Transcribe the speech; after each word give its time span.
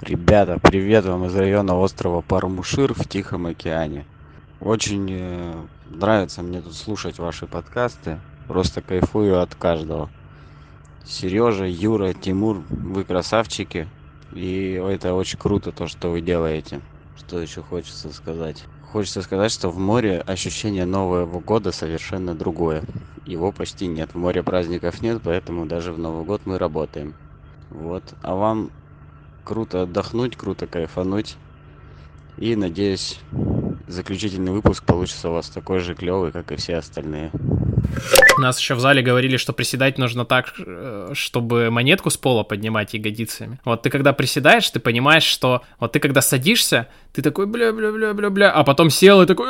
Ребята, 0.00 0.58
привет 0.60 1.06
вам 1.06 1.26
из 1.26 1.36
района 1.36 1.78
острова 1.78 2.20
Пармушир 2.20 2.92
в 2.92 3.08
Тихом 3.08 3.46
океане. 3.46 4.04
Очень 4.60 5.08
э, 5.10 5.54
нравится 5.88 6.42
мне 6.42 6.60
тут 6.60 6.74
слушать 6.74 7.18
ваши 7.18 7.46
подкасты. 7.46 8.18
Просто 8.48 8.82
кайфую 8.82 9.40
от 9.40 9.54
каждого. 9.54 10.10
Сережа, 11.06 11.64
Юра, 11.66 12.12
Тимур, 12.12 12.62
вы 12.68 13.04
красавчики. 13.04 13.88
И 14.32 14.72
это 14.72 15.14
очень 15.14 15.38
круто, 15.38 15.70
то, 15.70 15.86
что 15.86 16.10
вы 16.10 16.20
делаете. 16.20 16.80
Что 17.16 17.40
еще 17.40 17.62
хочется 17.62 18.12
сказать? 18.12 18.64
Хочется 18.90 19.22
сказать, 19.22 19.52
что 19.52 19.70
в 19.70 19.78
море 19.78 20.20
ощущение 20.20 20.86
Нового 20.86 21.40
года 21.40 21.72
совершенно 21.72 22.34
другое. 22.34 22.82
Его 23.26 23.52
почти 23.52 23.86
нет. 23.86 24.10
В 24.12 24.18
море 24.18 24.42
праздников 24.42 25.00
нет, 25.00 25.22
поэтому 25.24 25.66
даже 25.66 25.92
в 25.92 25.98
Новый 25.98 26.24
год 26.24 26.42
мы 26.44 26.58
работаем. 26.58 27.14
Вот. 27.70 28.02
А 28.22 28.34
вам 28.34 28.70
круто 29.44 29.82
отдохнуть, 29.82 30.36
круто 30.36 30.66
кайфануть. 30.66 31.36
И 32.36 32.56
надеюсь, 32.56 33.20
заключительный 33.86 34.52
выпуск 34.52 34.84
получится 34.84 35.30
у 35.30 35.34
вас 35.34 35.50
такой 35.50 35.78
же 35.78 35.94
клевый, 35.94 36.32
как 36.32 36.50
и 36.50 36.56
все 36.56 36.76
остальные. 36.76 37.30
У 38.36 38.40
нас 38.40 38.58
еще 38.58 38.74
в 38.74 38.80
зале 38.80 39.02
говорили, 39.02 39.36
что 39.36 39.52
приседать 39.52 39.98
нужно 39.98 40.24
так, 40.24 40.54
э, 40.58 41.10
чтобы 41.14 41.70
монетку 41.70 42.10
с 42.10 42.16
пола 42.16 42.42
поднимать 42.42 42.94
ягодицами. 42.94 43.60
Вот 43.64 43.82
ты 43.82 43.90
когда 43.90 44.12
приседаешь, 44.12 44.68
ты 44.70 44.80
понимаешь, 44.80 45.22
что 45.22 45.62
вот 45.78 45.92
ты 45.92 46.00
когда 46.00 46.20
садишься, 46.20 46.88
ты 47.12 47.22
такой 47.22 47.46
бля-бля-бля-бля-бля, 47.46 48.50
а 48.50 48.64
потом 48.64 48.90
сел 48.90 49.22
и 49.22 49.26
такой 49.26 49.46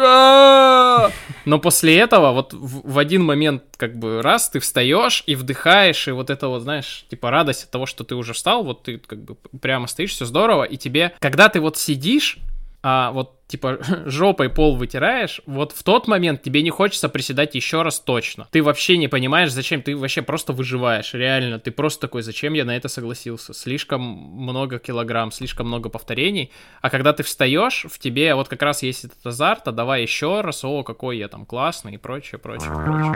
Но 1.45 1.59
после 1.59 1.98
этого 1.98 2.33
вот 2.33 2.52
в 2.52 2.98
один 2.98 3.24
момент 3.24 3.62
как 3.77 3.98
бы 3.98 4.20
раз 4.20 4.51
ты 4.51 4.60
встаешь 4.60 5.24
и 5.27 5.35
вдыхаешь, 5.35 6.09
и 6.09 6.10
вот 6.10 6.30
это 6.30 6.48
вот, 6.48 6.62
знаешь, 6.62 7.07
типа 7.09 7.30
радость 7.30 7.65
от 7.65 7.71
того, 7.71 7.87
что 7.87 8.05
ты 8.05 8.15
уже 8.15 8.32
встал, 8.35 8.65
вот 8.65 8.82
ты 8.82 8.98
как 8.98 9.23
бы 9.24 9.37
прямо 9.60 9.87
стоишь, 9.87 10.12
все 10.12 10.24
здорово, 10.27 10.65
и 10.65 10.77
тебе, 10.77 11.15
когда 11.21 11.48
ты 11.48 11.60
вот 11.60 11.79
сидишь, 11.79 12.38
а 12.82 13.12
вот 13.12 13.34
типа 13.47 13.79
жопой 14.07 14.49
пол 14.49 14.77
вытираешь, 14.77 15.41
вот 15.46 15.73
в 15.73 15.82
тот 15.82 16.09
момент 16.09 16.43
тебе 16.43 16.63
не 16.63 16.71
хочется 16.71 17.09
приседать 17.09 17.55
еще 17.55 17.82
раз 17.82 18.01
точно. 18.01 18.49
Ты 18.51 18.63
вообще 18.63 18.96
не 18.96 19.09
понимаешь, 19.09 19.52
зачем, 19.52 19.82
ты 19.82 19.96
вообще 19.96 20.23
просто 20.23 20.52
выживаешь, 20.52 21.15
реально. 21.15 21.59
Ты 21.59 21.71
просто 21.71 22.02
такой, 22.02 22.23
зачем 22.23 22.55
я 22.55 22.65
на 22.65 22.77
это 22.77 22.88
согласился? 22.88 23.55
Слишком 23.55 24.01
много 24.02 24.79
килограмм, 24.79 25.33
слишком 25.33 25.66
много 25.66 25.88
повторений. 25.88 26.51
А 26.80 26.91
когда 26.91 27.13
ты 27.13 27.23
встаешь, 27.23 27.87
в 27.91 27.99
тебе 27.99 28.35
вот 28.35 28.49
как 28.49 28.63
раз 28.63 28.83
есть 28.83 29.05
этот 29.05 29.27
азарт, 29.27 29.68
а 29.68 29.73
давай 29.73 30.02
еще 30.02 30.40
раз, 30.40 30.65
о, 30.65 30.83
какой 30.83 31.18
я 31.18 31.29
там 31.29 31.46
классный 31.46 31.95
и 31.95 31.99
прочее, 31.99 32.38
прочее, 32.38 32.71
прочее. 32.73 33.15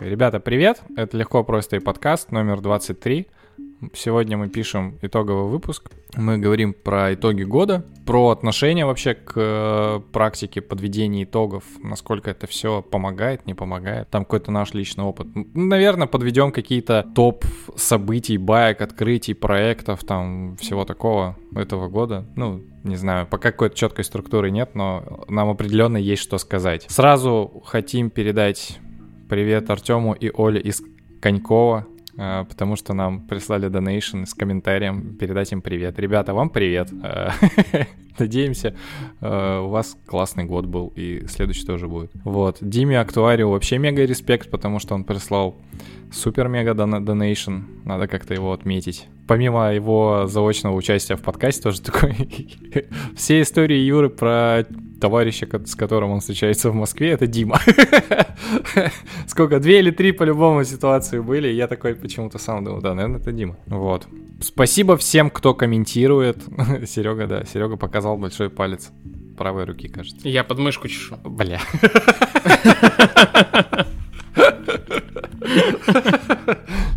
Ребята, 0.00 0.40
привет! 0.40 0.80
Это 0.96 1.14
«Легко, 1.18 1.44
просто 1.44 1.76
и 1.76 1.78
подкаст» 1.78 2.32
номер 2.32 2.62
23. 2.62 3.26
Сегодня 3.92 4.38
мы 4.38 4.48
пишем 4.48 4.98
итоговый 5.02 5.50
выпуск. 5.50 5.90
Мы 6.16 6.38
говорим 6.38 6.72
про 6.72 7.12
итоги 7.12 7.42
года, 7.42 7.84
про 8.06 8.30
отношение 8.30 8.86
вообще 8.86 9.12
к 9.12 9.32
э, 9.36 10.00
практике 10.10 10.62
подведения 10.62 11.24
итогов, 11.24 11.64
насколько 11.82 12.30
это 12.30 12.46
все 12.46 12.80
помогает, 12.80 13.44
не 13.46 13.52
помогает. 13.52 14.08
Там 14.08 14.24
какой-то 14.24 14.50
наш 14.50 14.72
личный 14.72 15.04
опыт. 15.04 15.26
Наверное, 15.34 16.06
подведем 16.06 16.50
какие-то 16.50 17.06
топ 17.14 17.44
событий, 17.76 18.38
баек, 18.38 18.80
открытий, 18.80 19.34
проектов, 19.34 20.02
там 20.04 20.56
всего 20.56 20.86
такого 20.86 21.36
этого 21.54 21.88
года. 21.88 22.26
Ну, 22.36 22.62
не 22.84 22.96
знаю, 22.96 23.26
пока 23.26 23.52
какой-то 23.52 23.76
четкой 23.76 24.04
структуры 24.04 24.50
нет, 24.50 24.74
но 24.74 25.26
нам 25.28 25.50
определенно 25.50 25.98
есть 25.98 26.22
что 26.22 26.38
сказать. 26.38 26.86
Сразу 26.88 27.62
хотим 27.66 28.08
передать 28.08 28.80
Привет 29.30 29.70
Артему 29.70 30.12
и 30.12 30.28
Оле 30.28 30.60
из 30.60 30.82
Конькова, 31.20 31.86
а, 32.18 32.42
потому 32.46 32.74
что 32.74 32.94
нам 32.94 33.28
прислали 33.28 33.68
донейшн 33.68 34.24
с 34.24 34.34
комментарием. 34.34 35.16
Передать 35.18 35.52
им 35.52 35.62
привет. 35.62 36.00
Ребята, 36.00 36.34
вам 36.34 36.50
привет. 36.50 36.90
Надеемся, 38.20 38.74
а, 39.20 39.62
у 39.62 39.68
вас 39.68 39.96
классный 40.06 40.44
год 40.44 40.66
был, 40.66 40.92
и 40.94 41.26
следующий 41.26 41.64
тоже 41.64 41.88
будет. 41.88 42.10
Вот. 42.24 42.58
Диме 42.60 43.00
Актуарию 43.00 43.50
вообще 43.50 43.78
мега 43.78 44.04
респект, 44.04 44.50
потому 44.50 44.78
что 44.78 44.94
он 44.94 45.04
прислал 45.04 45.56
супер-мега 46.12 46.74
донейшн. 46.74 47.60
Надо 47.84 48.08
как-то 48.08 48.34
его 48.34 48.52
отметить. 48.52 49.06
Помимо 49.26 49.72
его 49.72 50.26
заочного 50.26 50.74
участия 50.74 51.16
в 51.16 51.22
подкасте, 51.22 51.62
тоже 51.62 51.80
такой... 51.80 52.14
Все 53.16 53.42
истории 53.42 53.78
Юры 53.78 54.10
про 54.10 54.66
товарища, 55.00 55.48
с 55.64 55.74
которым 55.74 56.10
он 56.10 56.20
встречается 56.20 56.70
в 56.70 56.74
Москве, 56.74 57.10
это 57.10 57.26
Дима. 57.26 57.58
Сколько, 59.26 59.58
две 59.60 59.78
или 59.78 59.90
три 59.90 60.12
по-любому 60.12 60.64
ситуации 60.64 61.20
были, 61.20 61.48
я 61.48 61.66
такой 61.68 61.94
почему-то 61.94 62.38
сам 62.38 62.64
думал, 62.64 62.80
да, 62.80 62.94
наверное, 62.94 63.20
это 63.20 63.32
Дима. 63.32 63.56
Вот. 63.66 64.06
Spасибо 64.40 64.96
всем, 64.96 65.30
кто 65.30 65.54
комментирует. 65.54 66.38
Серега, 66.86 67.26
да, 67.26 67.44
Серега 67.44 67.76
показал 67.76 68.16
большой 68.16 68.48
палец 68.50 68.90
правой 69.36 69.64
руки, 69.64 69.88
кажется. 69.88 70.28
Я 70.28 70.44
под 70.44 70.58
мышку 70.58 70.88
чешу. 70.88 71.16
Бля. 71.24 71.60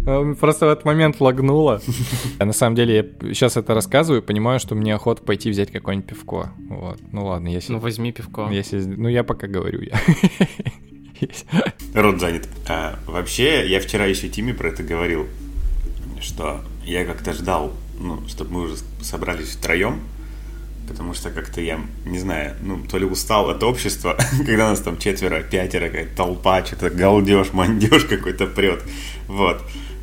Просто 0.40 0.66
в 0.66 0.70
этот 0.70 0.86
момент 0.86 1.20
лагнуло. 1.22 1.82
А 2.40 2.46
на 2.46 2.54
самом 2.54 2.76
деле, 2.76 2.96
я 2.96 3.34
сейчас 3.34 3.58
это 3.58 3.74
рассказываю 3.74 4.22
и 4.22 4.26
понимаю, 4.26 4.60
что 4.60 4.76
мне 4.76 4.94
охота 4.94 5.24
пойти 5.24 5.50
взять 5.50 5.72
какое-нибудь 5.72 6.10
пивко. 6.10 6.52
Вот. 6.70 7.00
Ну 7.12 7.26
ладно, 7.26 7.48
если... 7.48 7.72
Ну 7.72 7.80
возьми 7.80 8.12
пивко. 8.12 8.50
Если... 8.52 8.80
Ну 8.80 9.08
я 9.08 9.24
пока 9.24 9.48
говорю. 9.48 9.82
Я. 9.82 10.00
Рот 11.94 12.20
занят. 12.20 12.50
А, 12.68 13.00
вообще, 13.08 13.70
я 13.70 13.80
вчера 13.80 14.06
еще 14.06 14.28
Тиме 14.28 14.54
про 14.54 14.70
это 14.70 14.84
говорил, 14.84 15.28
что 16.20 16.62
я 16.86 17.06
как-то 17.06 17.34
ждал, 17.34 17.74
ну, 18.00 18.28
чтобы 18.28 18.52
мы 18.52 18.62
уже 18.62 18.78
собрались 19.02 19.50
втроем, 19.50 20.02
потому 20.88 21.14
что 21.14 21.30
как-то 21.30 21.62
я, 21.62 21.80
не 22.06 22.20
знаю, 22.20 22.56
ну, 22.62 22.84
то 22.86 22.98
ли 22.98 23.06
устал 23.06 23.50
от 23.50 23.64
общества, 23.64 24.18
когда 24.46 24.70
нас 24.70 24.80
там 24.80 24.98
четверо, 24.98 25.42
пятеро, 25.42 25.88
какая-то 25.88 26.16
толпа, 26.16 26.66
что-то 26.66 26.90
галдеж, 26.90 27.54
мандеж 27.54 28.06
какой-то 28.10 28.48
прет, 28.48 28.82
вот. 29.28 29.62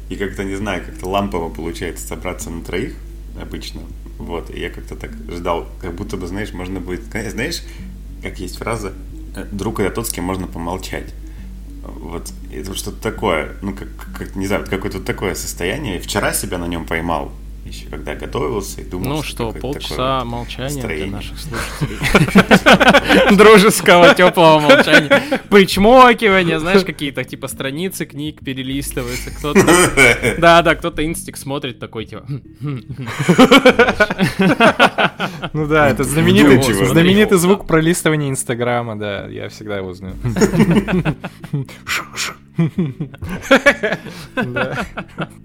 И 0.08 0.16
как-то, 0.16 0.42
не 0.42 0.56
знаю, 0.56 0.84
как-то 0.84 1.08
лампово 1.08 1.50
получается 1.50 2.06
собраться 2.06 2.50
на 2.50 2.64
троих 2.64 2.94
обычно, 3.40 3.82
вот. 4.18 4.50
И 4.50 4.60
я 4.60 4.70
как-то 4.70 4.96
так 4.96 5.12
ждал, 5.30 5.68
как 5.80 5.94
будто 5.94 6.16
бы, 6.16 6.26
знаешь, 6.26 6.52
можно 6.52 6.80
будет, 6.80 7.04
знаешь, 7.04 7.62
как 8.22 8.38
есть 8.38 8.58
фраза, 8.58 8.92
«Э, 9.36 9.44
друг 9.50 9.80
это 9.80 9.94
тот, 9.94 10.08
с 10.08 10.10
кем 10.10 10.24
можно 10.24 10.46
помолчать. 10.46 11.14
Вот, 11.98 12.32
это 12.52 12.74
что-то 12.74 13.00
такое, 13.00 13.56
ну, 13.62 13.74
как, 13.74 13.88
как 14.16 14.36
не 14.36 14.46
знаю, 14.46 14.66
какое-то 14.68 15.00
такое 15.00 15.34
состояние. 15.34 16.00
Вчера 16.00 16.32
себя 16.32 16.58
на 16.58 16.66
нем 16.66 16.86
поймал, 16.86 17.32
еще 17.64 17.86
когда 17.86 18.14
готовился 18.14 18.80
и 18.80 18.84
думал, 18.84 19.16
Ну 19.16 19.22
что, 19.22 19.52
полчаса 19.52 20.24
молчания 20.24 20.74
настроение. 20.74 21.06
для 21.06 21.16
наших 21.16 21.38
слушателей. 21.38 21.98
Дружеского, 23.36 24.14
теплого 24.14 24.60
молчания. 24.60 25.22
Причмокивание, 25.48 26.58
знаешь, 26.58 26.84
какие-то 26.84 27.24
типа 27.24 27.48
страницы 27.48 28.06
книг 28.06 28.40
перелистываются. 28.44 29.30
Кто-то... 29.30 29.60
Да, 30.38 30.62
да, 30.62 30.74
кто-то 30.74 31.04
инстик 31.04 31.36
смотрит 31.36 31.78
такой, 31.78 32.06
типа... 32.06 32.24
Ну 35.52 35.66
да, 35.66 35.88
это 35.88 36.04
знаменитый, 36.04 36.62
знаменитый 36.86 37.38
звук 37.38 37.66
пролистывания 37.66 38.30
Инстаграма, 38.30 38.98
да, 38.98 39.26
я 39.26 39.48
всегда 39.48 39.78
его 39.78 39.92
знаю. 39.94 40.14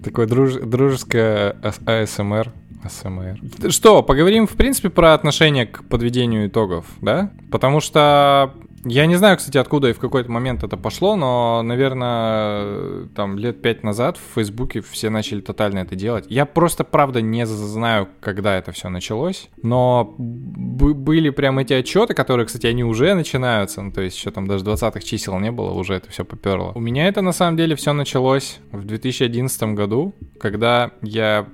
Такое 0.04 0.26
дружеское 0.26 1.56
АСМР. 1.86 2.52
АСМР. 2.84 3.70
Что, 3.70 4.02
поговорим, 4.02 4.46
в 4.46 4.52
принципе, 4.52 4.90
про 4.90 5.14
отношение 5.14 5.66
к 5.66 5.82
подведению 5.84 6.48
итогов, 6.48 6.86
да? 7.00 7.32
Потому 7.50 7.80
что 7.80 8.54
я 8.88 9.06
не 9.06 9.16
знаю, 9.16 9.36
кстати, 9.36 9.58
откуда 9.58 9.88
и 9.88 9.92
в 9.92 9.98
какой-то 9.98 10.30
момент 10.30 10.62
это 10.62 10.76
пошло, 10.76 11.16
но, 11.16 11.62
наверное, 11.62 13.06
там 13.14 13.36
лет 13.36 13.60
пять 13.60 13.82
назад 13.82 14.16
в 14.16 14.34
Фейсбуке 14.34 14.80
все 14.80 15.10
начали 15.10 15.40
тотально 15.40 15.80
это 15.80 15.96
делать. 15.96 16.26
Я 16.28 16.46
просто, 16.46 16.84
правда, 16.84 17.20
не 17.20 17.46
знаю, 17.46 18.08
когда 18.20 18.56
это 18.56 18.72
все 18.72 18.88
началось, 18.88 19.48
но 19.62 20.14
были 20.18 21.30
прям 21.30 21.58
эти 21.58 21.72
отчеты, 21.72 22.14
которые, 22.14 22.46
кстати, 22.46 22.66
они 22.66 22.84
уже 22.84 23.14
начинаются, 23.14 23.82
ну, 23.82 23.90
то 23.90 24.00
есть 24.00 24.16
еще 24.16 24.30
там 24.30 24.46
даже 24.46 24.64
20-х 24.64 25.00
чисел 25.00 25.38
не 25.38 25.50
было, 25.50 25.72
уже 25.72 25.94
это 25.94 26.10
все 26.10 26.24
поперло. 26.24 26.72
У 26.74 26.80
меня 26.80 27.08
это, 27.08 27.22
на 27.22 27.32
самом 27.32 27.56
деле, 27.56 27.74
все 27.74 27.92
началось 27.92 28.58
в 28.70 28.84
2011 28.84 29.74
году, 29.74 30.14
когда 30.38 30.92
я 31.02 31.46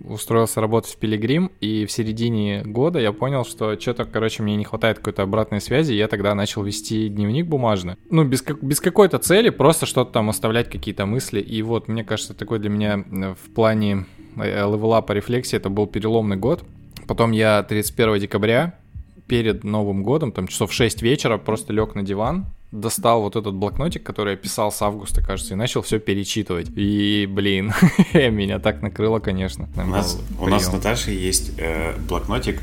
устроился 0.00 0.60
работать 0.60 0.92
в 0.92 0.98
Пилигрим, 0.98 1.50
и 1.60 1.86
в 1.86 1.92
середине 1.92 2.62
года 2.64 2.98
я 2.98 3.12
понял, 3.12 3.44
что 3.44 3.78
что-то, 3.80 4.04
короче, 4.04 4.42
мне 4.42 4.56
не 4.56 4.64
хватает 4.64 4.98
какой-то 4.98 5.22
обратной 5.22 5.60
связи, 5.60 5.92
и 5.92 5.96
я 5.96 6.08
тогда 6.08 6.34
начал 6.34 6.62
вести 6.62 6.73
дневник 6.82 7.46
бумажный. 7.46 7.96
Ну, 8.10 8.24
без, 8.24 8.42
как, 8.42 8.62
без 8.62 8.80
какой-то 8.80 9.18
цели, 9.18 9.50
просто 9.50 9.86
что-то 9.86 10.12
там 10.12 10.30
оставлять, 10.30 10.70
какие-то 10.70 11.06
мысли. 11.06 11.40
И 11.40 11.62
вот, 11.62 11.88
мне 11.88 12.04
кажется, 12.04 12.34
такой 12.34 12.58
для 12.58 12.70
меня 12.70 13.04
э, 13.10 13.34
в 13.34 13.54
плане 13.54 14.06
левела 14.36 15.00
по 15.02 15.12
рефлексии 15.12 15.56
это 15.56 15.70
был 15.70 15.86
переломный 15.86 16.36
год. 16.36 16.64
Потом 17.06 17.32
я 17.32 17.62
31 17.62 18.20
декабря 18.20 18.78
перед 19.26 19.64
Новым 19.64 20.02
годом, 20.02 20.32
там 20.32 20.48
часов 20.48 20.72
6 20.72 21.02
вечера, 21.02 21.38
просто 21.38 21.72
лег 21.72 21.94
на 21.94 22.02
диван, 22.02 22.46
достал 22.72 23.22
вот 23.22 23.36
этот 23.36 23.54
блокнотик, 23.54 24.02
который 24.02 24.32
я 24.32 24.36
писал 24.36 24.70
с 24.70 24.82
августа, 24.82 25.22
кажется, 25.22 25.54
и 25.54 25.56
начал 25.56 25.82
все 25.82 25.98
перечитывать. 25.98 26.68
И, 26.74 27.26
блин, 27.30 27.72
меня 28.12 28.58
так 28.58 28.82
накрыло, 28.82 29.20
конечно. 29.20 29.68
У 29.76 29.86
нас, 29.86 30.20
у 30.38 30.46
нас 30.46 30.66
с 30.66 30.72
Наташей 30.72 31.16
есть 31.16 31.52
э, 31.58 31.94
блокнотик, 32.08 32.60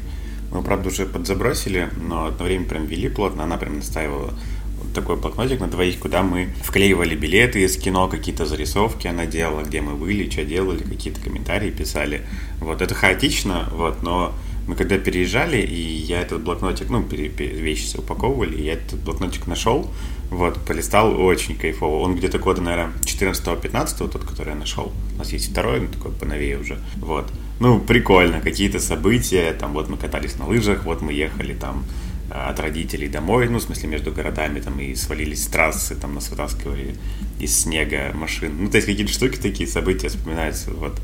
мы, 0.52 0.62
правда, 0.64 0.90
уже 0.90 1.06
подзабросили, 1.06 1.90
но 2.02 2.26
одно 2.26 2.46
время 2.46 2.66
прям 2.66 2.86
вели 2.86 3.10
плотно, 3.10 3.44
она 3.44 3.58
прям 3.58 3.78
настаивала 3.78 4.34
такой 4.94 5.16
блокнотик 5.16 5.60
на 5.60 5.68
двоих, 5.68 6.00
куда 6.00 6.22
мы 6.22 6.50
вклеивали 6.64 7.16
билеты 7.16 7.64
из 7.64 7.78
кино, 7.78 8.08
какие-то 8.08 8.46
зарисовки 8.46 9.08
она 9.08 9.26
делала, 9.26 9.64
где 9.64 9.82
мы 9.82 9.96
были, 9.96 10.30
что 10.30 10.44
делали, 10.44 10.84
какие-то 10.84 11.22
комментарии 11.22 11.72
писали. 11.72 12.22
Вот, 12.60 12.82
это 12.82 12.94
хаотично, 12.94 13.70
вот, 13.72 14.04
но 14.04 14.34
мы 14.68 14.76
когда 14.76 14.98
переезжали, 14.98 15.58
и 15.62 15.82
я 15.82 16.22
этот 16.22 16.44
блокнотик, 16.44 16.90
ну, 16.90 17.02
вещи 17.02 17.84
все 17.86 18.00
упаковывали, 18.00 18.58
и 18.58 18.64
я 18.64 18.74
этот 18.74 19.00
блокнотик 19.00 19.48
нашел, 19.48 19.90
вот, 20.30 20.60
полистал, 20.66 21.20
очень 21.20 21.56
кайфово. 21.56 22.02
Он 22.04 22.16
где-то 22.16 22.40
года, 22.40 22.62
наверное, 22.62 22.94
14-15, 23.04 23.98
тот, 23.98 24.24
который 24.24 24.50
я 24.50 24.56
нашел. 24.56 24.92
У 25.16 25.18
нас 25.18 25.34
есть 25.34 25.52
второй, 25.52 25.82
ну, 25.82 25.88
такой 25.88 26.12
поновее 26.12 26.60
уже, 26.60 26.78
вот. 26.98 27.32
Ну, 27.62 27.80
прикольно, 27.80 28.42
какие-то 28.42 28.80
события, 28.80 29.54
там, 29.54 29.74
вот 29.74 29.88
мы 29.88 29.96
катались 29.96 30.36
на 30.40 30.48
лыжах, 30.48 30.84
вот 30.84 31.04
мы 31.04 31.14
ехали 31.14 31.54
там 31.54 31.86
э, 32.32 32.34
от 32.34 32.60
родителей 32.60 33.08
домой, 33.08 33.48
ну, 33.50 33.60
в 33.60 33.62
смысле, 33.62 33.88
между 33.88 34.12
городами, 34.12 34.60
там, 34.60 34.80
и 34.80 34.96
свалились 34.96 35.44
с 35.44 35.46
трассы, 35.46 35.94
там, 35.94 36.16
нас 36.16 36.32
вытаскивали 36.32 36.96
из 37.40 37.56
снега 37.56 38.14
машин. 38.16 38.56
Ну, 38.60 38.68
то 38.68 38.78
есть 38.78 38.88
какие-то 38.88 39.14
штуки 39.14 39.38
такие, 39.38 39.70
события 39.70 40.10
вспоминаются, 40.10 40.72
вот, 40.72 41.00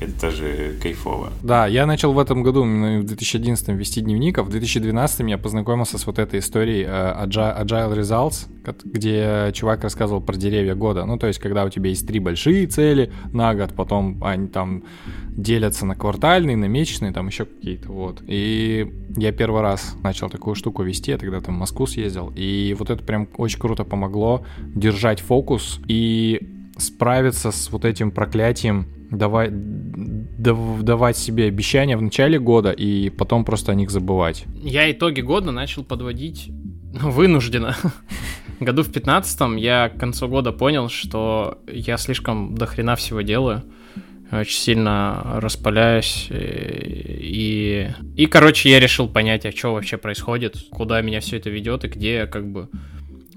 это 0.00 0.20
тоже 0.20 0.76
кайфово. 0.80 1.32
Да, 1.42 1.66
я 1.66 1.86
начал 1.86 2.12
в 2.12 2.18
этом 2.18 2.42
году, 2.42 2.62
в 2.62 3.04
2011 3.04 3.68
вести 3.70 4.00
дневник, 4.00 4.38
а 4.38 4.42
в 4.42 4.48
2012 4.48 5.28
я 5.28 5.38
познакомился 5.38 5.98
с 5.98 6.06
вот 6.06 6.18
этой 6.18 6.40
историей 6.40 6.84
uh, 6.84 7.26
Agile 7.26 7.98
Results, 7.98 8.46
где 8.84 9.50
чувак 9.52 9.82
рассказывал 9.82 10.20
про 10.20 10.36
деревья 10.36 10.74
года. 10.74 11.04
Ну, 11.04 11.18
то 11.18 11.26
есть, 11.26 11.38
когда 11.38 11.64
у 11.64 11.68
тебя 11.68 11.90
есть 11.90 12.06
три 12.06 12.20
большие 12.20 12.66
цели 12.66 13.12
на 13.32 13.54
год, 13.54 13.74
потом 13.74 14.22
они 14.22 14.48
там 14.48 14.84
делятся 15.30 15.86
на 15.86 15.94
квартальные, 15.94 16.56
на 16.56 16.66
месячные, 16.66 17.12
там 17.12 17.28
еще 17.28 17.44
какие-то, 17.44 17.90
вот. 17.90 18.22
И 18.26 18.92
я 19.16 19.32
первый 19.32 19.62
раз 19.62 19.96
начал 20.02 20.28
такую 20.28 20.54
штуку 20.54 20.82
вести, 20.82 21.10
я 21.10 21.18
тогда 21.18 21.40
там 21.40 21.56
в 21.56 21.58
Москву 21.58 21.86
съездил, 21.86 22.32
и 22.36 22.74
вот 22.78 22.90
это 22.90 23.02
прям 23.02 23.28
очень 23.36 23.58
круто 23.58 23.84
помогло 23.84 24.44
держать 24.58 25.20
фокус 25.20 25.80
и 25.88 26.40
справиться 26.76 27.50
с 27.50 27.70
вот 27.70 27.84
этим 27.84 28.10
проклятием 28.10 28.86
давать, 29.10 29.50
давать 29.52 31.16
себе 31.16 31.44
обещания 31.46 31.96
в 31.96 32.02
начале 32.02 32.38
года 32.38 32.70
и 32.70 33.10
потом 33.10 33.44
просто 33.44 33.72
о 33.72 33.74
них 33.74 33.90
забывать. 33.90 34.44
Я 34.62 34.90
итоги 34.90 35.20
года 35.20 35.50
начал 35.50 35.84
подводить 35.84 36.50
ну, 36.92 37.10
вынужденно. 37.10 37.76
Году 38.60 38.82
в 38.82 38.92
15 38.92 39.58
я 39.58 39.88
к 39.88 39.98
концу 39.98 40.26
года 40.26 40.52
понял, 40.52 40.88
что 40.88 41.58
я 41.68 41.96
слишком 41.96 42.56
дохрена 42.56 42.96
всего 42.96 43.20
делаю. 43.20 43.62
Очень 44.32 44.58
сильно 44.58 45.22
распаляюсь. 45.36 46.28
И, 46.30 47.88
и, 48.16 48.26
короче, 48.26 48.70
я 48.70 48.80
решил 48.80 49.08
понять, 49.08 49.46
а 49.46 49.52
что 49.52 49.74
вообще 49.74 49.96
происходит, 49.96 50.56
куда 50.70 51.00
меня 51.02 51.20
все 51.20 51.36
это 51.36 51.50
ведет 51.50 51.84
и 51.84 51.88
где 51.88 52.26
как 52.26 52.50
бы 52.50 52.68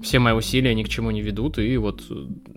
все 0.02 0.18
мои 0.18 0.34
усилия 0.34 0.74
ни 0.74 0.82
к 0.82 0.88
чему 0.88 1.10
не 1.10 1.22
ведут. 1.22 1.58
И 1.58 1.76
вот 1.76 2.02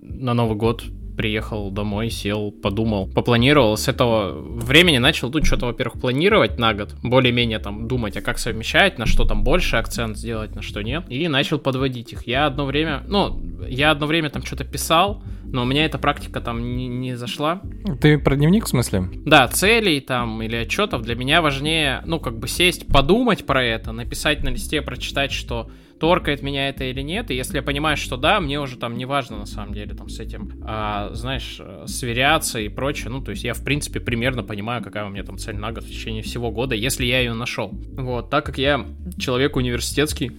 на 0.02 0.34
Новый 0.34 0.58
год 0.58 0.84
приехал 1.16 1.72
домой, 1.72 2.10
сел, 2.10 2.52
подумал, 2.52 3.08
попланировал. 3.08 3.78
С 3.78 3.88
этого 3.88 4.32
времени 4.34 4.98
начал 4.98 5.32
тут 5.32 5.46
что-то, 5.46 5.68
во-первых, 5.68 6.00
планировать 6.00 6.60
на 6.60 6.74
год, 6.74 6.96
более-менее 7.04 7.60
там 7.60 7.88
думать, 7.88 8.18
а 8.18 8.22
как 8.22 8.38
совмещать, 8.38 8.98
на 8.98 9.06
что 9.06 9.26
там 9.26 9.44
больше 9.44 9.78
акцент 9.78 10.18
сделать, 10.18 10.56
на 10.56 10.62
что 10.62 10.82
нет. 10.82 11.06
И 11.10 11.28
начал 11.28 11.60
подводить 11.60 12.14
их. 12.14 12.28
Я 12.28 12.46
одно 12.46 12.66
время, 12.66 13.04
ну, 13.08 13.42
я 13.68 13.92
одно 13.92 14.08
время 14.08 14.30
там 14.30 14.44
что-то 14.44 14.64
писал, 14.64 15.24
но 15.44 15.64
у 15.64 15.66
меня 15.66 15.86
эта 15.86 15.98
практика 15.98 16.42
там 16.42 16.76
не, 16.76 16.88
не 16.88 17.16
зашла. 17.16 17.62
Ты 18.02 18.18
про 18.18 18.36
дневник 18.36 18.66
в 18.66 18.70
смысле? 18.70 19.10
Да, 19.26 19.48
целей 19.48 20.02
там 20.02 20.42
или 20.42 20.56
отчетов 20.56 21.02
для 21.02 21.16
меня 21.16 21.42
важнее, 21.42 22.02
ну, 22.06 22.20
как 22.20 22.38
бы 22.38 22.48
сесть, 22.48 22.88
подумать 22.88 23.46
про 23.46 23.64
это, 23.64 23.92
написать 23.92 24.44
на 24.44 24.50
листе, 24.50 24.82
прочитать, 24.82 25.32
что 25.32 25.70
торкает 26.06 26.44
меня 26.44 26.70
это 26.70 26.84
или 26.84 27.02
нет, 27.02 27.32
и 27.32 27.36
если 27.36 27.56
я 27.56 27.64
понимаю, 27.64 27.98
что 27.98 28.16
да, 28.16 28.40
мне 28.40 28.60
уже 28.60 28.78
там 28.78 28.96
не 28.96 29.06
важно 29.06 29.38
на 29.38 29.48
самом 29.48 29.74
деле 29.74 29.96
там 29.96 30.08
с 30.08 30.20
этим, 30.20 30.52
а, 30.64 31.10
знаешь, 31.14 31.60
сверяться 31.88 32.60
и 32.60 32.70
прочее, 32.70 33.10
ну, 33.10 33.22
то 33.22 33.32
есть 33.32 33.44
я, 33.44 33.56
в 33.56 33.64
принципе, 33.64 34.00
примерно 34.00 34.44
понимаю, 34.44 34.84
какая 34.84 35.06
у 35.06 35.10
меня 35.10 35.24
там 35.24 35.40
цель 35.40 35.56
на 35.56 35.72
год 35.72 35.84
в 35.84 35.90
течение 35.90 36.22
всего 36.22 36.52
года, 36.52 36.76
если 36.76 37.06
я 37.06 37.20
ее 37.22 37.34
нашел. 37.34 37.72
Вот, 37.72 38.30
так 38.30 38.46
как 38.46 38.60
я 38.60 38.86
человек 39.18 39.56
университетский, 39.56 40.34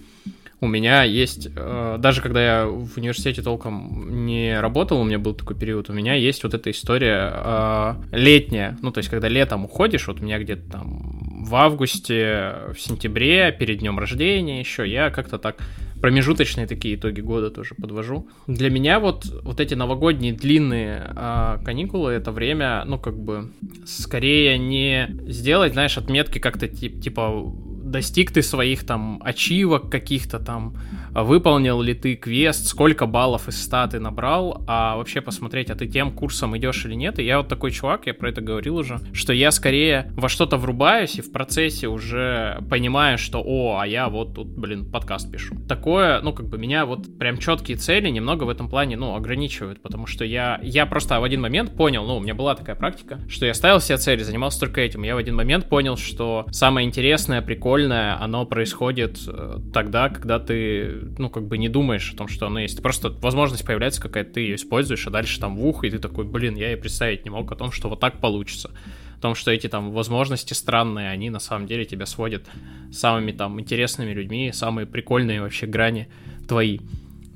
у 0.61 0.67
меня 0.67 1.03
есть, 1.03 1.49
э, 1.53 1.97
даже 1.99 2.21
когда 2.21 2.43
я 2.43 2.65
в 2.65 2.97
университете 2.97 3.41
толком 3.41 4.25
не 4.25 4.59
работал, 4.59 5.01
у 5.01 5.03
меня 5.03 5.19
был 5.19 5.33
такой 5.33 5.57
период, 5.57 5.89
у 5.89 5.93
меня 5.93 6.13
есть 6.13 6.43
вот 6.43 6.53
эта 6.53 6.71
история 6.71 7.31
э, 7.35 7.93
летняя, 8.13 8.77
ну, 8.81 8.91
то 8.91 8.99
есть, 8.99 9.09
когда 9.09 9.27
летом 9.27 9.65
уходишь, 9.65 10.07
вот 10.07 10.21
у 10.21 10.23
меня 10.23 10.39
где-то 10.39 10.71
там 10.71 11.26
в 11.37 11.55
августе, 11.55 12.55
в 12.73 12.79
сентябре, 12.79 13.51
перед 13.51 13.79
днем 13.79 13.99
рождения 13.99 14.59
еще, 14.59 14.87
я 14.89 15.11
как-то 15.11 15.37
так 15.37 15.57
промежуточные 16.01 16.67
такие 16.67 16.95
итоги 16.95 17.21
года 17.21 17.49
тоже 17.49 17.75
подвожу. 17.75 18.27
Для 18.47 18.69
меня 18.69 18.99
вот, 18.99 19.25
вот 19.43 19.59
эти 19.59 19.73
новогодние 19.73 20.33
длинные 20.33 21.11
э, 21.15 21.57
каникулы, 21.63 22.11
это 22.11 22.31
время, 22.31 22.83
ну, 22.85 22.99
как 22.99 23.17
бы, 23.17 23.51
скорее 23.85 24.57
не 24.57 25.09
сделать, 25.27 25.73
знаешь, 25.73 25.97
отметки 25.97 26.39
как-то 26.39 26.67
тип, 26.67 27.01
типа 27.01 27.51
достиг 27.83 28.31
ты 28.31 28.41
своих 28.41 28.85
там 28.85 29.21
ачивок 29.23 29.89
каких-то 29.89 30.39
там, 30.39 30.75
выполнил 31.23 31.81
ли 31.81 31.93
ты 31.93 32.15
квест, 32.15 32.67
сколько 32.67 33.05
баллов 33.05 33.47
из 33.47 33.63
100 33.63 33.87
ты 33.87 33.99
набрал, 33.99 34.63
а 34.67 34.97
вообще 34.97 35.21
посмотреть, 35.21 35.69
а 35.69 35.75
ты 35.75 35.87
тем 35.87 36.11
курсом 36.11 36.57
идешь 36.57 36.85
или 36.85 36.93
нет. 36.93 37.19
И 37.19 37.23
я 37.23 37.37
вот 37.37 37.47
такой 37.47 37.71
чувак, 37.71 38.07
я 38.07 38.13
про 38.13 38.29
это 38.29 38.41
говорил 38.41 38.77
уже, 38.77 38.99
что 39.13 39.33
я 39.33 39.51
скорее 39.51 40.11
во 40.15 40.29
что-то 40.29 40.57
врубаюсь 40.57 41.15
и 41.15 41.21
в 41.21 41.31
процессе 41.31 41.87
уже 41.87 42.63
понимаю, 42.69 43.17
что 43.17 43.41
о, 43.43 43.79
а 43.79 43.87
я 43.87 44.09
вот 44.09 44.35
тут, 44.35 44.47
блин, 44.47 44.89
подкаст 44.91 45.31
пишу. 45.31 45.55
Такое, 45.67 46.21
ну, 46.21 46.33
как 46.33 46.47
бы 46.47 46.57
меня 46.57 46.85
вот 46.85 47.17
прям 47.17 47.37
четкие 47.37 47.77
цели 47.77 48.09
немного 48.09 48.43
в 48.43 48.49
этом 48.49 48.69
плане, 48.69 48.97
ну, 48.97 49.15
ограничивают, 49.15 49.81
потому 49.81 50.05
что 50.05 50.23
я, 50.25 50.59
я 50.61 50.85
просто 50.85 51.19
в 51.19 51.23
один 51.23 51.41
момент 51.41 51.75
понял, 51.75 52.05
ну, 52.05 52.17
у 52.17 52.19
меня 52.19 52.35
была 52.35 52.55
такая 52.55 52.75
практика, 52.75 53.19
что 53.27 53.45
я 53.45 53.53
ставил 53.53 53.79
себе 53.79 53.97
цели, 53.97 54.21
занимался 54.23 54.59
только 54.59 54.81
этим. 54.81 55.03
Я 55.03 55.15
в 55.15 55.17
один 55.17 55.35
момент 55.35 55.67
понял, 55.69 55.97
что 55.97 56.45
самое 56.51 56.87
интересное, 56.87 57.41
прикольное, 57.41 58.21
оно 58.21 58.45
происходит 58.45 59.19
э, 59.27 59.57
тогда, 59.73 60.09
когда 60.09 60.39
ты 60.39 61.06
ну, 61.17 61.29
как 61.29 61.47
бы 61.47 61.57
не 61.57 61.69
думаешь 61.69 62.13
о 62.13 62.17
том, 62.17 62.27
что 62.27 62.47
оно 62.47 62.59
есть. 62.59 62.81
Просто 62.81 63.09
возможность 63.09 63.65
появляется 63.65 64.01
какая-то, 64.01 64.33
ты 64.33 64.41
ее 64.41 64.55
используешь, 64.55 65.05
а 65.07 65.09
дальше 65.09 65.39
там 65.39 65.57
в 65.57 65.65
ухо, 65.65 65.87
и 65.87 65.89
ты 65.89 65.99
такой, 65.99 66.25
блин, 66.25 66.55
я 66.55 66.73
и 66.73 66.75
представить 66.75 67.25
не 67.25 67.31
мог 67.31 67.51
о 67.51 67.55
том, 67.55 67.71
что 67.71 67.89
вот 67.89 67.99
так 67.99 68.19
получится. 68.19 68.71
О 69.17 69.21
том, 69.21 69.35
что 69.35 69.51
эти 69.51 69.67
там 69.67 69.91
возможности 69.91 70.53
странные, 70.53 71.09
они 71.09 71.29
на 71.29 71.39
самом 71.39 71.67
деле 71.67 71.85
тебя 71.85 72.05
сводят 72.05 72.45
самыми 72.91 73.31
там 73.31 73.59
интересными 73.59 74.13
людьми, 74.13 74.51
самые 74.53 74.85
прикольные 74.85 75.41
вообще 75.41 75.65
грани 75.65 76.07
твои 76.47 76.79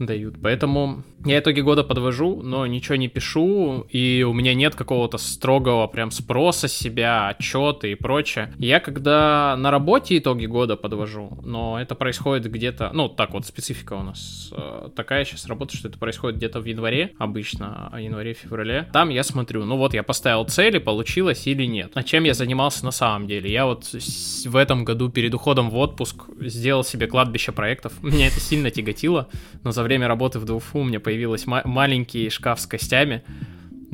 дают. 0.05 0.35
Поэтому 0.41 1.03
я 1.25 1.39
итоги 1.39 1.61
года 1.61 1.83
подвожу, 1.83 2.41
но 2.41 2.65
ничего 2.65 2.95
не 2.95 3.07
пишу, 3.07 3.85
и 3.89 4.25
у 4.27 4.33
меня 4.33 4.53
нет 4.53 4.75
какого-то 4.75 5.17
строгого 5.17 5.87
прям 5.87 6.11
спроса 6.11 6.67
себя, 6.67 7.29
отчеты 7.29 7.91
и 7.91 7.95
прочее. 7.95 8.53
Я 8.57 8.79
когда 8.79 9.55
на 9.57 9.71
работе 9.71 10.17
итоги 10.17 10.45
года 10.45 10.75
подвожу, 10.75 11.39
но 11.43 11.79
это 11.79 11.95
происходит 11.95 12.51
где-то, 12.51 12.91
ну, 12.93 13.07
так 13.09 13.33
вот, 13.33 13.45
специфика 13.45 13.93
у 13.93 14.03
нас 14.03 14.51
э, 14.55 14.89
такая 14.95 15.25
сейчас 15.25 15.45
работа, 15.45 15.75
что 15.77 15.89
это 15.89 15.99
происходит 15.99 16.37
где-то 16.37 16.59
в 16.59 16.65
январе, 16.65 17.11
обычно, 17.19 17.89
а 17.91 18.01
январе-феврале. 18.01 18.89
Там 18.91 19.09
я 19.09 19.23
смотрю, 19.23 19.65
ну 19.65 19.77
вот 19.77 19.93
я 19.93 20.03
поставил 20.03 20.45
цели, 20.45 20.79
получилось 20.79 21.45
или 21.45 21.65
нет. 21.65 21.91
А 21.93 22.03
чем 22.03 22.23
я 22.23 22.33
занимался 22.33 22.83
на 22.85 22.91
самом 22.91 23.27
деле? 23.27 23.51
Я 23.51 23.65
вот 23.65 23.85
в 23.85 24.55
этом 24.55 24.85
году 24.85 25.09
перед 25.09 25.33
уходом 25.33 25.69
в 25.69 25.77
отпуск 25.77 26.23
сделал 26.39 26.83
себе 26.83 27.07
кладбище 27.07 27.51
проектов. 27.51 27.93
Меня 28.01 28.27
это 28.27 28.39
сильно 28.39 28.71
тяготило, 28.71 29.27
но 29.63 29.71
за 29.71 29.83
время 29.83 29.90
работы 29.99 30.39
в 30.39 30.45
ДУФУ 30.45 30.79
у 30.79 30.83
меня 30.83 30.99
появилась 30.99 31.45
ма- 31.47 31.61
маленький 31.65 32.29
шкаф 32.29 32.59
с 32.59 32.67
костями, 32.67 33.23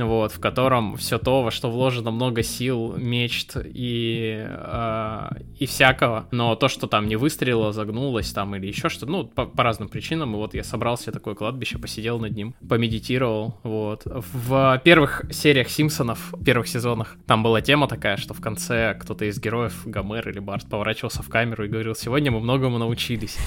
вот, 0.06 0.32
в 0.32 0.40
котором 0.40 0.96
все 0.98 1.18
то, 1.18 1.44
во 1.44 1.52
что 1.52 1.72
вложено 1.72 2.12
много 2.12 2.44
сил, 2.44 2.96
мечт 2.98 3.58
и, 3.64 4.46
э, 4.48 5.30
и 5.58 5.66
всякого, 5.66 6.28
но 6.32 6.56
то, 6.56 6.68
что 6.68 6.88
там 6.88 7.08
не 7.08 7.16
выстрелило, 7.16 7.74
загнулось 7.74 8.32
там 8.32 8.56
или 8.56 8.68
еще 8.68 8.90
что-то, 8.90 9.12
ну, 9.12 9.26
по, 9.26 9.46
по 9.46 9.64
разным 9.64 9.90
причинам, 9.90 10.34
и 10.34 10.38
вот 10.38 10.54
я 10.54 10.64
собрал 10.64 10.98
себе 10.98 11.14
такое 11.14 11.36
кладбище, 11.36 11.78
посидел 11.80 12.20
над 12.20 12.36
ним, 12.36 12.56
помедитировал, 12.68 13.60
вот. 13.64 14.04
В 14.06 14.82
первых 14.84 15.26
сериях 15.32 15.70
Симпсонов, 15.70 16.34
первых 16.46 16.68
сезонах, 16.68 17.16
там 17.26 17.44
была 17.44 17.62
тема 17.62 17.88
такая, 17.88 18.18
что 18.18 18.34
в 18.34 18.42
конце 18.42 18.96
кто-то 19.00 19.26
из 19.26 19.40
героев, 19.40 19.82
Гомер 19.86 20.30
или 20.30 20.40
Барт, 20.40 20.70
поворачивался 20.70 21.24
в 21.24 21.30
камеру 21.30 21.66
и 21.66 21.68
говорил, 21.68 21.96
сегодня 21.96 22.32
мы 22.32 22.40
многому 22.40 22.78
научились, 22.78 23.38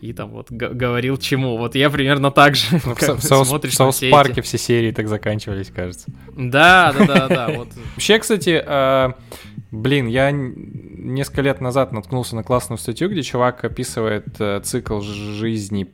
и 0.00 0.12
там 0.12 0.30
вот 0.30 0.50
говорил 0.50 1.16
чему, 1.16 1.56
вот 1.56 1.74
я 1.74 1.90
примерно 1.90 2.30
так 2.30 2.56
же, 2.56 2.80
ну, 2.84 2.94
в, 2.94 3.02
в 3.18 3.72
Саус-парке 3.72 4.42
все 4.42 4.58
серии 4.58 4.92
так 4.92 5.08
заканчивались, 5.08 5.70
кажется. 5.70 5.99
Да, 6.36 6.94
да, 6.96 7.06
да, 7.06 7.28
да. 7.28 7.48
Вот. 7.48 7.68
Вообще, 7.94 8.18
кстати, 8.18 8.62
э, 8.64 9.12
Блин, 9.70 10.08
я 10.08 10.32
несколько 10.32 11.42
лет 11.42 11.60
назад 11.60 11.92
наткнулся 11.92 12.34
на 12.34 12.42
классную 12.42 12.78
статью, 12.78 13.08
где 13.08 13.22
чувак 13.22 13.64
описывает 13.64 14.26
э, 14.40 14.60
цикл 14.64 15.00
жизни 15.00 15.92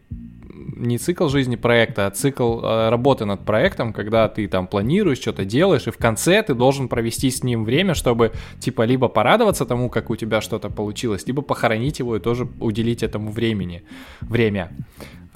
не 0.77 0.99
цикл 0.99 1.29
жизни 1.29 1.57
проекта, 1.57 2.07
а 2.07 2.11
цикл 2.11 2.61
э, 2.61 2.91
работы 2.91 3.25
над 3.25 3.45
проектом, 3.45 3.93
когда 3.93 4.29
ты 4.29 4.47
там 4.47 4.67
планируешь, 4.67 5.19
что-то 5.19 5.45
делаешь, 5.45 5.87
и 5.87 5.91
в 5.91 5.97
конце 5.97 6.43
ты 6.43 6.55
должен 6.55 6.89
провести 6.89 7.31
с 7.31 7.43
ним 7.43 7.65
время, 7.65 7.95
чтобы 7.95 8.33
типа 8.61 8.83
либо 8.83 9.09
порадоваться 9.09 9.65
тому, 9.65 9.91
как 9.91 10.11
у 10.11 10.17
тебя 10.17 10.41
что-то 10.41 10.71
получилось, 10.71 11.27
либо 11.27 11.43
похоронить 11.43 11.99
его 11.99 12.17
и 12.17 12.21
тоже 12.21 12.49
уделить 12.61 13.03
этому 13.03 13.31
времени, 13.31 13.83
время. 14.21 14.71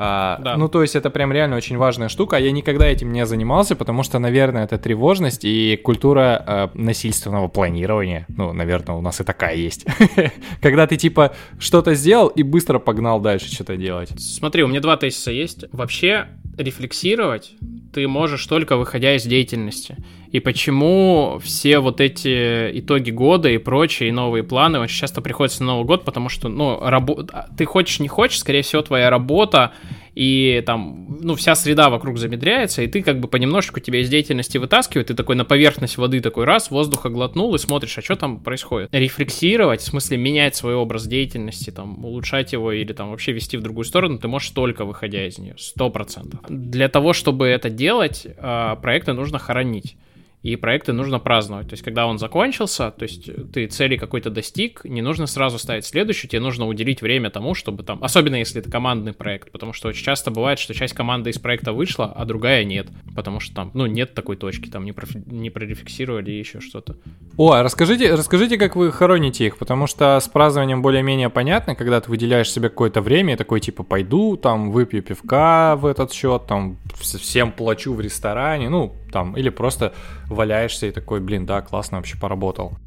А, 0.02 0.38
да. 0.40 0.56
Ну, 0.56 0.66
то 0.68 0.80
есть 0.80 0.96
это 0.96 1.10
прям 1.10 1.30
реально 1.30 1.56
очень 1.56 1.76
важная 1.76 2.08
штука. 2.08 2.38
Я 2.38 2.52
никогда 2.52 2.86
этим 2.86 3.12
не 3.12 3.26
занимался, 3.26 3.76
потому 3.76 4.02
что, 4.02 4.18
наверное, 4.18 4.64
это 4.64 4.78
тревожность 4.78 5.44
и 5.44 5.76
культура 5.76 6.42
э, 6.46 6.68
насильственного 6.72 7.48
планирования. 7.48 8.24
Ну, 8.28 8.54
наверное, 8.54 8.96
у 8.96 9.02
нас 9.02 9.20
и 9.20 9.24
такая 9.24 9.56
есть. 9.56 9.84
Когда 10.62 10.86
ты 10.86 10.96
типа 10.96 11.34
что-то 11.58 11.92
сделал 11.92 12.28
и 12.28 12.42
быстро 12.42 12.78
погнал 12.78 13.20
дальше 13.20 13.52
что-то 13.52 13.76
делать. 13.76 14.08
Смотри, 14.18 14.62
у 14.62 14.68
меня 14.68 14.80
два 14.80 14.96
тезиса 14.96 15.29
есть. 15.30 15.64
Вообще, 15.72 16.28
рефлексировать 16.56 17.52
ты 17.92 18.06
можешь 18.06 18.46
только 18.46 18.76
выходя 18.76 19.16
из 19.16 19.24
деятельности. 19.24 19.96
И 20.30 20.38
почему 20.38 21.40
все 21.42 21.80
вот 21.80 22.00
эти 22.00 22.78
итоги 22.78 23.10
года 23.10 23.48
и 23.48 23.58
прочие 23.58 24.10
и 24.10 24.12
новые 24.12 24.44
планы 24.44 24.78
очень 24.78 24.96
часто 24.96 25.20
приходятся 25.20 25.64
на 25.64 25.72
Новый 25.72 25.86
год, 25.86 26.04
потому 26.04 26.28
что, 26.28 26.48
ну, 26.48 26.78
рабо... 26.80 27.26
ты 27.56 27.64
хочешь, 27.64 27.98
не 27.98 28.06
хочешь, 28.06 28.38
скорее 28.38 28.62
всего, 28.62 28.82
твоя 28.82 29.10
работа 29.10 29.72
и 30.14 30.62
там, 30.66 31.18
ну, 31.20 31.34
вся 31.34 31.54
среда 31.54 31.90
вокруг 31.90 32.18
замедряется, 32.18 32.82
и 32.82 32.86
ты 32.86 33.02
как 33.02 33.20
бы 33.20 33.28
понемножечку 33.28 33.80
тебя 33.80 34.00
из 34.00 34.08
деятельности 34.08 34.58
вытаскивает, 34.58 35.08
ты 35.08 35.14
такой 35.14 35.36
на 35.36 35.44
поверхность 35.44 35.98
воды 35.98 36.20
такой 36.20 36.44
раз, 36.44 36.70
воздуха 36.70 37.08
глотнул 37.08 37.54
и 37.54 37.58
смотришь, 37.58 37.96
а 37.98 38.02
что 38.02 38.16
там 38.16 38.40
происходит. 38.40 38.88
Рефлексировать, 38.92 39.80
в 39.80 39.84
смысле 39.84 40.16
менять 40.16 40.56
свой 40.56 40.74
образ 40.74 41.06
деятельности, 41.06 41.70
там, 41.70 42.04
улучшать 42.04 42.52
его 42.52 42.72
или 42.72 42.92
там 42.92 43.10
вообще 43.10 43.32
вести 43.32 43.56
в 43.56 43.62
другую 43.62 43.84
сторону, 43.84 44.18
ты 44.18 44.28
можешь 44.28 44.50
только 44.50 44.84
выходя 44.84 45.26
из 45.26 45.38
нее, 45.38 45.54
сто 45.58 45.90
процентов. 45.90 46.40
Для 46.48 46.88
того, 46.88 47.12
чтобы 47.12 47.46
это 47.46 47.70
делать, 47.70 48.26
а, 48.38 48.76
проекты 48.76 49.12
нужно 49.12 49.38
хоронить 49.38 49.96
и 50.42 50.56
проекты 50.56 50.92
нужно 50.92 51.18
праздновать. 51.18 51.68
То 51.68 51.74
есть, 51.74 51.84
когда 51.84 52.06
он 52.06 52.18
закончился, 52.18 52.90
то 52.90 53.02
есть 53.02 53.30
ты 53.52 53.66
цели 53.66 53.96
какой-то 53.96 54.30
достиг, 54.30 54.84
не 54.84 55.02
нужно 55.02 55.26
сразу 55.26 55.58
ставить 55.58 55.84
следующий, 55.84 56.28
тебе 56.28 56.40
нужно 56.40 56.66
уделить 56.66 57.02
время 57.02 57.30
тому, 57.30 57.54
чтобы 57.54 57.82
там, 57.82 58.02
особенно 58.02 58.36
если 58.36 58.60
это 58.60 58.70
командный 58.70 59.12
проект, 59.12 59.50
потому 59.52 59.72
что 59.72 59.88
очень 59.88 60.04
часто 60.04 60.30
бывает, 60.30 60.58
что 60.58 60.72
часть 60.72 60.94
команды 60.94 61.30
из 61.30 61.38
проекта 61.38 61.72
вышла, 61.72 62.06
а 62.06 62.24
другая 62.24 62.64
нет, 62.64 62.88
потому 63.14 63.40
что 63.40 63.54
там, 63.54 63.70
ну, 63.74 63.86
нет 63.86 64.14
такой 64.14 64.36
точки, 64.36 64.68
там 64.68 64.84
не, 64.84 64.92
профи- 64.92 65.22
не 65.26 65.50
прорефлексировали 65.50 66.30
еще 66.30 66.60
что-то. 66.60 66.96
О, 67.36 67.52
а 67.52 67.62
расскажите, 67.62 68.14
расскажите, 68.14 68.56
как 68.56 68.76
вы 68.76 68.92
хороните 68.92 69.46
их, 69.46 69.58
потому 69.58 69.86
что 69.86 70.18
с 70.18 70.28
празднованием 70.28 70.80
более-менее 70.80 71.28
понятно, 71.28 71.74
когда 71.74 72.00
ты 72.00 72.10
выделяешь 72.10 72.50
себе 72.50 72.70
какое-то 72.70 73.02
время, 73.02 73.36
такой 73.36 73.60
типа 73.60 73.82
пойду, 73.82 74.38
там, 74.38 74.70
выпью 74.70 75.02
пивка 75.02 75.76
в 75.76 75.84
этот 75.84 76.12
счет, 76.12 76.46
там, 76.46 76.78
всем 76.98 77.52
плачу 77.52 77.92
в 77.92 78.00
ресторане, 78.00 78.70
ну, 78.70 78.94
там, 79.12 79.36
или 79.36 79.48
просто 79.48 79.92
валяешься 80.26 80.86
и 80.86 80.90
такой, 80.90 81.20
блин, 81.20 81.46
да, 81.46 81.60
классно 81.62 81.98
вообще 81.98 82.18
поработал. 82.18 82.78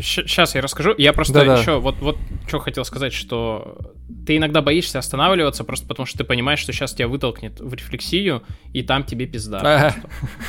Сейчас 0.00 0.56
я 0.56 0.60
расскажу. 0.60 0.94
Я 0.98 1.12
просто 1.12 1.34
Да-да. 1.34 1.60
еще 1.60 1.78
вот, 1.78 1.96
вот 2.00 2.18
что 2.48 2.58
хотел 2.58 2.84
сказать, 2.84 3.12
что 3.12 3.94
ты 4.26 4.36
иногда 4.36 4.60
боишься 4.60 4.98
останавливаться 4.98 5.62
просто 5.62 5.86
потому, 5.86 6.04
что 6.04 6.18
ты 6.18 6.24
понимаешь, 6.24 6.58
что 6.58 6.72
сейчас 6.72 6.94
тебя 6.94 7.06
вытолкнет 7.06 7.60
в 7.60 7.72
рефлексию, 7.74 8.42
и 8.72 8.82
там 8.82 9.04
тебе 9.04 9.26
пизда. 9.26 9.94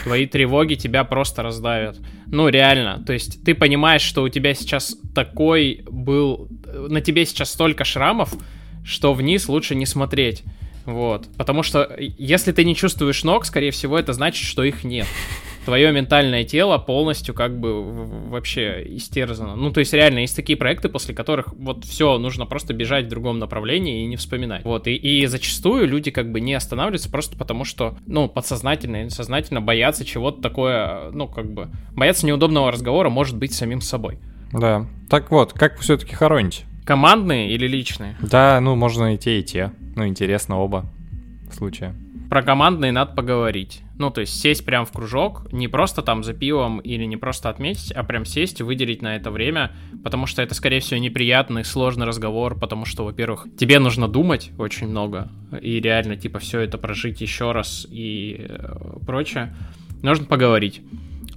Твои 0.03 0.25
тревоги 0.25 0.74
тебя 0.74 1.03
просто 1.03 1.43
раздавят. 1.43 1.98
Ну, 2.25 2.48
реально. 2.50 3.03
То 3.05 3.13
есть 3.13 3.43
ты 3.43 3.53
понимаешь, 3.53 4.01
что 4.01 4.24
у 4.24 4.29
тебя 4.29 4.55
сейчас 4.55 4.98
такой 5.13 5.83
был... 5.88 6.48
На 6.65 7.00
тебе 7.01 7.25
сейчас 7.25 7.51
столько 7.51 7.83
шрамов, 7.83 8.33
что 8.83 9.13
вниз 9.13 9.48
лучше 9.48 9.75
не 9.75 9.86
смотреть. 9.86 10.43
Вот. 10.89 11.27
Потому 11.38 11.63
что 11.63 11.96
если 11.98 12.51
ты 12.51 12.65
не 12.65 12.75
чувствуешь 12.75 13.24
ног, 13.24 13.46
скорее 13.46 13.72
всего, 13.72 13.98
это 13.98 14.13
значит, 14.13 14.46
что 14.46 14.63
их 14.63 14.84
нет. 14.84 15.05
Твое 15.65 15.91
ментальное 15.91 16.46
тело 16.46 16.79
полностью 16.79 17.36
как 17.36 17.60
бы 17.60 17.84
вообще 18.29 18.84
истерзано. 18.96 19.55
Ну, 19.55 19.72
то 19.72 19.81
есть 19.81 19.93
реально 19.93 20.19
есть 20.19 20.36
такие 20.36 20.58
проекты, 20.58 20.89
после 20.89 21.13
которых 21.13 21.53
вот 21.53 21.86
все, 21.86 22.17
нужно 22.17 22.48
просто 22.48 22.74
бежать 22.74 23.05
в 23.05 23.10
другом 23.10 23.38
направлении 23.38 24.03
и 24.03 24.08
не 24.08 24.15
вспоминать. 24.15 24.63
Вот. 24.65 24.88
И, 24.88 24.96
и 24.96 25.25
зачастую 25.27 25.88
люди 25.88 26.10
как 26.10 26.31
бы 26.31 26.39
не 26.39 26.55
останавливаются 26.55 27.12
просто 27.12 27.38
потому, 27.38 27.65
что, 27.65 27.98
ну, 28.08 28.27
подсознательно 28.27 29.03
или 29.03 29.10
сознательно 29.10 29.62
боятся 29.62 30.05
чего-то 30.05 30.41
такое, 30.41 31.12
ну, 31.12 31.27
как 31.27 31.51
бы, 31.53 31.69
боятся 31.91 32.25
неудобного 32.25 32.72
разговора, 32.72 33.10
может 33.10 33.38
быть, 33.38 33.53
самим 33.53 33.81
собой. 33.81 34.17
Да. 34.51 34.88
Так 35.08 35.29
вот, 35.29 35.53
как 35.53 35.77
все-таки 35.79 36.15
хороните? 36.15 36.63
Командные 36.89 37.51
или 37.51 37.67
личные? 37.67 38.17
Да, 38.19 38.60
ну 38.60 38.75
можно 38.75 39.13
и 39.13 39.17
те, 39.19 39.41
и 39.41 39.43
те. 39.43 39.72
Ну, 39.96 40.08
интересно 40.08 40.58
оба 40.58 40.88
случая. 41.51 41.93
Про 42.31 42.41
командные 42.41 42.91
надо 42.91 43.13
поговорить. 43.13 43.84
Ну, 44.00 44.10
то 44.10 44.22
есть 44.22 44.41
сесть 44.41 44.65
прям 44.65 44.88
в 44.88 44.91
кружок, 44.91 45.53
не 45.53 45.67
просто 45.67 46.01
там 46.01 46.24
за 46.24 46.34
пивом 46.34 46.79
или 46.79 47.03
не 47.03 47.15
просто 47.15 47.50
отметить, 47.50 47.91
а 47.91 48.03
прям 48.03 48.25
сесть 48.25 48.60
и 48.60 48.63
выделить 48.63 49.03
на 49.03 49.15
это 49.15 49.29
время, 49.29 49.72
потому 50.03 50.25
что 50.25 50.41
это, 50.41 50.55
скорее 50.55 50.79
всего, 50.79 51.00
неприятный, 51.00 51.63
сложный 51.63 52.08
разговор, 52.08 52.60
потому 52.60 52.86
что, 52.86 53.05
во-первых, 53.05 53.46
тебе 53.55 53.77
нужно 53.77 54.08
думать 54.08 54.50
очень 54.58 54.88
много, 54.88 55.29
и 55.62 55.79
реально, 55.79 56.15
типа, 56.15 56.39
все 56.39 56.62
это 56.62 56.79
прожить 56.79 57.22
еще 57.22 57.51
раз 57.51 57.86
и 57.88 58.48
э, 58.50 58.98
прочее. 59.05 59.55
Нужно 60.01 60.25
поговорить. 60.25 60.81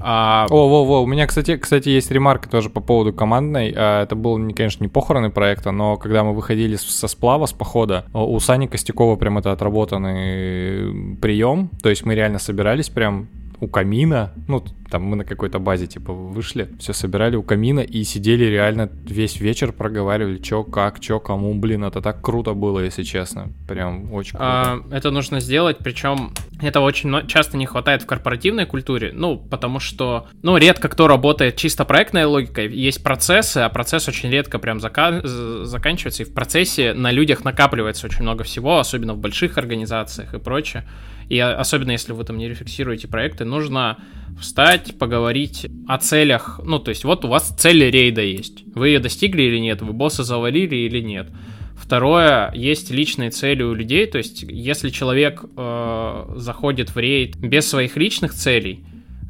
А... 0.03 0.47
О, 0.51 0.69
во, 0.69 0.85
во, 0.85 1.03
у 1.03 1.07
меня, 1.07 1.27
кстати, 1.27 1.57
кстати, 1.57 1.89
есть 1.89 2.11
ремарка 2.11 2.49
тоже 2.49 2.71
по 2.71 2.81
поводу 2.81 3.13
командной. 3.13 3.73
А, 3.77 4.03
это 4.03 4.17
был, 4.17 4.37
конечно, 4.55 4.83
не 4.83 4.89
похороны 4.89 5.31
проекта, 5.31 5.71
но 5.71 5.97
когда 5.97 6.25
мы 6.25 6.35
выходили 6.35 6.77
со 6.77 7.09
сплава, 7.09 7.47
с 7.47 7.53
похода, 7.53 8.07
у 8.13 8.39
Сани 8.41 8.67
Костякова 8.67 9.17
прям 9.17 9.39
это 9.39 9.53
отработанный 9.53 11.17
прием. 11.17 11.71
То 11.83 11.89
есть 11.89 12.05
мы 12.05 12.15
реально 12.15 12.39
собирались 12.39 12.89
прям 12.89 13.29
у 13.63 13.69
камина, 13.69 14.33
ну, 14.49 14.65
там 14.91 15.05
мы 15.05 15.15
на 15.15 15.25
какой-то 15.25 15.61
базе, 15.61 15.87
типа, 15.87 16.13
вышли, 16.13 16.69
все 16.81 16.93
собирали 16.93 17.37
у 17.37 17.45
камина 17.45 17.79
и 17.79 18.03
сидели 18.03 18.45
реально 18.45 18.91
весь 19.05 19.41
вечер 19.41 19.71
проговаривали, 19.73 20.39
чё, 20.39 20.65
как, 20.65 20.99
чё, 20.99 21.21
кому, 21.21 21.55
блин, 21.55 21.85
это 21.85 22.03
так 22.03 22.21
круто 22.21 22.55
было, 22.55 22.81
если 22.81 23.05
честно, 23.05 23.53
прям 23.69 24.13
очень 24.13 24.33
круто. 24.33 24.45
А, 24.45 24.81
это 24.91 25.13
нужно 25.13 25.39
сделать, 25.39 25.79
причем 25.79 26.33
это 26.61 26.81
очень 26.81 27.29
часто 27.29 27.57
не 27.57 27.67
хватает 27.67 28.03
в 28.03 28.07
корпоративной 28.07 28.67
культуре, 28.67 29.13
ну, 29.15 29.37
потому 29.39 29.79
что, 29.79 30.27
ну, 30.43 30.57
редко 30.57 30.89
кто 30.89 31.07
работает 31.07 31.55
чисто 31.55 31.85
проектной 31.85 32.25
логикой, 32.25 32.69
есть 32.69 33.05
процессы, 33.05 33.59
а 33.59 33.69
процесс 33.69 34.09
очень 34.09 34.29
редко 34.29 34.59
прям 34.59 34.79
зака- 34.79 35.25
заканчивается, 35.65 36.25
и 36.25 36.27
в 36.27 36.35
процессе 36.35 36.95
на 36.95 37.13
людях 37.13 37.45
накапливается 37.45 38.09
очень 38.09 38.23
много 38.23 38.43
всего, 38.43 38.81
особенно 38.81 39.15
в 39.15 39.19
больших 39.19 39.57
организациях 39.57 40.35
и 40.35 40.41
прочее. 40.41 40.85
И 41.33 41.39
особенно 41.39 41.93
если 41.93 42.13
вы 42.13 42.25
там 42.25 42.37
не 42.37 42.47
рефлексируете 42.47 43.09
проекты, 43.09 43.47
нужно 43.47 43.97
встать, 44.39 44.99
поговорить 44.99 45.67
о 45.89 45.97
целях. 45.97 46.61
Ну, 46.63 46.79
то 46.79 46.91
есть 46.91 47.05
вот 47.05 47.25
у 47.25 47.29
вас 47.29 47.57
цель 47.59 47.89
рейда 47.89 48.21
есть. 48.21 48.65
Вы 48.75 48.89
ее 48.89 48.99
достигли 48.99 49.41
или 49.41 49.57
нет? 49.57 49.81
Вы 49.81 49.95
босса 49.95 50.25
завалили 50.25 50.77
или 50.77 51.01
нет? 51.01 51.31
Второе, 51.75 52.53
есть 52.53 52.91
личные 52.91 53.31
цели 53.31 53.63
у 53.63 53.73
людей, 53.73 54.05
то 54.05 54.19
есть 54.19 54.43
если 54.43 54.91
человек 54.91 55.43
э, 55.57 56.35
заходит 56.37 56.95
в 56.95 56.99
рейд 56.99 57.37
без 57.37 57.67
своих 57.67 57.97
личных 57.97 58.35
целей, 58.35 58.85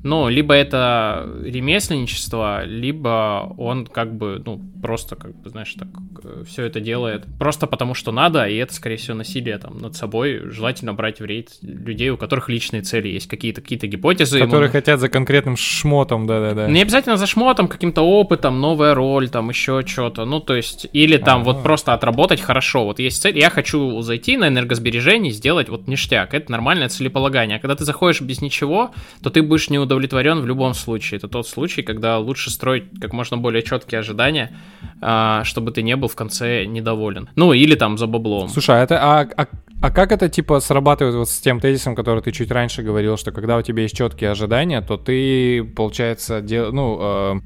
ну, 0.04 0.28
либо 0.28 0.54
это 0.54 1.28
ремесленничество, 1.42 2.64
либо 2.64 3.54
он 3.56 3.86
как 3.86 4.14
бы, 4.16 4.42
ну, 4.44 4.60
просто, 4.82 5.14
как 5.14 5.40
бы, 5.40 5.48
знаешь, 5.48 5.72
так 5.74 5.88
э, 6.24 6.42
все 6.44 6.64
это 6.64 6.80
делает 6.80 7.24
просто 7.38 7.68
потому, 7.68 7.94
что 7.94 8.10
надо, 8.10 8.46
и 8.46 8.56
это, 8.56 8.74
скорее 8.74 8.96
всего, 8.96 9.16
насилие 9.16 9.58
там 9.58 9.78
над 9.78 9.94
собой. 9.94 10.42
Желательно 10.50 10.92
брать 10.92 11.20
в 11.20 11.24
рейд 11.24 11.50
людей, 11.62 12.10
у 12.10 12.16
которых 12.16 12.48
личные 12.48 12.82
цели 12.82 13.08
есть, 13.08 13.28
какие-то 13.28 13.60
какие 13.60 13.78
гипотезы. 13.78 14.40
Которые 14.40 14.64
ему... 14.64 14.72
хотят 14.72 14.98
за 14.98 15.08
конкретным 15.08 15.56
шмотом, 15.56 16.26
да-да-да. 16.26 16.68
Не 16.68 16.82
обязательно 16.82 17.16
за 17.16 17.26
шмотом, 17.26 17.68
каким-то 17.68 18.02
опытом, 18.02 18.60
новая 18.60 18.94
роль, 18.94 19.28
там, 19.28 19.50
еще 19.50 19.82
что-то. 19.86 20.24
Ну, 20.24 20.40
то 20.40 20.56
есть, 20.56 20.88
или 20.92 21.16
там 21.16 21.42
А-а-а. 21.42 21.44
вот 21.44 21.62
просто 21.62 21.94
отработать 21.94 22.40
хорошо. 22.40 22.84
Вот 22.84 22.98
есть 22.98 23.22
цель, 23.22 23.38
я 23.38 23.50
хочу 23.50 24.00
зайти 24.02 24.36
на 24.36 24.48
энергосбережение, 24.48 25.32
сделать 25.32 25.68
вот 25.68 25.86
ништяк. 25.86 26.34
Это 26.34 26.50
нормальное 26.50 26.88
целеполагание. 26.88 27.58
А 27.58 27.60
когда 27.60 27.76
ты 27.76 27.84
заходишь 27.84 28.20
без 28.20 28.40
ничего, 28.40 28.90
то 29.22 29.30
ты 29.30 29.42
будешь 29.42 29.70
неудовлетворен 29.70 29.91
удовлетворен 29.92 30.40
в 30.40 30.46
любом 30.46 30.74
случае. 30.74 31.18
Это 31.18 31.28
тот 31.28 31.46
случай, 31.46 31.82
когда 31.82 32.18
лучше 32.18 32.50
строить 32.50 32.84
как 33.00 33.12
можно 33.12 33.36
более 33.36 33.62
четкие 33.62 34.00
ожидания, 34.00 34.56
а, 35.00 35.44
чтобы 35.44 35.70
ты 35.70 35.82
не 35.82 35.96
был 35.96 36.08
в 36.08 36.16
конце 36.16 36.64
недоволен. 36.64 37.28
Ну, 37.36 37.52
или 37.52 37.74
там 37.74 37.98
за 37.98 38.06
баблом. 38.06 38.48
Слушай, 38.48 38.76
а 38.76 38.82
это 38.82 38.98
а, 39.00 39.28
а 39.36 39.46
А 39.82 39.90
как 39.90 40.12
это, 40.12 40.28
типа, 40.28 40.60
срабатывает 40.60 41.16
вот 41.16 41.28
с 41.28 41.40
тем 41.40 41.58
тезисом, 41.58 41.96
который 41.96 42.22
ты 42.22 42.30
чуть 42.30 42.52
раньше 42.52 42.82
говорил, 42.82 43.16
что 43.16 43.32
когда 43.32 43.56
у 43.56 43.62
тебя 43.62 43.82
есть 43.82 43.96
четкие 43.96 44.30
ожидания, 44.30 44.80
то 44.80 44.96
ты, 44.96 45.64
получается, 45.64 46.40
дел... 46.40 46.72
ну... 46.72 46.98
Э... 47.00 47.40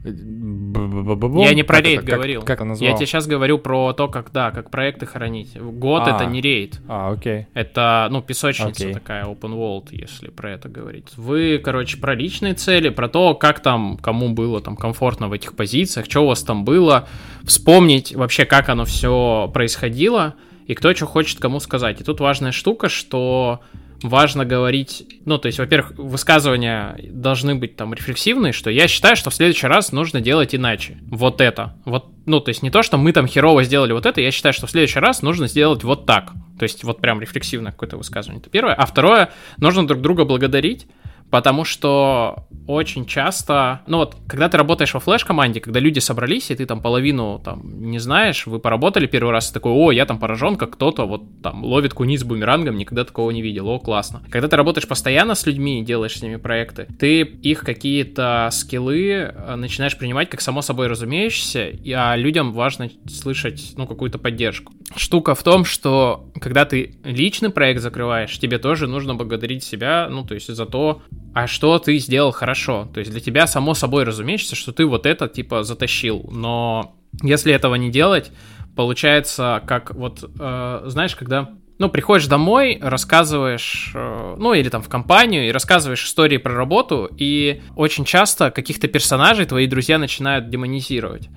Я 1.43 1.55
не 1.55 1.62
про 1.62 1.81
рейд 1.81 2.02
это, 2.02 2.14
говорил. 2.14 2.40
Как, 2.40 2.49
как 2.49 2.57
это 2.59 2.64
назвал? 2.66 2.90
Я 2.90 2.95
тебе 2.95 3.07
сейчас 3.07 3.26
говорю 3.26 3.57
про 3.57 3.95
то, 3.95 4.09
как, 4.09 4.33
да, 4.33 4.50
как 4.50 4.71
проекты 4.71 5.07
хранить. 5.07 5.59
Год 5.59 6.02
А. 6.05 6.14
это 6.14 6.26
не 6.26 6.43
рейд. 6.43 6.78
А, 6.88 7.11
окей. 7.11 7.47
Это, 7.55 8.09
ну, 8.11 8.21
песочница 8.21 8.83
Окей. 8.83 8.93
такая, 8.93 9.25
open 9.25 9.55
world, 9.55 9.88
если 9.93 10.28
про 10.28 10.52
это 10.52 10.69
говорить. 10.69 11.16
Вы, 11.16 11.59
короче, 11.64 11.97
про 11.97 12.14
личные 12.14 12.52
цели, 12.52 12.90
про 12.90 13.09
то, 13.09 13.35
как 13.35 13.61
там, 13.61 13.97
кому 13.97 14.28
было 14.28 14.61
там 14.61 14.76
комфортно 14.76 15.28
в 15.28 15.33
этих 15.33 15.57
позициях, 15.57 16.05
что 16.05 16.25
у 16.25 16.26
вас 16.26 16.43
там 16.43 16.66
было, 16.66 17.09
вспомнить 17.45 18.14
вообще, 18.14 18.45
как 18.45 18.69
оно 18.69 18.85
все 18.85 19.50
происходило, 19.55 20.35
и 20.66 20.75
кто 20.75 20.94
что 20.94 21.06
хочет 21.06 21.38
кому 21.38 21.61
сказать. 21.61 22.00
И 22.00 22.04
тут 22.04 22.20
важная 22.20 22.52
штука, 22.52 22.88
что 22.88 23.61
важно 24.02 24.44
говорить, 24.44 25.06
ну, 25.25 25.38
то 25.38 25.46
есть, 25.46 25.58
во-первых, 25.58 25.92
высказывания 25.96 26.99
должны 27.11 27.54
быть 27.54 27.76
там 27.76 27.94
рефлексивные, 27.94 28.52
что 28.52 28.70
я 28.70 28.88
считаю, 28.88 29.16
что 29.16 29.30
в 29.30 29.35
следующий 29.35 29.66
раз 29.66 29.92
нужно 29.92 30.20
делать 30.20 30.54
иначе. 30.54 30.99
Вот 31.08 31.40
это. 31.40 31.75
Вот, 31.85 32.06
ну, 32.26 32.40
то 32.40 32.50
есть 32.50 32.62
не 32.62 32.70
то, 32.70 32.82
что 32.82 32.99
мы 32.99 33.12
там 33.12 33.26
херово 33.26 33.64
сделали 33.64 33.92
вот 33.92 34.06
это, 34.06 34.20
я 34.20 34.30
считаю, 34.30 34.52
что 34.52 34.66
в 34.66 34.70
следующий 34.70 34.99
раз 34.99 35.23
нужно 35.23 35.49
сделать 35.49 35.82
вот 35.85 36.06
так. 36.06 36.32
То 36.58 36.64
есть 36.64 36.85
вот 36.85 37.00
прям 37.00 37.20
рефлексивное 37.20 37.73
какое-то 37.73 37.96
высказывание. 37.96 38.40
Это 38.40 38.50
первое. 38.50 38.75
А 38.75 38.87
второе, 38.87 39.30
нужно 39.58 39.87
друг 39.87 40.00
друга 40.00 40.25
благодарить, 40.25 40.87
потому 41.30 41.64
что 41.64 42.47
очень 42.66 43.06
часто, 43.06 43.83
ну 43.87 43.99
вот, 43.99 44.16
когда 44.26 44.49
ты 44.49 44.56
работаешь 44.56 44.95
во 44.95 45.00
флеш-команде, 45.00 45.61
когда 45.61 45.80
люди 45.80 45.99
собрались, 45.99 46.50
и 46.50 46.54
ты 46.54 46.66
там 46.66 46.80
половину 46.80 47.40
там 47.45 47.62
не 47.90 47.99
знаешь, 47.99 48.47
вы 48.47 48.59
поработали 48.59 49.06
первый 49.06 49.30
раз, 49.30 49.50
и 49.50 49.54
такой, 49.54 49.73
о, 49.73 49.92
я 49.92 50.06
там 50.06 50.18
поражен, 50.18 50.56
как 50.56 50.73
кто-то 50.73 51.06
вот 51.06 51.23
там 51.42 51.64
ловит 51.64 51.95
куниц 51.95 52.25
бумерангом, 52.25 52.76
никогда 52.76 53.04
такого 53.04 53.30
не 53.30 53.42
видел, 53.42 53.68
о, 53.68 53.78
классно. 53.78 54.23
Когда 54.30 54.49
ты 54.49 54.56
работаешь 54.56 54.88
постоянно 54.88 55.35
с 55.35 55.47
людьми 55.47 55.80
и 55.80 55.85
делаешь 55.85 56.16
с 56.18 56.23
ними 56.23 56.37
проекты, 56.37 56.87
ты 56.99 57.21
их 57.23 57.61
какие-то 57.61 58.49
скиллы 58.52 59.33
э, 59.35 59.54
начинаешь 59.56 59.97
принимать 59.97 60.30
как 60.30 60.40
само 60.40 60.62
собой 60.62 60.88
разумеющееся, 60.88 61.68
и- 61.68 61.92
а 61.92 62.16
людям 62.16 62.52
важно 62.52 62.88
слышать, 63.09 63.75
ну, 63.76 63.87
какую-то 63.87 64.18
поддержку. 64.18 64.73
Штука 64.97 65.35
в 65.35 65.42
том, 65.42 65.64
что 65.64 66.30
когда 66.40 66.64
ты 66.64 66.97
личный 67.04 67.50
проект 67.50 67.80
закрываешь, 67.80 68.38
тебе 68.38 68.59
тоже 68.59 68.87
нужно 68.87 69.14
благодарить 69.14 69.62
себя, 69.64 70.09
ну, 70.11 70.25
то 70.25 70.35
есть 70.35 70.52
за 70.52 70.66
то, 70.66 71.02
а 71.37 71.47
что 71.47 71.78
ты 71.78 71.99
сделал 71.99 72.33
хорошо. 72.33 72.88
То 72.95 73.00
есть 73.00 73.12
для 73.12 73.21
тебя 73.21 73.47
само 73.47 73.75
собой 73.75 74.05
разумеется, 74.05 74.57
что 74.57 74.73
ты 74.73 74.87
вот 74.87 75.05
это, 75.05 75.28
типа, 75.28 75.64
затащил. 75.64 76.26
Но 76.33 76.97
если 77.23 77.52
этого 77.52 77.75
не 77.75 77.90
делать, 77.90 78.33
получается, 78.75 79.62
как 79.66 79.95
вот, 79.95 80.25
э, 80.40 80.83
знаешь, 80.87 81.14
когда... 81.14 81.50
Ну, 81.78 81.90
приходишь 81.90 82.26
домой, 82.26 82.78
рассказываешь, 82.81 83.90
э, 83.95 84.37
ну, 84.38 84.55
или 84.55 84.71
там 84.71 84.81
в 84.81 84.88
компанию, 84.88 85.47
и 85.47 85.52
рассказываешь 85.52 86.07
истории 86.07 86.38
про 86.38 86.55
работу, 86.55 87.11
и 87.19 87.61
очень 87.76 88.07
часто 88.07 88.50
каких-то 88.50 88.88
персонажей 88.88 89.45
твои 89.45 89.66
друзья 89.66 89.99
начинают 89.99 90.49
демонизировать. 90.49 91.28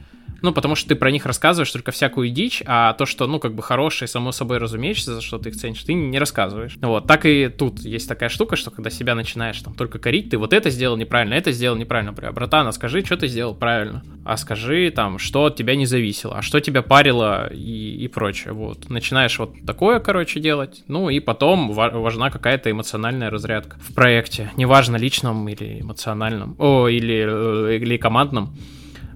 Ну, 0.41 0.51
потому 0.51 0.75
что 0.75 0.89
ты 0.89 0.95
про 0.95 1.11
них 1.11 1.25
рассказываешь 1.25 1.71
только 1.71 1.91
всякую 1.91 2.29
дичь, 2.29 2.63
а 2.65 2.93
то, 2.93 3.05
что, 3.05 3.27
ну, 3.27 3.39
как 3.39 3.53
бы 3.53 3.63
хорошее, 3.63 4.07
само 4.07 4.31
собой 4.31 4.57
разумеется, 4.57 5.15
за 5.15 5.21
что 5.21 5.37
ты 5.37 5.49
их 5.49 5.55
ценишь, 5.55 5.83
ты 5.83 5.93
не 5.93 6.19
рассказываешь. 6.19 6.77
Вот, 6.81 7.07
так 7.07 7.25
и 7.25 7.49
тут 7.49 7.79
есть 7.79 8.07
такая 8.07 8.29
штука, 8.29 8.55
что 8.55 8.71
когда 8.71 8.89
себя 8.89 9.15
начинаешь 9.15 9.59
там 9.61 9.73
только 9.73 9.99
корить, 9.99 10.29
ты 10.29 10.37
вот 10.37 10.53
это 10.53 10.69
сделал 10.69 10.97
неправильно, 10.97 11.33
это 11.33 11.51
сделал 11.51 11.77
неправильно. 11.77 12.11
Бля, 12.11 12.31
Братан, 12.31 12.67
а 12.67 12.71
скажи, 12.71 13.03
что 13.03 13.17
ты 13.17 13.27
сделал 13.27 13.55
правильно? 13.55 14.03
А 14.25 14.37
скажи 14.37 14.91
там, 14.91 15.19
что 15.19 15.45
от 15.45 15.55
тебя 15.55 15.75
не 15.75 15.85
зависело, 15.85 16.37
а 16.37 16.41
что 16.41 16.59
тебя 16.59 16.81
парило 16.81 17.51
и, 17.51 17.97
и 18.03 18.07
прочее. 18.07 18.53
Вот, 18.53 18.89
начинаешь 18.89 19.37
вот 19.39 19.53
такое, 19.65 19.99
короче, 19.99 20.39
делать, 20.39 20.83
ну, 20.87 21.09
и 21.09 21.19
потом 21.19 21.71
ва- 21.71 21.89
важна 21.89 22.29
какая-то 22.29 22.69
эмоциональная 22.71 23.29
разрядка 23.29 23.77
в 23.79 23.93
проекте, 23.93 24.51
неважно, 24.57 24.97
личном 24.97 25.47
или 25.49 25.81
эмоциональном, 25.81 26.55
о, 26.59 26.87
или, 26.87 27.25
э, 27.27 27.77
или 27.77 27.97
командном. 27.97 28.55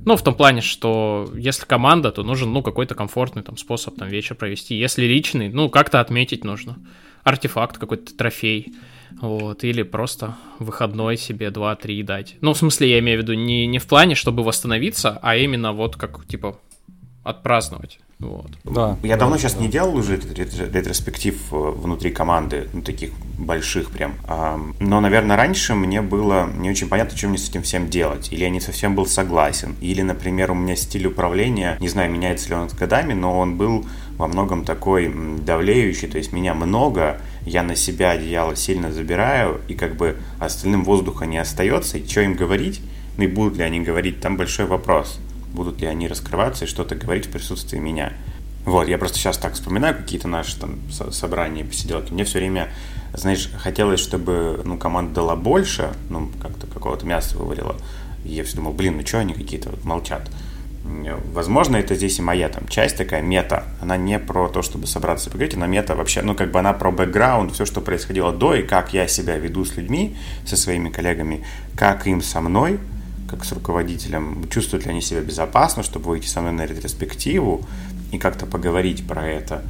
Ну, 0.05 0.15
в 0.15 0.23
том 0.23 0.35
плане, 0.35 0.61
что 0.61 1.31
если 1.35 1.65
команда, 1.65 2.11
то 2.11 2.23
нужен, 2.23 2.51
ну, 2.51 2.61
какой-то 2.61 2.95
комфортный 2.95 3.43
там 3.43 3.57
способ 3.57 3.95
там 3.95 4.09
вечер 4.09 4.35
провести. 4.35 4.75
Если 4.75 5.05
личный, 5.05 5.49
ну, 5.49 5.69
как-то 5.69 5.99
отметить 5.99 6.43
нужно. 6.43 6.77
Артефакт 7.23 7.77
какой-то, 7.77 8.15
трофей. 8.15 8.73
Вот, 9.21 9.63
или 9.63 9.83
просто 9.83 10.35
выходной 10.59 11.17
себе 11.17 11.47
2-3 11.47 12.03
дать. 12.03 12.35
Ну, 12.41 12.53
в 12.53 12.57
смысле, 12.57 12.89
я 12.89 12.99
имею 12.99 13.19
в 13.19 13.21
виду 13.21 13.33
не, 13.33 13.67
не 13.67 13.79
в 13.79 13.87
плане, 13.87 14.15
чтобы 14.15 14.43
восстановиться, 14.43 15.19
а 15.21 15.35
именно 15.35 15.71
вот 15.71 15.95
как, 15.95 16.25
типа, 16.25 16.59
отпраздновать. 17.23 17.99
Вот. 18.23 18.51
Да. 18.63 18.97
Я 19.03 19.17
давно 19.17 19.37
сейчас 19.37 19.57
не 19.59 19.67
делал 19.67 19.95
уже 19.95 20.15
рет- 20.15 20.33
рет- 20.37 20.73
ретроспектив 20.73 21.35
э, 21.51 21.55
внутри 21.55 22.11
команды, 22.11 22.67
ну, 22.73 22.81
таких 22.81 23.11
больших 23.37 23.91
прям. 23.91 24.13
А, 24.25 24.59
Но, 24.79 25.01
наверное, 25.01 25.35
раньше 25.35 25.73
мне 25.75 26.01
было 26.01 26.49
не 26.57 26.69
очень 26.69 26.87
понятно, 26.87 27.17
что 27.17 27.27
мне 27.27 27.37
с 27.37 27.49
этим 27.49 27.63
всем 27.63 27.89
делать. 27.89 28.31
Или 28.31 28.43
я 28.43 28.49
не 28.49 28.61
совсем 28.61 28.95
был 28.95 29.05
согласен. 29.05 29.75
Или, 29.81 30.01
например, 30.01 30.51
у 30.51 30.55
меня 30.55 30.75
стиль 30.75 31.07
управления, 31.07 31.77
не 31.79 31.89
знаю, 31.89 32.11
меняется 32.11 32.49
ли 32.49 32.55
он 32.55 32.69
с 32.69 32.73
годами, 32.73 33.13
но 33.13 33.37
он 33.37 33.57
был 33.57 33.85
во 34.17 34.27
многом 34.27 34.63
такой 34.63 35.13
давлеющий, 35.39 36.07
то 36.07 36.17
есть 36.17 36.31
меня 36.33 36.53
много, 36.53 37.17
я 37.45 37.63
на 37.63 37.75
себя 37.75 38.11
одеяло 38.11 38.55
сильно 38.55 38.91
забираю, 38.91 39.59
и 39.67 39.73
как 39.73 39.95
бы 39.95 40.17
остальным 40.39 40.83
воздуха 40.83 41.25
не 41.25 41.39
остается, 41.39 41.97
и 41.97 42.07
что 42.07 42.21
им 42.21 42.35
говорить, 42.35 42.81
ну 43.17 43.23
и 43.23 43.27
будут 43.27 43.57
ли 43.57 43.63
они 43.63 43.81
говорить, 43.81 44.21
там 44.21 44.37
большой 44.37 44.65
вопрос 44.67 45.19
будут 45.53 45.79
ли 45.79 45.87
они 45.87 46.07
раскрываться 46.07 46.65
и 46.65 46.67
что-то 46.67 46.95
говорить 46.95 47.27
в 47.27 47.31
присутствии 47.31 47.77
меня. 47.77 48.13
Вот, 48.65 48.87
я 48.87 48.97
просто 48.97 49.17
сейчас 49.17 49.37
так 49.37 49.53
вспоминаю 49.53 49.95
какие-то 49.95 50.27
наши 50.27 50.57
там 50.59 50.79
со- 50.91 51.11
собрания, 51.11 51.65
посиделки. 51.65 52.13
Мне 52.13 52.23
все 52.23 52.39
время, 52.39 52.69
знаешь, 53.13 53.49
хотелось, 53.57 53.99
чтобы, 53.99 54.61
ну, 54.63 54.77
команда 54.77 55.15
дала 55.15 55.35
больше, 55.35 55.91
ну, 56.09 56.29
как-то 56.41 56.65
какого-то 56.67 57.05
мяса 57.05 57.37
выварила. 57.37 57.75
И 58.23 58.29
я 58.29 58.43
все 58.43 58.55
думал, 58.55 58.71
блин, 58.71 58.97
ну 58.97 59.05
что 59.05 59.19
они 59.19 59.33
какие-то 59.33 59.69
вот 59.69 59.83
молчат. 59.83 60.29
Возможно, 61.33 61.77
это 61.77 61.95
здесь 61.95 62.19
и 62.19 62.21
моя 62.21 62.49
там 62.49 62.67
часть 62.67 62.97
такая 62.97 63.21
мета. 63.21 63.63
Она 63.81 63.95
не 63.95 64.19
про 64.19 64.49
то, 64.49 64.61
чтобы 64.61 64.85
собраться 64.85 65.29
и 65.29 65.31
поговорить, 65.31 65.55
она 65.55 65.67
мета 65.67 65.95
вообще, 65.95 66.21
ну, 66.21 66.35
как 66.35 66.51
бы 66.51 66.59
она 66.59 66.73
про 66.73 66.91
бэкграунд, 66.91 67.53
все, 67.53 67.65
что 67.65 67.79
происходило 67.79 68.31
до, 68.33 68.55
и 68.55 68.63
как 68.63 68.93
я 68.93 69.07
себя 69.07 69.37
веду 69.37 69.63
с 69.63 69.77
людьми, 69.77 70.17
со 70.45 70.57
своими 70.57 70.89
коллегами, 70.89 71.45
как 71.75 72.05
им 72.07 72.21
со 72.21 72.41
мной, 72.41 72.79
как 73.35 73.45
с 73.45 73.51
руководителем, 73.51 74.47
чувствуют 74.49 74.85
ли 74.85 74.91
они 74.91 75.01
себя 75.01 75.21
безопасно, 75.21 75.81
чтобы 75.81 76.09
выйти 76.09 76.27
со 76.27 76.41
мной 76.41 76.53
на 76.53 76.65
ретроспективу 76.65 77.65
и 78.11 78.17
как-то 78.19 78.45
поговорить 78.45 79.07
про 79.07 79.27
это. 79.27 79.63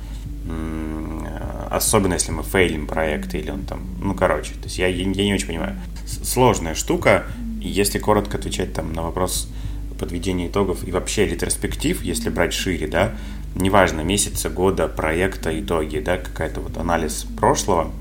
Особенно, 1.69 2.13
если 2.13 2.31
мы 2.31 2.43
фейлим 2.43 2.85
проект 2.87 3.33
или 3.33 3.49
он 3.49 3.61
там... 3.63 3.81
Ну, 4.01 4.13
короче, 4.13 4.53
то 4.53 4.65
есть 4.65 4.77
я, 4.77 4.87
я, 4.87 5.05
не 5.05 5.33
очень 5.33 5.47
понимаю. 5.47 5.75
Сложная 6.05 6.75
штука. 6.75 7.25
Если 7.61 7.97
коротко 7.97 8.37
отвечать 8.37 8.73
там 8.73 8.91
на 8.93 9.03
вопрос 9.03 9.49
подведения 9.97 10.47
итогов 10.47 10.85
и 10.85 10.91
вообще 10.91 11.25
ретроспектив, 11.25 12.03
если 12.03 12.29
брать 12.29 12.53
шире, 12.53 12.87
да, 12.87 13.15
неважно, 13.55 14.01
месяца, 14.01 14.49
года, 14.49 14.87
проекта, 14.87 15.57
итоги, 15.57 15.99
да, 15.99 16.17
какая-то 16.17 16.59
вот 16.59 16.77
анализ 16.77 17.25
прошлого, 17.37 17.91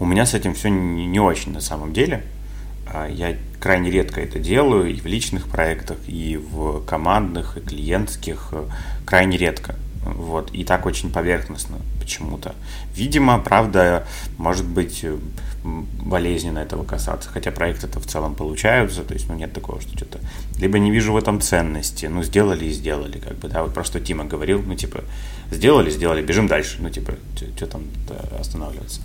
у 0.00 0.06
меня 0.06 0.24
с 0.24 0.34
этим 0.34 0.54
все 0.54 0.70
не 0.70 1.20
очень 1.20 1.52
на 1.52 1.60
самом 1.60 1.92
деле. 1.92 2.24
А, 2.92 3.06
Я 3.06 3.36
крайне 3.60 3.90
редко 3.90 4.20
это 4.20 4.38
делаю 4.38 4.90
и 4.90 5.00
в 5.00 5.06
личных 5.06 5.48
проектах, 5.48 5.98
и 6.06 6.36
в 6.36 6.84
командных, 6.84 7.56
и 7.56 7.60
клиентских, 7.60 8.48
э, 8.52 8.66
крайне 9.04 9.36
редко. 9.36 9.74
Вот. 10.04 10.50
И 10.52 10.64
так 10.64 10.86
очень 10.86 11.10
поверхностно 11.10 11.76
почему-то. 12.00 12.54
Видимо, 12.94 13.38
правда, 13.40 14.06
может 14.38 14.64
быть 14.64 15.00
э, 15.02 15.18
болезненно 15.64 16.60
этого 16.60 16.84
касаться, 16.84 17.28
хотя 17.28 17.50
проекты-то 17.50 18.00
в 18.00 18.06
целом 18.06 18.34
получаются, 18.34 19.02
то 19.02 19.12
есть, 19.12 19.28
ну, 19.28 19.34
нет 19.34 19.52
такого, 19.52 19.80
что 19.80 19.96
что-то... 19.96 20.20
Либо 20.58 20.78
не 20.78 20.90
вижу 20.90 21.12
в 21.12 21.16
этом 21.16 21.40
ценности, 21.40 22.06
ну, 22.06 22.22
сделали 22.22 22.66
и 22.66 22.70
сделали, 22.70 23.18
как 23.18 23.36
бы, 23.36 23.48
да, 23.48 23.62
вот 23.62 23.74
про 23.74 23.84
что 23.84 24.00
Тима 24.00 24.24
говорил, 24.24 24.62
ну, 24.62 24.74
типа, 24.74 25.04
сделали, 25.50 25.90
сделали, 25.90 26.22
бежим 26.22 26.46
дальше, 26.46 26.78
ну, 26.80 26.88
типа, 26.88 27.14
что 27.56 27.66
там 27.66 27.82
останавливаться. 28.40 29.02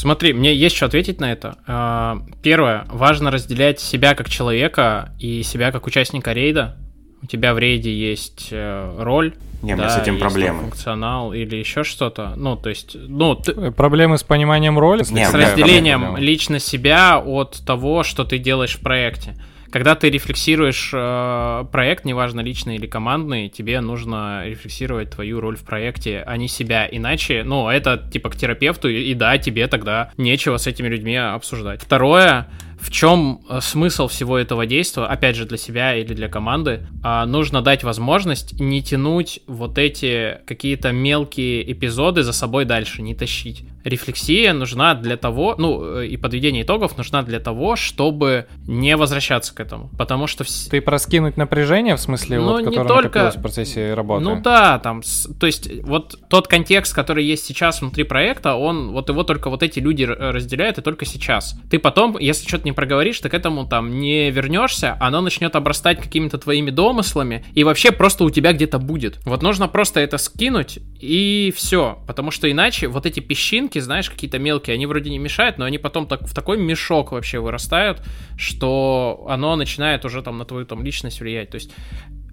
Смотри, 0.00 0.32
мне 0.32 0.54
есть 0.54 0.76
что 0.76 0.86
ответить 0.86 1.20
на 1.20 1.30
это. 1.30 1.56
А, 1.66 2.22
Первое, 2.42 2.86
важно 2.88 3.30
разделять 3.30 3.80
себя 3.80 4.14
как 4.14 4.30
человека 4.30 5.12
и 5.18 5.42
себя 5.42 5.72
как 5.72 5.86
участника 5.86 6.32
рейда. 6.32 6.78
У 7.22 7.26
тебя 7.26 7.52
в 7.52 7.58
рейде 7.58 7.92
есть 7.94 8.48
э, 8.50 8.96
роль. 8.98 9.34
Не, 9.60 9.74
у 9.74 9.76
меня 9.76 9.88
да, 9.88 9.90
с 9.90 10.00
этим 10.00 10.18
проблемы. 10.18 10.60
функционал 10.62 11.34
или 11.34 11.54
еще 11.56 11.84
что-то. 11.84 12.32
Ну, 12.34 12.56
то 12.56 12.70
есть, 12.70 12.96
ну, 12.98 13.34
ты- 13.34 13.52
Э, 13.52 13.70
Проблемы 13.72 14.16
с 14.16 14.22
пониманием 14.22 14.78
роли? 14.78 15.04
Не, 15.10 15.26
с 15.28 15.34
разделением 15.34 16.16
лично 16.16 16.60
себя 16.60 17.18
от 17.18 17.60
того, 17.66 18.02
что 18.02 18.24
ты 18.24 18.38
делаешь 18.38 18.76
в 18.76 18.80
проекте. 18.80 19.34
Когда 19.70 19.94
ты 19.94 20.10
рефлексируешь 20.10 20.90
э, 20.92 21.64
проект, 21.70 22.04
неважно 22.04 22.40
личный 22.40 22.76
или 22.76 22.86
командный, 22.86 23.48
тебе 23.48 23.80
нужно 23.80 24.42
рефлексировать 24.44 25.10
твою 25.10 25.40
роль 25.40 25.56
в 25.56 25.62
проекте, 25.62 26.24
а 26.26 26.36
не 26.36 26.48
себя. 26.48 26.88
Иначе, 26.90 27.44
ну, 27.44 27.68
это 27.68 27.96
типа 28.12 28.30
к 28.30 28.36
терапевту, 28.36 28.88
и, 28.88 29.10
и 29.10 29.14
да, 29.14 29.38
тебе 29.38 29.68
тогда 29.68 30.10
нечего 30.16 30.56
с 30.56 30.66
этими 30.66 30.88
людьми 30.88 31.16
обсуждать. 31.16 31.80
Второе, 31.82 32.48
в 32.80 32.90
чем 32.90 33.42
э, 33.48 33.60
смысл 33.60 34.08
всего 34.08 34.38
этого 34.38 34.66
действия, 34.66 35.04
опять 35.04 35.36
же, 35.36 35.44
для 35.44 35.58
себя 35.58 35.94
или 35.94 36.14
для 36.14 36.28
команды, 36.28 36.86
а, 37.02 37.26
нужно 37.26 37.60
дать 37.60 37.84
возможность 37.84 38.58
не 38.58 38.82
тянуть 38.82 39.40
вот 39.46 39.76
эти 39.78 40.38
какие-то 40.46 40.90
мелкие 40.90 41.70
эпизоды 41.70 42.22
за 42.22 42.32
собой 42.32 42.64
дальше, 42.64 43.02
не 43.02 43.14
тащить. 43.14 43.64
Рефлексия 43.84 44.52
нужна 44.52 44.94
для 44.94 45.16
того, 45.16 45.54
ну, 45.58 45.98
э, 46.00 46.06
и 46.06 46.16
подведение 46.16 46.62
итогов 46.62 46.96
нужна 46.96 47.22
для 47.22 47.40
того, 47.40 47.76
чтобы 47.76 48.46
не 48.66 48.96
возвращаться 48.96 49.54
к 49.54 49.60
этому, 49.60 49.90
потому 49.98 50.26
что... 50.26 50.44
Вс... 50.44 50.68
Ты 50.68 50.80
проскинуть 50.80 51.36
напряжение, 51.36 51.96
в 51.96 52.00
смысле, 52.00 52.38
Ну, 52.40 52.46
вот, 52.52 52.64
которое 52.64 52.88
только- 52.88 53.30
в 53.30 53.40
процессе 53.42 53.94
работы? 53.94 54.24
Ну 54.24 54.40
да, 54.40 54.78
там, 54.78 55.02
то 55.38 55.46
есть 55.46 55.70
вот 55.82 56.18
тот 56.28 56.46
контекст, 56.48 56.94
который 56.94 57.24
есть 57.24 57.44
сейчас 57.44 57.80
внутри 57.80 58.04
проекта, 58.04 58.54
он, 58.54 58.92
вот 58.92 59.08
его 59.08 59.22
только 59.24 59.50
вот 59.50 59.62
эти 59.62 59.78
люди 59.78 60.02
р- 60.04 60.16
разделяют, 60.34 60.78
и 60.78 60.82
только 60.82 61.04
сейчас. 61.04 61.54
Ты 61.70 61.78
потом, 61.78 62.18
если 62.18 62.46
что-то 62.46 62.64
не 62.64 62.72
проговоришь, 62.72 63.18
ты 63.20 63.28
к 63.28 63.34
этому 63.34 63.66
там 63.66 63.98
не 63.98 64.30
вернешься, 64.30 64.96
оно 65.00 65.20
начнет 65.20 65.54
обрастать 65.56 66.00
какими-то 66.00 66.38
твоими 66.38 66.70
домыслами, 66.70 67.44
и 67.54 67.64
вообще 67.64 67.92
просто 67.92 68.24
у 68.24 68.30
тебя 68.30 68.52
где-то 68.52 68.78
будет. 68.78 69.18
Вот 69.24 69.42
нужно 69.42 69.68
просто 69.68 70.00
это 70.00 70.18
скинуть, 70.18 70.78
и 71.00 71.52
все. 71.56 71.98
Потому 72.06 72.30
что 72.30 72.50
иначе 72.50 72.88
вот 72.88 73.06
эти 73.06 73.20
песчинки, 73.20 73.69
знаешь, 73.78 74.10
какие-то 74.10 74.38
мелкие, 74.38 74.74
они 74.74 74.86
вроде 74.86 75.10
не 75.10 75.18
мешают, 75.18 75.58
но 75.58 75.64
они 75.64 75.78
потом 75.78 76.06
так, 76.06 76.22
в 76.22 76.34
такой 76.34 76.58
мешок 76.58 77.12
вообще 77.12 77.38
вырастают, 77.38 78.02
что 78.36 79.26
оно 79.28 79.54
начинает 79.56 80.04
уже 80.04 80.22
там 80.22 80.38
на 80.38 80.44
твою 80.44 80.66
там 80.66 80.82
личность 80.82 81.20
влиять. 81.20 81.50
То 81.50 81.56
есть 81.56 81.70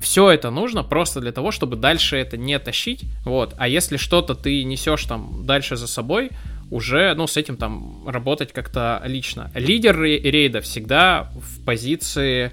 все 0.01 0.29
это 0.29 0.49
нужно 0.49 0.83
просто 0.83 1.21
для 1.21 1.31
того, 1.31 1.51
чтобы 1.51 1.75
дальше 1.75 2.17
это 2.17 2.37
не 2.37 2.57
тащить, 2.59 3.05
вот, 3.25 3.53
а 3.57 3.67
если 3.67 3.97
что-то 3.97 4.35
ты 4.35 4.63
несешь 4.63 5.03
там 5.03 5.45
дальше 5.45 5.75
за 5.75 5.87
собой, 5.87 6.31
уже, 6.69 7.13
ну, 7.15 7.27
с 7.27 7.37
этим 7.37 7.55
там 7.55 8.07
работать 8.07 8.51
как-то 8.51 9.01
лично. 9.05 9.51
Лидер 9.55 9.97
ре- 9.97 10.19
рейда 10.19 10.61
всегда 10.61 11.31
в 11.35 11.63
позиции 11.63 12.51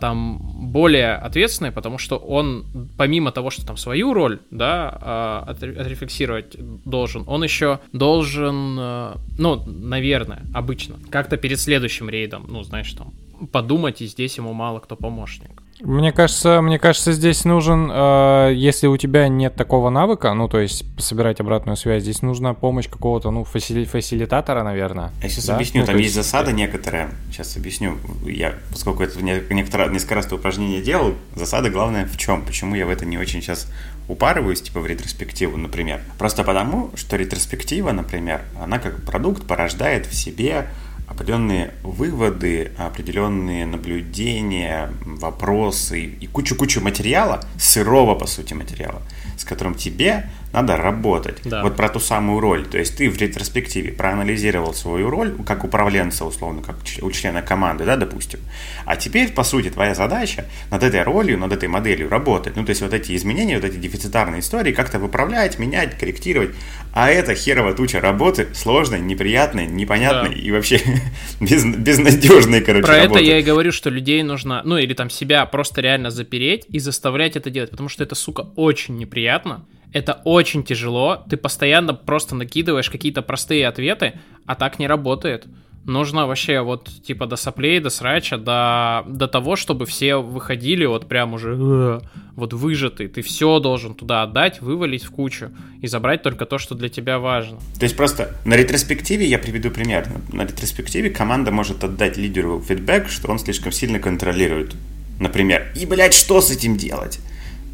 там 0.00 0.38
более 0.70 1.14
ответственный, 1.14 1.72
потому 1.72 1.96
что 1.96 2.16
он, 2.18 2.66
помимо 2.98 3.32
того, 3.32 3.50
что 3.50 3.64
там 3.64 3.76
свою 3.78 4.12
роль, 4.12 4.38
да, 4.50 5.44
отре- 5.48 5.74
отрефлексировать 5.76 6.56
должен, 6.84 7.24
он 7.26 7.42
еще 7.42 7.78
должен, 7.92 8.76
а, 8.78 9.16
ну, 9.38 9.62
наверное, 9.66 10.42
обычно, 10.52 10.96
как-то 11.10 11.38
перед 11.38 11.58
следующим 11.58 12.10
рейдом, 12.10 12.44
ну, 12.48 12.62
знаешь, 12.62 12.92
там, 12.92 13.12
подумать, 13.50 14.02
и 14.02 14.06
здесь 14.06 14.36
ему 14.36 14.52
мало 14.52 14.80
кто 14.80 14.94
помощник. 14.94 15.62
Мне 15.84 16.12
кажется, 16.12 16.62
мне 16.62 16.78
кажется, 16.78 17.10
здесь 17.12 17.44
нужен, 17.44 17.90
э, 17.92 18.52
если 18.54 18.86
у 18.86 18.96
тебя 18.96 19.26
нет 19.26 19.56
такого 19.56 19.90
навыка, 19.90 20.32
ну, 20.32 20.48
то 20.48 20.60
есть 20.60 20.84
собирать 20.96 21.40
обратную 21.40 21.76
связь, 21.76 22.04
здесь 22.04 22.22
нужна 22.22 22.54
помощь 22.54 22.88
какого-то, 22.88 23.32
ну, 23.32 23.42
фасили- 23.42 23.84
фасилитатора, 23.84 24.62
наверное. 24.62 25.10
Я 25.22 25.28
сейчас 25.28 25.46
да? 25.46 25.56
объясню, 25.56 25.80
Ну, 25.80 25.86
там 25.86 25.96
то 25.96 26.00
есть 26.00 26.14
засада 26.14 26.52
некоторая. 26.52 27.10
Сейчас 27.32 27.56
объясню. 27.56 27.96
Я, 28.24 28.54
поскольку 28.70 29.02
это 29.02 29.20
не- 29.20 29.42
некоторое, 29.50 29.88
несколько 29.90 30.14
раз 30.14 30.26
это 30.26 30.36
упражнение 30.36 30.82
делал, 30.82 31.14
засада 31.34 31.68
главная 31.68 32.06
в 32.06 32.16
чем? 32.16 32.42
Почему 32.42 32.76
я 32.76 32.86
в 32.86 32.90
это 32.90 33.04
не 33.04 33.18
очень 33.18 33.42
сейчас 33.42 33.66
упарываюсь, 34.06 34.62
типа 34.62 34.78
в 34.80 34.86
ретроспективу, 34.86 35.56
например. 35.56 36.00
Просто 36.18 36.44
потому, 36.44 36.90
что 36.94 37.16
ретроспектива, 37.16 37.90
например, 37.92 38.42
она 38.62 38.78
как 38.78 39.02
продукт 39.04 39.46
порождает 39.48 40.06
в 40.06 40.14
себе 40.14 40.66
определенные 41.12 41.74
выводы, 41.82 42.72
определенные 42.78 43.66
наблюдения, 43.66 44.90
вопросы 45.04 46.00
и 46.00 46.26
кучу-кучу 46.26 46.80
материала, 46.80 47.44
сырого, 47.58 48.14
по 48.14 48.26
сути, 48.26 48.54
материала, 48.54 49.02
с 49.36 49.44
которым 49.44 49.74
тебе 49.74 50.30
надо 50.52 50.76
работать. 50.76 51.38
Да. 51.44 51.62
Вот 51.62 51.76
про 51.76 51.88
ту 51.88 51.98
самую 52.00 52.40
роль. 52.40 52.66
То 52.66 52.78
есть 52.78 52.96
ты 52.96 53.08
в 53.08 53.16
ретроспективе 53.16 53.92
проанализировал 53.92 54.74
свою 54.74 55.10
роль 55.10 55.34
как 55.46 55.64
управленца, 55.64 56.24
условно, 56.24 56.62
как 56.62 56.76
у 57.00 57.10
члена 57.10 57.42
команды, 57.42 57.84
да, 57.84 57.96
допустим. 57.96 58.40
А 58.84 58.96
теперь, 58.96 59.32
по 59.32 59.44
сути, 59.44 59.70
твоя 59.70 59.94
задача 59.94 60.44
над 60.70 60.82
этой 60.82 61.02
ролью, 61.02 61.38
над 61.38 61.52
этой 61.52 61.68
моделью 61.68 62.08
работать. 62.08 62.56
Ну, 62.56 62.64
то 62.64 62.70
есть 62.70 62.82
вот 62.82 62.92
эти 62.92 63.16
изменения, 63.16 63.56
вот 63.56 63.64
эти 63.64 63.76
дефицитарные 63.76 64.40
истории 64.40 64.72
как-то 64.72 64.98
выправлять, 64.98 65.58
менять, 65.58 65.98
корректировать. 65.98 66.50
А 66.92 67.10
это 67.10 67.34
херова 67.34 67.72
туча 67.74 68.00
работы, 68.00 68.48
сложной, 68.54 69.00
неприятной, 69.00 69.66
непонятной 69.66 70.34
Да. 70.34 70.40
и 70.40 70.50
вообще 70.50 70.80
без, 71.40 71.64
безнадежной, 71.64 72.60
короче, 72.60 72.84
Про 72.86 72.96
это 72.96 73.04
работы. 73.04 73.24
я 73.24 73.38
и 73.38 73.42
говорю, 73.42 73.72
что 73.72 73.88
людей 73.90 74.22
нужно, 74.22 74.62
ну 74.64 74.76
или 74.76 74.92
там 74.94 75.08
себя 75.08 75.46
просто 75.46 75.80
реально 75.80 76.10
запереть 76.10 76.66
и 76.68 76.78
заставлять 76.78 77.36
это 77.36 77.50
делать, 77.50 77.70
потому 77.70 77.88
что 77.88 78.02
это, 78.04 78.14
сука, 78.14 78.42
очень 78.56 78.96
неприятно, 78.98 79.64
это 79.92 80.20
очень 80.24 80.64
тяжело, 80.64 81.22
ты 81.28 81.36
постоянно 81.36 81.94
просто 81.94 82.34
накидываешь 82.34 82.90
какие-то 82.90 83.22
простые 83.22 83.68
ответы, 83.68 84.14
а 84.46 84.54
так 84.54 84.78
не 84.78 84.86
работает. 84.86 85.46
Нужно 85.84 86.28
вообще 86.28 86.60
вот 86.60 86.88
типа 87.04 87.26
до 87.26 87.34
соплей, 87.34 87.80
до 87.80 87.90
срача, 87.90 88.38
до, 88.38 89.04
до 89.08 89.26
того, 89.26 89.56
чтобы 89.56 89.84
все 89.84 90.16
выходили 90.16 90.84
вот 90.86 91.08
прям 91.08 91.34
уже 91.34 92.00
вот 92.36 92.52
выжатый. 92.52 93.08
Ты 93.08 93.20
все 93.22 93.58
должен 93.58 93.94
туда 93.94 94.22
отдать, 94.22 94.60
вывалить 94.60 95.02
в 95.02 95.10
кучу 95.10 95.50
и 95.80 95.88
забрать 95.88 96.22
только 96.22 96.46
то, 96.46 96.58
что 96.58 96.76
для 96.76 96.88
тебя 96.88 97.18
важно. 97.18 97.58
То 97.78 97.84
есть 97.84 97.96
просто 97.96 98.32
на 98.44 98.54
ретроспективе, 98.54 99.26
я 99.26 99.40
приведу 99.40 99.70
пример, 99.70 100.06
на 100.32 100.42
ретроспективе 100.42 101.10
команда 101.10 101.50
может 101.50 101.82
отдать 101.82 102.16
лидеру 102.16 102.60
фидбэк, 102.60 103.08
что 103.08 103.30
он 103.32 103.40
слишком 103.40 103.72
сильно 103.72 103.98
контролирует, 103.98 104.76
например. 105.18 105.72
И, 105.74 105.84
блядь, 105.84 106.14
что 106.14 106.40
с 106.40 106.52
этим 106.52 106.76
делать? 106.76 107.18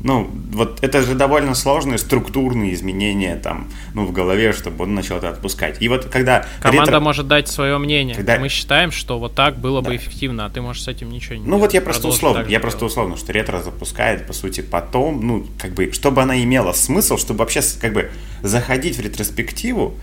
Ну, 0.00 0.30
вот 0.52 0.78
это 0.82 1.02
же 1.02 1.14
довольно 1.16 1.54
сложные 1.56 1.98
структурные 1.98 2.72
изменения 2.74 3.34
там, 3.34 3.68
ну, 3.94 4.04
в 4.06 4.12
голове, 4.12 4.52
чтобы 4.52 4.84
он 4.84 4.94
начал 4.94 5.16
это 5.16 5.30
отпускать. 5.30 5.82
И 5.82 5.88
вот 5.88 6.04
когда... 6.04 6.46
Команда 6.61 6.92
ретро- 6.92 7.00
может 7.00 7.26
дать 7.26 7.48
свое 7.48 7.78
мнение. 7.78 8.14
Когда- 8.14 8.38
Мы 8.38 8.48
считаем, 8.48 8.92
что 8.92 9.18
вот 9.18 9.34
так 9.34 9.58
было 9.58 9.80
бы 9.80 9.90
Да. 9.90 9.96
эффективно, 9.96 10.46
а 10.46 10.50
ты 10.50 10.61
можешь 10.61 10.82
с 10.84 10.88
этим 10.88 11.11
ничего 11.11 11.34
не 11.34 11.40
Ну 11.44 11.58
вот 11.58 11.72
делать. 11.72 11.74
я 11.74 11.80
просто 11.80 12.06
условно, 12.06 12.46
я 12.48 12.61
просто 12.61 12.78
делать. 12.80 12.92
условно, 12.92 13.16
что 13.16 13.32
ретро 13.32 13.61
запускает, 13.61 14.24
по 14.26 14.32
сути, 14.32 14.61
потом, 14.61 15.26
ну, 15.26 15.46
как 15.58 15.72
бы, 15.72 15.90
чтобы 15.92 16.22
она 16.22 16.40
имела 16.44 16.72
смысл, 16.72 17.16
чтобы 17.18 17.40
вообще, 17.40 17.61
как 17.80 17.92
бы, 17.92 18.11
заходить 18.42 18.96
в 18.98 19.00
ретроспективу, 19.00 19.94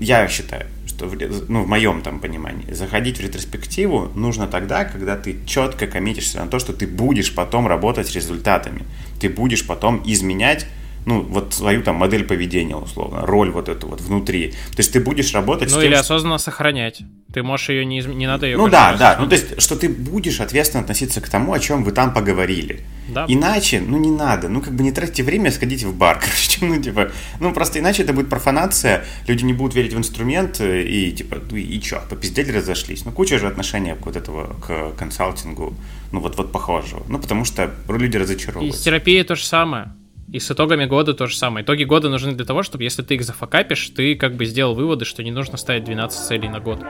я 0.00 0.28
считаю, 0.28 0.66
что, 0.94 1.06
в 1.06 1.16
ну, 1.48 1.62
в 1.62 1.68
моем 1.68 2.02
там 2.02 2.20
понимании, 2.20 2.72
заходить 2.72 3.18
в 3.18 3.20
ретроспективу 3.20 4.10
нужно 4.14 4.46
тогда, 4.46 4.84
когда 4.84 5.16
ты 5.16 5.36
четко 5.46 5.86
коммитишься 5.86 6.38
на 6.40 6.46
то, 6.46 6.58
что 6.58 6.72
ты 6.72 6.86
будешь 6.86 7.34
потом 7.34 7.66
работать 7.66 8.06
с 8.06 8.14
результатами, 8.14 8.82
ты 9.20 9.28
будешь 9.28 9.66
потом 9.66 10.02
изменять 10.04 10.66
ну, 11.06 11.20
вот 11.22 11.54
свою 11.54 11.82
там 11.82 11.96
модель 11.96 12.24
поведения, 12.24 12.76
условно, 12.76 13.26
роль 13.26 13.50
вот 13.50 13.68
эту 13.68 13.88
вот 13.88 14.00
внутри. 14.00 14.50
То 14.70 14.78
есть 14.78 14.92
ты 14.92 15.00
будешь 15.00 15.34
работать 15.34 15.70
с 15.70 15.72
Ну 15.74 15.80
тем, 15.80 15.88
или 15.88 15.94
что- 15.94 16.00
осознанно 16.02 16.38
сохранять. 16.38 17.02
Ты 17.32 17.42
можешь 17.42 17.68
ее 17.68 17.84
не 17.84 17.98
изм- 18.00 18.14
не 18.14 18.26
надо 18.26 18.46
ее. 18.46 18.56
ну 18.56 18.68
да, 18.68 18.94
да. 18.96 19.16
Ну 19.20 19.26
то 19.28 19.34
есть, 19.34 19.60
что 19.60 19.74
ты 19.76 19.88
будешь 19.88 20.40
ответственно 20.40 20.82
относиться 20.82 21.20
к 21.20 21.28
тому, 21.28 21.52
о 21.52 21.58
чем 21.58 21.82
вы 21.84 21.90
там 21.92 22.14
поговорили. 22.14 22.80
Да. 23.08 23.26
Иначе, 23.28 23.80
ну 23.86 23.98
не 23.98 24.10
надо. 24.10 24.48
Ну 24.48 24.60
как 24.62 24.72
бы 24.74 24.82
не 24.84 24.92
тратьте 24.92 25.22
время, 25.24 25.50
сходите 25.50 25.86
в 25.86 25.94
бар. 25.94 26.18
Короче, 26.20 26.64
ну 26.64 26.80
типа, 26.80 27.10
ну 27.40 27.52
просто 27.52 27.80
иначе 27.80 28.02
это 28.04 28.12
будет 28.12 28.30
профанация, 28.30 29.04
люди 29.26 29.44
не 29.44 29.52
будут 29.52 29.74
верить 29.74 29.92
в 29.92 29.98
инструмент 29.98 30.60
э, 30.60 30.82
и 30.84 31.10
типа, 31.12 31.38
ну 31.50 31.56
и 31.56 31.80
чё, 31.80 32.00
попиздели, 32.08 32.52
разошлись. 32.52 33.04
Ну 33.04 33.10
куча 33.12 33.38
же 33.38 33.46
отношения 33.48 33.96
к 33.96 34.06
вот 34.06 34.16
этого, 34.16 34.54
к 34.66 34.92
консалтингу, 34.96 35.74
ну 36.12 36.20
вот, 36.20 36.36
вот 36.38 36.52
похожего. 36.52 37.02
Ну 37.08 37.18
потому 37.18 37.44
что 37.44 37.70
люди 37.88 38.16
И 38.16 38.18
с 38.18 38.22
разочаровываются. 38.22 38.84
терапией 38.84 39.24
то 39.24 39.34
же 39.34 39.44
самое. 39.44 39.92
И 40.32 40.38
с 40.38 40.50
итогами 40.50 40.84
года 40.86 41.14
то 41.14 41.26
же 41.26 41.36
самое. 41.36 41.64
Итоги 41.64 41.84
года 41.84 42.08
нужны 42.08 42.32
для 42.32 42.44
того, 42.44 42.62
чтобы 42.62 42.84
если 42.84 43.02
ты 43.02 43.14
их 43.14 43.24
зафакапишь, 43.24 43.90
ты 43.90 44.16
как 44.16 44.34
бы 44.34 44.44
сделал 44.46 44.74
выводы, 44.74 45.04
что 45.04 45.22
не 45.22 45.30
нужно 45.30 45.56
ставить 45.56 45.84
12 45.84 46.26
целей 46.26 46.48
на 46.48 46.60
год. 46.60 46.80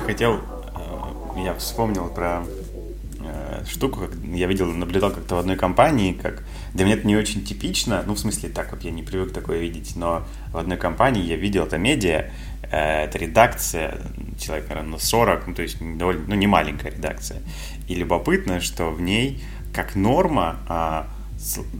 Еще 0.00 0.06
хотел, 0.06 0.40
э, 1.36 1.44
я 1.44 1.54
вспомнил 1.54 2.08
про 2.08 2.42
э, 3.20 3.64
штуку, 3.68 4.00
как 4.00 4.10
я 4.24 4.46
видел, 4.46 4.66
наблюдал 4.66 5.10
как-то 5.10 5.36
в 5.36 5.38
одной 5.38 5.56
компании, 5.56 6.12
как 6.12 6.42
для 6.74 6.84
меня 6.84 6.96
это 6.96 7.06
не 7.06 7.16
очень 7.16 7.44
типично, 7.44 8.02
ну, 8.06 8.14
в 8.14 8.18
смысле, 8.18 8.48
так 8.48 8.72
вот 8.72 8.82
я 8.82 8.90
не 8.90 9.02
привык 9.02 9.32
такое 9.32 9.58
видеть, 9.58 9.96
но 9.96 10.24
в 10.52 10.58
одной 10.58 10.78
компании 10.78 11.22
я 11.22 11.36
видел, 11.36 11.64
это 11.64 11.78
медиа, 11.78 12.30
э, 12.62 13.04
это 13.04 13.18
редакция, 13.18 13.98
человек, 14.38 14.68
наверное, 14.68 14.92
на 14.92 14.98
40, 14.98 15.46
ну, 15.48 15.54
то 15.54 15.62
есть 15.62 15.78
довольно, 15.98 16.24
ну, 16.26 16.34
не 16.34 16.46
маленькая 16.46 16.92
редакция. 16.92 17.40
И 17.88 17.94
любопытно, 17.94 18.60
что 18.60 18.90
в 18.90 19.00
ней, 19.00 19.42
как 19.74 19.94
норма, 19.96 20.56
а, 20.68 21.08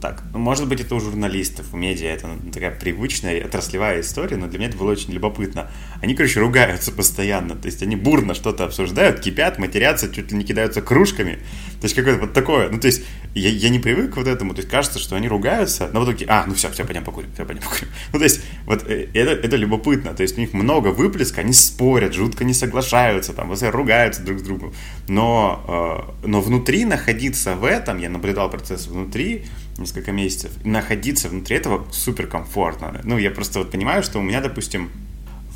так, 0.01 0.23
ну, 0.33 0.39
может 0.39 0.67
быть, 0.67 0.81
это 0.81 0.95
у 0.95 0.99
журналистов, 0.99 1.67
у 1.71 1.77
медиа, 1.77 2.07
это 2.07 2.29
такая 2.51 2.71
привычная 2.71 3.45
отраслевая 3.45 4.01
история, 4.01 4.35
но 4.35 4.47
для 4.47 4.57
меня 4.57 4.69
это 4.69 4.77
было 4.77 4.91
очень 4.91 5.13
любопытно. 5.13 5.69
Они, 6.01 6.15
короче, 6.15 6.39
ругаются 6.39 6.91
постоянно, 6.91 7.55
то 7.55 7.67
есть 7.67 7.83
они 7.83 7.95
бурно 7.95 8.33
что-то 8.33 8.65
обсуждают, 8.65 9.19
кипят, 9.19 9.59
матерятся, 9.59 10.11
чуть 10.11 10.31
ли 10.31 10.37
не 10.37 10.43
кидаются 10.43 10.81
кружками, 10.81 11.35
то 11.79 11.85
есть 11.85 11.95
какое-то 11.95 12.21
вот 12.21 12.33
такое, 12.33 12.69
ну, 12.69 12.79
то 12.79 12.87
есть 12.87 13.03
я, 13.33 13.49
я 13.49 13.69
не 13.69 13.79
привык 13.79 14.13
к 14.13 14.17
вот 14.17 14.27
этому, 14.27 14.53
то 14.53 14.59
есть 14.59 14.69
кажется, 14.69 14.99
что 14.99 15.15
они 15.15 15.27
ругаются, 15.27 15.89
но 15.93 16.01
в 16.01 16.05
итоге, 16.05 16.25
а, 16.27 16.45
ну 16.47 16.53
все, 16.53 16.69
все, 16.71 16.85
пойдем 16.85 17.03
покурим, 17.03 17.31
все, 17.33 17.45
пойдем 17.45 17.63
покурим. 17.63 17.87
Ну, 18.13 18.19
то 18.19 18.25
есть 18.25 18.41
вот 18.65 18.83
э, 18.87 19.07
это, 19.13 19.31
это 19.31 19.55
любопытно, 19.55 20.13
то 20.13 20.23
есть 20.23 20.37
у 20.37 20.41
них 20.41 20.53
много 20.53 20.89
выплеска, 20.89 21.41
они 21.41 21.53
спорят, 21.53 22.13
жутко 22.13 22.43
не 22.43 22.53
соглашаются, 22.53 23.33
там, 23.33 23.49
вот, 23.49 23.61
ругаются 23.61 24.21
друг 24.21 24.39
с 24.39 24.41
другом, 24.41 24.73
но, 25.07 26.13
э, 26.23 26.27
но 26.27 26.41
внутри 26.41 26.85
находиться 26.85 27.55
в 27.55 27.63
этом, 27.63 27.99
я 27.99 28.09
наблюдал 28.09 28.49
процесс 28.49 28.87
внутри 28.87 29.45
несколько 29.77 30.11
месяцев, 30.11 30.51
находиться 30.63 31.29
внутри 31.29 31.57
этого 31.57 31.87
супер 31.91 32.27
комфортно. 32.27 32.99
Ну, 33.03 33.17
я 33.17 33.31
просто 33.31 33.59
вот 33.59 33.71
понимаю, 33.71 34.03
что 34.03 34.19
у 34.19 34.21
меня, 34.21 34.41
допустим, 34.41 34.89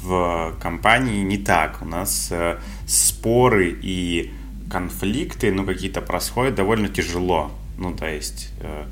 в 0.01 0.55
компании 0.61 1.23
не 1.23 1.37
так. 1.37 1.81
У 1.81 1.85
нас 1.85 2.29
э, 2.31 2.57
споры 2.87 3.75
и 3.81 4.31
конфликты, 4.69 5.51
ну, 5.51 5.65
какие-то 5.65 6.01
происходят 6.01 6.55
довольно 6.55 6.87
тяжело. 6.87 7.51
Ну, 7.77 7.93
то 7.93 8.07
есть 8.07 8.51
э, 8.61 8.85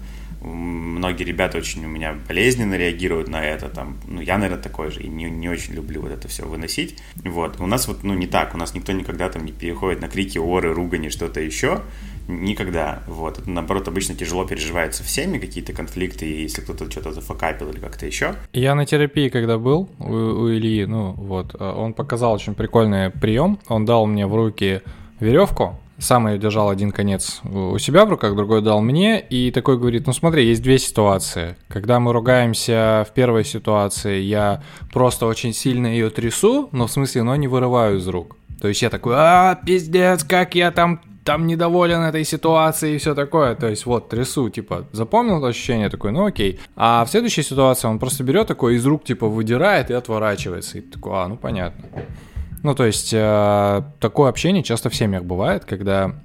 многие 0.44 1.24
ребята 1.24 1.58
очень 1.58 1.86
у 1.86 1.90
меня 1.90 2.16
болезненно 2.28 2.76
реагируют 2.76 3.28
на 3.28 3.44
это. 3.44 3.70
Там, 3.70 3.98
ну, 4.08 4.22
я, 4.22 4.38
наверное, 4.38 4.62
такой 4.62 4.92
же, 4.92 5.02
и 5.02 5.08
не, 5.08 5.26
не 5.30 5.50
очень 5.50 5.74
люблю 5.74 6.02
вот 6.02 6.12
это 6.12 6.28
все 6.28 6.46
выносить. 6.46 6.98
Вот. 7.24 7.60
У 7.60 7.68
нас 7.68 7.88
вот, 7.88 8.04
ну, 8.04 8.14
не 8.14 8.28
так. 8.28 8.54
У 8.54 8.58
нас 8.58 8.74
никто 8.74 8.92
никогда 8.92 9.30
там 9.30 9.46
не 9.46 9.52
переходит 9.52 10.02
на 10.02 10.10
крики, 10.10 10.38
оры, 10.38 10.74
ругани, 10.74 11.10
что-то 11.10 11.40
еще. 11.40 11.82
Никогда. 12.28 13.04
Вот. 13.08 13.40
Это, 13.40 13.50
наоборот, 13.50 13.88
обычно 13.88 14.16
тяжело 14.16 14.46
переживается 14.46 15.04
всеми 15.04 15.40
какие-то 15.40 15.74
конфликты, 15.74 16.26
если 16.26 16.62
кто-то 16.62 16.90
что-то 16.90 17.12
зафакапил 17.12 17.70
или 17.70 17.80
как-то 17.80 18.06
еще. 18.06 18.36
Я 18.54 18.76
на 18.76 18.86
терапии, 18.86 19.30
когда 19.30 19.58
был 19.58 19.90
у, 20.00 20.14
у 20.14 20.52
Ильи, 20.52 20.86
ну 20.86 21.14
вот, 21.14 21.56
э, 21.56 21.64
он 21.64 21.94
показал 21.94 22.34
очень 22.34 22.56
прикольный 22.56 23.10
прием. 23.10 23.60
Он 23.68 23.86
дал 23.86 24.06
мне 24.06 24.26
в 24.26 24.36
руки 24.36 24.82
веревку, 25.20 25.80
сам 26.04 26.28
ее 26.28 26.38
держал 26.38 26.70
один 26.70 26.92
конец 26.92 27.40
у 27.44 27.78
себя 27.78 28.06
в 28.06 28.10
руках, 28.10 28.36
другой 28.36 28.62
дал 28.62 28.82
мне, 28.82 29.20
и 29.20 29.52
такой 29.52 29.78
говорит, 29.78 30.06
ну 30.06 30.14
смотри, 30.14 30.46
есть 30.46 30.62
две 30.62 30.78
ситуации. 30.78 31.56
Когда 31.70 32.00
мы 32.00 32.12
ругаемся 32.12 33.06
в 33.10 33.14
первой 33.14 33.46
ситуации, 33.46 34.20
я 34.20 34.62
просто 34.92 35.26
очень 35.26 35.54
сильно 35.54 35.88
ее 35.88 36.10
трясу, 36.10 36.70
но 36.72 36.88
в 36.88 36.92
смысле, 36.92 37.24
но 37.24 37.36
не 37.36 37.48
вырываю 37.48 37.98
из 37.98 38.08
рук. 38.08 38.36
То 38.62 38.68
есть 38.68 38.82
я 38.82 38.90
такой, 38.90 39.14
а, 39.18 39.56
пиздец, 39.66 40.24
как 40.24 40.56
я 40.56 40.72
там 40.72 41.02
там 41.24 41.48
недоволен 41.48 42.02
этой 42.02 42.26
ситуацией 42.26 42.96
и 42.96 42.98
все 42.98 43.16
такое. 43.16 43.56
То 43.56 43.70
есть 43.70 43.86
вот 43.86 44.10
трясу, 44.10 44.50
типа, 44.50 44.86
запомнил 44.92 45.38
это 45.38 45.48
ощущение, 45.48 45.90
такой, 45.90 46.12
ну 46.12 46.26
окей. 46.26 46.60
А 46.76 47.06
в 47.06 47.10
следующей 47.10 47.44
ситуации 47.44 47.88
он 47.88 47.98
просто 47.98 48.24
берет 48.24 48.48
такой 48.48 48.76
из 48.76 48.86
рук, 48.86 49.06
типа, 49.06 49.28
выдирает 49.28 49.90
и 49.90 49.94
отворачивается. 49.94 50.80
И 50.80 50.82
такой, 50.82 51.14
а, 51.16 51.28
ну 51.28 51.38
понятно. 51.38 51.86
Ну, 52.64 52.76
то 52.76 52.86
есть 52.86 53.14
э, 53.14 53.82
такое 54.00 54.30
общение 54.30 54.64
часто 54.64 54.90
в 54.90 54.96
семьях 54.96 55.24
бывает, 55.24 55.66
когда 55.66 56.16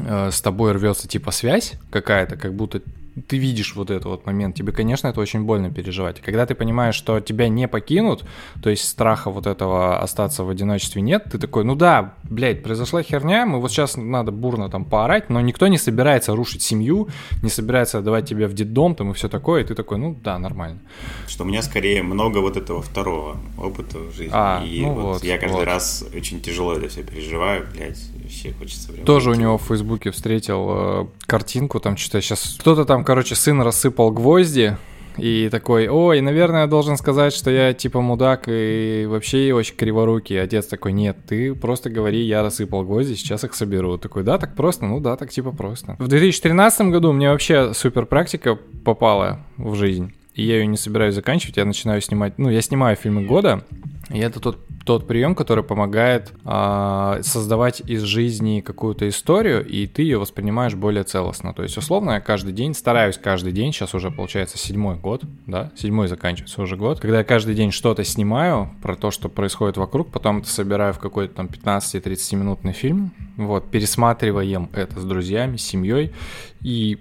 э, 0.00 0.30
с 0.30 0.40
тобой 0.40 0.72
рвется 0.72 1.06
типа 1.06 1.30
связь 1.30 1.74
какая-то, 1.90 2.36
как 2.36 2.54
будто 2.54 2.80
ты 3.28 3.38
видишь 3.38 3.74
вот 3.76 3.90
этот 3.90 4.06
вот 4.06 4.26
момент, 4.26 4.56
тебе, 4.56 4.72
конечно, 4.72 5.08
это 5.08 5.20
очень 5.20 5.42
больно 5.42 5.70
переживать. 5.70 6.20
Когда 6.20 6.46
ты 6.46 6.54
понимаешь, 6.54 6.94
что 6.94 7.20
тебя 7.20 7.48
не 7.48 7.68
покинут, 7.68 8.24
то 8.62 8.70
есть 8.70 8.88
страха 8.88 9.30
вот 9.30 9.46
этого 9.46 10.00
остаться 10.00 10.44
в 10.44 10.48
одиночестве 10.48 11.00
нет, 11.02 11.24
ты 11.30 11.38
такой, 11.38 11.64
ну 11.64 11.74
да, 11.74 12.14
блядь, 12.24 12.62
произошла 12.62 13.02
херня, 13.02 13.46
мы 13.46 13.60
вот 13.60 13.70
сейчас 13.70 13.96
надо 13.96 14.32
бурно 14.32 14.68
там 14.68 14.84
поорать, 14.84 15.30
но 15.30 15.40
никто 15.40 15.68
не 15.68 15.78
собирается 15.78 16.34
рушить 16.34 16.62
семью, 16.62 17.08
не 17.42 17.50
собирается 17.50 17.98
отдавать 17.98 18.28
тебя 18.28 18.48
в 18.48 18.54
детдом 18.54 18.94
там 18.94 19.12
и 19.12 19.14
все 19.14 19.28
такое, 19.28 19.62
и 19.62 19.64
ты 19.64 19.74
такой, 19.74 19.98
ну 19.98 20.16
да, 20.22 20.38
нормально. 20.38 20.80
Что 21.28 21.44
у 21.44 21.46
меня 21.46 21.62
скорее 21.62 22.02
много 22.02 22.38
вот 22.38 22.56
этого 22.56 22.82
второго 22.82 23.36
опыта 23.58 23.98
в 23.98 24.12
жизни. 24.12 24.32
А, 24.32 24.64
и 24.64 24.82
ну 24.82 24.92
вот, 24.92 25.02
вот, 25.02 25.24
я 25.24 25.38
каждый 25.38 25.58
вот. 25.58 25.64
раз 25.66 26.04
очень 26.14 26.40
тяжело 26.40 26.74
это 26.74 26.88
все 26.88 27.02
переживаю, 27.02 27.66
блядь, 27.72 27.98
вообще 28.22 28.52
хочется. 28.52 28.92
Тоже 29.04 29.30
у 29.30 29.34
него 29.34 29.58
в 29.58 29.62
Фейсбуке 29.62 30.10
встретил 30.10 30.66
э, 30.70 31.06
картинку, 31.26 31.78
там 31.80 31.96
что-то 31.96 32.20
сейчас... 32.20 32.56
Кто-то 32.58 32.84
там, 32.84 33.03
короче, 33.04 33.34
сын 33.34 33.60
рассыпал 33.62 34.10
гвозди, 34.10 34.76
и 35.16 35.48
такой, 35.50 35.88
ой, 35.88 36.20
наверное, 36.20 36.62
я 36.62 36.66
должен 36.66 36.96
сказать, 36.96 37.32
что 37.32 37.50
я 37.50 37.72
типа 37.72 38.00
мудак 38.00 38.44
и 38.48 39.06
вообще 39.08 39.52
очень 39.54 39.76
криворукий. 39.76 40.42
Отец 40.42 40.66
такой, 40.66 40.92
нет, 40.92 41.16
ты 41.28 41.54
просто 41.54 41.88
говори, 41.90 42.22
я 42.22 42.42
рассыпал 42.42 42.82
гвозди, 42.82 43.14
сейчас 43.14 43.44
их 43.44 43.54
соберу. 43.54 43.96
Такой, 43.96 44.24
да, 44.24 44.38
так 44.38 44.56
просто? 44.56 44.86
Ну 44.86 45.00
да, 45.00 45.16
так 45.16 45.30
типа 45.30 45.52
просто. 45.52 45.96
В 45.98 46.08
2013 46.08 46.88
году 46.88 47.12
мне 47.12 47.30
вообще 47.30 47.74
супер 47.74 48.06
практика 48.06 48.58
попала 48.84 49.40
в 49.56 49.76
жизнь. 49.76 50.12
И 50.34 50.44
я 50.44 50.58
ее 50.58 50.66
не 50.66 50.76
собираюсь 50.76 51.14
заканчивать, 51.14 51.56
я 51.56 51.64
начинаю 51.64 52.00
снимать, 52.00 52.38
ну, 52.38 52.50
я 52.50 52.60
снимаю 52.60 52.96
фильмы 52.96 53.24
года, 53.24 53.64
и 54.10 54.18
это 54.18 54.40
тот, 54.40 54.58
тот 54.84 55.06
прием, 55.06 55.34
который 55.34 55.64
помогает 55.64 56.32
а, 56.44 57.20
создавать 57.22 57.80
из 57.86 58.02
жизни 58.02 58.60
какую-то 58.60 59.08
историю, 59.08 59.64
и 59.64 59.86
ты 59.86 60.02
ее 60.02 60.18
воспринимаешь 60.18 60.74
более 60.74 61.04
целостно. 61.04 61.54
То 61.54 61.62
есть, 61.62 61.76
условно, 61.78 62.12
я 62.12 62.20
каждый 62.20 62.52
день, 62.52 62.74
стараюсь 62.74 63.16
каждый 63.16 63.52
день, 63.52 63.72
сейчас 63.72 63.94
уже 63.94 64.10
получается 64.10 64.58
седьмой 64.58 64.96
год, 64.96 65.22
да, 65.46 65.72
седьмой 65.76 66.08
заканчивается 66.08 66.60
уже 66.60 66.76
год, 66.76 67.00
когда 67.00 67.18
я 67.18 67.24
каждый 67.24 67.54
день 67.54 67.70
что-то 67.70 68.04
снимаю 68.04 68.70
про 68.82 68.96
то, 68.96 69.10
что 69.10 69.28
происходит 69.28 69.76
вокруг, 69.76 70.10
потом 70.10 70.38
это 70.38 70.48
собираю 70.48 70.92
в 70.92 70.98
какой-то 70.98 71.34
там 71.34 71.46
15-30 71.46 72.36
минутный 72.36 72.72
фильм, 72.72 73.12
вот, 73.36 73.70
пересматриваем 73.70 74.68
это 74.74 75.00
с 75.00 75.04
друзьями, 75.04 75.56
с 75.56 75.62
семьей, 75.62 76.12
и 76.60 76.98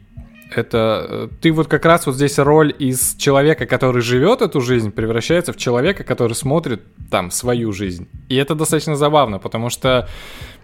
это 0.57 1.05
э, 1.09 1.27
ты 1.41 1.51
вот 1.51 1.67
как 1.67 1.85
раз 1.85 2.05
вот 2.05 2.15
здесь 2.15 2.39
роль 2.39 2.73
из 2.77 3.15
человека, 3.15 3.65
который 3.65 4.01
живет 4.01 4.41
эту 4.41 4.61
жизнь, 4.61 4.91
превращается 4.91 5.53
в 5.53 5.57
человека, 5.57 6.03
который 6.03 6.33
смотрит 6.33 6.81
там 7.09 7.31
свою 7.31 7.71
жизнь. 7.71 8.07
И 8.29 8.35
это 8.35 8.55
достаточно 8.55 8.95
забавно, 8.95 9.39
потому 9.39 9.69
что 9.69 10.07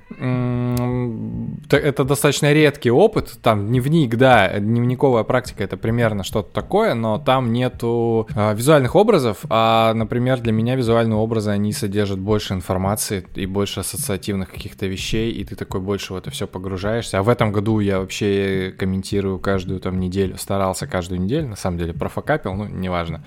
это 0.09 2.03
достаточно 2.03 2.51
редкий 2.51 2.91
опыт. 2.91 3.37
Там 3.41 3.67
дневник, 3.67 4.15
да, 4.15 4.59
дневниковая 4.59 5.23
практика 5.23 5.63
это 5.63 5.77
примерно 5.77 6.23
что-то 6.23 6.51
такое, 6.53 6.93
но 6.93 7.19
там 7.19 7.53
нету 7.53 8.27
а, 8.35 8.53
визуальных 8.53 8.95
образов, 8.95 9.39
а, 9.49 9.93
например, 9.93 10.39
для 10.39 10.51
меня 10.51 10.75
визуальные 10.75 11.17
образы, 11.17 11.51
они 11.51 11.73
содержат 11.73 12.19
больше 12.19 12.53
информации 12.53 13.25
и 13.35 13.45
больше 13.45 13.81
ассоциативных 13.81 14.51
каких-то 14.51 14.87
вещей, 14.87 15.31
и 15.31 15.43
ты 15.43 15.55
такой 15.55 15.81
больше 15.81 16.13
в 16.13 16.17
это 16.17 16.31
все 16.31 16.47
погружаешься. 16.47 17.19
А 17.19 17.23
в 17.23 17.29
этом 17.29 17.51
году 17.51 17.79
я 17.79 17.99
вообще 17.99 18.73
комментирую 18.77 19.39
каждую 19.39 19.79
там 19.79 19.99
неделю, 19.99 20.37
старался 20.37 20.87
каждую 20.87 21.21
неделю, 21.21 21.47
на 21.47 21.55
самом 21.55 21.77
деле 21.77 21.93
профокапил, 21.93 22.53
ну, 22.53 22.65
неважно, 22.65 23.23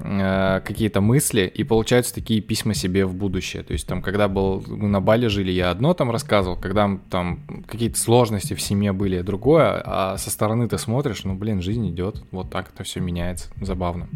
э, 0.00 0.60
какие-то 0.64 1.00
мысли, 1.00 1.50
и 1.52 1.64
получаются 1.64 2.14
такие 2.14 2.40
письма 2.40 2.74
себе 2.74 3.06
в 3.06 3.14
будущее. 3.14 3.62
То 3.62 3.72
есть 3.72 3.86
там, 3.86 4.02
когда 4.02 4.28
был, 4.28 4.64
мы 4.66 4.88
на 4.88 5.00
Бали 5.00 5.26
жили, 5.26 5.50
я 5.50 5.70
одно 5.70 5.94
там 5.94 6.10
рассказывал, 6.10 6.56
когда 6.56 6.98
там 7.10 7.40
какие-то 7.66 7.98
сложности 7.98 8.54
в 8.54 8.60
семье 8.60 8.92
были, 8.92 9.22
другое, 9.22 9.82
а 9.84 10.16
со 10.18 10.30
стороны 10.30 10.68
ты 10.68 10.78
смотришь, 10.78 11.24
ну, 11.24 11.34
блин, 11.34 11.62
жизнь 11.62 11.88
идет, 11.88 12.22
вот 12.30 12.50
так 12.50 12.70
это 12.74 12.84
все 12.84 13.00
меняется, 13.00 13.48
забавно. 13.60 14.08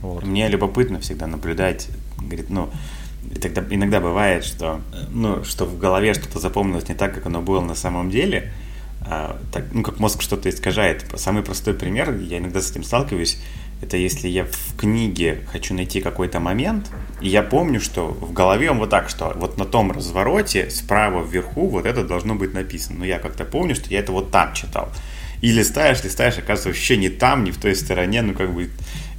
Вот. 0.00 0.24
Мне 0.24 0.48
любопытно 0.48 1.00
всегда 1.00 1.26
наблюдать, 1.26 1.88
говорит, 2.18 2.50
ну, 2.50 2.68
тогда 3.40 3.64
иногда 3.70 4.00
бывает, 4.00 4.44
что, 4.44 4.80
ну, 5.10 5.44
что 5.44 5.64
в 5.64 5.78
голове 5.78 6.14
что-то 6.14 6.38
запомнилось 6.38 6.88
не 6.88 6.94
так, 6.94 7.14
как 7.14 7.26
оно 7.26 7.40
было 7.40 7.60
на 7.60 7.74
самом 7.74 8.10
деле, 8.10 8.52
а, 9.06 9.38
так, 9.52 9.64
ну, 9.72 9.82
как 9.82 9.98
мозг 10.00 10.22
что-то 10.22 10.48
искажает. 10.48 11.04
Самый 11.16 11.42
простой 11.42 11.74
пример, 11.74 12.16
я 12.18 12.38
иногда 12.38 12.60
с 12.60 12.70
этим 12.70 12.82
сталкиваюсь, 12.82 13.38
это 13.84 13.98
если 13.98 14.28
я 14.28 14.44
в 14.44 14.76
книге 14.76 15.40
хочу 15.52 15.74
найти 15.74 16.00
какой-то 16.00 16.40
момент, 16.40 16.90
и 17.20 17.28
я 17.28 17.42
помню, 17.42 17.80
что 17.80 18.08
в 18.08 18.32
голове 18.32 18.70
он 18.70 18.78
вот 18.78 18.90
так, 18.90 19.08
что 19.08 19.32
вот 19.36 19.58
на 19.58 19.66
том 19.66 19.92
развороте 19.92 20.70
справа 20.70 21.22
вверху 21.22 21.68
вот 21.68 21.86
это 21.86 22.02
должно 22.02 22.34
быть 22.34 22.54
написано. 22.54 23.00
Но 23.00 23.04
я 23.04 23.18
как-то 23.18 23.44
помню, 23.44 23.74
что 23.74 23.90
я 23.90 24.00
это 24.00 24.12
вот 24.12 24.30
там 24.30 24.54
читал. 24.54 24.88
И 25.42 25.52
листаешь, 25.52 26.02
листаешь, 26.02 26.38
оказывается, 26.38 26.70
вообще 26.70 26.96
не 26.96 27.10
там, 27.10 27.44
не 27.44 27.50
в 27.50 27.58
той 27.58 27.76
стороне, 27.76 28.22
ну 28.22 28.32
как 28.34 28.52
бы... 28.52 28.70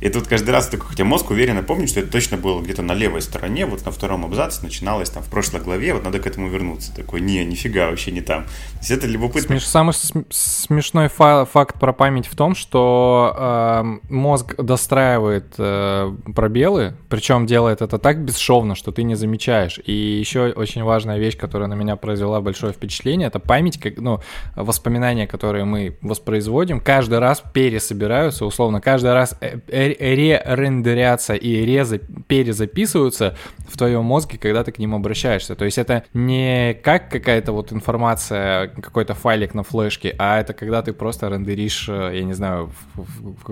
И 0.02 0.10
тут 0.10 0.28
каждый 0.28 0.52
раз 0.52 0.68
такой, 0.68 0.88
хотя 0.90 1.04
мозг 1.04 1.30
уверенно 1.32 1.64
помнит, 1.64 1.90
что 1.90 2.00
это 2.02 2.12
точно 2.12 2.38
было 2.38 2.62
где-то 2.62 2.82
на 2.82 2.94
левой 2.94 3.22
стороне, 3.22 3.66
вот 3.66 3.86
на 3.86 3.92
втором 3.92 4.26
абзаце 4.26 4.64
начиналось 4.64 5.10
там 5.10 5.24
в 5.24 5.28
прошлой 5.30 5.62
главе, 5.62 5.94
вот 5.94 6.04
надо 6.04 6.20
к 6.20 6.28
этому 6.28 6.50
вернуться. 6.50 6.94
Такой, 6.96 7.22
не, 7.22 7.44
нифига, 7.46 7.90
вообще 7.90 8.12
не 8.12 8.22
там. 8.22 8.44
То 8.44 8.80
есть 8.80 8.92
это 8.92 9.08
любопытно. 9.08 9.56
Смеш- 9.56 9.60
Самый 9.66 9.94
см- 9.94 10.28
смешной 10.32 11.08
фа- 11.08 11.46
факт 11.46 11.80
про 11.80 11.94
память 11.94 12.28
в 12.28 12.36
том, 12.36 12.56
что 12.56 13.34
эм, 13.38 14.02
мозг 14.10 14.56
достраивает 14.62 15.54
э, 15.58 16.14
пробелы, 16.36 16.96
причем 17.10 17.46
делает 17.46 17.82
это 17.82 17.98
так 17.98 18.20
бесшовно, 18.24 18.76
что 18.76 18.92
ты 18.92 19.04
не 19.04 19.16
замечаешь. 19.16 19.80
И 19.86 19.92
еще 19.94 20.48
очень 20.56 20.84
важная 20.84 21.18
вещь, 21.18 21.38
которая 21.38 21.68
на 21.68 21.74
меня 21.74 21.96
произвела 21.96 22.42
большое 22.42 22.74
впечатление, 22.74 23.28
это 23.28 23.40
память, 23.40 23.80
как, 23.80 23.98
ну, 23.98 24.20
воспоминания, 24.56 25.28
которые 25.28 25.66
мы 25.66 25.98
воспроизводим, 26.02 26.80
каждый 26.80 27.20
раз 27.20 27.42
пересобираются, 27.54 28.46
условно, 28.46 28.82
каждый 28.82 29.14
раз 29.14 29.36
э- 29.42 29.60
ре- 29.68 29.85
ререндерятся 29.88 31.34
и 31.34 31.66
реза- 31.66 32.02
перезаписываются 32.28 33.36
в 33.68 33.78
твоем 33.78 34.04
мозге, 34.04 34.38
когда 34.38 34.64
ты 34.64 34.72
к 34.72 34.80
ним 34.80 34.96
обращаешься. 34.96 35.56
То 35.56 35.66
есть 35.66 35.78
это 35.78 36.04
не 36.14 36.74
как 36.84 37.10
какая-то 37.10 37.52
вот 37.52 37.72
информация, 37.74 38.68
какой-то 38.68 39.14
файлик 39.14 39.54
на 39.54 39.64
флешке, 39.64 40.16
а 40.18 40.40
это 40.40 40.54
когда 40.54 40.82
ты 40.82 40.94
просто 40.94 41.28
рендеришь, 41.30 41.88
э, 41.90 42.12
я 42.16 42.24
не 42.24 42.34
знаю, 42.34 42.72
в, 42.96 43.02
в- 43.02 43.36
в 43.40 43.44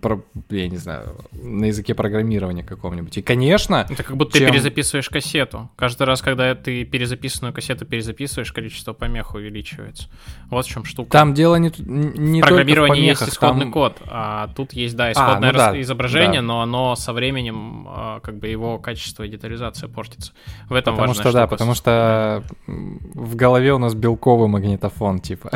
про- 0.00 0.22
я 0.50 0.68
не 0.68 0.76
знаю, 0.76 1.16
на 1.32 1.66
языке 1.66 1.94
программирования 1.94 2.62
каком-нибудь. 2.62 3.16
И, 3.18 3.22
конечно, 3.22 3.86
Это 3.90 4.02
как 4.02 4.16
будто 4.16 4.38
чем- 4.38 4.46
ты 4.46 4.52
перезаписываешь 4.52 5.08
кассету. 5.08 5.70
Каждый 5.76 6.04
раз, 6.06 6.22
когда 6.22 6.54
ты 6.54 6.84
перезаписанную 6.84 7.52
кассету 7.52 7.84
перезаписываешь, 7.86 8.52
количество 8.52 8.92
помех 8.92 9.34
увеличивается. 9.34 10.08
Вот 10.50 10.66
в 10.66 10.68
чем 10.68 10.84
штука. 10.84 11.10
там 11.10 11.34
дело 11.34 11.56
не, 11.56 11.70
не 11.78 12.40
в 12.40 12.44
только 12.44 12.54
в 12.54 12.56
программировании 12.56 13.06
есть 13.06 13.20
помехах, 13.20 13.28
исходный 13.34 13.64
там- 13.64 13.72
код, 13.72 13.96
а 14.06 14.48
тут 14.54 14.72
есть, 14.72 14.96
да, 14.96 15.10
исходное 15.24 15.52
ну 15.52 15.58
да, 15.58 15.80
изображение, 15.80 16.40
да. 16.40 16.46
но 16.46 16.62
оно 16.62 16.96
со 16.96 17.12
временем, 17.12 17.86
а, 17.88 18.20
как 18.20 18.38
бы 18.38 18.48
его 18.48 18.78
качество 18.78 19.22
и 19.22 19.28
детализация 19.28 19.88
портится. 19.88 20.32
В 20.68 20.74
этом 20.74 20.96
Потому 20.96 21.14
что, 21.14 21.24
да, 21.24 21.30
штука. 21.30 21.46
потому 21.46 21.74
что 21.74 22.44
в 22.66 23.36
голове 23.36 23.72
у 23.72 23.78
нас 23.78 23.94
белковый 23.94 24.48
магнитофон, 24.48 25.20
типа. 25.20 25.50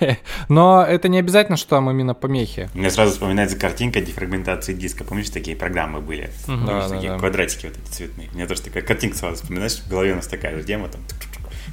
Но 0.48 0.82
это 0.82 1.08
не 1.08 1.18
обязательно, 1.18 1.56
что 1.56 1.70
там 1.70 1.90
именно 1.90 2.14
помехи. 2.14 2.68
У 2.74 2.78
меня 2.78 2.90
сразу 2.90 3.12
вспоминается 3.12 3.58
картинка 3.58 4.00
дефрагментации 4.00 4.74
диска. 4.74 5.04
Помнишь, 5.04 5.30
такие 5.30 5.56
программы 5.56 6.00
были? 6.00 6.30
Мгм. 6.46 6.66
Помнишь, 6.66 6.82
Да, 6.84 6.88
да, 6.88 6.94
такие 6.94 7.12
да. 7.12 7.18
квадратики 7.18 7.66
вот 7.66 7.76
эти 7.76 7.90
цветные. 7.90 8.28
У 8.32 8.36
меня 8.36 8.46
тоже 8.46 8.62
такая 8.62 8.82
картинка 8.82 9.16
сразу 9.16 9.36
вспоминаешь, 9.36 9.78
в 9.78 9.88
голове 9.88 10.12
у 10.12 10.16
нас 10.16 10.26
такая 10.26 10.56
же 10.56 10.64
тема, 10.64 10.88
там 10.88 11.00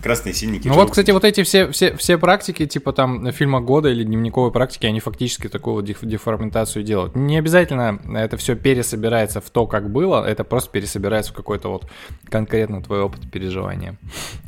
красные, 0.02 0.34
синенькие. 0.34 0.72
Ну 0.72 0.78
вот, 0.78 0.92
кстати, 0.92 1.12
вот 1.12 1.24
эти 1.24 1.44
все, 1.44 1.72
все, 1.72 1.96
все 1.98 2.18
практики, 2.18 2.66
типа 2.66 2.94
там 2.94 3.32
фильма 3.32 3.62
года 3.62 3.90
или 3.90 4.04
дневниковой 4.04 4.52
практики, 4.52 4.86
они 4.86 5.00
фактически 5.00 5.48
такую 5.48 5.84
деф- 5.84 6.06
деформентацию 6.06 6.84
делают. 6.84 7.16
Не 7.16 7.38
обязательно 7.38 8.00
это 8.16 8.38
все 8.38 8.56
пересобирается 8.56 9.42
в 9.42 9.50
то, 9.50 9.68
как 9.68 9.92
было, 9.92 10.26
это 10.26 10.44
просто 10.44 10.72
пересобирается 10.72 11.34
в 11.34 11.36
какой-то 11.36 11.70
вот 11.70 11.90
конкретно 12.30 12.82
твой 12.82 13.02
опыт 13.02 13.30
переживания. 13.32 13.98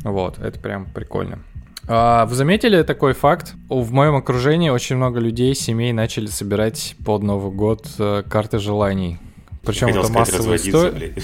Вот, 0.04 0.40
это 0.40 0.60
прям 0.60 0.86
прикольно. 0.86 1.40
А, 1.88 2.26
Вы 2.26 2.36
заметили 2.36 2.84
такой 2.84 3.14
факт? 3.14 3.56
В 3.68 3.92
моем 3.92 4.16
окружении 4.16 4.70
очень 4.70 4.96
много 4.96 5.20
людей, 5.20 5.56
семей 5.56 5.92
начали 5.92 6.28
собирать 6.28 6.96
под 7.04 7.24
Новый 7.24 7.52
год 7.52 7.88
э, 7.98 8.24
карты 8.30 8.60
желаний. 8.60 9.18
Причем 9.64 9.88
это 9.88 10.12
массовая 10.12 10.58
история. 10.58 11.16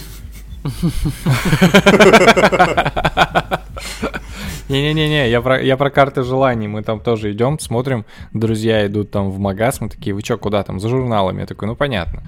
Не-не-не, 4.70 5.30
я 5.30 5.42
про, 5.42 5.62
я 5.62 5.78
про 5.78 5.90
карты 5.90 6.24
желаний. 6.24 6.68
Мы 6.68 6.82
там 6.82 7.00
тоже 7.00 7.32
идем, 7.32 7.60
смотрим, 7.60 8.06
друзья 8.34 8.86
идут 8.88 9.12
там 9.12 9.30
в 9.30 9.40
магаз, 9.40 9.82
мы 9.82 9.90
такие, 9.90 10.14
вы 10.16 10.22
чё, 10.22 10.38
куда 10.38 10.64
там? 10.64 10.80
За 10.80 10.90
журналами. 10.90 11.42
Я 11.42 11.46
такой, 11.46 11.68
ну 11.68 11.76
понятно. 11.76 12.24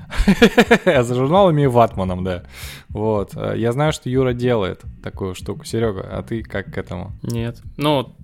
За 0.86 1.16
журналами 1.16 1.64
и 1.64 1.68
ватманом, 1.68 2.24
да. 2.24 2.44
Вот. 2.90 3.32
Э, 3.36 3.54
Я 3.58 3.72
знаю, 3.72 3.92
что 3.94 4.10
Юра 4.10 4.34
делает 4.34 4.82
такую 5.04 5.36
штуку. 5.36 5.66
Серега, 5.66 6.08
а 6.12 6.24
ты 6.24 6.44
как 6.44 6.74
к 6.74 6.78
этому? 6.78 7.12
Нет. 7.24 7.58
Ну, 7.78 8.16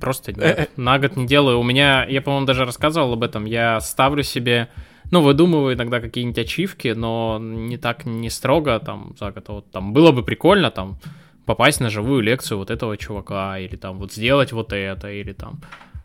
просто. 0.00 0.32
На 0.76 0.98
год 0.98 1.16
не 1.16 1.26
делаю. 1.26 1.58
У 1.58 1.62
меня, 1.62 2.04
я, 2.08 2.22
по-моему, 2.22 2.46
даже 2.46 2.64
рассказывал 2.64 3.12
об 3.14 3.22
этом, 3.22 3.44
я 3.44 3.80
ставлю 3.80 4.22
себе, 4.22 4.68
ну, 5.10 5.20
выдумываю 5.22 5.74
иногда 5.74 6.00
какие-нибудь 6.00 6.38
ачивки, 6.38 6.88
но 6.88 7.38
не 7.40 7.76
так, 7.78 8.06
не 8.06 8.30
строго, 8.30 8.78
там, 8.80 9.14
за 9.18 9.30
год. 9.32 9.44
А 9.48 9.52
Вот 9.52 9.70
там 9.70 9.92
было 9.92 10.12
бы 10.12 10.22
прикольно, 10.22 10.70
там, 10.70 10.98
попасть 11.44 11.80
на 11.80 11.90
живую 11.90 12.22
лекцию 12.22 12.58
вот 12.58 12.70
этого 12.70 12.96
чувака, 12.96 13.58
или 13.58 13.76
там 13.76 13.98
вот 13.98 14.12
сделать 14.12 14.52
вот 14.52 14.72
это, 14.72 15.10
или 15.10 15.32
там 15.32 15.60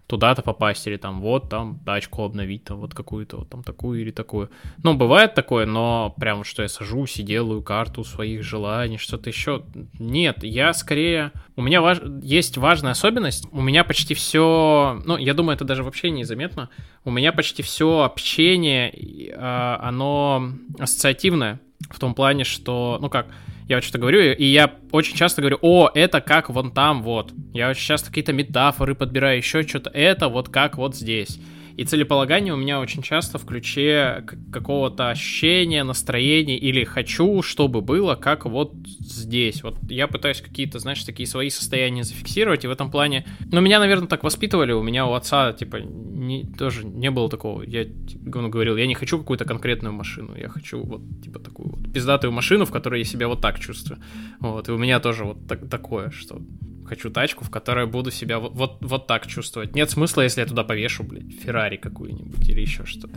туда-то 0.09 0.41
попасть, 0.41 0.87
или 0.87 0.97
там 0.97 1.21
вот 1.21 1.49
там 1.49 1.79
тачку 1.85 2.23
обновить, 2.23 2.63
там 2.63 2.79
вот 2.79 2.95
какую-то, 2.95 3.37
вот 3.37 3.49
там 3.49 3.61
такую 3.61 4.01
или 4.01 4.09
такую. 4.09 4.49
Ну, 4.83 4.95
бывает 4.95 5.35
такое, 5.35 5.67
но 5.67 6.15
прям 6.19 6.43
что 6.43 6.63
я 6.63 6.67
сажусь 6.67 7.17
и 7.17 7.23
делаю 7.23 7.61
карту 7.61 8.03
своих 8.03 8.41
желаний, 8.41 8.97
что-то 8.97 9.29
еще. 9.29 9.63
Нет, 9.99 10.43
я 10.43 10.73
скорее... 10.73 11.31
У 11.55 11.61
меня 11.61 11.79
важ... 11.81 11.99
есть 12.23 12.57
важная 12.57 12.93
особенность. 12.93 13.47
У 13.51 13.61
меня 13.61 13.83
почти 13.83 14.15
все... 14.15 14.99
Ну, 15.05 15.15
я 15.17 15.35
думаю, 15.35 15.55
это 15.55 15.63
даже 15.63 15.83
вообще 15.83 16.09
незаметно. 16.09 16.69
У 17.05 17.11
меня 17.11 17.31
почти 17.31 17.61
все 17.61 17.99
общение, 17.99 18.91
а, 19.37 19.79
оно 19.79 20.53
ассоциативное. 20.79 21.59
В 21.89 21.99
том 21.99 22.13
плане, 22.13 22.43
что... 22.43 22.97
Ну 23.01 23.09
как... 23.09 23.27
Я 23.67 23.77
вот 23.77 23.83
что-то 23.83 23.99
говорю, 23.99 24.33
и 24.33 24.45
я 24.45 24.73
очень 24.91 25.15
часто 25.15 25.41
говорю, 25.41 25.59
о, 25.61 25.91
это 25.93 26.21
как 26.21 26.49
вон 26.49 26.71
там, 26.71 27.03
вот. 27.03 27.31
Я 27.53 27.69
очень 27.69 27.85
часто 27.85 28.07
какие-то 28.07 28.33
метафоры 28.33 28.95
подбираю, 28.95 29.37
еще 29.37 29.61
что-то. 29.61 29.91
Это 29.91 30.27
вот 30.27 30.49
как 30.49 30.75
вот 30.77 30.95
здесь. 30.95 31.39
И 31.79 31.85
целеполагание 31.85 32.53
у 32.53 32.57
меня 32.57 32.81
очень 32.81 33.01
часто 33.01 33.37
в 33.37 33.45
ключе 33.45 34.25
какого-то 34.51 35.11
ощущения, 35.11 35.85
настроения 35.85 36.57
или 36.57 36.83
хочу, 36.83 37.41
чтобы 37.41 37.79
было, 37.79 38.15
как 38.15 38.45
вот 38.45 38.73
здесь. 38.83 39.63
Вот 39.63 39.77
я 39.89 40.09
пытаюсь 40.09 40.41
какие-то, 40.41 40.79
знаешь, 40.79 41.01
такие 41.05 41.25
свои 41.25 41.49
состояния 41.49 42.03
зафиксировать, 42.03 42.65
и 42.65 42.67
в 42.67 42.71
этом 42.71 42.91
плане... 42.91 43.25
Ну, 43.49 43.61
меня, 43.61 43.79
наверное, 43.79 44.09
так 44.09 44.25
воспитывали, 44.25 44.73
у 44.73 44.83
меня 44.83 45.05
у 45.05 45.13
отца, 45.13 45.53
типа, 45.53 45.77
не, 45.77 46.43
тоже 46.43 46.85
не 46.85 47.11
было 47.11 47.29
такого. 47.29 47.61
Я 47.61 47.85
типа, 47.85 48.41
ну, 48.41 48.49
говорил, 48.49 48.75
я 48.75 48.85
не 48.85 48.95
хочу 48.95 49.17
какую-то 49.17 49.45
конкретную 49.45 49.93
машину, 49.93 50.35
я 50.35 50.49
хочу 50.49 50.83
вот, 50.83 51.01
типа, 51.23 51.39
такую 51.39 51.69
вот 51.69 51.93
пиздатую 51.93 52.33
машину, 52.33 52.65
в 52.65 52.71
которой 52.71 52.99
я 52.99 53.05
себя 53.05 53.29
вот 53.29 53.39
так 53.39 53.57
чувствую. 53.57 54.01
Вот, 54.41 54.67
и 54.67 54.73
у 54.73 54.77
меня 54.77 54.99
тоже 54.99 55.23
вот 55.23 55.47
так- 55.47 55.69
такое, 55.69 56.09
что 56.09 56.41
хочу 56.89 57.09
тачку, 57.11 57.45
в 57.45 57.49
которой 57.49 57.85
буду 57.85 58.11
себя 58.11 58.39
вот, 58.39 58.53
вот, 58.55 58.77
вот 58.81 59.07
так 59.07 59.27
чувствовать. 59.27 59.75
Нет 59.75 59.89
смысла, 59.91 60.21
если 60.23 60.41
я 60.41 60.47
туда 60.47 60.63
повешу, 60.63 61.03
блядь, 61.03 61.31
Феррари 61.41 61.77
какую-нибудь 61.77 62.49
или 62.49 62.61
еще 62.61 62.85
что-то. 62.85 63.13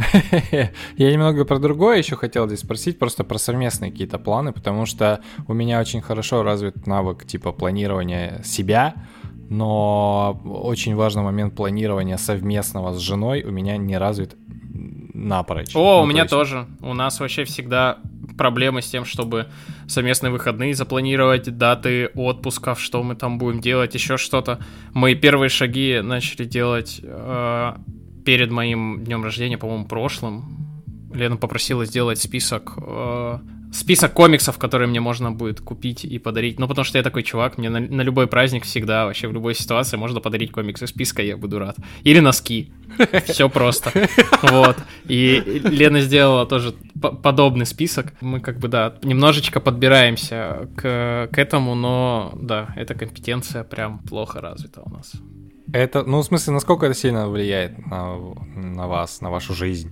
Я 0.96 1.12
немного 1.12 1.44
про 1.44 1.58
другое 1.58 1.98
еще 1.98 2.16
хотел 2.16 2.46
здесь 2.46 2.60
спросить, 2.60 2.98
просто 2.98 3.24
про 3.24 3.38
совместные 3.38 3.90
какие-то 3.90 4.18
планы, 4.18 4.52
потому 4.52 4.86
что 4.86 5.20
у 5.48 5.54
меня 5.54 5.80
очень 5.80 6.00
хорошо 6.02 6.42
развит 6.42 6.86
навык 6.86 7.24
типа 7.26 7.52
планирования 7.52 8.40
себя, 8.44 8.94
но 9.48 10.40
очень 10.44 10.94
важный 10.94 11.22
момент 11.22 11.54
планирования 11.56 12.16
совместного 12.16 12.92
с 12.94 12.98
женой 12.98 13.42
у 13.42 13.50
меня 13.50 13.76
не 13.76 13.96
развит 13.98 14.36
напрочь. 15.14 15.74
О, 15.76 15.98
Ну, 15.98 16.02
у 16.02 16.06
меня 16.06 16.24
то 16.26 16.40
есть- 16.40 16.50
тоже. 16.52 16.66
У 16.80 16.94
нас 16.94 17.20
вообще 17.20 17.44
всегда 17.44 17.98
проблемы 18.36 18.82
с 18.82 18.90
тем, 18.90 19.04
чтобы 19.04 19.46
совместные 19.86 20.30
выходные 20.30 20.74
запланировать, 20.74 21.56
даты 21.56 22.10
отпусков, 22.14 22.80
что 22.80 23.02
мы 23.02 23.14
там 23.14 23.38
будем 23.38 23.60
делать, 23.60 23.94
еще 23.94 24.16
что-то. 24.16 24.58
Мы 24.92 25.14
первые 25.14 25.48
шаги 25.48 26.00
начали 26.02 26.44
делать 26.44 27.00
э, 27.02 27.72
перед 28.24 28.50
моим 28.50 29.04
днем 29.04 29.24
рождения, 29.24 29.58
по-моему, 29.58 29.86
прошлым. 29.86 30.58
Лена 31.14 31.36
попросила 31.36 31.84
сделать 31.84 32.18
список 32.18 32.74
э, 32.76 33.38
список 33.72 34.12
комиксов, 34.12 34.58
которые 34.58 34.88
мне 34.88 35.00
можно 35.00 35.32
будет 35.32 35.60
купить 35.60 36.04
и 36.04 36.18
подарить. 36.18 36.58
Ну, 36.58 36.68
потому 36.68 36.84
что 36.84 36.98
я 36.98 37.04
такой 37.04 37.22
чувак, 37.22 37.58
мне 37.58 37.70
на, 37.70 37.80
на 37.80 38.02
любой 38.02 38.26
праздник 38.26 38.64
всегда, 38.64 39.06
вообще 39.06 39.28
в 39.28 39.32
любой 39.32 39.54
ситуации 39.54 39.96
можно 39.96 40.20
подарить 40.20 40.52
комиксы 40.52 40.86
списка, 40.86 41.22
я 41.22 41.36
буду 41.36 41.58
рад. 41.58 41.76
Или 42.04 42.20
носки. 42.20 42.72
Все 43.24 43.48
просто. 43.48 43.92
Вот. 44.42 44.76
И 45.08 45.60
Лена 45.64 46.00
сделала 46.00 46.46
тоже 46.46 46.74
по- 47.00 47.12
подобный 47.12 47.66
список. 47.66 48.12
Мы 48.20 48.40
как 48.40 48.58
бы, 48.58 48.68
да, 48.68 48.94
немножечко 49.02 49.60
подбираемся 49.60 50.68
к, 50.76 51.28
к 51.32 51.38
этому, 51.38 51.74
но, 51.74 52.32
да, 52.40 52.72
эта 52.76 52.94
компетенция 52.94 53.64
прям 53.64 53.98
плохо 54.00 54.40
развита 54.40 54.82
у 54.82 54.90
нас. 54.90 55.12
Это, 55.72 56.02
ну, 56.02 56.18
в 56.18 56.24
смысле, 56.24 56.52
насколько 56.52 56.84
это 56.86 56.94
сильно 56.94 57.28
влияет 57.28 57.78
на, 57.86 58.18
на 58.54 58.86
вас, 58.86 59.22
на 59.22 59.30
вашу 59.30 59.54
жизнь? 59.54 59.90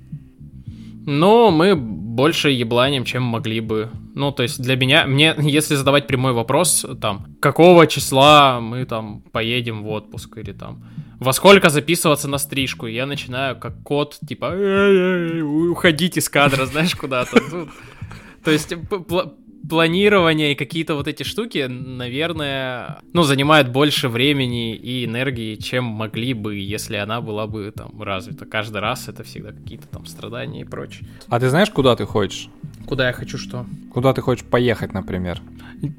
Ну, 1.12 1.50
мы 1.50 1.74
больше 1.74 2.50
ебланим, 2.50 3.04
чем 3.04 3.24
могли 3.24 3.60
бы. 3.60 3.90
Ну, 4.14 4.30
то 4.30 4.44
есть 4.44 4.62
для 4.62 4.76
меня, 4.76 5.06
мне, 5.06 5.34
если 5.38 5.74
задавать 5.74 6.06
прямой 6.06 6.32
вопрос, 6.32 6.86
там, 7.00 7.26
какого 7.40 7.88
числа 7.88 8.60
мы 8.60 8.84
там 8.84 9.22
поедем 9.32 9.82
в 9.82 9.88
отпуск 9.88 10.38
или 10.38 10.52
там, 10.52 10.84
во 11.18 11.32
сколько 11.32 11.68
записываться 11.68 12.28
на 12.28 12.38
стрижку, 12.38 12.86
я 12.86 13.06
начинаю 13.06 13.58
как 13.58 13.82
кот, 13.82 14.20
типа, 14.28 14.52
«Эй-эй, 14.54 15.42
уходить 15.42 16.16
из 16.16 16.28
кадра, 16.28 16.64
знаешь, 16.66 16.94
куда-то. 16.94 17.40
Ну, 17.50 17.68
То 18.44 18.52
есть 18.52 18.72
планирование 19.68 20.52
и 20.52 20.54
какие-то 20.54 20.94
вот 20.94 21.08
эти 21.08 21.22
штуки, 21.22 21.66
наверное, 21.68 23.00
ну, 23.12 23.22
занимают 23.22 23.68
больше 23.68 24.08
времени 24.08 24.74
и 24.74 25.04
энергии, 25.04 25.56
чем 25.56 25.84
могли 25.84 26.34
бы, 26.34 26.56
если 26.56 26.96
она 26.96 27.20
была 27.20 27.46
бы 27.46 27.72
там 27.74 28.00
развита. 28.02 28.46
Каждый 28.46 28.80
раз 28.80 29.08
это 29.08 29.22
всегда 29.22 29.52
какие-то 29.52 29.86
там 29.88 30.06
страдания 30.06 30.62
и 30.62 30.64
прочее. 30.64 31.08
А 31.28 31.38
ты 31.38 31.48
знаешь, 31.48 31.70
куда 31.70 31.96
ты 31.96 32.06
хочешь? 32.06 32.48
Куда 32.86 33.06
я 33.06 33.12
хочу 33.12 33.38
что? 33.38 33.66
Куда 33.92 34.12
ты 34.12 34.20
хочешь 34.20 34.44
поехать, 34.44 34.92
например? 34.92 35.40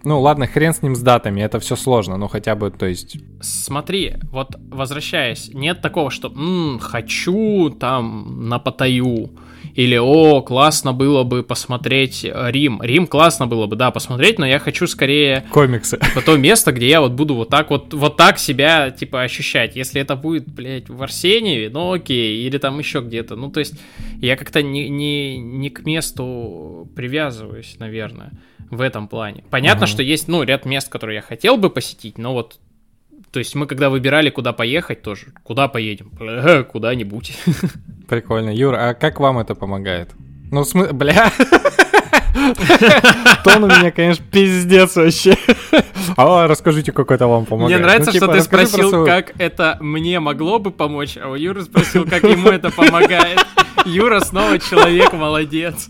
Ну, 0.04 0.20
ладно, 0.22 0.46
хрен 0.48 0.74
с 0.74 0.82
ним 0.82 0.96
с 0.96 1.02
датами, 1.02 1.42
это 1.42 1.60
все 1.60 1.76
сложно, 1.76 2.18
но 2.18 2.28
хотя 2.28 2.56
бы, 2.56 2.70
то 2.70 2.86
есть... 2.86 3.18
Смотри, 3.42 4.16
вот 4.32 4.56
возвращаясь, 4.70 5.52
нет 5.54 5.82
такого, 5.82 6.12
что 6.12 6.28
«М, 6.28 6.78
хочу 6.80 7.70
там 7.80 8.48
на 8.48 8.60
Паттайю 8.60 9.32
Или, 9.76 9.98
о, 9.98 10.42
классно 10.42 10.94
было 10.94 11.24
бы 11.24 11.44
посмотреть 11.44 12.26
э, 12.26 12.52
Рим. 12.52 12.82
Рим 12.82 13.08
классно 13.08 13.48
было 13.48 13.68
бы, 13.68 13.76
да, 13.76 13.92
посмотреть, 13.92 14.40
но 14.40 14.46
я 14.46 14.60
хочу 14.60 14.88
скорее 14.88 15.46
Комиксы. 15.52 15.98
типа, 15.98 16.22
то 16.26 16.38
место, 16.38 16.72
где 16.72 16.90
я 16.90 17.02
вот 17.02 17.14
буду 17.14 17.36
вот 17.36 17.50
так 17.50 17.70
вот, 17.70 17.94
вот 17.94 18.18
так 18.18 18.38
себя, 18.40 18.92
типа, 18.92 19.22
ощущать. 19.22 19.76
Если 19.76 20.02
это 20.02 20.16
будет, 20.16 20.48
блядь, 20.48 20.90
в 20.90 21.02
Арсеньеве, 21.02 21.70
ну 21.70 21.94
окей, 21.94 22.46
или 22.46 22.58
там 22.58 22.80
еще 22.80 23.02
где-то. 23.02 23.36
Ну, 23.36 23.50
то 23.50 23.60
есть, 23.60 23.76
я 24.20 24.36
как-то 24.36 24.62
не, 24.62 24.90
не, 24.90 25.38
не 25.38 25.70
к 25.70 25.86
месту 25.86 26.90
привязываюсь, 26.96 27.76
наверное, 27.80 28.32
в 28.70 28.82
этом 28.82 29.08
плане. 29.08 29.44
Понятно, 29.50 29.86
Ага. 29.86 29.92
что 29.94 30.04
есть, 30.04 30.28
ну, 30.28 30.44
ряд 30.44 30.66
мест, 30.66 30.90
которые 30.90 31.18
я 31.18 31.22
хотел 31.22 31.58
бы 31.58 31.70
посетить, 31.70 32.18
но 32.18 32.34
вот 32.34 32.60
то 33.32 33.40
есть 33.40 33.56
мы 33.56 33.66
когда 33.66 33.90
выбирали, 33.90 34.30
куда 34.30 34.52
поехать, 34.52 35.04
тоже, 35.04 35.28
куда 35.44 35.70
поедем? 35.70 36.12
Куда-нибудь. 36.72 37.32
Прикольно. 38.12 38.50
Юр, 38.50 38.76
а 38.76 38.94
как 38.94 39.22
вам 39.22 39.40
это 39.40 39.56
помогает? 39.56 40.10
Ну, 40.52 40.66
смы... 40.66 40.92
Бля. 40.92 41.32
Тон 43.46 43.64
у 43.64 43.68
меня, 43.68 43.90
конечно, 43.92 44.26
пиздец 44.30 44.98
вообще. 44.98 45.38
А 46.18 46.46
расскажите, 46.46 46.92
как 46.92 47.10
это 47.10 47.28
вам 47.28 47.46
помогает. 47.46 47.80
Мне 47.80 47.88
нравится, 47.88 48.10
Ну, 48.10 48.14
типа, 48.14 48.26
что 48.26 48.34
ты 48.36 48.42
спросил, 48.42 48.90
свою- 48.90 49.06
как 49.06 49.32
это 49.40 49.78
мне 49.80 50.20
могло 50.20 50.60
бы 50.60 50.72
помочь, 50.72 51.18
а 51.24 51.30
у 51.30 51.36
Юры 51.36 51.62
спросил, 51.64 52.04
как 52.06 52.24
ему 52.24 52.50
это 52.50 52.70
помогает. 52.70 53.40
Юра 53.86 54.20
снова 54.20 54.60
человек, 54.60 55.14
молодец. 55.14 55.90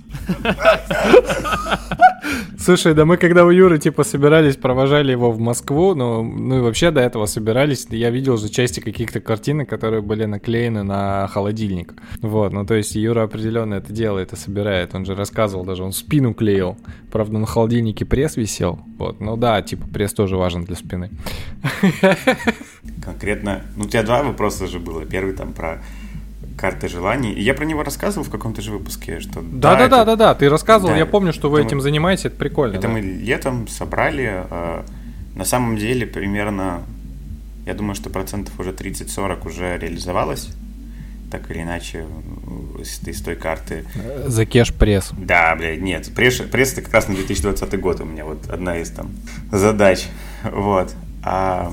Слушай, 2.57 2.93
да 2.93 3.05
мы 3.05 3.17
когда 3.17 3.43
у 3.45 3.49
Юры, 3.49 3.79
типа, 3.79 4.03
собирались, 4.03 4.55
провожали 4.55 5.11
его 5.11 5.31
в 5.31 5.39
Москву, 5.39 5.95
ну, 5.95 6.23
ну 6.23 6.59
и 6.59 6.61
вообще 6.61 6.91
до 6.91 7.01
этого 7.01 7.25
собирались, 7.25 7.87
я 7.89 8.11
видел 8.11 8.37
же 8.37 8.49
части 8.49 8.79
каких-то 8.79 9.19
картинок, 9.19 9.67
которые 9.67 10.01
были 10.01 10.25
наклеены 10.25 10.83
на 10.83 11.27
холодильник. 11.27 11.93
Вот, 12.21 12.53
ну 12.53 12.65
то 12.65 12.75
есть 12.75 12.95
Юра 12.95 13.23
определенно 13.23 13.75
это 13.75 13.91
делает 13.91 14.33
и 14.33 14.35
собирает. 14.35 14.93
Он 14.93 15.05
же 15.05 15.15
рассказывал 15.15 15.65
даже, 15.65 15.83
он 15.83 15.91
спину 15.91 16.33
клеил. 16.33 16.77
Правда, 17.11 17.39
на 17.39 17.47
холодильнике 17.47 18.05
пресс 18.05 18.37
висел. 18.37 18.79
Вот, 18.97 19.19
ну 19.19 19.35
да, 19.37 19.61
типа, 19.61 19.87
пресс 19.87 20.13
тоже 20.13 20.37
важен 20.37 20.63
для 20.63 20.75
спины. 20.75 21.09
Конкретно, 23.03 23.63
ну 23.75 23.85
у 23.85 23.87
тебя 23.87 24.03
два 24.03 24.21
вопроса 24.21 24.67
же 24.67 24.79
было. 24.79 25.05
Первый 25.05 25.33
там 25.33 25.53
про 25.53 25.81
карты 26.61 26.87
желаний. 26.87 27.33
И 27.33 27.41
я 27.41 27.53
про 27.55 27.65
него 27.65 27.83
рассказывал 27.83 28.23
в 28.25 28.29
каком-то 28.29 28.61
же 28.61 28.71
выпуске, 28.71 29.19
что 29.19 29.41
Да-да-да, 29.41 30.01
это- 30.01 30.05
да, 30.05 30.15
да, 30.15 30.35
ты 30.35 30.47
рассказывал, 30.47 30.91
Да, 30.93 30.97
я 30.97 31.05
помню, 31.07 31.33
что 31.33 31.49
вы 31.49 31.57
это 31.59 31.63
мы- 31.65 31.67
этим 31.69 31.81
занимаетесь, 31.81 32.25
это 32.25 32.35
прикольно. 32.37 32.73
Это 32.75 32.83
да. 32.87 32.89
мы 32.93 33.01
летом 33.01 33.67
собрали. 33.67 34.45
э, 34.49 34.83
На 35.33 35.45
самом 35.45 35.77
деле 35.77 36.05
примерно, 36.05 36.81
я 37.65 37.73
думаю, 37.73 37.95
что 37.95 38.09
процентов 38.09 38.59
уже 38.59 38.71
30-40 38.73 39.45
уже 39.45 39.77
реализовалось. 39.77 40.49
Так 41.31 41.49
или 41.49 41.61
иначе, 41.61 42.05
из, 42.79 43.21
той 43.21 43.35
карты. 43.37 43.85
За 44.27 44.45
кеш 44.45 44.73
пресс. 44.73 45.11
Да, 45.17 45.55
блядь, 45.55 45.79
нет. 45.81 46.13
Пресс, 46.13 46.35
пресс 46.51 46.73
это 46.73 46.81
как 46.81 46.93
раз 46.93 47.07
на 47.07 47.15
2020 47.15 47.79
год 47.79 48.01
у 48.01 48.05
меня 48.05 48.25
вот 48.25 48.49
одна 48.49 48.77
из 48.77 48.89
там 48.89 49.09
задач. 49.51 50.07
Вот. 50.43 50.93
А 51.23 51.71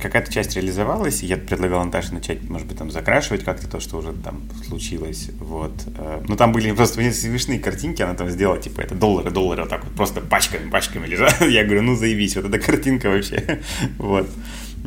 какая-то 0.00 0.32
часть 0.32 0.56
реализовалась, 0.56 1.22
и 1.22 1.26
я 1.26 1.36
предлагал 1.36 1.84
Наташе 1.84 2.14
начать, 2.14 2.48
может 2.48 2.66
быть, 2.66 2.78
там 2.78 2.90
закрашивать 2.90 3.44
как-то 3.44 3.68
то, 3.68 3.80
что 3.80 3.98
уже 3.98 4.12
там 4.12 4.42
случилось. 4.66 5.30
Вот. 5.38 5.74
Э, 5.98 6.22
Ну, 6.28 6.36
там 6.36 6.52
были 6.52 6.72
просто 6.72 7.12
смешные 7.12 7.58
картинки, 7.58 8.02
она 8.02 8.14
там 8.14 8.28
сделала, 8.30 8.58
типа, 8.58 8.80
это 8.80 8.94
доллары, 8.94 9.30
доллары, 9.30 9.62
вот 9.62 9.70
так 9.70 9.84
вот, 9.84 9.94
просто 9.94 10.20
пачками, 10.20 10.70
пачками 10.70 11.06
лежат. 11.06 11.40
Я 11.48 11.64
говорю, 11.64 11.82
ну, 11.82 11.96
заебись, 11.96 12.36
вот 12.36 12.46
эта 12.46 12.58
картинка 12.58 13.08
вообще. 13.10 13.60
Вот. 13.98 14.28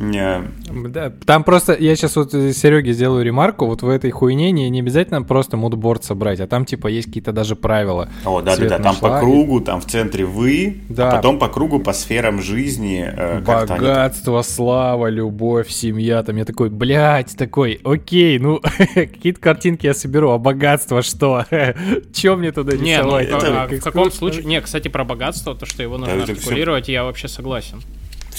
Э, 0.00 0.42
Да, 0.88 1.12
там 1.26 1.44
просто, 1.44 1.76
я 1.78 1.94
сейчас 1.94 2.16
вот 2.16 2.32
Сереге 2.32 2.92
сделаю 2.94 3.24
ремарку, 3.24 3.66
вот 3.66 3.82
в 3.82 3.88
этой 3.88 4.10
хуйне 4.10 4.50
не, 4.50 4.70
не 4.70 4.80
обязательно 4.80 5.22
просто 5.22 5.56
мудборд 5.58 6.04
собрать, 6.04 6.40
а 6.40 6.46
там 6.46 6.64
типа 6.64 6.86
есть 6.88 7.08
какие-то 7.08 7.32
даже 7.32 7.54
правила. 7.54 8.08
О, 8.24 8.40
да, 8.40 8.56
да, 8.56 8.68
да, 8.68 8.78
там 8.78 8.96
по 8.96 9.18
кругу, 9.20 9.60
там 9.60 9.80
в 9.80 9.86
центре 9.86 10.24
вы, 10.24 10.78
Да. 10.88 11.10
а 11.10 11.16
потом 11.16 11.38
по 11.38 11.48
кругу, 11.48 11.80
по 11.80 11.92
сферам 11.92 12.40
жизни. 12.40 13.04
э, 13.06 13.42
как-то 13.44 13.74
они 13.74 13.84
Богатство, 13.86 14.42
слава, 14.42 15.08
любовь, 15.10 15.68
семья. 15.70 16.22
Там 16.22 16.36
я 16.36 16.44
такой, 16.46 16.70
блядь, 16.70 17.36
такой, 17.36 17.78
окей, 17.84 18.38
ну, 18.38 18.60
какие-то 18.94 19.40
картинки 19.40 19.84
я 19.86 19.92
соберу, 19.94 20.30
а 20.30 20.38
богатство 20.38 21.02
что? 21.02 21.44
Че 22.14 22.36
мне 22.36 22.52
туда 22.52 22.76
Не, 22.76 23.02
ну, 23.02 23.18
рисовать? 23.18 23.28
это- 23.28 23.62
а 23.64 23.68
в 23.68 23.80
каком 23.82 24.10
случае... 24.10 24.44
Не, 24.44 24.60
кстати, 24.62 24.88
про 24.88 25.04
богатство, 25.04 25.54
то, 25.54 25.66
что 25.66 25.82
его 25.82 25.98
нужно 25.98 26.22
всё- 26.24 26.32
артикулировать, 26.32 26.88
я 26.88 27.04
вообще 27.04 27.28
согласен. 27.28 27.82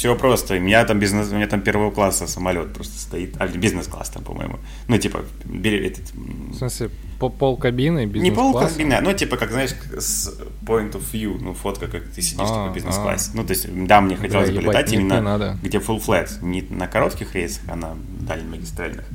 Все 0.02 0.16
просто. 0.16 0.56
У 0.56 0.60
меня 0.60 0.84
там 0.84 0.98
бизнес, 0.98 1.30
у 1.32 1.36
меня 1.36 1.46
там 1.46 1.62
первого 1.62 1.92
класса 1.92 2.26
самолет 2.26 2.74
просто 2.74 3.00
стоит. 3.00 3.36
А, 3.38 3.46
бизнес-класс 3.46 4.10
там, 4.10 4.24
по-моему. 4.24 4.58
Ну, 4.88 4.98
типа, 4.98 5.26
бери 5.46 5.86
этот... 5.86 6.12
В 6.16 6.56
смысле, 6.56 6.90
по- 7.20 7.30
пол 7.30 7.56
кабины, 7.56 8.00
Не 8.00 8.06
бизнес-класса? 8.08 8.52
полкабины, 8.52 8.94
а, 8.94 9.02
ну, 9.02 9.14
типа, 9.14 9.38
как, 9.38 9.52
знаешь, 9.52 9.76
с 9.96 10.40
point 10.66 10.94
of 10.94 11.04
view, 11.14 11.38
ну, 11.40 11.54
фотка, 11.54 11.86
как 11.86 12.06
ты 12.06 12.24
сидишь, 12.24 12.40
А, 12.40 12.48
типа, 12.48 12.70
в 12.72 12.74
бизнес-классе. 12.74 13.30
Ну, 13.36 13.44
то 13.44 13.52
есть, 13.52 13.68
да, 13.86 14.02
мне 14.02 14.16
хотелось 14.16 14.50
бы 14.50 14.56
ебать, 14.56 14.66
летать 14.66 14.86
нет, 14.90 15.02
не 15.02 15.06
именно, 15.06 15.22
надо. 15.22 15.58
где 15.62 15.78
full 15.78 16.04
flat, 16.04 16.30
не 16.42 16.64
на 16.64 16.88
коротких 16.88 17.36
рейсах, 17.36 17.62
а 17.68 17.76
на 17.76 17.96
дальнемагистральных. 18.22 19.06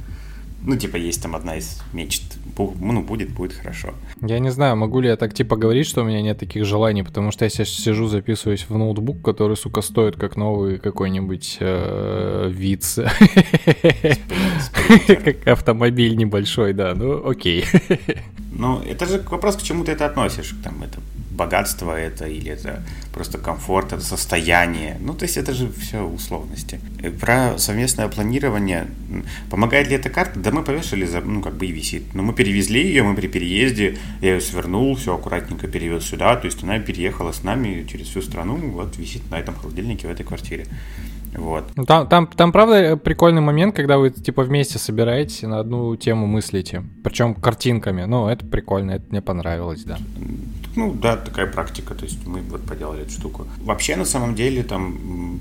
Ну, 0.62 0.76
типа, 0.76 0.94
есть 0.98 1.20
там 1.20 1.34
одна 1.34 1.56
из 1.56 1.82
мечт. 1.92 2.22
Ну, 2.58 3.02
будет, 3.02 3.30
будет 3.30 3.52
хорошо. 3.52 3.94
Я 4.22 4.38
не 4.38 4.50
знаю, 4.50 4.76
могу 4.76 5.00
ли 5.00 5.08
я 5.08 5.16
так 5.16 5.34
типа 5.34 5.56
говорить, 5.56 5.86
что 5.86 6.02
у 6.02 6.04
меня 6.04 6.22
нет 6.22 6.38
таких 6.38 6.64
желаний, 6.64 7.02
потому 7.02 7.30
что 7.30 7.44
я 7.44 7.50
сейчас 7.50 7.68
сижу, 7.68 8.08
записываюсь 8.08 8.66
в 8.68 8.76
ноутбук, 8.76 9.22
который, 9.22 9.56
сука, 9.56 9.82
стоит 9.82 10.16
как 10.16 10.36
новый 10.36 10.78
какой-нибудь 10.78 11.58
э, 11.60 12.50
Виц. 12.50 12.98
Как 15.06 15.46
автомобиль 15.48 16.16
небольшой, 16.16 16.72
да, 16.72 16.94
ну 16.94 17.28
окей. 17.28 17.64
Ну, 18.52 18.80
это 18.80 19.06
же 19.06 19.22
вопрос, 19.30 19.56
к 19.56 19.62
чему 19.62 19.84
ты 19.84 19.92
это 19.92 20.06
относишь. 20.06 20.54
Там, 20.64 20.82
это 20.82 20.98
богатство 21.36 21.92
это 21.92 22.26
или 22.26 22.50
это 22.50 22.82
просто 23.12 23.38
комфорт, 23.38 23.92
это 23.92 24.02
состояние. 24.02 24.96
Ну, 25.00 25.14
то 25.14 25.24
есть 25.24 25.36
это 25.36 25.52
же 25.52 25.70
все 25.72 26.02
условности. 26.02 26.80
Про 27.20 27.58
совместное 27.58 28.08
планирование. 28.08 28.86
Помогает 29.50 29.88
ли 29.88 29.96
эта 29.96 30.10
карта? 30.10 30.40
Да 30.40 30.50
мы 30.50 30.62
повешали, 30.62 31.08
ну, 31.24 31.42
как 31.42 31.54
бы 31.54 31.66
и 31.66 31.72
висит. 31.72 32.14
Но 32.14 32.22
мы 32.22 32.32
перевезли 32.32 32.82
ее, 32.82 33.02
мы 33.02 33.14
при 33.14 33.28
переезде, 33.28 33.98
я 34.20 34.34
ее 34.34 34.40
свернул, 34.40 34.96
все 34.96 35.14
аккуратненько 35.14 35.68
перевез 35.68 36.04
сюда. 36.04 36.36
То 36.36 36.46
есть 36.46 36.62
она 36.62 36.78
переехала 36.78 37.32
с 37.32 37.42
нами 37.42 37.86
через 37.90 38.08
всю 38.08 38.22
страну, 38.22 38.56
вот 38.56 38.96
висит 38.96 39.30
на 39.30 39.38
этом 39.38 39.54
холодильнике 39.54 40.08
в 40.08 40.10
этой 40.10 40.24
квартире. 40.24 40.66
Вот. 41.36 41.64
Ну, 41.76 41.84
Там, 41.84 42.08
там, 42.08 42.26
там, 42.26 42.52
правда, 42.52 42.96
прикольный 42.96 43.42
момент, 43.42 43.74
когда 43.74 43.98
вы, 43.98 44.10
типа, 44.10 44.42
вместе 44.42 44.78
собираетесь 44.78 45.42
и 45.42 45.46
на 45.46 45.60
одну 45.60 45.94
тему 45.96 46.26
мыслите. 46.26 46.82
Причем 47.04 47.34
картинками. 47.34 48.04
Ну, 48.04 48.28
это 48.28 48.44
прикольно, 48.46 48.92
это 48.92 49.04
мне 49.10 49.20
понравилось, 49.20 49.84
да. 49.84 49.98
Ну, 50.76 50.92
да, 50.92 51.16
такая 51.16 51.46
практика, 51.46 51.94
то 51.94 52.04
есть 52.04 52.26
мы 52.26 52.40
вот 52.42 52.62
поделали 52.66 53.02
эту 53.02 53.12
штуку. 53.12 53.46
Вообще, 53.58 53.96
на 53.96 54.04
самом 54.04 54.34
деле, 54.34 54.62
там, 54.62 55.40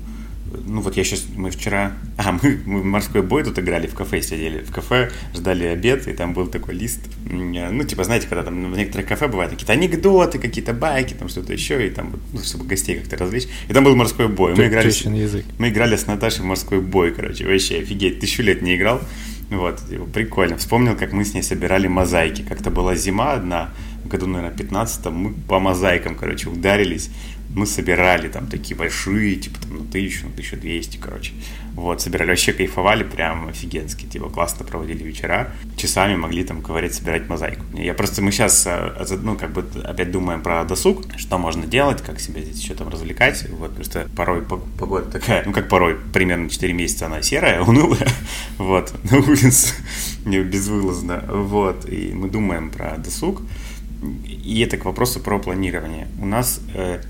ну 0.66 0.80
вот 0.80 0.96
я 0.96 1.04
сейчас, 1.04 1.26
мы 1.36 1.50
вчера, 1.50 1.92
а, 2.16 2.32
мы, 2.32 2.58
мы 2.64 2.82
морской 2.82 3.20
бой 3.22 3.44
тут 3.44 3.58
играли, 3.58 3.86
в 3.86 3.94
кафе 3.94 4.22
сидели, 4.22 4.62
в 4.62 4.72
кафе 4.72 5.10
ждали 5.34 5.64
обед, 5.64 6.08
и 6.08 6.12
там 6.14 6.32
был 6.32 6.46
такой 6.46 6.74
лист, 6.74 7.00
ну, 7.30 7.84
типа, 7.84 8.04
знаете, 8.04 8.26
когда 8.28 8.42
там 8.44 8.72
в 8.72 8.76
некоторых 8.76 9.06
кафе 9.08 9.28
бывают 9.28 9.52
какие-то 9.52 9.72
анекдоты, 9.74 10.38
какие-то 10.38 10.72
байки, 10.72 11.14
там 11.14 11.28
что-то 11.28 11.52
еще, 11.52 11.86
и 11.86 11.90
там, 11.90 12.14
ну, 12.32 12.40
чтобы 12.40 12.64
гостей 12.64 12.98
как-то 12.98 13.16
развлечь, 13.16 13.48
и 13.68 13.72
там 13.72 13.84
был 13.84 13.94
морской 13.94 14.28
бой, 14.28 14.54
мы 14.56 14.68
играли, 14.68 14.90
с- 14.90 15.04
язык. 15.04 15.44
мы 15.58 15.68
играли 15.68 15.96
с 15.96 16.06
Наташей 16.06 16.40
в 16.42 16.46
морской 16.46 16.80
бой, 16.80 17.12
короче, 17.12 17.44
вообще 17.46 17.78
офигеть, 17.80 18.20
тысячу 18.20 18.42
лет 18.42 18.62
не 18.62 18.76
играл. 18.76 19.00
Вот, 19.48 19.80
типа, 19.88 20.04
прикольно. 20.06 20.56
Вспомнил, 20.56 20.96
как 20.96 21.12
мы 21.12 21.24
с 21.24 21.32
ней 21.32 21.42
собирали 21.42 21.86
мозаики. 21.86 22.42
Как-то 22.42 22.70
была 22.72 22.96
зима 22.96 23.34
одна, 23.34 23.72
году, 24.08 24.26
наверное, 24.26 24.56
15 24.56 25.06
мы 25.06 25.32
по 25.32 25.58
мозаикам, 25.58 26.14
короче, 26.14 26.48
ударились. 26.48 27.10
Мы 27.54 27.64
собирали 27.64 28.28
там 28.28 28.48
такие 28.48 28.76
большие, 28.76 29.36
типа 29.36 29.60
там 29.62 29.78
на 29.78 29.84
тысячу, 29.84 30.26
на 30.26 30.32
1200, 30.32 30.98
короче. 30.98 31.32
Вот, 31.74 32.02
собирали, 32.02 32.30
вообще 32.30 32.52
кайфовали, 32.52 33.04
прям 33.04 33.48
офигенски, 33.48 34.04
типа 34.06 34.28
классно 34.28 34.64
проводили 34.64 35.04
вечера. 35.04 35.52
Часами 35.76 36.16
могли 36.16 36.42
там 36.44 36.60
ковырять, 36.60 36.94
собирать 36.94 37.28
мозаику. 37.28 37.64
Я 37.74 37.94
просто, 37.94 38.20
мы 38.20 38.32
сейчас, 38.32 38.66
ну, 39.22 39.36
как 39.36 39.52
бы 39.52 39.64
опять 39.84 40.10
думаем 40.10 40.42
про 40.42 40.64
досуг, 40.64 41.04
что 41.16 41.38
можно 41.38 41.66
делать, 41.66 42.02
как 42.02 42.20
себя 42.20 42.42
здесь 42.42 42.60
еще 42.62 42.74
там 42.74 42.88
развлекать. 42.88 43.46
Вот, 43.50 43.74
просто 43.74 44.08
порой 44.16 44.40
пог- 44.40 44.66
погода 44.78 45.10
такая, 45.10 45.44
ну, 45.46 45.52
как 45.52 45.68
порой, 45.68 45.96
примерно 46.12 46.50
4 46.50 46.72
месяца 46.72 47.06
она 47.06 47.22
серая, 47.22 47.60
унылая, 47.62 48.08
вот, 48.58 48.92
на 49.10 49.18
улице, 49.18 49.74
безвылазно, 50.24 51.24
вот, 51.28 51.88
и 51.88 52.12
мы 52.12 52.28
думаем 52.28 52.70
про 52.70 52.96
досуг. 52.98 53.40
И 54.44 54.60
это 54.60 54.76
к 54.76 54.84
вопросу 54.84 55.20
про 55.20 55.38
планирование. 55.38 56.08
У 56.20 56.26
нас 56.26 56.60
э, 56.74 57.02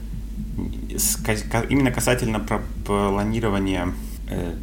именно 1.69 1.91
касательно 1.91 2.41
про 2.41 2.63
планирования 2.85 3.93
э, 4.29 4.55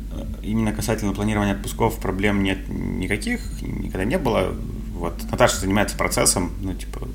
именно 0.43 0.73
касательно 0.73 1.13
планирования 1.13 1.53
отпусков 1.53 1.97
проблем 1.99 2.43
нет 2.43 2.67
никаких, 2.69 3.61
никогда 3.61 4.05
не 4.05 4.17
было. 4.17 4.55
Вот 4.95 5.21
Наташа 5.31 5.59
занимается 5.59 5.97
процессом, 5.97 6.51
ну, 6.61 6.73
типа, 6.73 7.07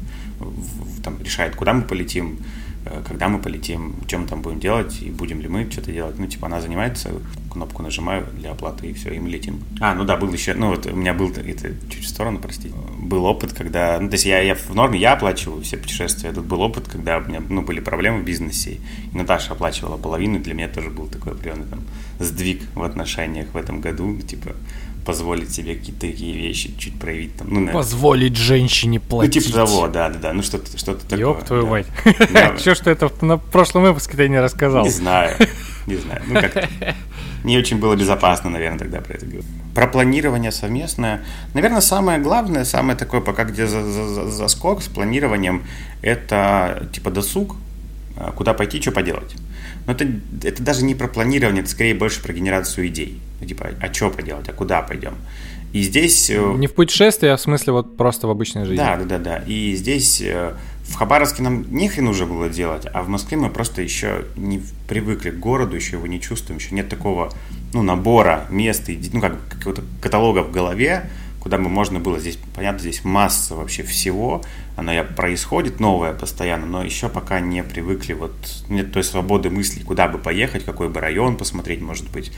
там, 1.03 1.21
решает, 1.23 1.55
куда 1.55 1.73
мы 1.73 1.83
полетим, 1.83 2.39
э, 2.85 3.03
когда 3.07 3.29
мы 3.29 3.39
полетим, 3.39 3.97
чем 4.07 4.27
там 4.27 4.43
будем 4.43 4.61
делать, 4.61 5.01
и 5.03 5.11
будем 5.11 5.41
ли 5.41 5.49
мы 5.49 5.71
что-то 5.71 5.93
делать. 5.93 6.19
Ну, 6.19 6.27
типа, 6.27 6.47
она 6.47 6.61
занимается, 6.61 7.11
кнопку 7.59 7.83
нажимаю 7.83 8.25
для 8.35 8.53
оплаты, 8.53 8.87
и 8.87 8.93
все, 8.93 9.11
и 9.11 9.19
мы 9.19 9.29
летим. 9.29 9.61
А, 9.81 9.95
ну 9.95 10.05
да, 10.05 10.17
был 10.17 10.33
еще, 10.33 10.55
ну 10.55 10.69
вот 10.69 10.87
у 10.87 10.95
меня 10.95 11.13
был, 11.13 11.31
это 11.31 11.75
чуть 11.91 12.05
в 12.05 12.09
сторону, 12.09 12.39
простите, 12.39 12.75
был 13.01 13.25
опыт, 13.25 13.53
когда, 13.53 13.99
ну, 14.01 14.09
то 14.09 14.15
есть 14.15 14.27
я, 14.27 14.41
я 14.41 14.55
в 14.55 14.75
норме, 14.75 14.99
я 14.99 15.15
оплачиваю 15.15 15.63
все 15.63 15.77
путешествия, 15.77 16.33
тут 16.33 16.45
был 16.45 16.61
опыт, 16.61 16.87
когда 16.89 17.19
у 17.19 17.23
меня, 17.23 17.43
ну, 17.49 17.63
были 17.63 17.81
проблемы 17.81 18.21
в 18.21 18.25
бизнесе, 18.25 18.79
и 19.13 19.17
Наташа 19.17 19.53
оплачивала 19.53 19.97
половину, 19.97 20.37
и 20.37 20.39
для 20.39 20.55
меня 20.55 20.69
тоже 20.69 20.91
был 20.91 21.09
такой 21.09 21.33
определенный 21.33 21.67
там 21.67 21.81
сдвиг 22.21 22.63
в 22.75 22.83
отношениях 22.83 23.49
в 23.53 23.57
этом 23.57 23.81
году, 23.81 24.07
ну, 24.07 24.21
типа, 24.21 24.55
позволить 25.05 25.51
себе 25.51 25.75
какие-то 25.75 26.03
такие 26.03 26.37
вещи 26.37 26.75
чуть 26.79 27.01
проявить 27.01 27.35
там, 27.37 27.49
ну, 27.49 27.55
наверное, 27.55 27.73
Позволить 27.73 28.37
женщине 28.37 29.01
ну, 29.03 29.09
платить. 29.09 29.45
типа 29.45 29.57
того, 29.57 29.89
да, 29.89 30.11
да, 30.11 30.19
да, 30.19 30.33
ну 30.35 30.43
что-то, 30.43 30.77
что-то 30.77 31.03
такое. 31.03 31.19
Ёб 31.19 31.45
твою 31.45 31.63
да. 31.63 31.71
мать. 31.71 31.87
Да. 32.31 32.57
Че, 32.63 32.75
что 32.75 32.91
это 32.91 33.11
на 33.23 33.39
прошлом 33.39 33.85
выпуске 33.85 34.19
ты 34.19 34.29
не 34.29 34.39
рассказал? 34.39 34.85
Не 34.85 34.91
знаю, 34.91 35.35
не 35.87 35.97
знаю, 35.97 36.23
ну 36.27 36.35
как 36.35 36.69
не 37.49 37.59
очень 37.59 37.78
было 37.78 37.96
безопасно, 37.96 38.51
наверное, 38.51 38.78
тогда 38.78 39.01
про 39.01 39.14
это 39.14 39.26
говорить. 39.26 39.46
Про 39.74 39.86
планирование 39.86 40.53
совместное. 40.53 41.20
Наверное, 41.55 41.80
самое 41.80 42.18
главное, 42.20 42.64
самое 42.64 42.96
такое 42.99 43.20
пока 43.20 43.44
где 43.44 43.66
за- 43.66 43.82
за- 43.82 44.09
за- 44.09 44.30
заскок 44.30 44.82
с 44.82 44.86
планированием, 44.88 45.62
это 46.03 46.88
типа 46.92 47.11
досуг, 47.11 47.57
а, 48.16 48.32
куда 48.32 48.55
пойти, 48.55 48.80
что 48.80 48.92
поделать. 48.92 49.34
Но 49.86 49.92
это, 49.92 50.07
это 50.44 50.62
даже 50.62 50.84
не 50.84 50.94
про 50.94 51.09
планирование, 51.09 51.62
это 51.62 51.70
скорее 51.70 51.94
больше 51.94 52.22
про 52.22 52.32
генерацию 52.32 52.86
идей. 52.88 53.20
Ну, 53.40 53.46
Типа, 53.46 53.70
а 53.80 53.92
что 53.94 54.11
поделать, 54.11 54.49
а 54.49 54.53
куда 54.53 54.82
пойдем? 54.82 55.14
И 55.72 55.82
здесь... 55.82 56.30
э, 56.30 56.55
Не 56.57 56.66
в 56.66 56.74
путешествии, 56.74 57.28
а 57.28 57.36
в 57.36 57.40
смысле 57.40 57.72
вот 57.72 57.96
просто 57.96 58.26
в 58.26 58.30
обычной 58.30 58.64
жизни. 58.64 58.76
да, 58.78 58.96
да, 58.96 59.05
да, 59.05 59.18
да. 59.18 59.36
И 59.46 59.74
здесь 59.76 60.20
э, 60.22 60.53
в 60.89 60.95
Хабаровске 60.95 61.43
нам 61.43 61.64
не 61.72 61.89
хрен 61.89 62.09
уже 62.09 62.26
было 62.26 62.49
делать, 62.49 62.86
а 62.93 63.03
в 63.03 63.09
Москве 63.09 63.36
мы 63.36 63.51
просто 63.51 63.82
еще 63.82 64.24
не 64.36 64.62
привыкли 64.89 65.30
к 65.30 65.39
городу, 65.39 65.76
еще 65.76 65.97
его 65.97 66.07
не 66.07 66.20
чувствуем, 66.20 66.59
еще 66.59 66.74
нет 66.74 66.89
такого 66.89 67.32
ну, 67.72 67.82
набора 67.82 68.47
мест, 68.51 68.89
и, 68.89 68.99
ну, 69.12 69.20
как 69.20 69.36
какого-то 69.49 69.82
каталога 70.01 70.43
в 70.43 70.51
голове, 70.51 71.09
куда 71.41 71.59
бы 71.59 71.68
можно 71.68 72.01
было 72.01 72.18
здесь, 72.18 72.39
понятно, 72.55 72.80
здесь 72.80 73.05
масса 73.05 73.55
вообще 73.55 73.82
всего, 73.82 74.43
оно 74.76 74.93
я- 74.93 75.05
происходит 75.05 75.78
новое 75.78 76.14
постоянно, 76.14 76.66
но 76.66 76.82
еще 76.82 77.09
пока 77.09 77.41
не 77.41 77.62
привыкли, 77.62 78.14
вот 78.14 78.32
нет 78.68 78.91
той 78.91 79.05
свободы 79.05 79.51
мысли, 79.51 79.82
куда 79.82 80.09
бы 80.09 80.18
поехать, 80.18 80.64
какой 80.64 80.89
бы 80.89 81.01
район 81.01 81.36
посмотреть, 81.36 81.82
может 81.82 82.11
быть, 82.11 82.32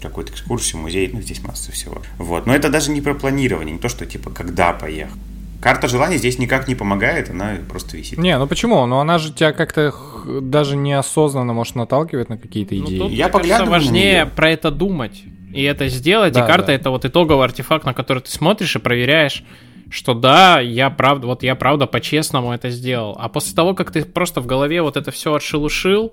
какую-то 0.00 0.32
экскурсию, 0.32 0.80
музей, 0.80 1.10
ну, 1.12 1.20
здесь 1.20 1.42
масса 1.42 1.72
всего. 1.72 2.02
Вот, 2.18 2.46
но 2.46 2.54
это 2.54 2.68
даже 2.68 2.92
не 2.92 3.00
про 3.00 3.14
планирование, 3.14 3.72
не 3.74 3.80
то, 3.80 3.88
что, 3.88 4.06
типа, 4.06 4.30
когда 4.30 4.72
поехать. 4.72 5.18
Карта 5.60 5.88
желаний 5.88 6.18
здесь 6.18 6.38
никак 6.38 6.68
не 6.68 6.74
помогает, 6.74 7.30
она 7.30 7.56
просто 7.68 7.96
висит. 7.96 8.18
Не, 8.18 8.38
ну 8.38 8.46
почему? 8.46 8.84
Ну 8.86 8.98
она 8.98 9.18
же 9.18 9.32
тебя 9.32 9.52
как-то 9.52 9.92
даже 10.40 10.76
неосознанно 10.76 11.52
может 11.52 11.74
наталкивать 11.76 12.28
на 12.28 12.36
какие-то 12.38 12.74
Ну, 12.74 12.84
идеи. 12.86 12.98
тут, 12.98 13.10
Я 13.10 13.24
мне 13.26 13.32
кажется, 13.32 13.38
поглядываю 13.38 13.66
на 13.70 13.78
важнее 13.78 14.26
про 14.26 14.50
это 14.50 14.70
думать 14.70 15.22
и 15.52 15.62
это 15.62 15.88
сделать. 15.88 16.34
Да, 16.34 16.44
и 16.44 16.46
карта 16.46 16.66
да. 16.68 16.72
это 16.74 16.90
вот 16.90 17.04
итоговый 17.04 17.44
артефакт, 17.44 17.86
на 17.86 17.94
который 17.94 18.22
ты 18.22 18.30
смотришь 18.30 18.76
и 18.76 18.78
проверяешь, 18.78 19.42
что 19.90 20.14
да, 20.14 20.60
я 20.60 20.90
правда, 20.90 21.26
вот 21.28 21.42
я 21.42 21.54
правда 21.54 21.86
по-честному 21.86 22.52
это 22.52 22.70
сделал. 22.70 23.16
А 23.18 23.28
после 23.28 23.54
того, 23.54 23.74
как 23.74 23.90
ты 23.90 24.04
просто 24.04 24.40
в 24.40 24.46
голове 24.46 24.82
вот 24.82 24.96
это 24.96 25.10
все 25.10 25.34
отшелушил, 25.34 26.12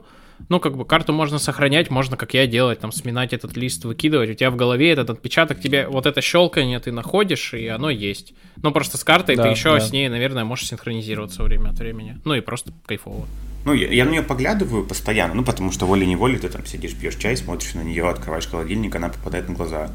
ну, 0.49 0.59
как 0.59 0.77
бы 0.77 0.85
карту 0.85 1.13
можно 1.13 1.39
сохранять, 1.39 1.89
можно, 1.89 2.17
как 2.17 2.33
я, 2.33 2.47
делать, 2.47 2.79
там, 2.79 2.91
сминать 2.91 3.33
этот 3.33 3.55
лист, 3.57 3.85
выкидывать. 3.85 4.29
У 4.29 4.33
тебя 4.33 4.51
в 4.51 4.55
голове 4.55 4.91
этот 4.91 5.09
отпечаток, 5.09 5.59
тебе 5.59 5.87
вот 5.87 6.05
это 6.05 6.21
щелканье 6.21 6.79
ты 6.79 6.91
находишь, 6.91 7.53
и 7.53 7.67
оно 7.67 7.89
есть. 7.89 8.33
Ну, 8.61 8.71
просто 8.71 8.97
с 8.97 9.03
картой 9.03 9.35
Да, 9.35 9.43
ты 9.43 9.49
еще 9.49 9.73
да. 9.73 9.79
с 9.79 9.91
ней, 9.91 10.09
наверное, 10.09 10.43
можешь 10.43 10.67
синхронизироваться 10.67 11.43
время 11.43 11.69
от 11.69 11.79
времени. 11.79 12.19
Ну, 12.25 12.35
и 12.35 12.41
просто 12.41 12.71
кайфово. 12.85 13.25
Ну, 13.65 13.73
я, 13.73 13.87
я 13.87 14.05
на 14.05 14.09
нее 14.09 14.23
поглядываю 14.23 14.85
постоянно, 14.85 15.35
ну, 15.35 15.43
потому 15.43 15.71
что 15.71 15.85
волей-неволей 15.85 16.37
ты 16.37 16.49
там 16.49 16.65
сидишь, 16.65 16.95
пьешь 16.95 17.15
чай, 17.15 17.37
смотришь 17.37 17.73
на 17.75 17.81
нее, 17.81 18.09
открываешь 18.09 18.47
холодильник, 18.47 18.95
она 18.95 19.09
попадает 19.09 19.47
на 19.47 19.55
глаза. 19.55 19.89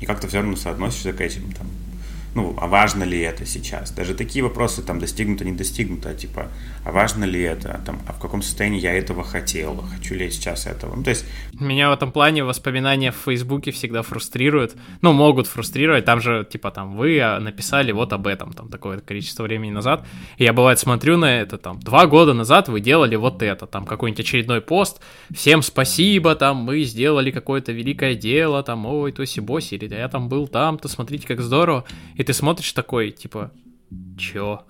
И 0.00 0.06
как-то 0.06 0.28
все 0.28 0.38
равно 0.38 0.56
соотносишься 0.56 1.12
к 1.12 1.20
этим, 1.20 1.52
там, 1.52 1.66
ну, 2.34 2.54
а 2.58 2.66
важно 2.66 3.04
ли 3.04 3.20
это 3.20 3.44
сейчас? 3.44 3.90
Даже 3.90 4.14
такие 4.14 4.42
вопросы, 4.42 4.82
там, 4.82 4.98
достигнуто, 4.98 5.44
не 5.44 5.52
достигнуто, 5.52 6.10
а 6.10 6.14
типа, 6.14 6.48
а 6.84 6.90
важно 6.90 7.24
ли 7.24 7.40
это, 7.40 7.80
там, 7.84 8.00
а 8.08 8.12
в 8.14 8.18
каком 8.18 8.40
состоянии 8.40 8.80
я 8.80 8.94
этого 8.94 9.22
хотел, 9.22 9.76
хочу 9.94 10.14
ли 10.14 10.24
я 10.24 10.30
сейчас 10.30 10.66
этого? 10.66 10.96
Ну, 10.96 11.02
то 11.02 11.10
есть, 11.10 11.26
Меня 11.52 11.90
в 11.90 11.92
этом 11.92 12.10
плане 12.10 12.42
воспоминания 12.44 13.12
в 13.12 13.16
Фейсбуке 13.16 13.70
всегда 13.70 14.02
фрустрируют. 14.02 14.74
Ну, 15.02 15.12
могут 15.12 15.46
фрустрировать. 15.46 16.06
Там 16.06 16.20
же, 16.20 16.46
типа, 16.50 16.70
там, 16.70 16.96
вы 16.96 17.20
а, 17.20 17.38
написали 17.38 17.92
вот 17.92 18.12
об 18.14 18.26
этом, 18.26 18.52
там, 18.52 18.68
такое 18.68 19.00
количество 19.00 19.42
времени 19.42 19.70
назад. 19.70 20.06
И 20.38 20.44
я, 20.44 20.54
бывает, 20.54 20.78
смотрю 20.78 21.18
на 21.18 21.40
это, 21.40 21.58
там, 21.58 21.80
два 21.80 22.06
года 22.06 22.32
назад 22.32 22.68
вы 22.68 22.80
делали 22.80 23.16
вот 23.16 23.42
это, 23.42 23.66
там, 23.66 23.84
какой-нибудь 23.84 24.20
очередной 24.20 24.62
пост. 24.62 25.00
Всем 25.34 25.60
спасибо, 25.60 26.34
там, 26.34 26.56
мы 26.56 26.82
сделали 26.84 27.30
какое-то 27.30 27.72
великое 27.72 28.14
дело, 28.14 28.62
там, 28.62 28.86
ой, 28.86 29.12
тоси-боси, 29.12 29.74
или 29.74 29.94
я 29.94 30.08
там 30.08 30.28
был 30.30 30.48
там-то, 30.48 30.88
смотрите, 30.88 31.26
как 31.26 31.42
здорово. 31.42 31.84
И 32.16 32.21
ты 32.22 32.32
смотришь 32.32 32.72
такой, 32.72 33.10
типа, 33.10 33.50
чё? 34.18 34.62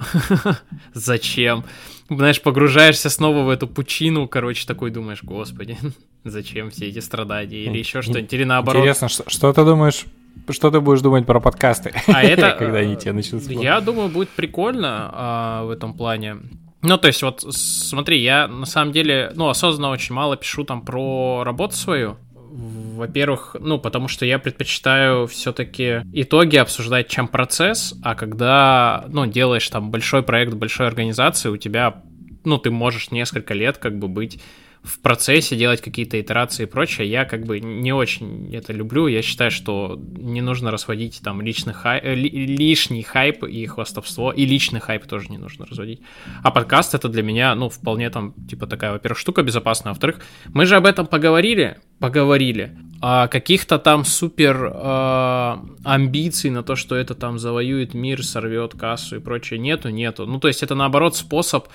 Зачем? 0.95 1.65
Знаешь, 2.09 2.43
погружаешься 2.43 3.11
снова 3.11 3.43
в 3.45 3.49
эту 3.49 3.67
пучину, 3.67 4.29
короче, 4.29 4.67
такой 4.67 4.91
думаешь, 4.91 5.23
господи, 5.23 5.79
зачем 6.25 6.71
все 6.71 6.89
эти 6.89 6.99
страдания? 6.99 7.65
Или 7.65 7.79
еще 7.79 8.03
что-нибудь, 8.03 8.33
или 8.33 8.45
наоборот. 8.45 8.81
Интересно, 8.81 9.09
что, 9.09 9.29
что 9.29 9.53
ты 9.53 9.65
думаешь, 9.65 10.05
что 10.51 10.71
ты 10.71 10.81
будешь 10.81 11.01
думать 11.01 11.27
про 11.27 11.41
подкасты? 11.41 11.93
А 12.07 12.23
это... 12.23 12.57
Когда 12.59 12.79
они 12.79 12.95
э, 12.95 12.97
тебе 12.97 13.13
начнут 13.13 13.43
смотреть? 13.43 13.63
Я 13.63 13.81
думаю, 13.81 14.09
будет 14.09 14.31
прикольно 14.31 15.11
а, 15.13 15.65
в 15.65 15.71
этом 15.71 15.95
плане. 15.95 16.37
Ну, 16.83 16.99
то 16.99 17.07
есть, 17.07 17.23
вот 17.23 17.45
смотри, 17.51 18.21
я 18.21 18.49
на 18.49 18.67
самом 18.67 18.93
деле, 18.93 19.33
ну, 19.37 19.49
осознанно 19.49 19.91
очень 19.91 20.15
мало 20.15 20.37
пишу 20.37 20.65
там 20.65 20.83
про 20.83 21.45
работу 21.45 21.77
свою. 21.77 22.17
Во-первых, 22.55 23.57
ну, 23.59 23.79
потому 23.79 24.09
что 24.09 24.27
я 24.27 24.39
предпочитаю 24.39 25.27
все-таки 25.27 26.03
итоги 26.13 26.57
обсуждать, 26.59 27.09
чем 27.09 27.27
процесс, 27.27 27.95
а 28.03 28.15
когда, 28.15 29.07
ну, 29.09 29.25
делаешь 29.25 29.67
там 29.71 29.91
большой 29.91 30.23
проект 30.23 30.53
большой 30.53 30.87
организации, 30.87 31.49
у 31.49 31.57
тебя, 31.57 32.03
ну, 32.45 32.59
ты 32.59 32.71
можешь 32.71 33.11
несколько 33.11 33.55
лет 33.55 33.79
как 33.79 33.99
бы 33.99 34.07
быть 34.07 34.39
в 34.83 34.99
процессе, 34.99 35.57
делать 35.57 35.81
какие-то 35.81 36.21
итерации 36.21 36.65
и 36.65 36.67
прочее. 36.67 37.09
Я 37.09 37.25
как 37.25 37.45
бы 37.45 37.61
не 37.61 37.93
очень 37.93 38.53
это 38.53 38.73
люблю. 38.73 39.07
Я 39.07 39.23
считаю, 39.23 39.51
что 39.53 40.01
не 40.17 40.41
нужно 40.41 40.71
разводить 40.71 41.21
там 41.23 41.41
личный 41.41 41.73
хай... 41.73 42.01
э, 42.03 42.15
ли- 42.15 42.29
лишний 42.29 43.03
хайп 43.03 43.45
и 43.45 43.65
хвастовство, 43.67 44.33
и 44.33 44.45
личный 44.45 44.81
хайп 44.81 45.07
тоже 45.07 45.29
не 45.29 45.39
нужно 45.39 45.67
разводить. 45.67 46.01
А 46.43 46.51
подкаст 46.51 46.95
это 46.95 47.09
для 47.09 47.23
меня, 47.23 47.55
ну, 47.55 47.69
вполне 47.69 48.11
там, 48.11 48.35
типа, 48.49 48.67
такая, 48.67 48.93
во-первых, 48.93 49.19
штука 49.19 49.43
безопасная, 49.43 49.91
а 49.91 49.95
во-вторых, 49.95 50.21
мы 50.53 50.67
же 50.67 50.75
об 50.75 50.87
этом 50.87 51.07
поговорили, 51.07 51.79
поговорили. 52.01 52.77
А 53.01 53.29
каких-то 53.29 53.79
там 53.79 54.05
супер 54.05 54.73
э, 54.75 55.57
амбиций 55.85 56.51
на 56.51 56.65
то, 56.65 56.75
что 56.75 56.97
это 56.97 57.15
там 57.15 57.39
завоюет 57.39 57.95
мир, 57.95 58.25
сорвет 58.25 58.75
кассу 58.75 59.17
и 59.17 59.21
прочее, 59.21 59.61
нету, 59.61 59.91
нету. 59.91 60.27
Ну, 60.27 60.41
то 60.41 60.49
есть 60.49 60.63
это 60.65 60.75
наоборот 60.75 61.17
способ 61.17 61.69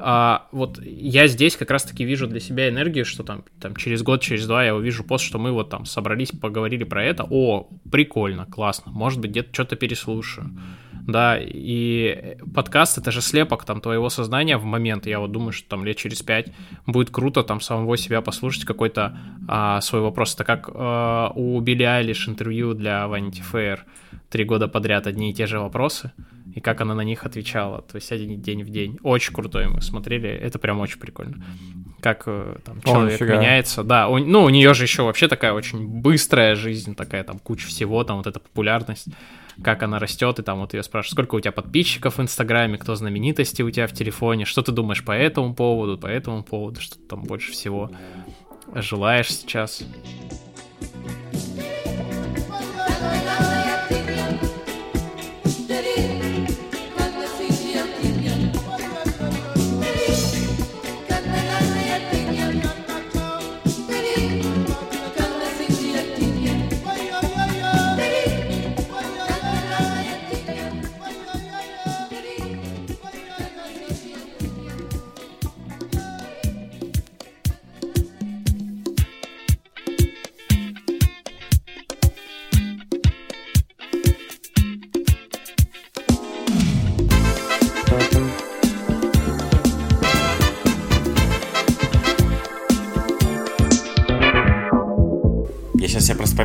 а, 0.00 0.48
вот 0.52 0.80
я 0.82 1.26
здесь 1.26 1.56
как 1.56 1.70
раз-таки 1.70 2.04
вижу 2.04 2.26
для 2.26 2.40
себя 2.40 2.68
энергию, 2.68 3.04
что 3.04 3.22
там, 3.22 3.44
там 3.60 3.76
через 3.76 4.02
год, 4.02 4.22
через 4.22 4.46
два 4.46 4.64
я 4.64 4.74
увижу 4.74 5.04
пост, 5.04 5.24
что 5.24 5.38
мы 5.38 5.52
вот 5.52 5.70
там 5.70 5.84
собрались, 5.84 6.30
поговорили 6.30 6.84
про 6.84 7.04
это. 7.04 7.26
О, 7.28 7.68
прикольно, 7.90 8.46
классно. 8.46 8.92
Может 8.92 9.20
быть, 9.20 9.30
где-то 9.30 9.52
что-то 9.52 9.76
переслушаю. 9.76 10.50
Да, 11.06 11.38
и 11.40 12.36
подкаст 12.54 12.98
это 12.98 13.10
же 13.10 13.20
слепок 13.20 13.64
там 13.64 13.80
твоего 13.80 14.10
сознания 14.10 14.56
в 14.56 14.64
момент. 14.64 15.06
Я 15.06 15.20
вот 15.20 15.32
думаю, 15.32 15.52
что 15.52 15.68
там 15.68 15.84
лет 15.84 15.96
через 15.96 16.22
пять 16.22 16.52
будет 16.86 17.10
круто 17.10 17.42
там 17.42 17.60
самого 17.60 17.96
себя 17.96 18.20
послушать 18.20 18.64
какой-то 18.64 19.18
а, 19.48 19.80
свой 19.80 20.02
вопрос. 20.02 20.34
Это 20.34 20.44
как 20.44 20.70
а, 20.72 21.32
у 21.34 21.58
Билли 21.60 21.84
Айлиш 21.84 22.28
интервью 22.28 22.74
для 22.74 23.04
Vanity 23.04 23.42
Fair 23.52 23.80
три 24.28 24.44
года 24.44 24.68
подряд 24.68 25.06
одни 25.06 25.30
и 25.30 25.34
те 25.34 25.46
же 25.46 25.58
вопросы 25.58 26.12
и 26.54 26.60
как 26.60 26.80
она 26.80 26.94
на 26.94 27.02
них 27.02 27.24
отвечала, 27.24 27.82
то 27.82 27.96
есть 27.96 28.10
один 28.12 28.40
день 28.40 28.64
в 28.64 28.70
день. 28.70 28.98
Очень 29.02 29.34
крутой 29.34 29.68
мы 29.68 29.80
смотрели, 29.82 30.28
это 30.28 30.58
прям 30.58 30.80
очень 30.80 30.98
прикольно. 30.98 31.42
Как 32.00 32.22
э, 32.26 32.56
там 32.64 32.78
О, 32.78 32.88
человек 32.88 33.20
нифига. 33.20 33.36
меняется, 33.38 33.82
да, 33.84 34.08
у- 34.08 34.18
ну 34.18 34.42
у 34.44 34.48
нее 34.48 34.72
же 34.74 34.84
еще 34.84 35.02
вообще 35.02 35.28
такая 35.28 35.52
очень 35.52 35.86
быстрая 35.86 36.54
жизнь, 36.54 36.94
такая 36.94 37.24
там 37.24 37.38
куча 37.38 37.66
всего, 37.68 38.02
там 38.04 38.16
вот 38.16 38.26
эта 38.26 38.40
популярность, 38.40 39.06
как 39.62 39.82
она 39.82 39.98
растет, 39.98 40.38
и 40.38 40.42
там 40.42 40.60
вот 40.60 40.72
ее 40.72 40.82
спрашивают, 40.82 41.12
сколько 41.12 41.34
у 41.34 41.40
тебя 41.40 41.52
подписчиков 41.52 42.16
в 42.16 42.22
Инстаграме, 42.22 42.78
кто 42.78 42.94
знаменитости 42.94 43.60
у 43.62 43.70
тебя 43.70 43.86
в 43.86 43.92
телефоне, 43.92 44.44
что 44.46 44.62
ты 44.62 44.72
думаешь 44.72 45.04
по 45.04 45.12
этому 45.12 45.54
поводу, 45.54 45.98
по 45.98 46.06
этому 46.06 46.42
поводу, 46.42 46.80
что 46.80 46.96
ты 46.96 47.04
там 47.06 47.22
больше 47.24 47.52
всего 47.52 47.90
желаешь 48.74 49.28
сейчас. 49.30 49.82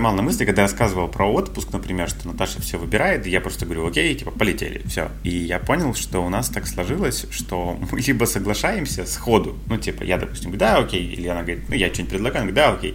Поймал 0.06 0.18
на 0.18 0.22
мысли, 0.22 0.46
когда 0.46 0.62
я 0.62 0.68
рассказывал 0.68 1.08
про 1.08 1.26
отпуск, 1.26 1.70
например, 1.74 2.08
что 2.08 2.28
Наташа 2.28 2.62
все 2.62 2.78
выбирает, 2.78 3.26
и 3.26 3.32
я 3.32 3.42
просто 3.42 3.66
говорю, 3.66 3.88
окей, 3.88 4.14
типа, 4.14 4.30
полетели, 4.30 4.84
все. 4.86 5.10
И 5.24 5.30
я 5.32 5.58
понял, 5.58 5.96
что 5.96 6.20
у 6.20 6.30
нас 6.30 6.50
так 6.50 6.68
сложилось, 6.68 7.26
что 7.32 7.80
мы 7.92 8.00
либо 8.00 8.26
соглашаемся 8.26 9.08
сходу, 9.08 9.58
ну, 9.66 9.78
типа, 9.78 10.04
я, 10.04 10.20
допустим, 10.20 10.52
говорю, 10.52 10.60
да, 10.60 10.78
окей, 10.78 11.04
или 11.04 11.28
она 11.28 11.42
говорит, 11.42 11.64
ну, 11.70 11.76
я 11.76 11.88
что-нибудь 11.88 12.12
предлагаю, 12.12 12.44
она 12.44 12.52
говорит, 12.52 12.72
да, 12.72 12.78
окей. 12.78 12.94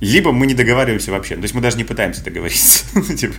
Либо 0.00 0.32
мы 0.32 0.46
не 0.46 0.54
договариваемся 0.54 1.10
вообще, 1.10 1.34
то 1.34 1.42
есть 1.42 1.54
мы 1.54 1.60
даже 1.60 1.76
не 1.76 1.84
пытаемся 1.84 2.24
договориться. 2.24 2.86
Ну, 2.94 3.14
типа, 3.14 3.34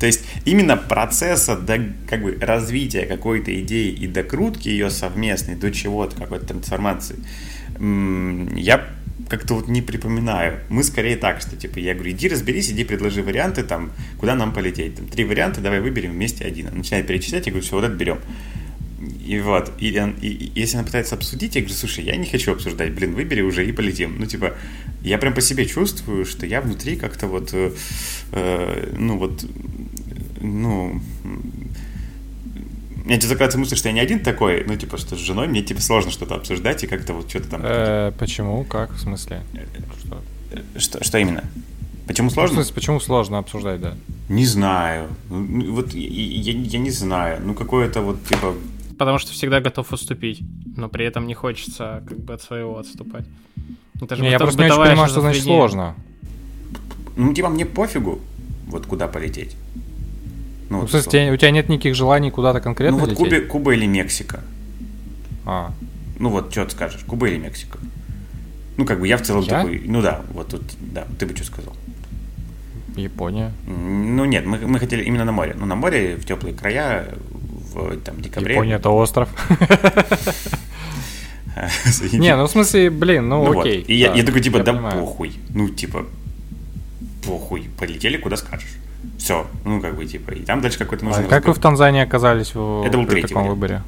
то 0.00 0.06
есть 0.06 0.24
именно 0.46 0.78
процесса 0.78 1.56
до, 1.56 1.78
как 2.08 2.22
бы, 2.22 2.38
развития 2.40 3.04
какой-то 3.04 3.60
идеи 3.60 3.90
и 3.90 4.06
докрутки 4.06 4.70
ее 4.70 4.88
совместной 4.88 5.56
до 5.56 5.70
чего-то, 5.70 6.16
какой-то 6.16 6.46
трансформации, 6.46 7.16
я 8.56 8.86
как-то 9.28 9.54
вот 9.54 9.68
не 9.68 9.82
припоминаю. 9.82 10.60
Мы 10.68 10.82
скорее 10.84 11.16
так, 11.16 11.40
что 11.40 11.56
типа 11.56 11.78
я 11.78 11.94
говорю, 11.94 12.10
иди 12.12 12.28
разберись, 12.28 12.70
иди 12.70 12.84
предложи 12.84 13.22
варианты, 13.22 13.62
там, 13.62 13.90
куда 14.18 14.34
нам 14.34 14.52
полететь. 14.52 14.96
Там, 14.96 15.06
три 15.06 15.24
варианта, 15.24 15.60
давай 15.60 15.80
выберем 15.80 16.12
вместе 16.12 16.44
один. 16.44 16.68
Она 16.68 16.78
начинает 16.78 17.06
перечислять, 17.06 17.46
я 17.46 17.52
говорю, 17.52 17.66
все, 17.66 17.76
вот 17.76 17.84
это 17.84 17.94
берем. 17.94 18.18
И 19.26 19.38
вот, 19.40 19.72
и, 19.78 19.98
он- 19.98 20.14
и- 20.22 20.28
и 20.28 20.60
если 20.60 20.76
она 20.76 20.84
пытается 20.86 21.14
обсудить, 21.14 21.56
я 21.56 21.60
говорю, 21.62 21.74
слушай, 21.76 22.04
я 22.04 22.16
не 22.16 22.26
хочу 22.26 22.52
обсуждать, 22.52 22.92
блин, 22.92 23.14
выбери 23.14 23.42
уже 23.42 23.66
и 23.66 23.72
полетим. 23.72 24.16
Ну, 24.18 24.26
типа, 24.26 24.54
я 25.02 25.18
прям 25.18 25.34
по 25.34 25.40
себе 25.40 25.66
чувствую, 25.66 26.24
что 26.24 26.46
я 26.46 26.60
внутри 26.60 26.96
как-то 26.96 27.26
вот, 27.26 27.50
э, 27.52 27.72
э, 28.32 28.94
ну, 28.98 29.18
вот, 29.18 29.44
ну, 30.40 31.00
мне 33.04 33.16
типа 33.16 33.28
закладывается 33.28 33.58
мысль, 33.58 33.76
что 33.76 33.88
я 33.88 33.94
не 33.94 34.00
один 34.00 34.20
такой, 34.20 34.64
ну, 34.66 34.76
типа, 34.76 34.96
что 34.98 35.14
с 35.16 35.18
женой 35.20 35.46
мне, 35.46 35.62
типа, 35.62 35.80
сложно 35.80 36.10
что-то 36.10 36.34
обсуждать 36.36 36.82
и 36.84 36.86
как-то 36.86 37.12
вот 37.14 37.28
что-то 37.28 37.50
там... 37.50 37.60
Э, 37.64 38.12
почему? 38.18 38.64
Как? 38.64 38.92
В 38.94 38.98
смысле? 39.00 39.42
Что? 40.02 40.22
Что, 40.78 41.04
что 41.04 41.18
именно? 41.18 41.44
Почему 42.06 42.26
Ну, 42.26 42.30
в 42.30 42.34
сложно? 42.34 42.54
смысле, 42.56 42.74
почему 42.74 43.00
сложно 43.00 43.38
обсуждать, 43.38 43.80
да? 43.80 43.94
Не 44.28 44.44
знаю. 44.46 45.08
Ну, 45.30 45.72
Вот 45.74 45.92
я, 45.94 46.52
я- 46.52 46.60
я 46.60 46.78
не 46.78 46.90
знаю. 46.90 47.40
Ну, 47.44 47.54
какое-то 47.54 48.00
вот, 48.02 48.24
типа, 48.26 48.54
Потому 48.98 49.18
что 49.18 49.32
всегда 49.32 49.60
готов 49.60 49.92
уступить, 49.92 50.40
но 50.76 50.88
при 50.88 51.04
этом 51.04 51.26
не 51.26 51.34
хочется 51.34 52.02
как 52.08 52.18
бы 52.20 52.34
от 52.34 52.42
своего 52.42 52.78
отступать. 52.78 53.24
Это 54.00 54.16
же 54.16 54.22
Не, 54.22 54.30
я 54.30 54.38
просто 54.38 54.62
не 54.64 54.70
очень 54.70 54.82
понимаю, 54.82 55.08
что 55.08 55.20
значит 55.20 55.42
сложно. 55.42 55.94
ну, 57.16 57.32
типа, 57.34 57.48
мне 57.48 57.66
пофигу, 57.66 58.20
вот 58.66 58.86
куда 58.86 59.08
полететь. 59.08 59.56
Ну, 60.70 60.80
вот 60.80 60.88
в 60.88 60.90
смысле, 60.90 61.32
у 61.32 61.36
тебя 61.36 61.50
нет 61.50 61.68
никаких 61.68 61.94
желаний 61.94 62.30
куда-то 62.30 62.60
конкретно 62.60 62.98
Ну, 62.98 63.06
вот 63.06 63.10
лететь? 63.18 63.48
Куба, 63.48 63.74
или 63.74 63.86
Мексика. 63.86 64.40
А, 65.44 65.72
Ну, 66.18 66.30
вот, 66.30 66.52
что 66.52 66.64
ты 66.64 66.70
скажешь, 66.70 67.02
Куба 67.06 67.28
или 67.28 67.38
Мексика? 67.38 67.78
Ну, 68.76 68.84
как 68.84 69.00
бы 69.00 69.06
я 69.06 69.16
в 69.16 69.22
целом 69.22 69.42
Я? 69.42 69.58
такой, 69.58 69.82
ну 69.84 70.02
да, 70.02 70.22
вот 70.32 70.48
тут, 70.48 70.62
да, 70.80 71.06
ты 71.18 71.26
бы 71.26 71.36
что 71.36 71.44
сказал? 71.44 71.74
Япония. 72.96 73.52
Ну, 73.66 74.24
нет, 74.24 74.46
мы, 74.46 74.58
мы 74.58 74.78
хотели 74.78 75.02
именно 75.02 75.24
на 75.24 75.32
море. 75.32 75.54
Ну, 75.58 75.66
на 75.66 75.74
море, 75.74 76.16
в 76.16 76.24
теплые 76.24 76.54
края, 76.54 77.14
в 77.72 77.96
там, 77.98 78.20
декабре. 78.20 78.54
Япония 78.54 78.74
это 78.74 78.90
остров. 78.90 79.28
Не, 82.12 82.36
ну 82.36 82.46
в 82.46 82.50
смысле, 82.50 82.90
блин, 82.90 83.28
ну, 83.28 83.44
Ну 83.44 83.60
окей. 83.60 83.82
И 83.82 83.94
я, 83.94 84.12
такой, 84.24 84.40
типа, 84.40 84.60
да 84.60 84.72
похуй. 84.72 85.32
Ну, 85.50 85.68
типа, 85.68 86.06
похуй. 87.24 87.68
Полетели, 87.78 88.16
куда 88.16 88.36
скажешь. 88.36 88.74
Все. 89.18 89.46
Ну, 89.64 89.80
как 89.80 89.96
бы, 89.96 90.04
типа, 90.06 90.32
и 90.32 90.44
там 90.44 90.60
дальше 90.60 90.78
какой-то 90.78 91.04
А 91.06 91.08
нужен 91.08 91.28
как 91.28 91.46
вы 91.46 91.54
в 91.54 91.58
Танзании 91.58 92.02
оказались 92.02 92.54
в, 92.54 92.84
Это 92.86 92.98
был 92.98 93.06
при 93.06 93.20
третий 93.20 93.28
таком 93.28 93.42
вариант. 93.44 93.60
выборе? 93.60 93.82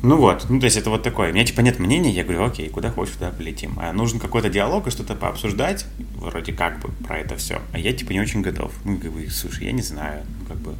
Ну 0.00 0.16
вот, 0.16 0.46
ну 0.48 0.60
то 0.60 0.66
есть 0.66 0.76
это 0.76 0.90
вот 0.90 1.02
такое. 1.02 1.30
У 1.30 1.32
меня 1.34 1.44
типа 1.44 1.60
нет 1.60 1.80
мнения, 1.80 2.10
я 2.10 2.22
говорю, 2.22 2.44
окей, 2.44 2.68
куда 2.68 2.90
хочешь, 2.90 3.14
туда 3.14 3.30
полетим. 3.30 3.76
А 3.80 3.92
нужен 3.92 4.20
какой-то 4.20 4.48
диалог 4.48 4.86
и 4.86 4.90
что-то 4.90 5.16
пообсуждать, 5.16 5.86
вроде 6.16 6.52
как 6.52 6.78
бы, 6.78 6.90
про 7.04 7.18
это 7.18 7.36
все. 7.36 7.60
А 7.72 7.78
я 7.78 7.92
типа 7.92 8.12
не 8.12 8.20
очень 8.20 8.40
готов. 8.40 8.72
Ну, 8.84 8.96
как 8.98 9.10
бы, 9.10 9.28
слушай, 9.28 9.66
я 9.66 9.72
не 9.72 9.82
знаю, 9.82 10.22
ну, 10.40 10.46
как 10.46 10.56
бы. 10.58 10.74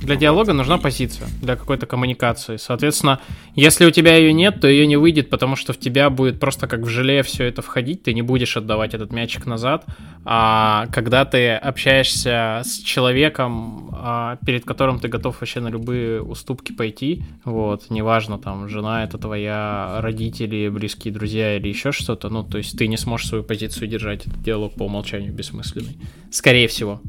Для 0.00 0.16
диалога 0.16 0.54
нужна 0.54 0.78
позиция, 0.78 1.28
для 1.42 1.56
какой-то 1.56 1.86
коммуникации. 1.86 2.56
Соответственно, 2.56 3.20
если 3.54 3.84
у 3.84 3.90
тебя 3.90 4.16
ее 4.16 4.32
нет, 4.32 4.60
то 4.60 4.66
ее 4.66 4.86
не 4.86 4.96
выйдет, 4.96 5.28
потому 5.28 5.56
что 5.56 5.74
в 5.74 5.78
тебя 5.78 6.08
будет 6.08 6.40
просто 6.40 6.66
как 6.66 6.80
в 6.80 6.88
желе 6.88 7.22
все 7.22 7.44
это 7.44 7.60
входить, 7.60 8.02
ты 8.02 8.14
не 8.14 8.22
будешь 8.22 8.56
отдавать 8.56 8.94
этот 8.94 9.12
мячик 9.12 9.44
назад. 9.44 9.84
А 10.24 10.86
когда 10.92 11.26
ты 11.26 11.52
общаешься 11.52 12.62
с 12.64 12.78
человеком, 12.78 13.90
а, 13.92 14.38
перед 14.46 14.64
которым 14.64 15.00
ты 15.00 15.08
готов 15.08 15.38
вообще 15.38 15.60
на 15.60 15.68
любые 15.68 16.22
уступки 16.22 16.72
пойти, 16.72 17.22
вот, 17.44 17.90
неважно, 17.90 18.38
там, 18.38 18.68
жена 18.68 19.04
это 19.04 19.18
твоя, 19.18 19.98
родители, 20.00 20.68
близкие 20.68 21.12
друзья 21.12 21.56
или 21.56 21.68
еще 21.68 21.92
что-то, 21.92 22.30
ну, 22.30 22.42
то 22.42 22.56
есть 22.56 22.78
ты 22.78 22.86
не 22.88 22.96
сможешь 22.96 23.28
свою 23.28 23.44
позицию 23.44 23.88
держать, 23.88 24.26
этот 24.26 24.42
диалог 24.42 24.74
по 24.74 24.84
умолчанию 24.84 25.32
бессмысленный. 25.32 25.98
Скорее 26.30 26.68
всего. 26.68 27.02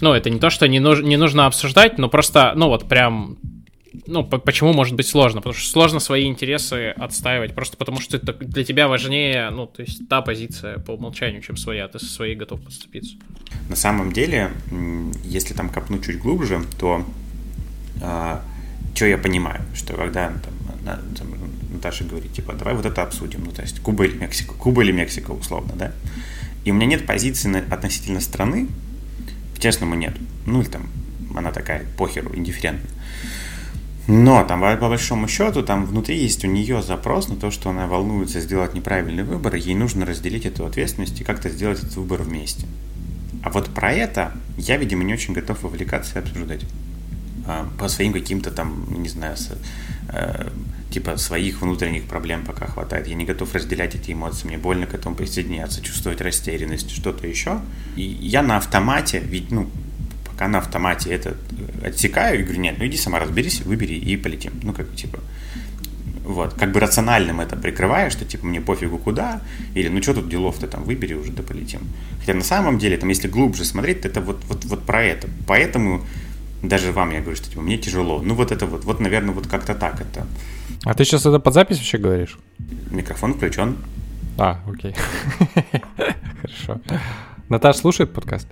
Ну, 0.00 0.12
это 0.12 0.30
не 0.30 0.38
то, 0.38 0.50
что 0.50 0.66
не, 0.68 0.78
нуж- 0.80 1.02
не 1.02 1.16
нужно 1.16 1.46
обсуждать, 1.46 1.98
но 1.98 2.08
просто, 2.08 2.52
ну, 2.56 2.68
вот 2.68 2.88
прям, 2.88 3.36
ну, 4.06 4.24
по- 4.24 4.38
почему 4.38 4.72
может 4.72 4.94
быть 4.94 5.06
сложно? 5.06 5.40
Потому 5.40 5.54
что 5.54 5.68
сложно 5.70 6.00
свои 6.00 6.26
интересы 6.26 6.94
отстаивать, 6.96 7.54
просто 7.54 7.76
потому 7.76 8.00
что 8.00 8.16
это 8.16 8.32
для 8.32 8.64
тебя 8.64 8.88
важнее, 8.88 9.50
ну, 9.50 9.66
то 9.66 9.82
есть 9.82 10.08
та 10.08 10.22
позиция 10.22 10.78
по 10.78 10.92
умолчанию, 10.92 11.42
чем 11.42 11.56
своя, 11.56 11.88
ты 11.88 11.98
со 11.98 12.06
своей 12.06 12.34
готов 12.36 12.60
подступиться. 12.62 13.16
На 13.68 13.76
самом 13.76 14.12
деле, 14.12 14.50
если 15.24 15.54
там 15.54 15.68
копнуть 15.70 16.04
чуть 16.04 16.18
глубже, 16.18 16.62
то 16.78 17.04
что 18.94 19.06
я 19.06 19.18
понимаю, 19.18 19.60
что 19.74 19.94
когда 19.94 20.28
там, 20.28 20.98
там, 21.16 21.28
Наташа 21.72 22.04
говорит, 22.04 22.32
типа, 22.32 22.52
давай 22.54 22.74
вот 22.74 22.84
это 22.86 23.02
обсудим, 23.02 23.44
ну, 23.44 23.52
то 23.52 23.62
есть 23.62 23.80
Куба 23.80 24.04
или 24.04 24.16
Мексика, 24.16 24.54
Куба 24.54 24.82
или 24.82 24.92
Мексика, 24.92 25.30
условно, 25.30 25.72
да, 25.76 25.92
и 26.64 26.70
у 26.70 26.74
меня 26.74 26.86
нет 26.86 27.06
позиции 27.06 27.48
на- 27.48 27.58
относительно 27.74 28.20
страны, 28.20 28.68
честному 29.60 29.94
нет, 29.94 30.16
ну, 30.46 30.60
или 30.60 30.68
там, 30.68 30.88
она 31.34 31.52
такая, 31.52 31.84
похеру, 31.96 32.34
индифферентна. 32.34 32.88
Но 34.06 34.44
там, 34.44 34.60
по 34.60 34.88
большому 34.88 35.28
счету, 35.28 35.62
там 35.62 35.86
внутри 35.86 36.18
есть 36.18 36.44
у 36.44 36.48
нее 36.48 36.82
запрос 36.82 37.28
на 37.28 37.36
то, 37.36 37.50
что 37.50 37.70
она 37.70 37.86
волнуется 37.86 38.40
сделать 38.40 38.74
неправильный 38.74 39.22
выбор, 39.22 39.54
ей 39.54 39.74
нужно 39.74 40.04
разделить 40.04 40.46
эту 40.46 40.66
ответственность 40.66 41.20
и 41.20 41.24
как-то 41.24 41.48
сделать 41.48 41.78
этот 41.78 41.94
выбор 41.96 42.22
вместе. 42.22 42.66
А 43.42 43.50
вот 43.50 43.70
про 43.70 43.92
это 43.92 44.32
я, 44.56 44.76
видимо, 44.76 45.04
не 45.04 45.14
очень 45.14 45.32
готов 45.32 45.62
вовлекаться 45.62 46.18
и 46.18 46.22
обсуждать. 46.22 46.64
А, 47.46 47.68
По 47.78 47.88
своим 47.88 48.12
каким-то 48.12 48.50
там, 48.50 48.84
не 48.90 49.08
знаю, 49.08 49.36
э, 50.08 50.48
типа 50.90 51.16
своих 51.16 51.62
внутренних 51.62 52.04
проблем 52.04 52.44
пока 52.44 52.66
хватает. 52.66 53.06
Я 53.06 53.14
не 53.14 53.24
готов 53.24 53.54
разделять 53.54 53.94
эти 53.94 54.12
эмоции, 54.12 54.48
мне 54.48 54.58
больно 54.58 54.86
к 54.86 54.94
этому 54.94 55.14
присоединяться, 55.14 55.82
чувствовать 55.82 56.20
растерянность, 56.20 56.90
что-то 56.90 57.26
еще. 57.26 57.60
И 57.96 58.02
я 58.02 58.42
на 58.42 58.56
автомате, 58.56 59.20
ведь, 59.20 59.50
ну, 59.50 59.70
пока 60.24 60.48
на 60.48 60.58
автомате 60.58 61.10
это 61.10 61.30
э, 61.30 61.88
отсекаю 61.88 62.40
и 62.40 62.42
говорю, 62.42 62.60
нет, 62.60 62.76
ну 62.78 62.86
иди 62.86 62.96
сама 62.96 63.18
разберись, 63.18 63.60
выбери 63.60 63.94
и 63.94 64.16
полетим. 64.16 64.52
Ну, 64.62 64.72
как 64.72 64.94
типа, 64.94 65.20
вот, 66.24 66.54
как 66.54 66.72
бы 66.72 66.80
рациональным 66.80 67.40
это 67.40 67.56
прикрываешь, 67.56 68.12
что 68.12 68.24
типа 68.24 68.46
мне 68.46 68.60
пофигу 68.60 68.98
куда, 68.98 69.42
или 69.74 69.88
ну 69.88 70.02
что 70.02 70.14
тут 70.14 70.28
делов-то 70.28 70.66
там, 70.66 70.84
выбери 70.84 71.14
уже, 71.14 71.32
да 71.32 71.42
полетим. 71.42 71.80
Хотя 72.20 72.34
на 72.34 72.44
самом 72.44 72.78
деле, 72.78 72.96
там, 72.96 73.08
если 73.08 73.28
глубже 73.28 73.64
смотреть, 73.64 74.02
то 74.02 74.08
это 74.08 74.20
вот, 74.20 74.42
вот, 74.48 74.64
вот 74.64 74.86
про 74.86 75.02
это. 75.02 75.28
Поэтому 75.46 76.04
даже 76.62 76.92
вам 76.92 77.10
я 77.10 77.20
говорю, 77.20 77.36
что 77.36 77.48
типа, 77.50 77.62
мне 77.62 77.78
тяжело. 77.78 78.20
Ну 78.22 78.34
вот 78.34 78.52
это 78.52 78.66
вот, 78.66 78.84
вот, 78.84 79.00
наверное, 79.00 79.34
вот 79.34 79.46
как-то 79.46 79.74
так 79.74 80.00
это. 80.00 80.26
А 80.84 80.94
ты 80.94 81.04
сейчас 81.04 81.26
это 81.26 81.38
под 81.38 81.54
запись 81.54 81.78
вообще 81.78 81.98
говоришь? 81.98 82.38
Микрофон 82.90 83.34
включен. 83.34 83.76
А, 84.38 84.60
окей. 84.66 84.94
Хорошо. 86.40 86.80
Наташ 87.48 87.76
слушает 87.76 88.12
подкаст? 88.12 88.48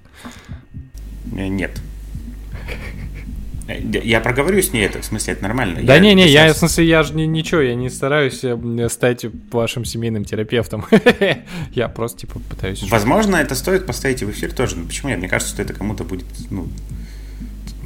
Э, 1.37 1.47
Нет. 1.47 1.81
Э, 3.69 3.81
Я 4.03 4.21
проговорю 4.21 4.61
с 4.61 4.73
ней 4.73 4.85
это, 4.87 5.01
в 5.01 5.05
смысле, 5.05 5.35
это 5.35 5.43
нормально. 5.43 5.81
Да 5.83 5.99
не-не, 5.99 6.27
я, 6.29 6.53
в 6.53 6.57
смысле, 6.57 6.87
я 6.87 7.03
же 7.03 7.15
ничего, 7.15 7.61
я 7.61 7.75
не 7.75 7.91
стараюсь 7.91 8.41
э, 8.43 8.89
стать 8.91 9.27
вашим 9.53 9.85
семейным 9.85 10.25
терапевтом. 10.25 10.85
Я 11.73 11.89
просто, 11.89 12.21
типа, 12.21 12.41
пытаюсь... 12.51 12.83
Возможно, 12.91 13.37
это 13.37 13.55
стоит 13.55 13.87
поставить 13.87 14.23
в 14.23 14.31
эфир 14.31 14.53
тоже. 14.53 14.77
Но 14.77 14.87
почему 14.87 15.11
нет? 15.11 15.19
Мне 15.19 15.29
кажется, 15.29 15.53
что 15.55 15.63
это 15.63 15.75
кому-то 15.75 16.05
будет, 16.05 16.27
ну, 16.51 16.69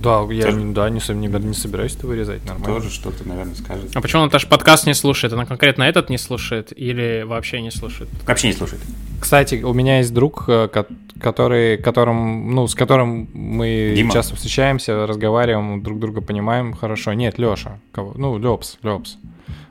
Да, 0.03 0.23
я 0.31 0.47
Тоже- 0.47 0.57
не, 0.59 0.75
да, 0.75 0.91
не, 0.91 1.01
со- 1.01 1.15
не, 1.15 1.29
не 1.29 1.55
собираюсь 1.55 1.95
это 1.97 2.07
вырезать, 2.07 2.45
нормально. 2.45 2.75
тоже 2.81 2.91
что-то, 2.91 3.27
наверное, 3.29 3.55
скажет. 3.55 3.91
А 3.95 4.01
почему 4.01 4.23
Наташа 4.25 4.47
подкаст 4.49 4.87
не 4.87 4.95
слушает? 4.95 5.33
Она 5.33 5.47
конкретно 5.47 5.85
этот 5.85 6.11
не 6.11 6.19
слушает 6.19 6.73
или 6.77 7.23
вообще 7.27 7.61
не 7.61 7.71
слушает? 7.71 8.11
Вообще 8.27 8.49
не 8.49 8.53
слушает. 8.55 8.83
Кстати, 9.21 9.63
у 9.63 9.73
меня 9.73 9.99
есть 9.99 10.13
друг, 10.13 10.45
э, 10.49 10.69
ко- 10.69 10.87
который, 11.21 11.77
которым, 11.79 12.55
ну, 12.55 12.67
с 12.67 12.75
которым 12.75 13.29
мы 13.33 13.93
Дима. 13.97 14.13
часто 14.13 14.35
встречаемся, 14.35 15.07
разговариваем, 15.07 15.83
друг 15.83 16.01
друга 16.01 16.21
понимаем 16.21 16.73
хорошо. 16.73 17.13
Нет, 17.13 17.39
Леша. 17.39 17.79
Ну, 17.95 18.39
Лепс, 18.39 18.79
Лепс. 18.83 19.17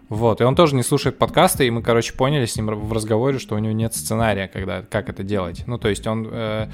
Вот, 0.08 0.42
и 0.42 0.44
он 0.44 0.56
тоже 0.56 0.76
не 0.76 0.84
слушает 0.84 1.18
подкасты, 1.18 1.68
и 1.68 1.70
мы, 1.72 1.82
короче, 1.82 2.14
поняли 2.14 2.46
с 2.46 2.56
ним 2.58 2.68
в 2.68 2.92
разговоре, 2.92 3.40
что 3.40 3.56
у 3.56 3.60
него 3.60 3.74
нет 3.74 3.94
сценария, 3.96 4.50
когда, 4.50 4.82
как 4.82 5.08
это 5.10 5.24
делать. 5.24 5.64
Ну, 5.68 5.78
то 5.78 5.88
есть 5.88 6.06
он 6.06 6.28
э, 6.30 6.68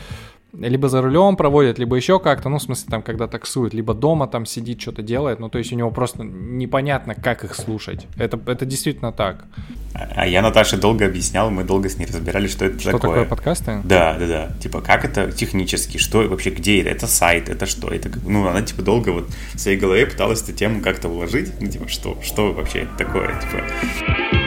либо 0.53 0.89
за 0.89 1.01
рулем 1.01 1.35
проводит, 1.35 1.79
либо 1.79 1.95
еще 1.95 2.19
как-то, 2.19 2.49
ну, 2.49 2.57
в 2.57 2.61
смысле, 2.61 2.87
там, 2.89 3.01
когда 3.01 3.27
таксует, 3.27 3.73
либо 3.73 3.93
дома 3.93 4.27
там 4.27 4.45
сидит, 4.45 4.81
что-то 4.81 5.01
делает, 5.01 5.39
ну, 5.39 5.49
то 5.49 5.57
есть 5.57 5.71
у 5.71 5.75
него 5.75 5.91
просто 5.91 6.23
непонятно, 6.23 7.15
как 7.15 7.43
их 7.43 7.55
слушать. 7.55 8.07
Это, 8.17 8.39
это 8.45 8.65
действительно 8.65 9.11
так. 9.11 9.45
А 9.93 10.07
а 10.15 10.27
я 10.27 10.41
Наташе 10.41 10.77
долго 10.77 11.05
объяснял, 11.05 11.49
мы 11.51 11.63
долго 11.63 11.89
с 11.89 11.97
ней 11.97 12.05
разбирались, 12.05 12.51
что 12.51 12.65
это 12.65 12.79
Что 12.79 12.91
такое. 12.91 13.09
такое 13.09 13.25
подкасты? 13.25 13.81
Да, 13.83 14.17
да, 14.17 14.27
да. 14.27 14.51
Типа, 14.59 14.81
как 14.81 15.05
это 15.05 15.31
технически, 15.31 15.97
что 15.97 16.27
вообще, 16.27 16.49
где 16.49 16.81
это? 16.81 16.89
Это 16.89 17.07
сайт, 17.07 17.49
это 17.49 17.65
что? 17.65 17.89
Это, 17.89 18.09
ну, 18.25 18.47
она, 18.47 18.61
типа, 18.61 18.81
долго 18.81 19.09
вот 19.09 19.29
в 19.53 19.59
своей 19.59 19.77
голове 19.77 20.05
пыталась 20.07 20.41
эту 20.41 20.53
тему 20.53 20.81
как-то 20.81 21.09
уложить. 21.09 21.51
Ну, 21.61 21.67
типа, 21.67 21.87
что, 21.87 22.17
что 22.23 22.53
вообще 22.53 22.79
это 22.79 22.97
такое? 22.97 23.27
Типа, 23.39 24.46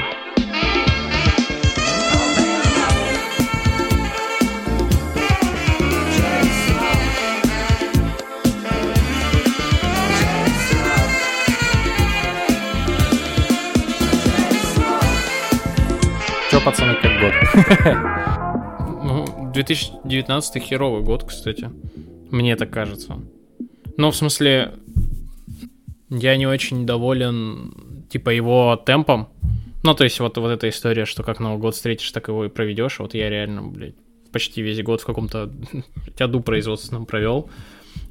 Пацаны, 16.64 16.94
как 16.94 17.20
год? 17.20 17.32
Ну, 19.02 19.50
2019 19.54 20.62
херовый 20.62 21.02
год, 21.02 21.24
кстати. 21.24 21.70
Мне 22.30 22.54
так 22.56 22.70
кажется. 22.70 23.18
Ну, 23.96 24.10
в 24.10 24.16
смысле, 24.16 24.74
я 26.10 26.36
не 26.36 26.46
очень 26.46 26.84
доволен, 26.84 28.04
типа, 28.10 28.28
его 28.30 28.76
темпом. 28.76 29.28
Ну, 29.82 29.94
то 29.94 30.04
есть, 30.04 30.20
вот, 30.20 30.36
вот 30.36 30.50
эта 30.50 30.68
история, 30.68 31.06
что 31.06 31.22
как 31.22 31.40
Новый 31.40 31.58
год 31.58 31.74
встретишь, 31.74 32.12
так 32.12 32.28
его 32.28 32.44
и 32.44 32.50
проведешь. 32.50 32.98
Вот 32.98 33.14
я 33.14 33.30
реально, 33.30 33.62
блядь, 33.62 33.94
почти 34.30 34.60
весь 34.60 34.82
год 34.82 35.00
в 35.00 35.06
каком-то 35.06 35.50
тяду 36.18 36.40
производственном 36.40 37.06
провел. 37.06 37.50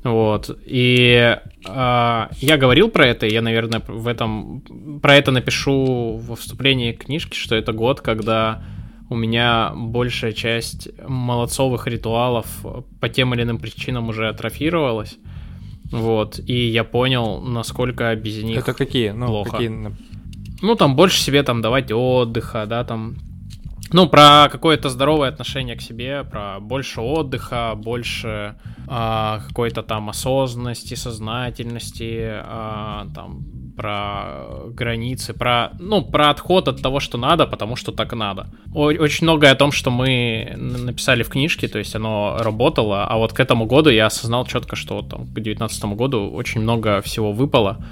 Вот. 0.04 0.50
И 0.66 1.38
а, 1.68 2.30
я 2.40 2.58
говорил 2.58 2.90
про 2.90 3.08
это, 3.08 3.26
и 3.26 3.34
я, 3.34 3.42
наверное, 3.42 3.82
в 3.86 4.08
этом 4.08 4.62
про 5.02 5.16
это 5.16 5.32
напишу 5.32 6.18
во 6.18 6.36
вступлении 6.36 6.94
к 6.94 7.06
книжке, 7.06 7.38
что 7.38 7.56
это 7.56 7.74
год, 7.74 8.02
когда 8.02 8.64
у 9.10 9.16
меня 9.16 9.72
большая 9.76 10.34
часть 10.34 10.88
молодцовых 11.06 11.88
ритуалов 11.88 12.48
по 13.00 13.10
тем 13.10 13.34
или 13.34 13.44
иным 13.44 13.58
причинам 13.58 14.10
уже 14.10 14.30
атрофировалась. 14.30 15.18
Вот. 15.92 16.40
И 16.40 16.68
я 16.68 16.84
понял, 16.84 17.42
насколько 17.42 18.16
без 18.16 18.44
них 18.44 18.60
Это 18.60 18.74
какие? 18.74 19.10
Ну, 19.10 19.28
плохо. 19.28 19.52
какие... 19.52 19.72
ну, 20.62 20.76
там 20.76 20.96
больше 20.96 21.20
себе 21.22 21.44
там 21.44 21.62
давать 21.62 21.92
отдыха, 21.92 22.66
да, 22.68 22.84
там. 22.84 23.18
Ну, 23.92 24.08
про 24.08 24.50
какое-то 24.52 24.90
здоровое 24.90 25.30
отношение 25.30 25.76
к 25.76 25.82
себе, 25.82 26.24
про 26.24 26.60
больше 26.60 27.02
отдыха, 27.02 27.74
больше 27.76 28.56
а, 28.88 29.40
какой-то 29.48 29.82
там 29.82 30.10
осознанности, 30.10 30.94
сознательности, 30.94 32.24
а, 32.24 33.08
там, 33.16 33.46
про 33.76 34.46
границы, 34.68 35.34
про, 35.34 35.72
ну, 35.80 36.04
про 36.04 36.30
отход 36.30 36.68
от 36.68 36.82
того, 36.82 37.00
что 37.00 37.18
надо, 37.18 37.48
потому 37.48 37.76
что 37.76 37.92
так 37.92 38.14
надо. 38.14 38.52
Очень 38.74 39.24
многое 39.24 39.52
о 39.52 39.56
том, 39.56 39.72
что 39.72 39.90
мы 39.90 40.54
написали 40.58 41.24
в 41.24 41.30
книжке, 41.30 41.68
то 41.68 41.80
есть 41.80 41.96
оно 41.96 42.38
работало, 42.40 43.06
а 43.06 43.18
вот 43.18 43.34
к 43.34 43.40
этому 43.40 43.66
году 43.66 43.90
я 43.90 44.08
осознал 44.08 44.46
четко, 44.46 44.76
что 44.76 45.02
там, 45.02 45.22
к 45.22 45.34
2019 45.34 45.86
году 45.96 46.30
очень 46.30 46.62
много 46.62 47.02
всего 47.02 47.32
выпало, 47.32 47.84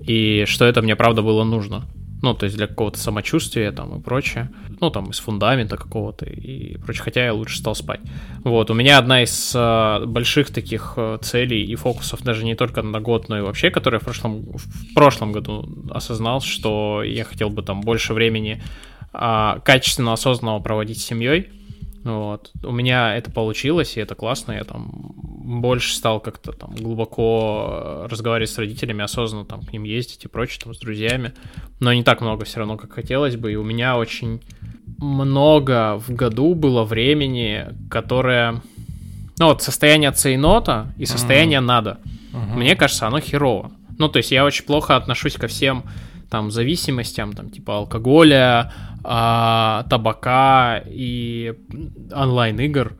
и 0.00 0.44
что 0.46 0.64
это 0.64 0.82
мне 0.82 0.96
правда 0.96 1.22
было 1.22 1.44
нужно. 1.44 1.84
Ну, 2.24 2.32
то 2.32 2.44
есть 2.44 2.56
для 2.56 2.66
какого-то 2.66 2.98
самочувствия 2.98 3.70
там 3.70 3.98
и 3.98 4.02
прочее. 4.02 4.50
Ну, 4.80 4.88
там 4.88 5.10
из 5.10 5.18
фундамента 5.18 5.76
какого-то 5.76 6.24
и 6.24 6.78
прочее. 6.78 7.02
Хотя 7.02 7.24
я 7.26 7.34
лучше 7.34 7.58
стал 7.58 7.74
спать. 7.74 8.00
Вот, 8.44 8.70
у 8.70 8.74
меня 8.74 8.96
одна 8.96 9.22
из 9.22 9.52
э, 9.54 10.06
больших 10.06 10.50
таких 10.50 10.94
э, 10.96 11.18
целей 11.20 11.62
и 11.66 11.74
фокусов 11.74 12.22
даже 12.22 12.46
не 12.46 12.54
только 12.54 12.80
на 12.80 12.98
год, 12.98 13.28
но 13.28 13.36
и 13.36 13.42
вообще, 13.42 13.68
которую 13.68 13.98
я 13.98 14.00
в 14.00 14.04
прошлом, 14.04 14.40
в 14.56 14.94
прошлом 14.94 15.32
году 15.32 15.68
осознал, 15.90 16.40
что 16.40 17.02
я 17.02 17.24
хотел 17.24 17.50
бы 17.50 17.62
там 17.62 17.82
больше 17.82 18.14
времени 18.14 18.62
а, 19.12 19.58
качественно, 19.58 20.14
осознанного 20.14 20.60
проводить 20.60 21.02
с 21.02 21.04
семьей. 21.04 21.50
Вот. 22.04 22.52
У 22.62 22.70
меня 22.70 23.16
это 23.16 23.30
получилось, 23.30 23.96
и 23.96 24.00
это 24.00 24.14
классно. 24.14 24.52
Я 24.52 24.64
там 24.64 24.90
больше 24.92 25.94
стал 25.94 26.20
как-то 26.20 26.52
там 26.52 26.74
глубоко 26.74 28.04
э, 28.04 28.06
разговаривать 28.10 28.50
с 28.50 28.58
родителями, 28.58 29.02
осознанно 29.02 29.46
там 29.46 29.62
к 29.62 29.72
ним 29.72 29.84
ездить 29.84 30.24
и 30.24 30.28
прочее, 30.28 30.60
там 30.62 30.74
с 30.74 30.78
друзьями. 30.78 31.32
Но 31.80 31.92
не 31.94 32.02
так 32.02 32.20
много 32.20 32.44
все 32.44 32.58
равно, 32.58 32.76
как 32.76 32.92
хотелось 32.92 33.36
бы. 33.36 33.52
И 33.52 33.56
у 33.56 33.64
меня 33.64 33.96
очень 33.96 34.42
много 34.98 35.98
в 35.98 36.14
году 36.14 36.54
было 36.54 36.84
времени, 36.84 37.66
которое... 37.90 38.62
Ну 39.38 39.46
вот 39.46 39.62
состояние 39.62 40.12
цейнота 40.12 40.92
и 40.98 41.06
состояние 41.06 41.60
надо. 41.60 41.98
Мне 42.32 42.76
кажется, 42.76 43.06
оно 43.06 43.18
херово. 43.18 43.72
Ну, 43.98 44.08
то 44.08 44.18
есть 44.18 44.30
я 44.30 44.44
очень 44.44 44.64
плохо 44.64 44.96
отношусь 44.96 45.34
ко 45.34 45.46
всем 45.46 45.84
там 46.34 46.50
зависимостям, 46.50 47.32
там 47.32 47.50
типа 47.50 47.76
алкоголя, 47.76 48.72
а, 49.04 49.86
табака 49.88 50.82
и 50.84 51.54
онлайн-игр, 52.12 52.96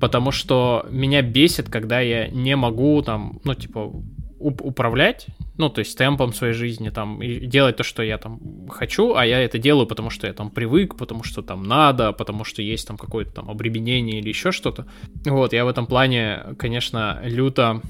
потому 0.00 0.30
что 0.30 0.86
меня 0.88 1.22
бесит, 1.22 1.68
когда 1.68 1.98
я 1.98 2.28
не 2.28 2.54
могу 2.54 3.02
там, 3.02 3.40
ну, 3.42 3.54
типа, 3.54 3.90
уп- 4.38 4.62
управлять, 4.62 5.26
ну, 5.58 5.68
то 5.68 5.80
есть 5.80 5.98
темпом 5.98 6.32
своей 6.32 6.52
жизни, 6.52 6.90
там, 6.90 7.20
и 7.22 7.46
делать 7.46 7.76
то, 7.76 7.82
что 7.82 8.04
я 8.04 8.18
там 8.18 8.68
хочу, 8.68 9.16
а 9.16 9.26
я 9.26 9.40
это 9.40 9.58
делаю, 9.58 9.88
потому 9.88 10.10
что 10.10 10.28
я 10.28 10.32
там 10.32 10.50
привык, 10.50 10.96
потому 10.96 11.24
что 11.24 11.42
там 11.42 11.64
надо, 11.64 12.12
потому 12.12 12.44
что 12.44 12.62
есть 12.62 12.86
там 12.86 12.96
какое-то 12.96 13.32
там 13.32 13.50
обременение 13.50 14.20
или 14.20 14.28
еще 14.28 14.52
что-то. 14.52 14.86
Вот, 15.24 15.52
я 15.52 15.64
в 15.64 15.68
этом 15.68 15.86
плане, 15.86 16.54
конечно, 16.56 17.20
люто 17.24 17.82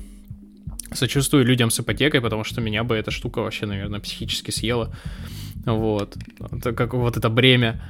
сочувствую 0.97 1.45
людям 1.45 1.71
с 1.71 1.81
ипотекой, 1.81 2.21
потому 2.21 2.45
что 2.45 2.61
меня 2.61 2.83
бы 2.85 2.97
эта 2.97 3.11
штука 3.11 3.41
вообще, 3.41 3.67
наверное, 3.67 4.01
психически 4.01 4.51
съела. 4.51 4.95
Вот. 5.65 6.17
Это 6.53 6.73
как 6.73 6.95
вот 6.95 7.17
это 7.17 7.29
бремя. 7.29 7.81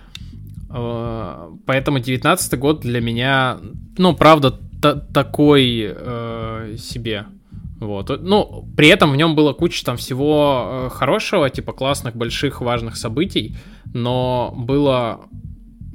Э, 0.70 1.50
Поэтому 1.66 1.98
19 2.00 2.58
год 2.58 2.80
для 2.80 3.00
меня, 3.00 3.58
ну, 3.98 4.14
правда, 4.14 4.50
та- 4.82 4.94
такой 4.94 5.94
э, 5.96 6.76
себе. 6.78 7.26
Вот. 7.80 8.22
Ну, 8.22 8.68
при 8.76 8.88
этом 8.88 9.12
в 9.12 9.16
нем 9.16 9.34
было 9.34 9.52
куча 9.52 9.84
там 9.84 9.96
всего 9.96 10.86
э, 10.86 10.90
хорошего, 10.94 11.50
типа 11.50 11.72
классных, 11.72 12.16
больших, 12.16 12.60
важных 12.60 12.96
событий, 12.96 13.56
но 13.94 14.54
было 14.56 15.20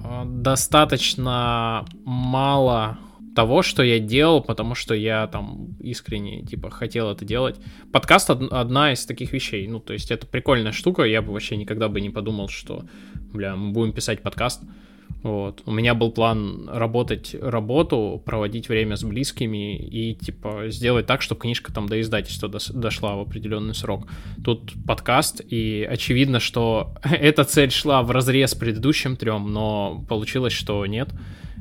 э, 0.04 0.24
достаточно 0.26 1.86
мало 2.06 2.98
того, 3.36 3.62
что 3.62 3.84
я 3.84 4.00
делал, 4.00 4.42
потому 4.42 4.76
что 4.76 4.94
я 4.94 5.28
там 5.28 5.76
искренне, 5.80 6.44
типа, 6.44 6.70
хотел 6.70 7.10
это 7.12 7.26
делать. 7.26 7.58
Подкаст 7.92 8.30
од- 8.30 8.52
одна 8.52 8.92
из 8.94 9.06
таких 9.06 9.32
вещей. 9.34 9.68
Ну, 9.68 9.80
то 9.80 9.94
есть 9.94 10.12
это 10.12 10.28
прикольная 10.28 10.72
штука. 10.72 11.04
Я 11.04 11.22
бы 11.22 11.32
вообще 11.32 11.56
никогда 11.58 11.88
бы 11.88 12.02
не 12.02 12.10
подумал, 12.10 12.50
что, 12.50 12.84
бля, 13.34 13.56
мы 13.56 13.72
будем 13.72 13.94
писать 13.94 14.22
подкаст. 14.22 14.62
Вот. 15.24 15.62
У 15.66 15.72
меня 15.72 15.94
был 15.94 16.12
план 16.12 16.68
работать 16.68 17.36
работу, 17.40 18.22
проводить 18.26 18.70
время 18.70 18.96
с 18.96 19.04
близкими 19.04 19.78
и, 19.78 20.16
типа, 20.16 20.64
сделать 20.70 21.06
так, 21.06 21.22
чтобы 21.22 21.42
книжка 21.42 21.72
там 21.72 21.88
до 21.88 22.02
издательства 22.02 22.48
дос- 22.48 22.74
дошла 22.74 23.16
в 23.16 23.20
определенный 23.22 23.76
срок. 23.76 24.08
Тут 24.44 24.74
подкаст, 24.88 25.42
и 25.48 25.88
очевидно, 25.90 26.40
что 26.40 26.96
эта 27.04 27.44
цель 27.44 27.72
шла 27.72 28.02
в 28.02 28.10
разрез 28.12 28.56
предыдущим 28.56 29.16
трем, 29.16 29.52
но 29.54 30.04
получилось, 30.10 30.54
что 30.54 30.86
нет. 30.88 31.10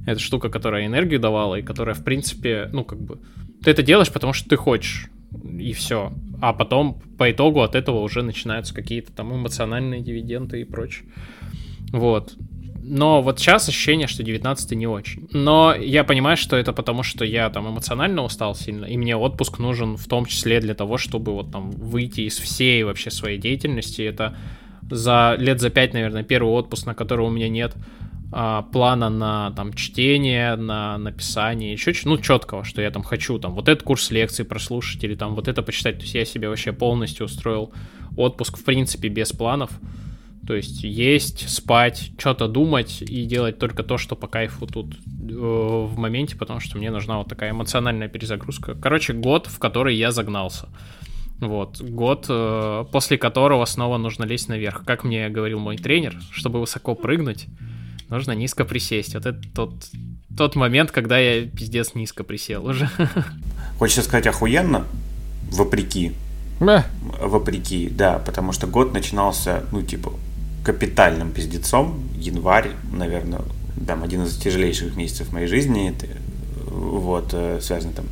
Это 0.07 0.21
штука, 0.21 0.49
которая 0.49 0.87
энергию 0.87 1.21
давала, 1.21 1.57
и 1.57 1.63
которая, 1.63 1.95
в 1.95 2.05
принципе, 2.05 2.69
ну, 2.73 2.85
как 2.85 3.01
бы... 3.01 3.19
Ты 3.63 3.71
это 3.71 3.83
делаешь, 3.83 4.11
потому 4.11 4.33
что 4.33 4.49
ты 4.49 4.57
хочешь, 4.57 5.11
и 5.59 5.73
все. 5.73 6.13
А 6.41 6.53
потом, 6.53 7.01
по 7.19 7.31
итогу, 7.31 7.61
от 7.61 7.75
этого 7.75 8.01
уже 8.01 8.23
начинаются 8.23 8.75
какие-то 8.75 9.13
там 9.13 9.35
эмоциональные 9.35 10.01
дивиденды 10.01 10.61
и 10.61 10.65
прочее. 10.65 11.07
Вот. 11.93 12.35
Но 12.83 13.21
вот 13.21 13.39
сейчас 13.39 13.69
ощущение, 13.69 14.09
что 14.09 14.23
19 14.23 14.73
не 14.73 14.87
очень. 14.87 15.29
Но 15.33 15.75
я 15.75 16.03
понимаю, 16.03 16.37
что 16.37 16.57
это 16.57 16.73
потому, 16.73 17.03
что 17.03 17.25
я 17.25 17.51
там 17.51 17.69
эмоционально 17.69 18.23
устал 18.23 18.55
сильно, 18.55 18.87
и 18.87 18.97
мне 18.97 19.17
отпуск 19.17 19.59
нужен 19.59 19.97
в 19.97 20.07
том 20.07 20.25
числе 20.25 20.61
для 20.61 20.75
того, 20.75 20.97
чтобы 20.97 21.33
вот 21.33 21.53
там 21.53 21.71
выйти 21.71 22.23
из 22.23 22.39
всей 22.39 22.83
вообще 22.83 23.11
своей 23.11 23.39
деятельности. 23.39 24.03
Это 24.03 24.37
за 24.91 25.37
лет 25.39 25.61
за 25.61 25.69
пять, 25.71 25.93
наверное, 25.93 26.25
первый 26.25 26.53
отпуск, 26.53 26.87
на 26.87 26.95
который 26.95 27.27
у 27.27 27.31
меня 27.31 27.49
нет 27.49 27.75
а, 28.33 28.63
плана 28.63 29.11
на 29.11 29.51
там 29.53 29.73
чтение, 29.73 30.55
на 30.55 30.99
написание, 30.99 31.73
еще 31.73 31.93
ну 32.05 32.17
четкого, 32.19 32.65
что 32.65 32.81
я 32.81 32.91
там 32.91 33.03
хочу, 33.03 33.39
там 33.39 33.55
вот 33.55 33.69
этот 33.69 33.83
курс 33.85 34.11
лекций 34.11 34.45
прослушать 34.45 35.03
или 35.03 35.17
там 35.17 35.35
вот 35.35 35.49
это 35.49 35.63
почитать. 35.63 35.97
То 35.97 36.03
есть 36.03 36.15
я 36.15 36.25
себе 36.25 36.49
вообще 36.49 36.73
полностью 36.73 37.27
устроил 37.27 37.73
отпуск 38.17 38.59
в 38.59 38.65
принципе 38.65 39.09
без 39.09 39.33
планов. 39.33 39.71
То 40.47 40.55
есть 40.55 40.83
есть, 40.83 41.49
спать, 41.49 42.13
что-то 42.19 42.49
думать 42.49 43.03
и 43.03 43.25
делать 43.25 43.59
только 43.59 43.83
то, 43.83 43.99
что 43.99 44.17
по 44.17 44.27
кайфу 44.27 44.67
тут 44.67 44.95
э, 44.97 45.35
в 45.35 45.99
моменте, 45.99 46.37
потому 46.37 46.61
что 46.61 46.79
мне 46.79 46.91
нужна 46.91 47.19
вот 47.19 47.29
такая 47.29 47.51
эмоциональная 47.51 48.09
перезагрузка. 48.09 48.75
Короче, 48.75 49.13
год, 49.13 49.47
в 49.47 49.59
который 49.59 49.95
я 49.97 50.13
загнался. 50.13 50.69
Вот, 51.41 51.81
год, 51.81 52.27
э, 52.29 52.85
после 52.91 53.19
которого 53.19 53.65
снова 53.65 53.99
нужно 53.99 54.25
лезть 54.25 54.49
наверх. 54.49 54.85
Как 54.85 55.05
мне 55.05 55.29
говорил 55.29 55.59
мой 55.59 55.77
тренер, 55.77 56.17
чтобы 56.33 56.59
высоко 56.59 56.95
прыгнуть, 56.95 57.47
нужно 58.11 58.33
низко 58.33 58.65
присесть. 58.65 59.15
Вот 59.15 59.27
это 59.27 59.41
тот 59.55 59.91
тот 60.37 60.57
момент, 60.57 60.91
когда 60.91 61.19
я 61.19 61.47
пиздец 61.47 61.95
низко 61.95 62.25
присел 62.25 62.67
уже. 62.67 62.89
Хочется 63.79 64.03
сказать 64.03 64.27
охуенно, 64.27 64.85
вопреки. 65.51 66.13
Бля, 66.61 66.87
Вопреки, 67.21 67.89
да, 67.89 68.19
потому 68.19 68.53
что 68.53 68.67
год 68.67 68.93
начинался, 68.93 69.65
ну, 69.73 69.83
типа, 69.83 70.13
капитальным 70.63 71.33
пиздецом. 71.33 72.03
Январь, 72.15 72.71
наверное, 72.93 73.41
там, 73.87 74.03
один 74.03 74.25
из 74.25 74.37
тяжелейших 74.37 74.95
месяцев 74.95 75.33
моей 75.33 75.47
жизни. 75.47 75.91
Это, 75.91 76.07
вот, 76.67 77.31
э, 77.33 77.61
связан 77.63 77.93
там 77.93 78.05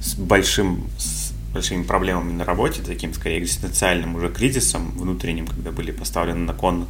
с 0.00 0.14
большим, 0.14 0.86
с 0.98 1.32
большими 1.52 1.82
проблемами 1.82 2.32
на 2.32 2.44
работе, 2.44 2.80
таким, 2.84 3.12
скорее, 3.12 3.40
экзистенциальным 3.40 4.14
уже 4.14 4.30
кризисом 4.30 4.92
внутренним, 4.92 5.46
когда 5.46 5.70
были 5.70 5.90
поставлены 5.90 6.40
на 6.40 6.54
кон 6.54 6.86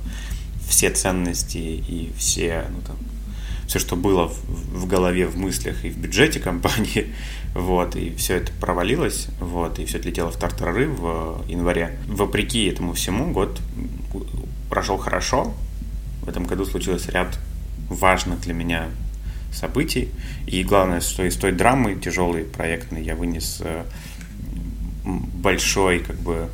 все 0.73 0.89
ценности 0.89 1.59
и 1.59 2.11
все, 2.17 2.65
ну, 2.71 2.81
там, 2.81 2.97
все, 3.67 3.79
что 3.79 3.95
было 3.95 4.29
в, 4.29 4.43
в 4.49 4.87
голове, 4.87 5.27
в 5.27 5.37
мыслях 5.37 5.85
и 5.85 5.91
в 5.91 5.99
бюджете 5.99 6.41
компании, 6.41 7.13
вот, 7.55 7.95
и 7.95 8.15
все 8.17 8.37
это 8.37 8.53
провалилось, 8.59 9.29
вот, 9.39 9.79
и 9.79 9.85
все 9.85 9.99
отлетело 9.99 10.31
в 10.31 10.39
тартарары 10.39 10.89
в 10.89 11.45
январе. 11.47 11.99
Вопреки 12.07 12.65
этому 12.65 12.95
всему 12.95 13.33
год 13.33 13.61
прошел 14.71 14.97
хорошо. 14.97 15.53
В 16.23 16.29
этом 16.31 16.45
году 16.45 16.65
случилось 16.65 17.07
ряд 17.09 17.39
важных 17.91 18.41
для 18.41 18.55
меня 18.55 18.89
событий. 19.53 20.09
И 20.47 20.65
главное, 20.65 21.03
что 21.03 21.23
из 21.23 21.37
той 21.37 21.53
драмы 21.53 21.97
тяжелой 21.97 22.45
проектной 22.45 23.03
я 23.05 23.15
вынес 23.15 23.61
э, 23.61 23.85
большой, 25.05 25.99
как 25.99 26.17
бы... 26.17 26.49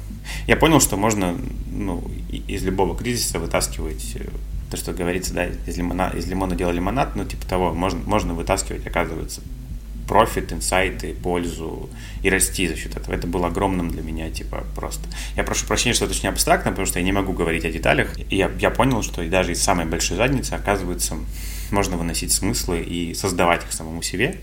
Я 0.47 0.57
понял, 0.57 0.81
что 0.81 0.97
можно 0.97 1.37
ну, 1.70 2.11
из 2.31 2.62
любого 2.64 2.97
кризиса 2.97 3.39
вытаскивать 3.39 4.16
э, 4.16 4.29
то, 4.70 4.76
что 4.76 4.93
говорится, 4.93 5.35
да, 5.35 5.47
из 5.47 5.76
лимона, 5.76 6.12
из 6.14 6.26
лимона 6.26 6.55
делать 6.55 6.74
лимонад, 6.74 7.16
ну, 7.16 7.24
типа 7.24 7.47
того, 7.47 7.72
можно, 7.72 8.01
можно 8.05 8.35
вытаскивать, 8.35 8.87
оказывается, 8.87 9.41
профит, 10.09 10.53
инсайты, 10.53 11.14
пользу 11.14 11.89
и 12.22 12.31
расти 12.31 12.66
за 12.66 12.76
счет 12.76 12.97
этого. 12.97 13.14
Это 13.14 13.26
было 13.26 13.49
огромным 13.49 13.91
для 13.91 14.03
меня, 14.03 14.31
типа, 14.31 14.64
просто. 14.74 15.09
Я 15.37 15.45
прошу 15.45 15.66
прощения, 15.66 15.95
что 15.95 16.07
это 16.07 16.14
очень 16.14 16.29
абстрактно, 16.29 16.70
потому 16.70 16.87
что 16.87 16.99
я 16.99 17.05
не 17.05 17.12
могу 17.12 17.33
говорить 17.33 17.64
о 17.64 17.70
деталях. 17.70 18.18
И 18.31 18.37
я, 18.37 18.51
я 18.59 18.70
понял, 18.70 19.03
что 19.03 19.24
даже 19.29 19.53
из 19.53 19.62
самой 19.62 19.87
большой 19.87 20.16
задницы, 20.16 20.55
оказывается, 20.55 21.16
можно 21.70 21.97
выносить 21.97 22.33
смыслы 22.33 22.81
и 22.81 23.14
создавать 23.14 23.64
их 23.64 23.72
самому 23.72 24.03
себе 24.03 24.41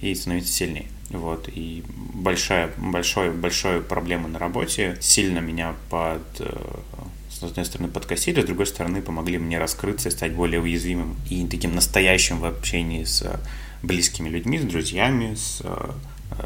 и 0.00 0.14
становиться 0.14 0.52
сильнее. 0.52 0.86
Вот, 1.10 1.48
и 1.48 1.84
большая, 2.14 2.70
большой, 2.78 3.30
большой 3.30 3.80
проблема 3.80 4.28
на 4.28 4.38
работе 4.38 4.98
сильно 5.00 5.38
меня 5.38 5.74
под, 5.88 6.22
э, 6.40 6.78
с 7.30 7.42
одной 7.42 7.64
стороны, 7.64 7.88
подкосили, 7.88 8.40
с 8.40 8.44
другой 8.44 8.66
стороны, 8.66 9.02
помогли 9.02 9.38
мне 9.38 9.58
раскрыться 9.58 10.08
и 10.08 10.12
стать 10.12 10.32
более 10.32 10.60
уязвимым 10.60 11.16
и 11.30 11.46
таким 11.46 11.74
настоящим 11.74 12.40
в 12.40 12.44
общении 12.44 13.04
с 13.04 13.24
близкими 13.82 14.28
людьми, 14.28 14.58
с 14.58 14.64
друзьями, 14.64 15.34
с 15.34 15.60
э, 15.62 15.90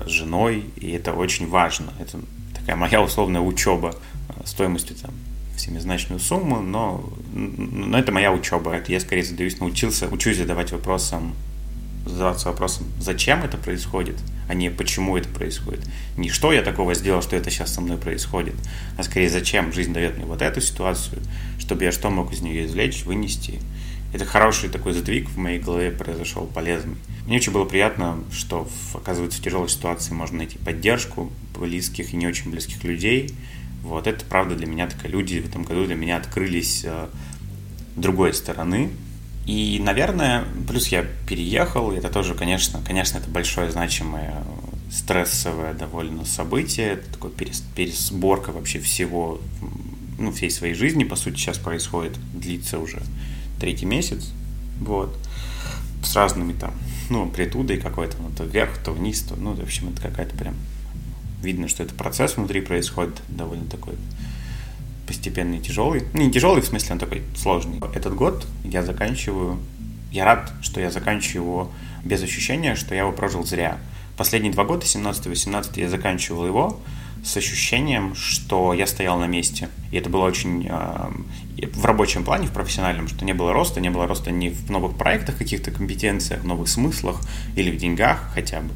женой, 0.06 0.66
и 0.76 0.90
это 0.90 1.14
очень 1.14 1.48
важно. 1.48 1.92
Это 1.98 2.20
такая 2.54 2.76
моя 2.76 3.02
условная 3.02 3.40
учеба 3.40 3.94
э, 4.28 4.46
стоимостью 4.46 4.96
там 4.96 5.12
семизначную 5.56 6.20
сумму, 6.20 6.60
но, 6.60 7.08
но 7.32 7.98
это 7.98 8.12
моя 8.12 8.32
учеба. 8.32 8.72
Это 8.72 8.92
я 8.92 9.00
скорее 9.00 9.24
задаюсь, 9.24 9.58
научился, 9.60 10.08
учусь 10.08 10.38
задавать 10.38 10.72
вопросом, 10.72 11.34
задаваться 12.06 12.48
вопросом, 12.48 12.86
зачем 12.98 13.42
это 13.42 13.56
происходит, 13.56 14.16
а 14.48 14.54
не 14.54 14.70
почему 14.70 15.16
это 15.16 15.28
происходит. 15.28 15.86
Не 16.16 16.28
что 16.28 16.52
я 16.52 16.62
такого 16.62 16.94
сделал, 16.94 17.22
что 17.22 17.36
это 17.36 17.50
сейчас 17.50 17.74
со 17.74 17.80
мной 17.80 17.98
происходит, 17.98 18.54
а 18.96 19.02
скорее 19.02 19.28
зачем 19.28 19.72
жизнь 19.72 19.92
дает 19.92 20.16
мне 20.16 20.26
вот 20.26 20.42
эту 20.42 20.60
ситуацию, 20.60 21.20
чтобы 21.58 21.84
я 21.84 21.92
что 21.92 22.10
мог 22.10 22.32
из 22.32 22.40
нее 22.40 22.66
извлечь, 22.66 23.04
вынести. 23.04 23.60
Это 24.12 24.24
хороший 24.24 24.68
такой 24.68 24.92
сдвиг 24.92 25.28
в 25.28 25.38
моей 25.38 25.60
голове 25.60 25.92
произошел, 25.92 26.46
полезный. 26.46 26.96
Мне 27.26 27.36
очень 27.36 27.52
было 27.52 27.64
приятно, 27.64 28.18
что, 28.32 28.64
в, 28.64 28.96
оказывается, 28.96 29.38
в 29.38 29.44
тяжелой 29.44 29.68
ситуации 29.68 30.14
можно 30.14 30.38
найти 30.38 30.58
поддержку 30.58 31.30
близких 31.56 32.12
и 32.12 32.16
не 32.16 32.26
очень 32.26 32.50
близких 32.50 32.82
людей. 32.82 33.32
Вот 33.82 34.08
это, 34.08 34.24
правда, 34.24 34.56
для 34.56 34.66
меня 34.66 34.88
такая 34.88 35.12
люди 35.12 35.38
в 35.38 35.48
этом 35.48 35.62
году 35.62 35.84
для 35.86 35.94
меня 35.94 36.16
открылись 36.16 36.82
э, 36.84 37.06
другой 37.96 38.34
стороны. 38.34 38.90
И, 39.46 39.80
наверное, 39.82 40.44
плюс 40.68 40.88
я 40.88 41.04
переехал, 41.28 41.92
и 41.92 41.96
это 41.96 42.08
тоже, 42.08 42.34
конечно, 42.34 42.80
конечно, 42.86 43.18
это 43.18 43.28
большое 43.28 43.70
значимое 43.70 44.42
стрессовое 44.90 45.72
довольно 45.72 46.24
событие, 46.24 46.94
это 46.94 47.12
такое 47.12 47.30
перес, 47.30 47.62
пересборка 47.74 48.50
вообще 48.50 48.80
всего, 48.80 49.40
ну, 50.18 50.32
всей 50.32 50.50
своей 50.50 50.74
жизни, 50.74 51.04
по 51.04 51.16
сути, 51.16 51.36
сейчас 51.36 51.58
происходит, 51.58 52.18
длится 52.34 52.78
уже 52.78 53.00
третий 53.60 53.86
месяц, 53.86 54.30
вот, 54.80 55.16
с 56.02 56.14
разными 56.16 56.52
там, 56.52 56.74
ну, 57.08 57.22
амплитудой 57.22 57.78
какой-то, 57.78 58.16
ну, 58.20 58.30
то 58.36 58.44
вверх, 58.44 58.78
то 58.84 58.92
вниз, 58.92 59.20
то, 59.22 59.36
ну, 59.36 59.54
в 59.54 59.60
общем, 59.60 59.90
это 59.90 60.02
какая-то 60.02 60.36
прям, 60.36 60.56
видно, 61.40 61.68
что 61.68 61.82
это 61.82 61.94
процесс 61.94 62.36
внутри 62.36 62.60
происходит, 62.60 63.22
довольно 63.28 63.66
такой 63.66 63.94
постепенный 65.10 65.58
и 65.58 65.60
тяжелый. 65.60 66.04
Не 66.14 66.30
тяжелый, 66.30 66.62
в 66.62 66.66
смысле, 66.66 66.92
он 66.92 66.98
такой 67.00 67.24
сложный. 67.34 67.80
Этот 67.92 68.14
год 68.14 68.46
я 68.62 68.84
заканчиваю... 68.84 69.58
Я 70.12 70.24
рад, 70.24 70.52
что 70.62 70.80
я 70.80 70.88
заканчиваю 70.88 71.42
его 71.42 71.72
без 72.04 72.22
ощущения, 72.22 72.76
что 72.76 72.94
я 72.94 73.00
его 73.00 73.10
прожил 73.10 73.44
зря. 73.44 73.78
Последние 74.16 74.52
два 74.52 74.64
года, 74.64 74.86
17-18, 74.86 75.80
я 75.80 75.88
заканчивал 75.88 76.46
его 76.46 76.80
с 77.24 77.36
ощущением, 77.36 78.14
что 78.14 78.72
я 78.72 78.86
стоял 78.86 79.18
на 79.18 79.26
месте. 79.26 79.68
И 79.90 79.96
это 79.96 80.08
было 80.08 80.26
очень 80.26 80.68
э, 80.70 81.66
в 81.74 81.84
рабочем 81.84 82.22
плане, 82.22 82.46
в 82.46 82.52
профессиональном, 82.52 83.08
что 83.08 83.24
не 83.24 83.32
было 83.32 83.52
роста, 83.52 83.80
не 83.80 83.90
было 83.90 84.06
роста 84.06 84.30
ни 84.30 84.50
в 84.50 84.70
новых 84.70 84.96
проектах, 84.96 85.38
каких-то 85.38 85.72
компетенциях, 85.72 86.44
новых 86.44 86.68
смыслах 86.68 87.20
или 87.56 87.72
в 87.72 87.76
деньгах 87.76 88.30
хотя 88.32 88.60
бы 88.60 88.70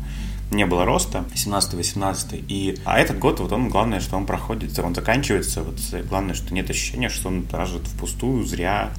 не 0.55 0.67
было 0.67 0.85
роста 0.85 1.25
17-18 1.35 2.45
и 2.49 2.79
а 2.85 2.99
этот 2.99 3.19
год 3.19 3.41
вот 3.41 3.53
он 3.53 3.69
главное 3.69 4.01
что 4.01 4.17
он 4.17 4.27
проходит 4.27 4.79
он 4.79 4.95
заканчивается 4.95 5.63
вот 5.63 5.79
главное 6.09 6.35
что 6.35 6.55
нет 6.55 6.71
ощущения 6.71 7.09
что 7.09 7.29
он 7.29 7.43
прожит 7.43 7.87
впустую 7.87 8.45
зря 8.45 8.91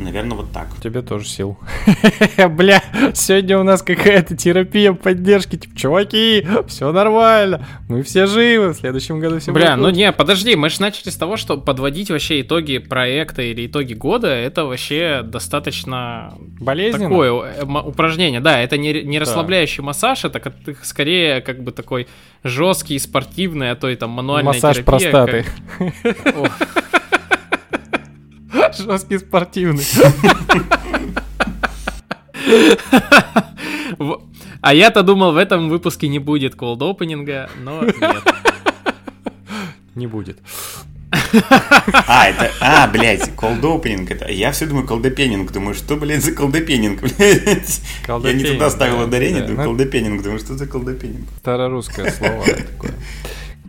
наверное 0.00 0.36
вот 0.36 0.52
так 0.52 0.68
тебе 0.82 1.02
тоже 1.02 1.26
сил. 1.26 1.58
Бля, 2.50 2.82
сегодня 3.14 3.58
у 3.58 3.62
нас 3.62 3.82
какая-то 3.82 4.36
терапия 4.36 4.92
поддержки. 4.92 5.56
Типа, 5.56 5.76
чуваки, 5.76 6.46
все 6.66 6.90
нормально, 6.92 7.66
мы 7.88 8.02
все 8.02 8.26
живы, 8.26 8.70
в 8.70 8.74
следующем 8.76 9.20
году 9.20 9.38
все 9.38 9.52
Бля, 9.52 9.72
будет 9.72 9.76
ну 9.78 9.84
лучше». 9.84 9.96
не, 9.98 10.12
подожди, 10.12 10.56
мы 10.56 10.70
же 10.70 10.80
начали 10.80 11.10
с 11.10 11.16
того, 11.16 11.36
что 11.36 11.56
подводить 11.58 12.10
вообще 12.10 12.40
итоги 12.40 12.78
проекта 12.78 13.42
или 13.42 13.66
итоги 13.66 13.94
года, 13.94 14.28
это 14.28 14.64
вообще 14.64 15.22
достаточно 15.24 16.34
Болезненно? 16.58 17.08
такое 17.08 17.30
э, 17.32 17.64
упражнение. 17.64 18.40
Да, 18.40 18.58
это 18.60 18.76
не, 18.76 19.02
не 19.02 19.18
расслабляющий 19.18 19.82
массаж, 19.82 20.24
это 20.24 20.40
как- 20.40 20.54
скорее 20.82 21.40
как 21.40 21.62
бы 21.62 21.72
такой 21.72 22.08
жесткий, 22.42 22.98
спортивный, 22.98 23.70
а 23.70 23.76
то 23.76 23.88
и 23.88 23.96
там 23.96 24.10
мануальная 24.10 24.52
Массаж 24.54 24.76
терапия, 24.78 25.10
простаты. 25.10 25.44
как- 26.22 26.89
Жесткий 28.76 29.18
спортивный. 29.18 29.84
А 34.62 34.74
я-то 34.74 35.02
думал, 35.02 35.32
в 35.32 35.38
этом 35.38 35.70
выпуске 35.70 36.06
не 36.08 36.18
будет 36.18 36.54
колд 36.54 36.82
опенинга, 36.82 37.48
но 37.62 37.82
нет. 37.82 38.22
Не 39.94 40.06
будет. 40.06 40.38
а 42.06 42.28
это 42.28 42.50
а 42.60 42.86
блядь 42.88 43.34
колдопенинг 43.36 44.10
это 44.10 44.30
я 44.30 44.52
все 44.52 44.66
думаю 44.66 44.86
колдопенинг 44.86 45.50
думаю 45.52 45.74
что 45.74 45.96
блядь 45.96 46.24
за 46.24 46.32
колдопенинг 46.32 47.00
блядь 47.00 47.80
я 48.06 48.32
не 48.32 48.44
туда 48.44 48.70
ставил 48.70 48.98
да, 48.98 49.04
ударение 49.04 49.42
да. 49.42 49.48
думаю 49.48 49.68
колдопенинг 49.68 50.22
думаю 50.22 50.38
что 50.38 50.56
за 50.56 50.66
колдопенинг 50.66 51.28
Старорусское 51.40 52.10
слово 52.12 52.44
такое. 52.44 52.94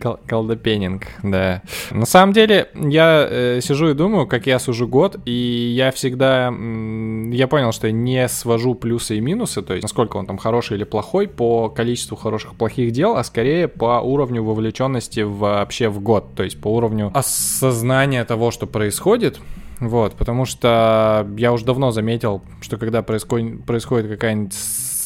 Кол- 0.02 0.18
Колдопенинг, 0.26 1.06
да. 1.22 1.62
На 1.92 2.06
самом 2.06 2.32
деле, 2.32 2.68
я 2.74 3.26
э, 3.30 3.60
сижу 3.62 3.90
и 3.90 3.94
думаю, 3.94 4.26
как 4.26 4.46
я 4.46 4.58
сужу 4.58 4.88
год, 4.88 5.16
и 5.24 5.72
я 5.76 5.92
всегда... 5.92 6.48
м, 6.48 7.30
я 7.30 7.46
понял, 7.46 7.70
что 7.72 7.86
я 7.86 7.92
не 7.92 8.28
свожу 8.28 8.74
плюсы 8.74 9.18
и 9.18 9.20
минусы, 9.20 9.62
то 9.62 9.74
есть 9.74 9.84
насколько 9.84 10.16
он 10.16 10.26
там 10.26 10.38
хороший 10.38 10.76
или 10.76 10.84
плохой 10.84 11.28
по 11.28 11.68
количеству 11.68 12.16
хороших 12.16 12.54
плохих 12.56 12.90
дел, 12.90 13.16
а 13.16 13.22
скорее 13.22 13.68
по 13.68 14.00
уровню 14.00 14.42
вовлеченности 14.42 15.20
вообще 15.20 15.88
в 15.88 16.00
год, 16.00 16.34
то 16.34 16.42
есть 16.42 16.60
по 16.60 16.68
уровню 16.68 17.10
осознания 17.14 18.24
того, 18.24 18.50
что 18.50 18.66
происходит. 18.66 19.38
Вот, 19.80 20.14
потому 20.14 20.44
что 20.44 21.26
я 21.36 21.52
уже 21.52 21.64
давно 21.64 21.90
заметил, 21.90 22.40
что 22.60 22.76
когда 22.76 23.02
происходит, 23.02 23.64
происходит 23.64 24.08
какая-нибудь 24.08 24.54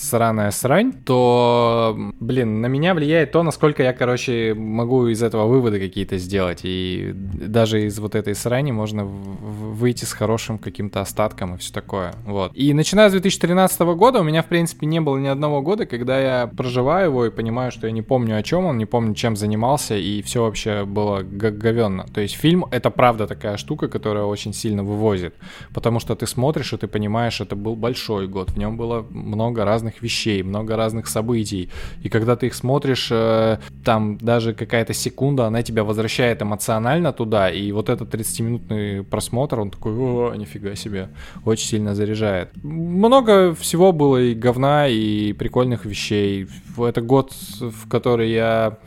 сраная 0.06 0.50
срань, 0.50 0.92
то, 0.92 1.96
блин, 2.20 2.60
на 2.60 2.66
меня 2.66 2.94
влияет 2.94 3.32
то, 3.32 3.42
насколько 3.42 3.82
я, 3.82 3.92
короче, 3.92 4.54
могу 4.54 5.08
из 5.08 5.22
этого 5.22 5.46
выводы 5.46 5.80
какие-то 5.80 6.18
сделать. 6.18 6.60
И 6.64 7.12
даже 7.14 7.84
из 7.84 7.98
вот 7.98 8.14
этой 8.14 8.34
срани 8.34 8.72
можно 8.72 9.04
выйти 9.04 10.04
с 10.04 10.12
хорошим 10.12 10.58
каким-то 10.58 11.00
остатком 11.00 11.54
и 11.54 11.58
все 11.58 11.72
такое. 11.72 12.14
Вот. 12.24 12.52
И 12.54 12.72
начиная 12.72 13.08
с 13.08 13.12
2013 13.12 13.80
года 13.80 14.20
у 14.20 14.22
меня, 14.22 14.42
в 14.42 14.46
принципе, 14.46 14.86
не 14.86 15.00
было 15.00 15.18
ни 15.18 15.26
одного 15.26 15.62
года, 15.62 15.86
когда 15.86 16.18
я 16.18 16.46
проживаю 16.46 17.10
его 17.10 17.26
и 17.26 17.30
понимаю, 17.30 17.72
что 17.72 17.86
я 17.86 17.92
не 17.92 18.02
помню, 18.02 18.36
о 18.36 18.42
чем 18.42 18.64
он, 18.64 18.78
не 18.78 18.86
помню, 18.86 19.14
чем 19.14 19.36
занимался, 19.36 19.96
и 19.96 20.22
все 20.22 20.42
вообще 20.42 20.84
было 20.84 21.22
говенно. 21.22 22.06
То 22.14 22.20
есть 22.20 22.36
фильм— 22.36 22.64
это 22.70 22.90
правда 22.90 23.26
такая 23.26 23.56
штука, 23.56 23.88
которая 23.88 24.24
очень 24.24 24.52
сильно 24.52 24.82
вывозит. 24.82 25.34
Потому 25.74 26.00
что 26.00 26.14
ты 26.14 26.26
смотришь, 26.26 26.72
и 26.72 26.76
ты 26.76 26.86
понимаешь, 26.86 27.40
это 27.40 27.56
был 27.56 27.76
большой 27.76 28.28
год, 28.28 28.50
в 28.50 28.58
нем 28.58 28.76
было 28.76 29.06
много 29.10 29.64
разных 29.64 29.95
вещей, 30.02 30.42
много 30.42 30.76
разных 30.76 31.08
событий. 31.08 31.68
И 32.02 32.08
когда 32.08 32.36
ты 32.36 32.46
их 32.46 32.54
смотришь, 32.54 33.08
э, 33.10 33.58
там 33.84 34.18
даже 34.18 34.54
какая-то 34.54 34.92
секунда, 34.92 35.46
она 35.46 35.62
тебя 35.62 35.84
возвращает 35.84 36.42
эмоционально 36.42 37.12
туда, 37.12 37.50
и 37.50 37.72
вот 37.72 37.88
этот 37.88 38.14
30-минутный 38.14 39.02
просмотр, 39.04 39.60
он 39.60 39.70
такой, 39.70 39.92
о, 39.92 40.34
нифига 40.34 40.74
себе, 40.74 41.08
очень 41.44 41.66
сильно 41.66 41.94
заряжает. 41.94 42.50
Много 42.62 43.54
всего 43.54 43.92
было 43.92 44.18
и 44.18 44.34
говна, 44.34 44.88
и 44.88 45.32
прикольных 45.32 45.84
вещей. 45.84 46.46
Это 46.78 47.00
год, 47.00 47.32
в 47.60 47.88
который 47.88 48.30
я 48.30 48.78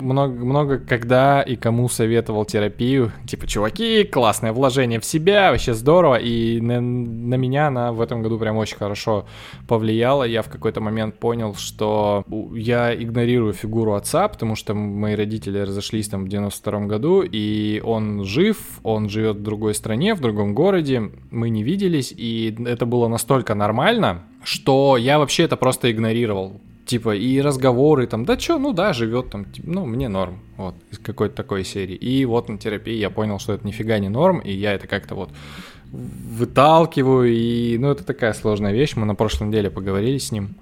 много, 0.00 0.44
много 0.44 0.78
когда 0.78 1.42
и 1.42 1.56
кому 1.56 1.88
советовал 1.88 2.44
терапию. 2.44 3.12
Типа, 3.26 3.46
чуваки, 3.46 4.04
классное 4.04 4.52
вложение 4.52 5.00
в 5.00 5.04
себя, 5.04 5.50
вообще 5.50 5.74
здорово. 5.74 6.16
И 6.16 6.60
на, 6.60 6.80
на 6.80 7.34
меня 7.34 7.68
она 7.68 7.92
в 7.92 8.00
этом 8.00 8.22
году 8.22 8.38
прям 8.38 8.56
очень 8.56 8.76
хорошо 8.76 9.26
повлияла. 9.68 10.24
Я 10.24 10.42
в 10.42 10.48
какой-то 10.48 10.80
момент 10.80 11.18
понял, 11.18 11.54
что 11.54 12.24
я 12.54 12.94
игнорирую 12.94 13.52
фигуру 13.52 13.94
отца, 13.94 14.28
потому 14.28 14.56
что 14.56 14.74
мои 14.74 15.14
родители 15.14 15.58
разошлись 15.58 16.08
там 16.08 16.24
в 16.24 16.28
92 16.28 16.80
году, 16.86 17.22
и 17.22 17.80
он 17.84 18.24
жив, 18.24 18.58
он 18.82 19.08
живет 19.08 19.36
в 19.36 19.42
другой 19.42 19.74
стране, 19.74 20.14
в 20.14 20.20
другом 20.20 20.54
городе, 20.54 21.10
мы 21.30 21.50
не 21.50 21.62
виделись, 21.62 22.12
и 22.16 22.56
это 22.66 22.86
было 22.86 23.08
настолько 23.08 23.54
нормально, 23.54 24.24
что 24.42 24.96
я 24.96 25.18
вообще 25.18 25.44
это 25.44 25.56
просто 25.56 25.90
игнорировал. 25.90 26.60
Типа, 26.86 27.14
и 27.14 27.40
разговоры 27.40 28.06
там, 28.06 28.24
да 28.24 28.36
чё, 28.36 28.58
ну 28.58 28.72
да, 28.72 28.92
живет 28.92 29.30
там, 29.30 29.44
типа, 29.44 29.68
ну, 29.70 29.86
мне 29.86 30.08
норм, 30.08 30.40
вот, 30.56 30.74
из 30.90 30.98
какой-то 30.98 31.36
такой 31.36 31.64
серии. 31.64 31.94
И 31.94 32.24
вот 32.24 32.48
на 32.48 32.58
терапии 32.58 32.94
я 32.94 33.10
понял, 33.10 33.38
что 33.38 33.52
это 33.52 33.66
нифига 33.66 33.98
не 33.98 34.08
норм, 34.08 34.38
и 34.40 34.52
я 34.52 34.72
это 34.72 34.86
как-то 34.88 35.14
вот 35.14 35.30
выталкиваю, 35.92 37.32
и, 37.32 37.76
ну, 37.78 37.90
это 37.90 38.04
такая 38.04 38.32
сложная 38.32 38.72
вещь, 38.72 38.94
мы 38.96 39.06
на 39.06 39.14
прошлой 39.14 39.48
неделе 39.48 39.70
поговорили 39.70 40.18
с 40.18 40.32
ним. 40.32 40.56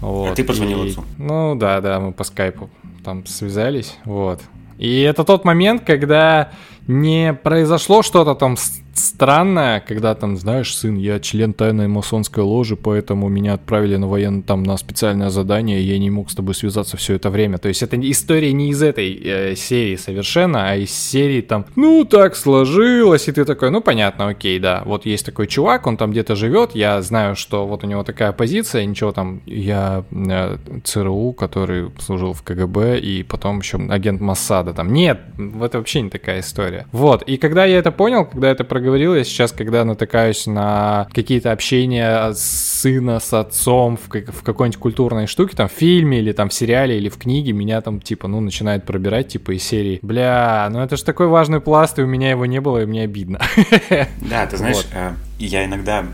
Вот, 0.00 0.34
ты 0.34 0.44
позвонил 0.44 0.84
и- 0.84 0.90
отцу? 0.90 1.04
Ну, 1.18 1.54
да, 1.54 1.80
да, 1.80 2.00
мы 2.00 2.12
по 2.12 2.24
скайпу 2.24 2.70
там 3.04 3.24
связались, 3.26 3.98
вот. 4.04 4.40
И 4.78 5.00
это 5.02 5.22
тот 5.24 5.44
момент, 5.44 5.84
когда 5.84 6.50
не 6.88 7.34
произошло 7.34 8.02
что-то 8.02 8.34
там 8.34 8.56
с- 8.56 8.81
странное, 8.94 9.80
когда 9.80 10.14
там, 10.14 10.36
знаешь, 10.36 10.74
сын, 10.74 10.96
я 10.96 11.20
член 11.20 11.52
тайной 11.52 11.88
масонской 11.88 12.42
ложи, 12.42 12.76
поэтому 12.76 13.28
меня 13.28 13.54
отправили 13.54 13.96
на 13.96 14.06
военно 14.06 14.42
там 14.42 14.62
на 14.62 14.76
специальное 14.76 15.30
задание, 15.30 15.80
и 15.80 15.84
я 15.84 15.98
не 15.98 16.10
мог 16.10 16.30
с 16.30 16.34
тобой 16.34 16.54
связаться 16.54 16.96
все 16.96 17.14
это 17.14 17.30
время. 17.30 17.58
То 17.58 17.68
есть 17.68 17.82
это 17.82 17.98
история 18.10 18.52
не 18.52 18.70
из 18.70 18.82
этой 18.82 19.14
э, 19.14 19.56
серии 19.56 19.96
совершенно, 19.96 20.70
а 20.70 20.76
из 20.76 20.90
серии 20.90 21.40
там, 21.40 21.66
ну 21.76 22.04
так 22.04 22.36
сложилось, 22.36 23.28
и 23.28 23.32
ты 23.32 23.44
такой, 23.44 23.70
ну 23.70 23.80
понятно, 23.80 24.28
окей, 24.28 24.58
да, 24.58 24.82
вот 24.84 25.06
есть 25.06 25.26
такой 25.26 25.46
чувак, 25.46 25.86
он 25.86 25.96
там 25.96 26.10
где-то 26.10 26.36
живет, 26.36 26.74
я 26.74 27.00
знаю, 27.02 27.36
что 27.36 27.66
вот 27.66 27.84
у 27.84 27.86
него 27.86 28.02
такая 28.02 28.32
позиция, 28.32 28.84
ничего 28.84 29.12
там, 29.12 29.42
я 29.46 30.04
э, 30.10 30.56
ЦРУ, 30.84 31.32
который 31.32 31.90
служил 31.98 32.32
в 32.32 32.42
КГБ, 32.42 32.98
и 32.98 33.22
потом 33.22 33.60
еще 33.60 33.78
агент 33.88 34.20
Массада 34.20 34.72
там. 34.72 34.92
Нет, 34.92 35.20
это 35.60 35.78
вообще 35.78 36.02
не 36.02 36.10
такая 36.10 36.40
история. 36.40 36.86
Вот, 36.92 37.22
и 37.22 37.36
когда 37.36 37.64
я 37.64 37.78
это 37.78 37.92
понял, 37.92 38.24
когда 38.24 38.50
это 38.50 38.64
проговорил, 38.82 39.14
я 39.14 39.22
сейчас, 39.22 39.52
когда 39.52 39.84
натыкаюсь 39.84 40.46
на 40.48 41.06
какие-то 41.14 41.52
общения 41.52 42.32
сына 42.34 43.20
с 43.20 43.32
отцом 43.32 43.96
в, 43.96 44.08
как- 44.08 44.32
в 44.34 44.42
какой-нибудь 44.42 44.80
культурной 44.80 45.28
штуке, 45.28 45.54
там, 45.56 45.68
в 45.68 45.72
фильме 45.72 46.18
или 46.18 46.32
там 46.32 46.48
в 46.48 46.52
сериале 46.54 46.96
или 46.98 47.08
в 47.08 47.16
книге, 47.16 47.52
меня 47.52 47.80
там, 47.80 48.00
типа, 48.00 48.26
ну, 48.26 48.40
начинает 48.40 48.84
пробирать, 48.84 49.28
типа, 49.28 49.52
из 49.52 49.62
серии, 49.62 50.00
бля, 50.02 50.68
ну 50.72 50.80
это 50.80 50.96
же 50.96 51.04
такой 51.04 51.28
важный 51.28 51.60
пласт, 51.60 51.96
и 52.00 52.02
у 52.02 52.06
меня 52.08 52.30
его 52.30 52.44
не 52.44 52.60
было, 52.60 52.82
и 52.82 52.86
мне 52.86 53.02
обидно. 53.04 53.40
Да, 54.20 54.46
ты 54.46 54.56
знаешь, 54.56 54.76
Вот. 54.78 54.86
э, 54.92 55.12
я 55.38 55.64
иногда 55.64 56.04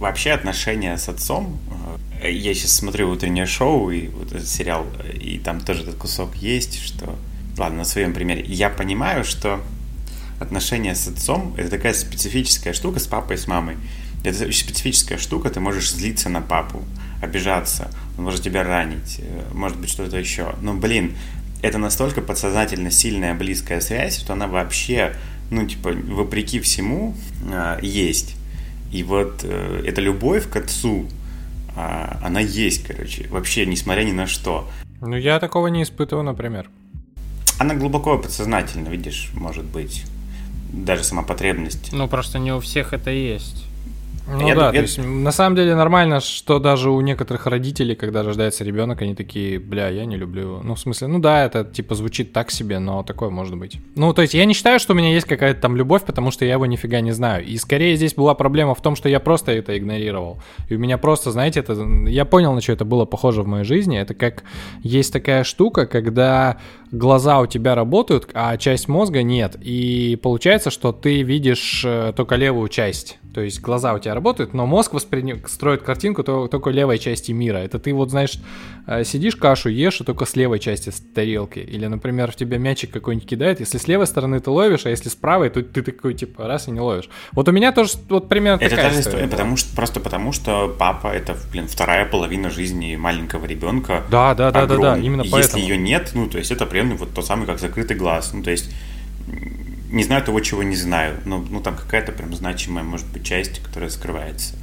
вообще 0.00 0.30
отношения 0.30 0.96
с 0.96 1.08
отцом. 1.10 1.58
э, 2.22 2.30
Я 2.32 2.54
сейчас 2.54 2.72
смотрю 2.72 3.10
утреннее 3.10 3.44
шоу 3.46 3.90
и 3.90 4.08
вот 4.08 4.32
этот 4.32 4.48
сериал, 4.48 4.86
и 5.20 5.38
там 5.38 5.60
тоже 5.60 5.82
этот 5.82 5.96
кусок 5.96 6.34
есть, 6.36 6.80
что. 6.82 7.16
Ладно, 7.58 7.78
на 7.78 7.84
своем 7.84 8.14
примере. 8.14 8.42
Я 8.46 8.68
понимаю, 8.70 9.24
что 9.24 9.60
отношения 10.44 10.94
с 10.94 11.08
отцом 11.08 11.54
это 11.56 11.70
такая 11.70 11.94
специфическая 11.94 12.72
штука 12.72 13.00
с 13.00 13.06
папой 13.06 13.36
и 13.36 13.38
с 13.38 13.46
мамой. 13.46 13.76
Это 14.22 14.44
очень 14.44 14.66
специфическая 14.66 15.18
штука, 15.18 15.50
ты 15.50 15.60
можешь 15.60 15.90
злиться 15.90 16.28
на 16.28 16.40
папу, 16.40 16.82
обижаться, 17.20 17.90
он 18.16 18.24
может 18.24 18.42
тебя 18.42 18.62
ранить, 18.62 19.18
э, 19.18 19.42
может 19.52 19.78
быть 19.78 19.90
что-то 19.90 20.16
еще. 20.18 20.54
Но, 20.62 20.74
блин, 20.74 21.14
это 21.62 21.78
настолько 21.78 22.20
подсознательно 22.20 22.90
сильная 22.90 23.34
близкая 23.34 23.80
связь, 23.80 24.18
что 24.18 24.34
она 24.34 24.46
вообще, 24.46 25.14
ну, 25.50 25.66
типа, 25.66 25.92
вопреки 25.92 26.60
всему, 26.60 27.14
а, 27.50 27.78
есть. 27.80 28.36
И 28.92 29.02
вот 29.02 29.40
э, 29.42 29.82
эта 29.86 30.00
любовь 30.00 30.48
к 30.48 30.56
отцу, 30.56 31.08
а, 31.76 32.20
она 32.22 32.40
есть, 32.40 32.86
короче, 32.86 33.26
вообще, 33.28 33.66
несмотря 33.66 34.04
ни 34.04 34.12
на 34.12 34.26
что. 34.26 34.68
Ну, 35.00 35.16
я 35.16 35.40
такого 35.40 35.66
не 35.68 35.82
испытываю, 35.82 36.24
например. 36.24 36.70
Она 37.58 37.74
глубоко 37.74 38.18
подсознательно, 38.18 38.88
видишь, 38.88 39.30
может 39.34 39.64
быть, 39.64 40.04
даже 40.74 41.04
сама 41.04 41.22
потребность. 41.22 41.92
Ну, 41.92 42.08
просто 42.08 42.38
не 42.38 42.52
у 42.52 42.60
всех 42.60 42.92
это 42.92 43.10
есть. 43.10 43.64
Ну 44.26 44.48
Я 44.48 44.54
да, 44.54 44.68
ду- 44.68 44.76
то 44.76 44.82
есть 44.82 44.98
на 44.98 45.32
самом 45.32 45.56
деле 45.56 45.74
нормально, 45.74 46.20
что 46.20 46.58
даже 46.58 46.90
у 46.90 47.00
некоторых 47.00 47.46
родителей, 47.46 47.94
когда 47.94 48.22
рождается 48.22 48.64
ребенок, 48.64 49.02
они 49.02 49.14
такие, 49.14 49.58
бля, 49.58 49.88
я 49.88 50.06
не 50.06 50.16
люблю. 50.16 50.60
Ну, 50.62 50.74
в 50.74 50.80
смысле, 50.80 51.08
ну 51.08 51.18
да, 51.18 51.44
это 51.44 51.64
типа 51.64 51.94
звучит 51.94 52.32
так 52.32 52.50
себе, 52.50 52.78
но 52.78 53.02
такое 53.02 53.28
может 53.28 53.56
быть. 53.56 53.78
Ну, 53.96 54.14
то 54.14 54.22
есть 54.22 54.32
я 54.34 54.44
не 54.46 54.54
считаю, 54.54 54.78
что 54.78 54.94
у 54.94 54.96
меня 54.96 55.12
есть 55.12 55.26
какая-то 55.26 55.60
там 55.60 55.76
любовь, 55.76 56.04
потому 56.04 56.30
что 56.30 56.44
я 56.44 56.54
его 56.54 56.64
нифига 56.66 57.00
не 57.00 57.12
знаю. 57.12 57.44
И 57.44 57.56
скорее 57.58 57.96
здесь 57.96 58.14
была 58.14 58.34
проблема 58.34 58.74
в 58.74 58.80
том, 58.80 58.96
что 58.96 59.08
я 59.08 59.20
просто 59.20 59.52
это 59.52 59.76
игнорировал. 59.76 60.40
И 60.68 60.76
у 60.76 60.78
меня 60.78 60.96
просто, 60.96 61.30
знаете, 61.30 61.60
это... 61.60 61.74
Я 62.06 62.24
понял, 62.24 62.54
на 62.54 62.60
что 62.62 62.72
это 62.72 62.84
было 62.86 63.04
похоже 63.04 63.42
в 63.42 63.46
моей 63.46 63.64
жизни. 63.64 63.98
Это 63.98 64.14
как 64.14 64.44
есть 64.82 65.12
такая 65.12 65.44
штука, 65.44 65.86
когда 65.86 66.58
глаза 66.90 67.40
у 67.40 67.46
тебя 67.46 67.74
работают, 67.74 68.28
а 68.32 68.56
часть 68.56 68.88
мозга 68.88 69.22
нет. 69.22 69.56
И 69.60 70.18
получается, 70.22 70.70
что 70.70 70.92
ты 70.92 71.22
видишь 71.22 71.82
э, 71.84 72.12
только 72.16 72.36
левую 72.36 72.68
часть. 72.68 73.18
То 73.34 73.40
есть 73.40 73.60
глаза 73.60 73.94
у 73.94 73.98
тебя 73.98 74.14
работают, 74.14 74.54
но 74.54 74.66
мозг 74.66 74.92
восприня... 74.92 75.40
строит 75.46 75.82
картинку 75.82 76.22
то- 76.22 76.46
только 76.48 76.70
левой 76.70 76.98
части 76.98 77.32
мира. 77.32 77.58
Это 77.58 77.78
ты 77.78 77.92
вот, 77.92 78.10
знаешь, 78.10 78.38
э, 78.86 79.04
сидишь 79.04 79.36
кашу, 79.36 79.70
ешь, 79.70 80.00
и 80.00 80.04
только 80.04 80.24
с 80.24 80.36
левой 80.36 80.58
части 80.58 80.90
с 80.90 81.00
тарелки. 81.00 81.58
Или, 81.58 81.86
например, 81.86 82.30
в 82.30 82.36
тебя 82.36 82.58
мячик 82.58 82.90
какой-нибудь 82.90 83.28
кидает, 83.28 83.60
если 83.60 83.78
с 83.78 83.88
левой 83.88 84.06
стороны 84.06 84.40
ты 84.40 84.50
ловишь, 84.50 84.86
а 84.86 84.90
если 84.90 85.08
с 85.08 85.14
правой, 85.14 85.50
то 85.50 85.62
ты 85.62 85.82
такой, 85.82 86.14
типа, 86.14 86.46
раз 86.46 86.68
и 86.68 86.70
не 86.70 86.80
ловишь. 86.80 87.08
Вот 87.32 87.48
у 87.48 87.52
меня 87.52 87.72
тоже 87.72 87.94
вот 88.08 88.28
примерно 88.28 88.60
Это 88.62 88.76
такая 88.76 89.00
история 89.00 89.24
история, 89.24 89.28
потому 89.28 89.56
что, 89.56 89.74
просто 89.74 90.00
потому 90.00 90.32
что 90.32 90.74
папа 90.78 91.08
это, 91.08 91.36
блин, 91.50 91.68
вторая 91.68 92.06
половина 92.06 92.50
жизни 92.50 92.96
маленького 92.96 93.46
ребенка. 93.46 94.02
Да, 94.10 94.34
да, 94.34 94.50
да, 94.50 94.66
да, 94.66 94.76
да, 94.76 94.98
именно 94.98 95.22
И 95.22 95.30
поэтому. 95.30 95.58
Если 95.58 95.72
ее 95.72 95.76
нет, 95.76 96.10
ну, 96.14 96.28
то 96.28 96.38
есть 96.38 96.50
это 96.50 96.66
прям 96.66 96.96
вот 96.96 97.14
тот 97.14 97.26
самый, 97.26 97.46
как 97.46 97.58
закрытый 97.58 97.96
глаз. 97.96 98.32
Ну, 98.32 98.42
то 98.42 98.50
есть 98.50 98.70
не 99.94 100.04
знаю 100.04 100.22
того, 100.22 100.40
чего 100.40 100.62
не 100.62 100.76
знаю. 100.76 101.20
Но, 101.24 101.38
ну, 101.38 101.60
там 101.60 101.76
какая-то 101.76 102.12
прям 102.12 102.34
значимая, 102.34 102.84
может 102.84 103.06
быть, 103.12 103.24
часть, 103.24 103.62
которая 103.62 103.90
скрывается. 103.90 104.56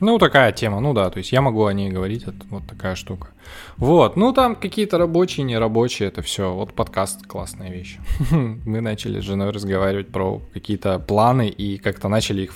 Ну, 0.00 0.18
такая 0.18 0.50
тема, 0.52 0.80
ну 0.80 0.94
да, 0.94 1.10
то 1.10 1.18
есть 1.18 1.30
я 1.30 1.42
могу 1.42 1.66
о 1.66 1.74
ней 1.74 1.90
говорить, 1.90 2.22
это 2.22 2.38
вот 2.48 2.66
такая 2.66 2.94
штука. 2.94 3.28
Вот, 3.76 4.16
ну 4.16 4.32
там 4.32 4.56
какие-то 4.56 4.96
рабочие, 4.96 5.44
нерабочие, 5.44 6.08
это 6.08 6.22
все. 6.22 6.54
Вот 6.54 6.72
подкаст 6.72 7.26
классная 7.26 7.70
вещь. 7.70 7.98
Мы 8.30 8.80
начали 8.80 9.20
с 9.20 9.24
женой 9.24 9.50
разговаривать 9.50 10.08
про 10.08 10.40
какие-то 10.54 10.98
планы 10.98 11.48
и 11.48 11.76
как-то 11.76 12.08
начали 12.08 12.44
их 12.44 12.54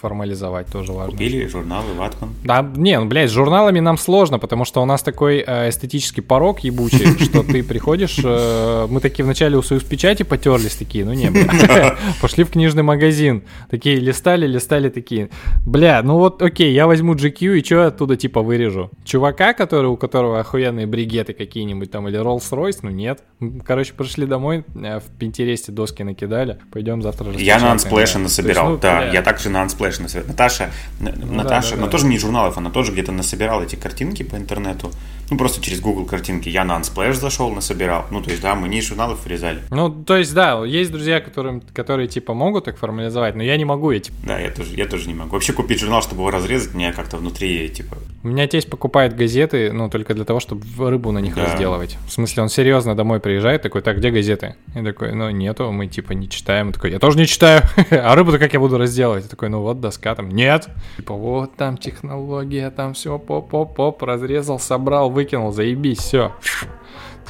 формализовать, 0.00 0.66
тоже 0.68 0.92
важно. 0.92 1.12
Купили 1.12 1.46
журналы 1.46 1.94
Ватман. 1.94 2.30
Да, 2.44 2.62
не, 2.76 2.98
ну, 2.98 3.06
блядь, 3.06 3.30
с 3.30 3.32
журналами 3.32 3.80
нам 3.80 3.98
сложно, 3.98 4.38
потому 4.38 4.64
что 4.64 4.82
у 4.82 4.84
нас 4.84 5.02
такой 5.02 5.44
э, 5.46 5.68
эстетический 5.68 6.22
порог 6.22 6.60
ебучий, 6.60 7.18
что 7.24 7.42
ты 7.42 7.62
приходишь, 7.62 8.18
э, 8.22 8.86
мы 8.88 9.00
такие 9.00 9.24
вначале 9.24 9.56
у 9.56 9.62
Союз 9.62 9.82
Печати 9.84 10.22
потерлись 10.22 10.76
такие, 10.76 11.04
ну 11.04 11.12
не, 11.12 11.30
пошли 12.20 12.44
в 12.44 12.50
книжный 12.50 12.82
магазин, 12.82 13.42
такие 13.70 13.96
листали, 13.96 14.46
листали 14.46 14.88
такие, 14.88 15.30
бля, 15.66 16.02
ну 16.02 16.18
вот 16.18 16.42
окей, 16.42 16.72
я 16.72 16.86
возьму 16.86 17.14
GQ 17.14 17.58
и 17.58 17.64
что 17.64 17.86
оттуда 17.86 18.16
типа 18.16 18.42
вырежу? 18.42 18.90
Чувака, 19.04 19.52
который, 19.52 19.86
у 19.86 19.96
которого 19.96 20.40
охуенные 20.40 20.86
бригеты 20.86 21.32
какие-нибудь 21.32 21.90
там, 21.90 22.08
или 22.08 22.20
Rolls-Royce, 22.20 22.78
ну 22.82 22.90
нет. 22.90 23.22
Короче, 23.64 23.92
пришли 23.94 24.26
домой, 24.26 24.64
э, 24.74 25.00
в 25.00 25.04
Пинтересте 25.18 25.72
доски 25.72 26.02
накидали, 26.02 26.58
пойдем 26.72 27.02
завтра 27.02 27.32
Я 27.32 27.58
на 27.58 27.74
Unsplash 27.74 28.14
да. 28.14 28.18
насобирал, 28.20 28.70
ну, 28.70 28.78
да. 28.78 29.10
Я 29.10 29.22
также 29.22 29.50
на 29.50 29.64
Unsplash 29.64 29.87
Unsplash 29.88 30.02
называется. 30.02 30.30
Наташа, 30.32 30.70
Н- 31.00 31.36
Наташа, 31.36 31.70
да, 31.74 31.80
но 31.80 31.86
да. 31.86 31.92
тоже 31.92 32.06
не 32.06 32.18
журналов, 32.18 32.58
она 32.58 32.70
тоже 32.70 32.92
где-то 32.92 33.12
насобирала 33.12 33.62
эти 33.62 33.76
картинки 33.76 34.22
по 34.22 34.36
интернету. 34.36 34.90
Ну, 35.30 35.36
просто 35.36 35.60
через 35.60 35.80
Google 35.80 36.06
картинки. 36.06 36.48
Я 36.48 36.64
на 36.64 36.78
Unsplash 36.78 37.12
зашел, 37.14 37.50
насобирал. 37.50 38.06
Ну, 38.10 38.22
то 38.22 38.30
есть, 38.30 38.40
да, 38.42 38.54
мы 38.54 38.66
не 38.68 38.78
из 38.78 38.86
журналов 38.88 39.24
вырезали. 39.24 39.60
Ну, 39.70 39.90
то 39.90 40.16
есть, 40.16 40.32
да, 40.32 40.64
есть 40.64 40.90
друзья, 40.90 41.20
которым, 41.20 41.60
которые, 41.74 42.08
типа, 42.08 42.32
могут 42.32 42.64
так 42.64 42.78
формализовать, 42.78 43.34
но 43.34 43.42
я 43.42 43.56
не 43.58 43.66
могу, 43.66 43.90
я, 43.90 44.00
типа, 44.00 44.16
Да, 44.22 44.38
я 44.38 44.50
тоже, 44.50 44.74
я 44.74 44.86
тоже 44.86 45.06
не 45.08 45.14
могу. 45.14 45.32
Вообще 45.32 45.52
купить 45.52 45.80
журнал, 45.80 46.00
чтобы 46.02 46.22
его 46.22 46.30
разрезать, 46.30 46.72
мне 46.74 46.92
как-то 46.94 47.18
внутри, 47.18 47.68
типа, 47.68 47.98
У 48.24 48.28
меня 48.28 48.46
тесть 48.46 48.70
покупает 48.70 49.14
газеты, 49.16 49.70
ну, 49.70 49.90
только 49.90 50.14
для 50.14 50.24
того, 50.24 50.40
чтобы 50.40 50.64
рыбу 50.90 51.12
на 51.12 51.18
них 51.18 51.34
Да. 51.34 51.44
разделывать. 51.44 51.98
В 52.08 52.12
смысле, 52.12 52.44
он 52.44 52.48
серьезно 52.48 52.94
домой 52.96 53.20
приезжает, 53.20 53.60
такой, 53.62 53.82
так, 53.82 53.98
где 53.98 54.10
газеты? 54.10 54.56
И 54.74 54.82
такой, 54.82 55.12
ну, 55.14 55.28
нету, 55.30 55.70
мы, 55.70 55.88
типа, 55.88 56.12
не 56.12 56.28
читаем. 56.30 56.70
И 56.70 56.72
такой, 56.72 56.90
я 56.90 56.98
тоже 56.98 57.18
не 57.18 57.26
читаю. 57.26 57.62
а 57.90 58.14
рыбу-то 58.14 58.38
как 58.38 58.54
я 58.54 58.60
буду 58.60 58.78
разделывать? 58.78 59.24
Я 59.24 59.28
такой, 59.30 59.50
ну, 59.50 59.60
вот 59.60 59.77
доска 59.80 60.14
там. 60.14 60.28
Нет. 60.28 60.68
Типа, 60.96 61.14
вот 61.14 61.56
там 61.56 61.76
технология, 61.76 62.70
там 62.70 62.94
все, 62.94 63.18
поп-поп-поп, 63.18 64.02
разрезал, 64.02 64.58
собрал, 64.58 65.10
выкинул, 65.10 65.52
заебись, 65.52 65.98
все. 65.98 66.32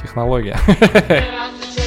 Технология. 0.01 0.57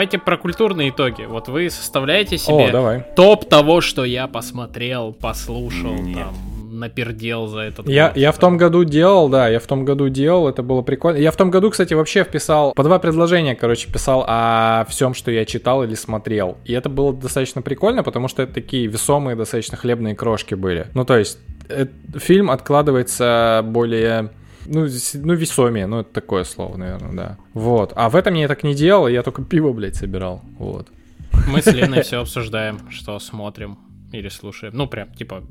Давайте 0.00 0.16
про 0.16 0.38
культурные 0.38 0.88
итоги. 0.88 1.26
Вот 1.28 1.48
вы 1.48 1.68
составляете 1.68 2.38
себе 2.38 2.68
О, 2.68 2.72
давай. 2.72 3.04
топ 3.14 3.46
того, 3.46 3.82
что 3.82 4.02
я 4.02 4.28
посмотрел, 4.28 5.12
послушал, 5.12 5.92
Нет. 5.92 6.16
там, 6.16 6.80
напердел 6.80 7.48
за 7.48 7.58
этот 7.58 7.86
Я, 7.86 8.08
год. 8.08 8.16
я 8.16 8.32
в 8.32 8.38
том 8.38 8.56
году 8.56 8.84
делал, 8.84 9.28
да, 9.28 9.46
я 9.48 9.60
в 9.60 9.66
том 9.66 9.84
году 9.84 10.08
делал, 10.08 10.48
это 10.48 10.62
было 10.62 10.80
прикольно. 10.80 11.18
Я 11.18 11.30
в 11.30 11.36
том 11.36 11.50
году, 11.50 11.68
кстати, 11.68 11.92
вообще 11.92 12.24
вписал, 12.24 12.72
по 12.72 12.82
два 12.82 12.98
предложения, 12.98 13.54
короче, 13.54 13.92
писал 13.92 14.24
о 14.26 14.86
всем, 14.88 15.12
что 15.12 15.30
я 15.30 15.44
читал 15.44 15.84
или 15.84 15.94
смотрел. 15.94 16.56
И 16.64 16.72
это 16.72 16.88
было 16.88 17.12
достаточно 17.12 17.60
прикольно, 17.60 18.02
потому 18.02 18.28
что 18.28 18.42
это 18.42 18.54
такие 18.54 18.86
весомые, 18.86 19.36
достаточно 19.36 19.76
хлебные 19.76 20.14
крошки 20.16 20.54
были. 20.54 20.86
Ну, 20.94 21.04
то 21.04 21.18
есть, 21.18 21.38
э, 21.68 21.84
фильм 22.16 22.50
откладывается 22.50 23.60
более... 23.66 24.30
Ну, 24.66 24.86
ну, 25.14 25.34
весомее, 25.34 25.86
ну, 25.86 26.00
это 26.00 26.12
такое 26.12 26.44
слово, 26.44 26.76
наверное, 26.76 27.12
да. 27.12 27.36
Вот. 27.54 27.92
А 27.96 28.08
в 28.10 28.16
этом 28.16 28.34
я 28.34 28.46
так 28.48 28.62
не 28.62 28.74
делал, 28.74 29.08
я 29.08 29.22
только 29.22 29.42
пиво, 29.42 29.72
блядь, 29.72 29.96
собирал. 29.96 30.42
Вот. 30.58 30.88
Мы 31.48 31.62
с 31.62 31.66
Леной 31.66 32.02
все 32.04 32.20
обсуждаем, 32.20 32.78
что 32.90 33.18
смотрим 33.18 33.78
или 34.12 34.28
слушаем. 34.28 34.72
Ну, 34.76 34.86
прям, 34.86 35.12
типа, 35.14 35.42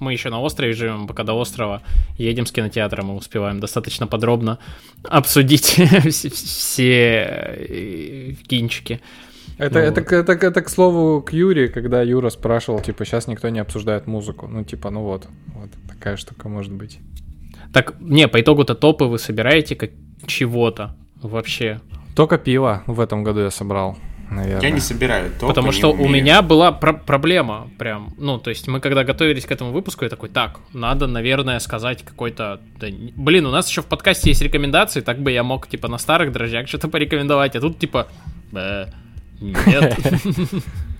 мы 0.00 0.12
еще 0.12 0.30
на 0.30 0.40
острове 0.40 0.72
живем, 0.72 1.06
пока 1.06 1.24
до 1.24 1.34
острова 1.34 1.82
едем 2.16 2.46
с 2.46 2.52
кинотеатра, 2.52 3.02
мы 3.02 3.16
успеваем 3.16 3.58
достаточно 3.60 4.06
подробно 4.06 4.58
обсудить 5.04 5.64
все- 6.10 7.26
э, 7.68 8.32
кинчики. 8.46 9.00
Это, 9.58 9.80
Ну 9.80 9.80
это, 9.86 10.00
вот. 10.00 10.10
это, 10.12 10.36
к- 10.36 10.44
это, 10.44 10.62
к 10.62 10.68
слову 10.68 11.20
к 11.20 11.32
Юре, 11.32 11.68
когда 11.68 12.02
Юра 12.02 12.30
спрашивал, 12.30 12.80
типа, 12.80 13.04
сейчас 13.04 13.26
никто 13.26 13.48
не 13.48 13.58
обсуждает 13.58 14.06
музыку. 14.06 14.46
Ну, 14.46 14.62
типа, 14.64 14.90
ну 14.90 15.02
вот, 15.02 15.26
вот 15.54 15.70
такая 15.88 16.16
штука 16.16 16.48
может 16.48 16.72
быть. 16.72 16.98
Так, 17.72 17.94
не, 18.00 18.28
по 18.28 18.40
итогу-то 18.40 18.74
топы 18.74 19.04
вы 19.04 19.18
собираете 19.18 19.76
как 19.76 19.90
чего-то 20.26 20.96
вообще. 21.22 21.80
Только 22.16 22.38
пиво 22.38 22.82
в 22.86 23.00
этом 23.00 23.22
году 23.22 23.40
я 23.40 23.50
собрал, 23.50 23.96
наверное. 24.30 24.62
я 24.62 24.70
не 24.70 24.80
собираю 24.80 25.30
топы, 25.32 25.46
Потому 25.48 25.68
не 25.68 25.72
что 25.72 25.90
у 25.90 25.94
умею. 25.94 26.10
меня 26.10 26.42
была 26.42 26.72
про- 26.72 26.94
проблема 26.94 27.68
прям. 27.78 28.14
Ну, 28.18 28.38
то 28.38 28.50
есть 28.50 28.66
мы 28.68 28.80
когда 28.80 29.04
готовились 29.04 29.44
к 29.46 29.52
этому 29.52 29.70
выпуску, 29.72 30.04
я 30.04 30.10
такой, 30.10 30.28
так, 30.28 30.58
надо, 30.72 31.06
наверное, 31.06 31.58
сказать 31.60 32.02
какой-то... 32.04 32.60
да 32.80 32.88
Блин, 33.16 33.46
у 33.46 33.50
нас 33.50 33.68
еще 33.68 33.82
в 33.82 33.86
подкасте 33.86 34.30
есть 34.30 34.42
рекомендации, 34.42 35.00
так 35.00 35.20
бы 35.20 35.30
я 35.30 35.42
мог, 35.44 35.68
типа, 35.68 35.88
на 35.88 35.98
старых 35.98 36.32
дрожжах 36.32 36.66
что-то 36.68 36.88
порекомендовать, 36.88 37.54
а 37.54 37.60
тут, 37.60 37.78
типа, 37.78 38.08
«Бэ, 38.50 38.92
нет. 39.40 39.96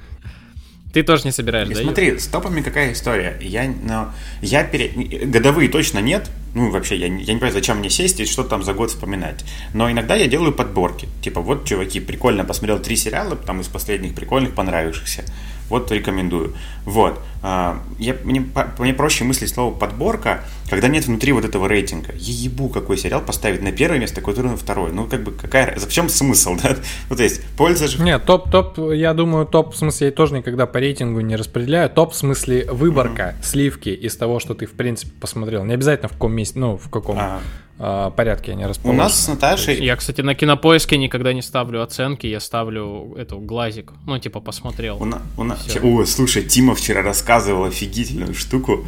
Ты 0.92 1.02
тоже 1.02 1.24
не 1.24 1.32
собираешь, 1.32 1.68
И 1.68 1.74
да? 1.74 1.82
смотри, 1.82 2.18
с 2.18 2.26
топами 2.26 2.62
какая 2.62 2.92
история. 2.92 3.36
Я, 3.40 3.68
ну, 3.82 4.06
я 4.40 4.64
пере... 4.64 4.88
Годовые 5.26 5.68
точно 5.68 5.98
нет. 5.98 6.30
Ну, 6.54 6.70
вообще, 6.70 6.96
я, 6.96 7.06
я 7.06 7.12
не 7.12 7.24
понимаю, 7.24 7.52
зачем 7.52 7.78
мне 7.78 7.90
сесть 7.90 8.20
и 8.20 8.24
что 8.24 8.42
там 8.42 8.62
за 8.62 8.72
год 8.72 8.90
вспоминать. 8.90 9.44
Но 9.74 9.90
иногда 9.90 10.14
я 10.14 10.26
делаю 10.26 10.52
подборки. 10.52 11.06
Типа, 11.22 11.42
вот, 11.42 11.66
чуваки, 11.66 12.00
прикольно 12.00 12.44
посмотрел 12.44 12.78
три 12.78 12.96
сериала, 12.96 13.36
там 13.36 13.60
из 13.60 13.68
последних 13.68 14.14
прикольных, 14.14 14.54
понравившихся. 14.54 15.24
Вот 15.68 15.90
рекомендую. 15.92 16.54
Вот. 16.84 17.20
А, 17.42 17.80
я, 17.98 18.16
мне, 18.24 18.44
мне 18.78 18.94
проще 18.94 19.24
мыслить 19.24 19.50
слово 19.50 19.74
подборка, 19.74 20.44
когда 20.68 20.88
нет 20.88 21.06
внутри 21.06 21.32
вот 21.32 21.44
этого 21.44 21.68
рейтинга. 21.68 22.12
Я 22.16 22.32
ебу, 22.32 22.68
какой 22.68 22.96
сериал 22.96 23.20
поставить 23.20 23.62
на 23.62 23.70
первое 23.70 23.98
место, 23.98 24.20
который 24.20 24.50
на 24.50 24.56
второе. 24.56 24.92
Ну, 24.92 25.06
как 25.06 25.22
бы, 25.22 25.32
какая... 25.32 25.78
В 25.78 25.88
чем 25.88 26.08
смысл, 26.08 26.56
да? 26.62 26.76
Ну, 27.10 27.16
то 27.16 27.22
есть, 27.22 27.44
польза 27.56 27.86
же... 27.86 28.02
Нет, 28.02 28.24
топ, 28.24 28.50
топ, 28.50 28.78
я 28.92 29.14
думаю, 29.14 29.46
топ, 29.46 29.74
в 29.74 29.76
смысле, 29.76 30.08
я 30.08 30.12
тоже 30.12 30.34
никогда 30.34 30.66
по 30.66 30.78
рейтингу 30.78 31.20
не 31.20 31.36
распределяю. 31.36 31.90
Топ, 31.90 32.12
в 32.12 32.16
смысле, 32.16 32.66
выборка, 32.70 33.36
сливки 33.42 33.90
из 33.90 34.16
того, 34.16 34.40
что 34.40 34.54
ты, 34.54 34.66
в 34.66 34.72
принципе, 34.72 35.12
посмотрел. 35.20 35.64
Не 35.64 35.74
обязательно 35.74 36.08
в 36.08 36.12
каком 36.12 36.32
месте, 36.32 36.58
ну, 36.58 36.76
в 36.76 36.88
каком 36.88 37.18
А. 37.18 37.40
а, 37.78 38.10
порядке 38.10 38.52
они 38.52 38.64
У 38.64 38.68
расположены. 38.68 39.02
нас 39.04 39.24
с 39.24 39.28
Наташей... 39.28 39.84
Я, 39.84 39.96
кстати, 39.96 40.20
на 40.20 40.34
кинопоиске 40.34 40.96
никогда 40.98 41.32
не 41.32 41.42
ставлю 41.42 41.82
оценки, 41.82 42.26
я 42.26 42.40
ставлю 42.40 43.14
эту 43.16 43.38
глазик. 43.38 43.92
Ну, 44.06 44.18
типа, 44.18 44.40
посмотрел. 44.40 45.00
У, 45.00 45.04
на- 45.04 45.22
у 45.36 45.44
на-. 45.44 45.56
О, 45.82 46.04
слушай, 46.04 46.42
Тима 46.42 46.74
вчера 46.74 47.02
рассказывал 47.02 47.64
офигительную 47.64 48.34
штуку 48.34 48.84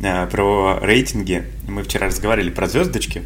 э, 0.00 0.26
про 0.26 0.78
рейтинги. 0.82 1.44
Мы 1.68 1.82
вчера 1.84 2.08
разговаривали 2.08 2.50
про 2.50 2.66
звездочки. 2.68 3.22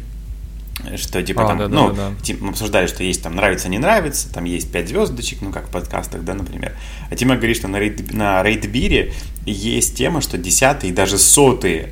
Что 0.95 1.23
типа 1.23 1.43
А, 1.43 1.47
там, 1.47 1.57
да, 1.57 1.67
ну, 1.67 1.89
да, 1.89 1.95
да. 2.09 2.11
Тим- 2.21 2.37
мы 2.41 2.49
обсуждали, 2.49 2.85
что 2.85 3.03
есть 3.03 3.23
там 3.23 3.35
нравится, 3.35 3.67
не 3.67 3.79
нравится, 3.79 4.31
там 4.31 4.43
есть 4.45 4.71
5 4.71 4.87
звездочек, 4.87 5.41
ну 5.41 5.51
как 5.51 5.67
в 5.67 5.71
подкастах, 5.71 6.23
да, 6.23 6.35
например. 6.35 6.73
А 7.09 7.15
Тима 7.15 7.35
говорит, 7.35 7.57
что 7.57 7.67
на, 7.67 7.79
рейд, 7.79 8.13
на 8.13 8.43
рейдбире 8.43 9.11
есть 9.47 9.97
тема, 9.97 10.21
что 10.21 10.37
десятые 10.37 10.91
и 10.91 10.95
даже 10.95 11.17
сотые 11.17 11.89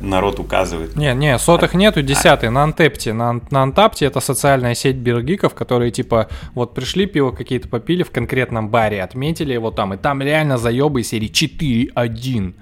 народ 0.00 0.40
указывает. 0.40 0.96
Не, 0.96 1.14
не, 1.14 1.38
сотых 1.38 1.74
нету, 1.74 2.02
десятый, 2.02 2.50
на 2.50 2.64
Антепте. 2.64 3.12
На, 3.12 3.40
на 3.50 3.62
Антапте 3.62 4.06
это 4.06 4.20
социальная 4.20 4.74
сеть 4.74 4.96
биргиков, 4.96 5.54
которые 5.54 5.90
типа 5.90 6.28
вот 6.54 6.74
пришли, 6.74 7.06
пиво 7.06 7.30
какие-то 7.30 7.68
попили 7.68 8.02
в 8.02 8.10
конкретном 8.10 8.68
баре, 8.68 9.02
отметили 9.02 9.52
его 9.52 9.70
там, 9.70 9.94
и 9.94 9.96
там 9.96 10.22
реально 10.22 10.58
заебы 10.58 11.02
серии 11.02 11.30
4-1. 11.30 12.54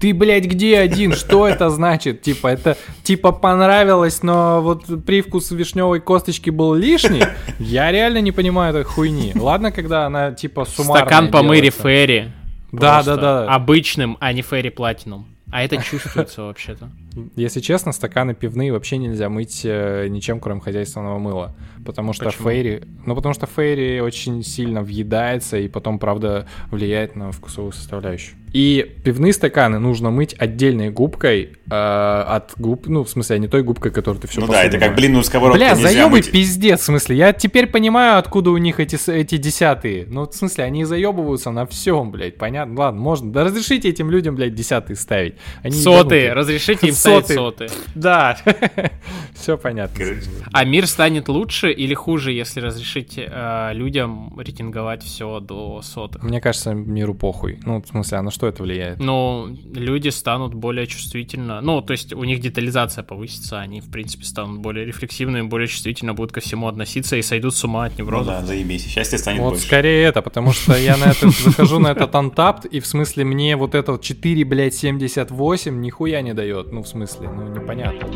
Ты, 0.00 0.12
блядь, 0.12 0.44
где 0.44 0.78
один? 0.78 1.14
Что 1.14 1.46
это 1.48 1.70
значит? 1.70 2.22
Типа, 2.22 2.48
это 2.48 2.76
типа 3.04 3.32
понравилось, 3.32 4.22
но 4.22 4.60
вот 4.60 4.84
привкус 5.04 5.50
вишневой 5.50 6.00
косточки 6.00 6.50
был 6.50 6.74
лишний. 6.74 7.22
Я 7.58 7.90
реально 7.92 8.20
не 8.20 8.32
понимаю 8.32 8.74
этой 8.74 8.84
хуйни. 8.84 9.32
Ладно, 9.34 9.72
когда 9.72 10.06
она 10.06 10.32
типа 10.32 10.64
суммарная 10.64 11.06
Стакан 11.06 11.30
по 11.30 11.42
мэри. 11.42 11.70
Ферри. 11.70 12.32
Да, 12.72 13.02
да, 13.02 13.16
да. 13.16 13.54
Обычным, 13.54 14.16
а 14.20 14.32
не 14.32 14.42
Ферри 14.42 14.70
Платинум. 14.70 15.33
А 15.54 15.62
это 15.62 15.76
чувствуется 15.80 16.42
вообще-то. 16.42 16.90
Если 17.36 17.60
честно, 17.60 17.92
стаканы 17.92 18.34
пивные 18.34 18.72
вообще 18.72 18.96
нельзя 18.98 19.28
мыть 19.28 19.62
э, 19.64 20.08
ничем, 20.08 20.40
кроме 20.40 20.60
хозяйственного 20.60 21.18
мыла. 21.18 21.54
Потому 21.84 22.12
что 22.12 22.26
Почему? 22.26 22.48
фейри... 22.48 22.82
Ну, 23.06 23.14
потому 23.14 23.34
что 23.34 23.46
фейри 23.46 24.00
очень 24.00 24.42
сильно 24.42 24.82
въедается 24.82 25.58
и 25.58 25.68
потом, 25.68 25.98
правда, 25.98 26.46
влияет 26.70 27.14
на 27.14 27.30
вкусовую 27.30 27.72
составляющую. 27.72 28.36
И 28.52 28.94
пивные 29.04 29.32
стаканы 29.32 29.80
нужно 29.80 30.10
мыть 30.10 30.34
отдельной 30.38 30.90
губкой 30.90 31.54
э, 31.68 31.74
от 31.74 32.52
губ... 32.56 32.86
Ну, 32.86 33.02
в 33.02 33.10
смысле, 33.10 33.36
а 33.36 33.38
не 33.40 33.48
той 33.48 33.64
губкой, 33.64 33.90
которую 33.90 34.20
ты 34.20 34.28
все 34.28 34.40
ну 34.40 34.46
да, 34.46 34.62
это 34.62 34.78
как 34.78 34.94
блин, 34.94 35.14
ну 35.14 35.22
сковородку 35.24 35.58
Бля, 35.58 35.74
заебы 35.74 36.10
мыть. 36.10 36.30
пиздец, 36.30 36.80
в 36.80 36.84
смысле. 36.84 37.16
Я 37.16 37.32
теперь 37.32 37.66
понимаю, 37.66 38.18
откуда 38.18 38.50
у 38.50 38.56
них 38.56 38.78
эти, 38.78 39.10
эти 39.10 39.38
десятые. 39.38 40.06
Ну, 40.08 40.28
в 40.28 40.32
смысле, 40.32 40.64
они 40.64 40.84
заебываются 40.84 41.50
на 41.50 41.66
всем, 41.66 42.12
блядь, 42.12 42.36
понятно? 42.38 42.78
Ладно, 42.78 43.00
можно. 43.00 43.32
Да 43.32 43.42
разрешите 43.42 43.88
этим 43.88 44.08
людям, 44.08 44.36
блядь, 44.36 44.54
десятые 44.54 44.96
ставить. 44.96 45.34
Они 45.64 45.74
Сотые, 45.74 46.26
ебанутые. 46.26 46.32
разрешите 46.32 46.86
им 46.86 46.94
поставить 47.04 47.26
соты. 47.26 47.68
соты. 47.68 47.80
Да, 47.94 48.36
все 49.34 49.56
понятно. 49.58 49.96
Короче, 50.04 50.22
А 50.52 50.64
мир 50.64 50.86
станет 50.86 51.28
лучше 51.28 51.72
или 51.72 51.94
хуже, 51.94 52.32
если 52.32 52.60
разрешить 52.60 53.14
э, 53.16 53.70
людям 53.72 54.38
рейтинговать 54.38 55.02
все 55.02 55.40
до 55.40 55.82
сотых? 55.82 56.22
Мне 56.22 56.40
кажется, 56.40 56.72
миру 56.74 57.14
похуй. 57.14 57.58
Ну, 57.64 57.82
в 57.82 57.86
смысле, 57.86 58.18
а 58.18 58.22
на 58.22 58.30
что 58.30 58.46
это 58.46 58.62
влияет? 58.62 58.98
Ну, 59.00 59.56
люди 59.72 60.08
станут 60.08 60.54
более 60.54 60.86
чувствительно. 60.86 61.60
Ну, 61.60 61.80
то 61.82 61.92
есть 61.92 62.12
у 62.12 62.24
них 62.24 62.40
детализация 62.40 63.04
повысится, 63.04 63.60
они, 63.60 63.80
в 63.80 63.90
принципе, 63.90 64.24
станут 64.24 64.60
более 64.60 64.84
рефлексивными, 64.86 65.46
более 65.46 65.68
чувствительно 65.68 66.14
будут 66.14 66.32
ко 66.32 66.40
всему 66.40 66.68
относиться 66.68 67.16
и 67.16 67.22
сойдут 67.22 67.54
с 67.54 67.64
ума 67.64 67.84
от 67.86 67.92
Ну 67.98 68.04
неврозов. 68.04 68.26
да, 68.40 68.46
заебись. 68.46 68.86
Счастье 68.86 69.18
станет 69.18 69.40
Вот 69.40 69.50
больше. 69.50 69.66
скорее 69.66 70.04
это, 70.04 70.22
потому 70.22 70.52
что 70.52 70.76
я 70.76 70.96
на 70.96 71.04
этот 71.10 71.30
захожу 71.32 71.78
на 71.78 71.88
этот 71.88 72.14
антапт, 72.14 72.64
и 72.66 72.80
в 72.80 72.86
смысле 72.86 73.24
мне 73.24 73.56
вот 73.56 73.74
это 73.74 73.92
вот 73.92 74.02
4, 74.02 74.44
блядь, 74.44 74.74
78 74.74 75.80
нихуя 75.80 76.22
не 76.22 76.34
дает. 76.34 76.72
Ну, 76.72 76.82
в 76.82 76.88
смысле, 76.94 77.28
ну, 77.28 77.48
непонятно. 77.48 78.08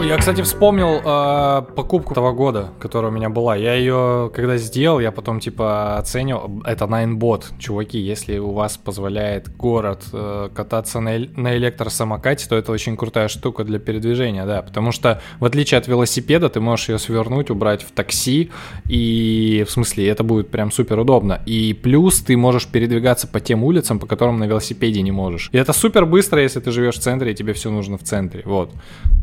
Я, 0.00 0.16
кстати, 0.16 0.40
вспомнил 0.42 1.02
э, 1.04 1.62
покупку 1.74 2.14
того 2.14 2.32
года, 2.32 2.70
которая 2.78 3.10
у 3.10 3.14
меня 3.14 3.28
была. 3.28 3.56
Я 3.56 3.74
ее, 3.74 4.30
когда 4.34 4.56
сделал, 4.56 5.00
я 5.00 5.10
потом, 5.12 5.40
типа, 5.40 5.98
оценил. 5.98 6.62
Это 6.64 6.86
Ninebot. 6.86 7.44
Чуваки, 7.58 7.98
если 7.98 8.38
у 8.38 8.52
вас 8.52 8.78
позволяет 8.78 9.54
город 9.54 10.04
э, 10.12 10.50
кататься 10.54 11.00
на, 11.00 11.18
на 11.36 11.56
электросамокате, 11.56 12.48
то 12.48 12.56
это 12.56 12.72
очень 12.72 12.96
крутая 12.96 13.28
штука 13.28 13.64
для 13.64 13.78
передвижения, 13.78 14.46
да. 14.46 14.62
Потому 14.62 14.92
что, 14.92 15.20
в 15.40 15.44
отличие 15.44 15.78
от 15.78 15.88
велосипеда, 15.88 16.48
ты 16.48 16.60
можешь 16.60 16.88
ее 16.88 16.98
свернуть, 16.98 17.50
убрать 17.50 17.82
в 17.82 17.90
такси. 17.90 18.50
И, 18.88 19.64
в 19.66 19.70
смысле, 19.70 20.08
это 20.08 20.22
будет 20.22 20.48
прям 20.48 20.70
супер 20.70 20.98
удобно. 21.00 21.42
И 21.44 21.74
плюс 21.74 22.20
ты 22.20 22.36
можешь 22.36 22.66
передвигаться 22.66 23.26
по 23.26 23.40
тем 23.40 23.64
улицам, 23.64 23.98
по 23.98 24.06
которым 24.06 24.38
на 24.38 24.44
велосипеде 24.44 25.02
не 25.02 25.12
можешь. 25.12 25.50
И 25.52 25.58
это 25.58 25.72
супер 25.72 26.06
быстро, 26.06 26.40
если 26.40 26.60
ты 26.60 26.70
живешь 26.70 26.94
в 26.94 27.00
центре, 27.00 27.32
и 27.32 27.34
тебе 27.34 27.52
все 27.52 27.70
нужно 27.70 27.98
в 27.98 28.04
центре. 28.04 28.42
Вот. 28.46 28.72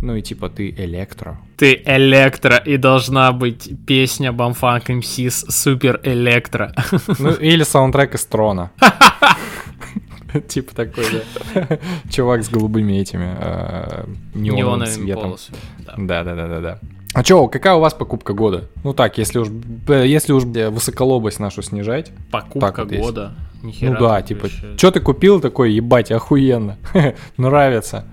Ну 0.02 0.16
и 0.16 0.22
типа 0.22 0.50
ты 0.50 0.65
электро. 0.70 1.38
Ты 1.58 1.82
электро, 1.86 2.58
и 2.58 2.78
должна 2.78 3.32
быть 3.32 3.70
песня 3.86 4.32
Бамфанк 4.32 4.90
МС 4.90 5.46
Супер 5.50 6.00
Электро. 6.04 6.74
Ну 7.20 7.32
или 7.34 7.64
саундтрек 7.64 8.16
из 8.16 8.26
Трона. 8.26 8.72
Типа 10.48 10.76
такой, 10.76 11.06
да. 11.54 11.80
Чувак 12.12 12.44
с 12.44 12.50
голубыми 12.50 12.94
этими 12.94 13.36
э, 13.40 14.06
неоновым 14.34 14.86
цветом. 14.86 15.24
полосами. 15.24 15.58
да. 15.80 15.94
Да, 15.98 16.24
да, 16.24 16.36
да, 16.36 16.48
да, 16.48 16.60
да. 16.60 16.80
А 17.14 17.24
чё, 17.24 17.48
какая 17.48 17.76
у 17.76 17.80
вас 17.80 17.94
покупка 17.94 18.34
года? 18.34 18.70
Ну 18.84 18.94
так, 18.94 19.18
если 19.18 19.40
уж, 19.40 19.48
э, 19.88 20.06
если 20.06 20.34
уж 20.34 20.44
э, 20.44 20.70
высоколобость 20.70 21.40
нашу 21.40 21.62
снижать. 21.62 22.12
Покупка 22.30 22.60
Так 22.60 22.78
вот 22.80 22.92
года. 22.92 23.36
Нихера 23.64 23.92
ну 23.92 24.00
да, 24.00 24.22
ты 24.22 24.28
типа, 24.36 24.50
чё 24.78 24.92
ты 24.92 25.00
купил 25.00 25.40
такой, 25.40 25.72
ебать, 25.72 26.12
охуенно. 26.12 26.78
Нравится. 27.38 28.06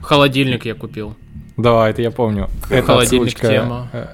Холодильник 0.00 0.64
я 0.64 0.74
купил. 0.74 1.14
Да, 1.56 1.88
это 1.88 2.02
я 2.02 2.10
помню. 2.10 2.48
Это 2.70 2.98
отсылочка, 2.98 3.46
тема. 3.48 3.88
э, 3.92 4.06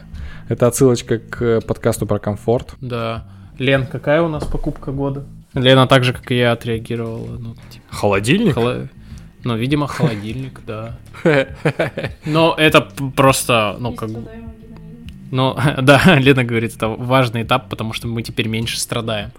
Это 0.49 0.67
отсылочка 0.67 1.19
к 1.19 1.61
подкасту 1.63 2.07
про 2.07 2.19
комфорт. 2.19 2.75
Да. 2.81 3.25
Лен, 3.59 3.87
какая 3.87 4.23
у 4.23 4.29
нас 4.29 4.45
покупка 4.45 4.93
года? 4.93 5.25
Лена 5.55 5.87
так 5.87 6.05
же, 6.05 6.13
как 6.13 6.31
и 6.31 6.37
я, 6.39 6.53
отреагировала. 6.53 7.37
Ну, 7.39 7.55
типа, 7.71 7.85
Холодильник? 7.91 8.55
холо- 8.57 8.89
ну, 9.45 9.57
видимо, 9.57 9.87
холодильник, 9.87 10.61
да. 10.67 10.97
Но 12.25 12.55
это 12.57 12.81
просто, 13.17 13.77
ну, 13.79 13.93
как 13.93 14.11
бы... 14.11 14.25
Ну, 15.31 15.57
да, 15.83 16.01
Лена 16.19 16.45
говорит, 16.45 16.77
это 16.77 16.89
важный 16.89 17.43
этап, 17.43 17.69
потому 17.69 17.93
что 17.93 18.07
мы 18.07 18.23
теперь 18.23 18.49
меньше 18.49 18.79
страдаем. 18.79 19.31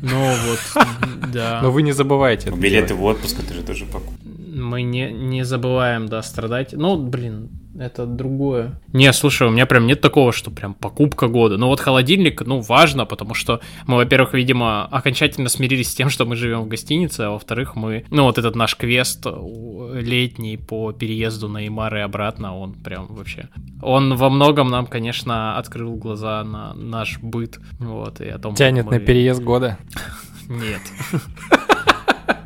Ну, 0.00 0.32
вот, 0.46 0.84
да. 1.32 1.60
Но 1.62 1.70
вы 1.70 1.82
не 1.82 1.92
забывайте. 1.92 2.48
это 2.48 2.58
Билеты 2.58 2.94
в 2.94 3.04
отпуск 3.04 3.36
ты 3.46 3.54
же 3.54 3.62
тоже 3.62 3.84
покупал. 3.84 4.14
Мы 4.62 4.82
не, 4.82 5.12
не 5.12 5.44
забываем, 5.44 6.06
да, 6.06 6.22
страдать. 6.22 6.72
Ну, 6.72 6.96
блин, 6.96 7.50
это 7.78 8.06
другое. 8.06 8.80
Не, 8.92 9.12
слушай, 9.12 9.46
у 9.48 9.50
меня 9.50 9.66
прям 9.66 9.86
нет 9.86 10.00
такого, 10.00 10.32
что 10.32 10.50
прям 10.50 10.74
покупка 10.74 11.26
года. 11.28 11.56
Ну 11.56 11.68
вот 11.68 11.80
холодильник, 11.80 12.42
ну, 12.42 12.60
важно, 12.60 13.06
потому 13.06 13.34
что 13.34 13.60
мы, 13.86 13.96
во-первых, 13.96 14.34
видимо, 14.34 14.84
окончательно 14.86 15.48
смирились 15.48 15.90
с 15.90 15.94
тем, 15.94 16.10
что 16.10 16.26
мы 16.26 16.36
живем 16.36 16.62
в 16.62 16.68
гостинице, 16.68 17.22
а 17.22 17.30
во-вторых, 17.30 17.74
мы, 17.76 18.04
ну, 18.10 18.24
вот 18.24 18.38
этот 18.38 18.54
наш 18.56 18.76
квест 18.76 19.26
летний 19.94 20.56
по 20.56 20.92
переезду 20.92 21.48
на 21.48 21.66
Имар 21.66 21.96
и 21.96 22.00
обратно, 22.00 22.56
он 22.56 22.74
прям 22.74 23.06
вообще... 23.06 23.48
Он 23.80 24.14
во 24.16 24.30
многом 24.30 24.68
нам, 24.70 24.86
конечно, 24.86 25.58
открыл 25.58 25.96
глаза 25.96 26.44
на 26.44 26.72
наш 26.74 27.18
быт, 27.20 27.58
вот, 27.78 28.20
и 28.20 28.28
о 28.28 28.38
том, 28.38 28.54
Тянет 28.54 28.84
мы- 28.84 28.92
на 28.92 29.00
переезд 29.00 29.42
года. 29.42 29.78
Нет. 30.48 30.80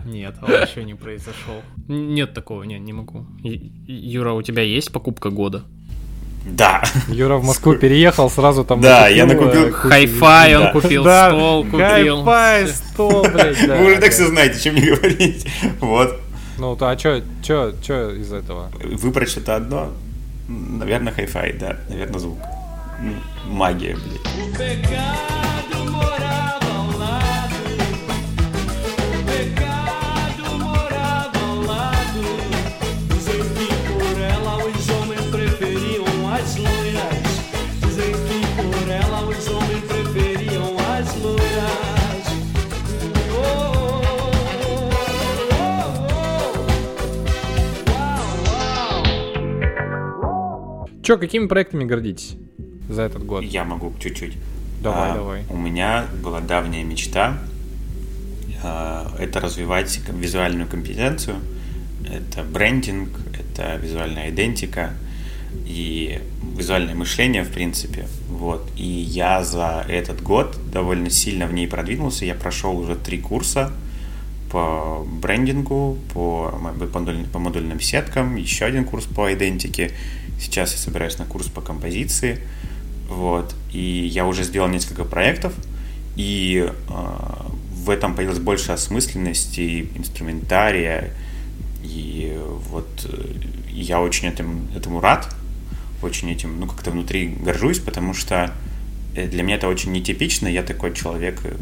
Нет, 0.04 0.36
он 0.42 0.50
еще 0.50 0.84
не 0.84 0.94
произошел. 0.94 1.62
Нет 1.88 2.32
такого, 2.34 2.62
не, 2.64 2.78
не 2.78 2.92
могу. 2.92 3.26
Юра, 3.42 4.32
у 4.32 4.42
тебя 4.42 4.62
есть 4.62 4.92
покупка 4.92 5.30
года? 5.30 5.64
Да. 6.48 6.84
Юра 7.08 7.36
в 7.38 7.44
Москву 7.46 7.74
переехал, 7.74 8.30
сразу 8.30 8.64
там 8.64 8.80
Да, 8.80 9.08
я 9.08 9.26
накупил 9.26 9.64
э, 9.64 9.70
кучу 9.72 9.88
Хай-фай 9.88 10.54
он 10.56 10.62
Да. 10.62 10.70
купил, 10.72 11.04
Да, 11.04 11.30
стол 11.30 11.64
купил. 11.64 11.78
Хай-фай, 12.24 12.68
стол, 12.92 13.22
блядь, 13.22 13.66
да. 13.66 13.76
Вы 13.76 13.86
уже 13.86 14.00
так 14.00 14.12
все 14.12 14.26
знаете, 14.28 14.60
чем 14.60 14.74
мне 14.74 14.86
говорить. 14.94 15.46
Вот. 15.80 16.20
Ну, 16.58 16.76
то, 16.76 16.88
а 16.88 16.96
чё, 16.96 17.20
чё, 17.42 17.72
чё 17.82 18.10
из 18.12 18.32
этого? 18.32 18.70
Выбрать 18.82 19.28
что-то 19.28 19.56
одно, 19.56 19.90
наверное, 20.48 21.12
хай-фай, 21.12 21.52
да, 21.54 21.76
наверное, 21.88 22.18
звук. 22.20 22.38
Магия, 23.46 23.96
блядь. 23.96 24.80
Чё, 51.06 51.18
какими 51.18 51.46
проектами 51.46 51.84
гордитесь 51.84 52.34
за 52.88 53.02
этот 53.02 53.24
год? 53.24 53.44
Я 53.44 53.62
могу 53.62 53.94
чуть-чуть. 54.00 54.32
Давай, 54.82 55.12
А, 55.12 55.14
давай. 55.14 55.44
У 55.48 55.56
меня 55.56 56.06
была 56.20 56.40
давняя 56.40 56.82
мечта. 56.82 57.38
а, 58.64 59.14
Это 59.20 59.38
развивать 59.38 60.00
визуальную 60.08 60.66
компетенцию. 60.66 61.36
Это 62.12 62.42
брендинг, 62.42 63.10
это 63.38 63.76
визуальная 63.76 64.30
идентика 64.30 64.94
и 65.64 66.18
визуальное 66.58 66.96
мышление, 66.96 67.44
в 67.44 67.52
принципе. 67.52 68.08
Вот. 68.28 68.68
И 68.76 68.82
я 68.84 69.44
за 69.44 69.86
этот 69.88 70.20
год 70.20 70.58
довольно 70.72 71.08
сильно 71.08 71.46
в 71.46 71.52
ней 71.52 71.68
продвинулся. 71.68 72.24
Я 72.24 72.34
прошел 72.34 72.76
уже 72.76 72.96
три 72.96 73.18
курса 73.18 73.70
по 74.56 75.06
брендингу, 75.06 75.98
по, 76.14 76.50
по, 76.90 76.98
модуль- 76.98 77.26
по 77.28 77.38
модульным 77.38 77.78
сеткам, 77.78 78.36
еще 78.36 78.64
один 78.64 78.86
курс 78.86 79.04
по 79.04 79.30
идентике. 79.34 79.90
Сейчас 80.40 80.72
я 80.72 80.78
собираюсь 80.78 81.18
на 81.18 81.26
курс 81.26 81.48
по 81.48 81.60
композиции. 81.60 82.38
Вот. 83.10 83.54
И 83.70 84.06
я 84.10 84.24
уже 84.24 84.44
сделал 84.44 84.68
несколько 84.68 85.04
проектов, 85.04 85.52
и 86.16 86.72
э, 86.72 86.92
в 87.84 87.90
этом 87.90 88.14
появилось 88.14 88.38
больше 88.38 88.72
осмысленности, 88.72 89.90
инструментария, 89.94 91.10
и 91.84 92.40
вот 92.70 92.88
э, 93.04 93.32
я 93.70 94.00
очень 94.00 94.28
этим, 94.28 94.68
этому 94.74 95.02
рад, 95.02 95.28
очень 96.02 96.30
этим, 96.30 96.58
ну, 96.58 96.66
как-то 96.66 96.92
внутри 96.92 97.28
горжусь, 97.28 97.78
потому 97.78 98.14
что 98.14 98.54
э, 99.14 99.28
для 99.28 99.42
меня 99.42 99.56
это 99.56 99.68
очень 99.68 99.92
нетипично, 99.92 100.48
я 100.48 100.62
такой 100.62 100.94
человек, 100.94 101.40
э, 101.44 101.56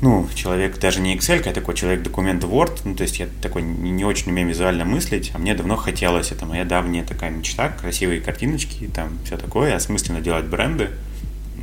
ну, 0.00 0.28
человек 0.34 0.78
даже 0.78 1.00
не 1.00 1.16
Excel, 1.16 1.48
а 1.48 1.52
такой 1.52 1.74
человек 1.74 2.02
документ 2.02 2.44
Word, 2.44 2.80
ну, 2.84 2.94
то 2.94 3.02
есть 3.02 3.18
я 3.18 3.28
такой 3.40 3.62
не, 3.62 4.04
очень 4.04 4.30
умею 4.30 4.48
визуально 4.48 4.84
мыслить, 4.84 5.30
а 5.34 5.38
мне 5.38 5.54
давно 5.54 5.76
хотелось, 5.76 6.32
это 6.32 6.46
моя 6.46 6.64
давняя 6.64 7.04
такая 7.04 7.30
мечта, 7.30 7.70
красивые 7.70 8.20
картиночки, 8.20 8.90
там 8.94 9.18
все 9.24 9.36
такое, 9.36 9.74
осмысленно 9.74 10.20
делать 10.20 10.44
бренды, 10.46 10.90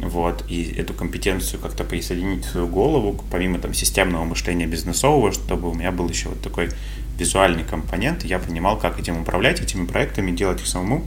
вот, 0.02 0.44
и 0.50 0.64
эту 0.78 0.94
компетенцию 0.94 1.60
как-то 1.60 1.84
присоединить 1.84 2.46
в 2.46 2.50
свою 2.50 2.68
голову, 2.68 3.22
помимо 3.30 3.60
там 3.60 3.74
системного 3.74 4.24
мышления 4.24 4.66
бизнесового, 4.66 5.32
чтобы 5.32 5.70
у 5.70 5.74
меня 5.74 5.92
был 5.92 6.10
еще 6.10 6.30
вот 6.30 6.42
такой 6.42 6.70
визуальный 7.18 7.64
компонент, 7.64 8.24
я 8.24 8.40
понимал, 8.40 8.80
как 8.80 9.00
этим 9.00 9.22
управлять, 9.22 9.62
этими 9.62 9.86
проектами, 9.86 10.32
делать 10.32 10.60
их 10.60 10.68
самому. 10.68 11.06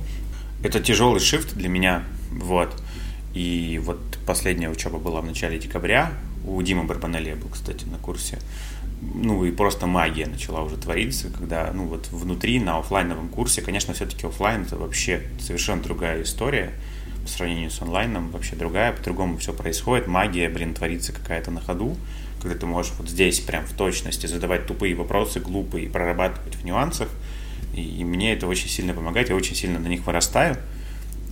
Это 0.63 0.81
тяжелый 0.81 1.19
шифт 1.19 1.55
для 1.55 1.69
меня, 1.69 2.05
вот. 2.31 2.81
И 3.35 3.81
вот 3.85 3.99
последняя 4.27 4.71
учеба 4.71 4.99
была 4.99 5.21
в 5.21 5.27
начале 5.27 5.59
декабря. 5.59 6.13
У 6.47 6.61
Димы 6.63 6.85
Барбанелли 6.85 7.31
я 7.31 7.37
был, 7.37 7.49
кстати, 7.49 7.85
на 7.85 7.99
курсе. 7.99 8.39
Ну 9.03 9.45
и 9.45 9.51
просто 9.51 9.87
магия 9.87 10.27
начала 10.27 10.63
уже 10.63 10.77
твориться, 10.77 11.29
когда, 11.29 11.71
ну 11.75 11.85
вот 11.85 12.09
внутри, 12.11 12.61
на 12.61 12.79
оффлайновом 12.79 13.29
курсе, 13.29 13.61
конечно, 13.61 13.93
все-таки 13.93 14.27
оффлайн 14.27 14.63
это 14.63 14.77
вообще 14.77 15.23
совершенно 15.41 15.83
другая 15.83 16.23
история, 16.23 16.73
по 17.23 17.29
сравнению 17.29 17.71
с 17.71 17.83
онлайном 17.83 18.31
вообще 18.31 18.55
другая, 18.55 18.93
по-другому 18.93 19.39
все 19.39 19.53
происходит, 19.53 20.07
магия, 20.07 20.49
блин, 20.49 20.75
творится 20.75 21.13
какая-то 21.13 21.51
на 21.51 21.61
ходу, 21.61 21.97
когда 22.41 22.57
ты 22.57 22.67
можешь 22.67 22.93
вот 22.99 23.09
здесь 23.09 23.41
прям 23.41 23.67
в 23.67 23.73
точности 23.73 24.27
задавать 24.27 24.67
тупые 24.67 24.95
вопросы, 24.95 25.41
глупые, 25.41 25.91
прорабатывать 25.91 26.55
в 26.55 26.65
нюансах, 26.65 27.09
и, 27.75 27.83
и 27.83 28.05
мне 28.05 28.33
это 28.33 28.47
очень 28.47 28.69
сильно 28.69 28.95
помогает, 28.95 29.29
я 29.29 29.37
очень 29.37 29.57
сильно 29.57 29.79
на 29.79 29.89
них 29.89 30.07
вырастаю 30.07 30.57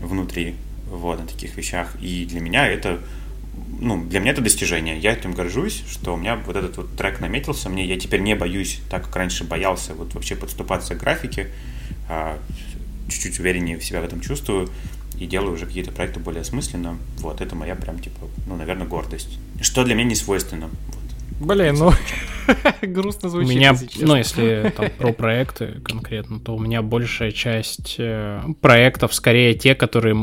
внутри, 0.01 0.57
вот, 0.93 1.19
на 1.21 1.27
таких 1.27 1.57
вещах, 1.57 1.97
и 2.01 2.25
для 2.27 2.41
меня 2.41 2.67
это 2.67 3.01
ну, 3.81 4.03
для 4.05 4.21
меня 4.21 4.33
это 4.33 4.41
достижение. 4.41 4.99
Я 4.99 5.13
этим 5.13 5.33
горжусь, 5.33 5.83
что 5.91 6.15
у 6.15 6.17
меня 6.17 6.37
вот 6.37 6.57
этот 6.57 6.77
вот 6.77 6.97
трек 6.97 7.21
наметился. 7.21 7.69
Мне 7.69 7.85
я 7.85 7.99
теперь 7.99 8.21
не 8.21 8.35
боюсь, 8.35 8.81
так 8.89 9.05
как 9.05 9.17
раньше 9.17 9.45
боялся, 9.45 9.95
вот 9.95 10.15
вообще 10.15 10.37
подступаться 10.37 10.95
к 10.95 10.99
графике. 10.99 11.49
А, 12.09 12.39
чуть-чуть 13.09 13.39
увереннее 13.41 13.79
в 13.79 13.85
себя 13.85 14.01
в 14.01 14.05
этом 14.05 14.21
чувствую 14.21 14.69
и 15.19 15.27
делаю 15.27 15.55
уже 15.55 15.67
какие-то 15.67 15.91
проекты 15.91 16.21
более 16.21 16.43
осмысленно. 16.43 16.97
Вот, 17.19 17.41
это 17.41 17.55
моя 17.57 17.75
прям, 17.75 17.99
типа, 17.99 18.29
ну, 18.47 18.57
наверное, 18.57 18.87
гордость. 18.87 19.39
Что 19.61 19.85
для 19.85 19.95
меня 19.95 20.09
не 20.09 20.15
свойственно. 20.15 20.71
Вот. 20.89 21.02
Блин, 21.45 21.75
ну 21.77 21.93
грустно 22.83 23.29
У 23.29 23.31
звучит. 23.31 23.55
меня, 23.57 23.71
если 23.71 24.05
ну, 24.05 24.17
если 24.17 24.73
там 24.77 24.91
про 24.99 25.13
проекты 25.13 25.81
конкретно, 25.85 26.41
то 26.41 26.55
у 26.55 26.59
меня 26.59 26.83
большая 26.83 27.33
часть 27.33 27.97
э, 27.99 28.41
проектов 28.61 29.15
скорее 29.15 29.55
те, 29.55 29.75
которые 29.75 30.17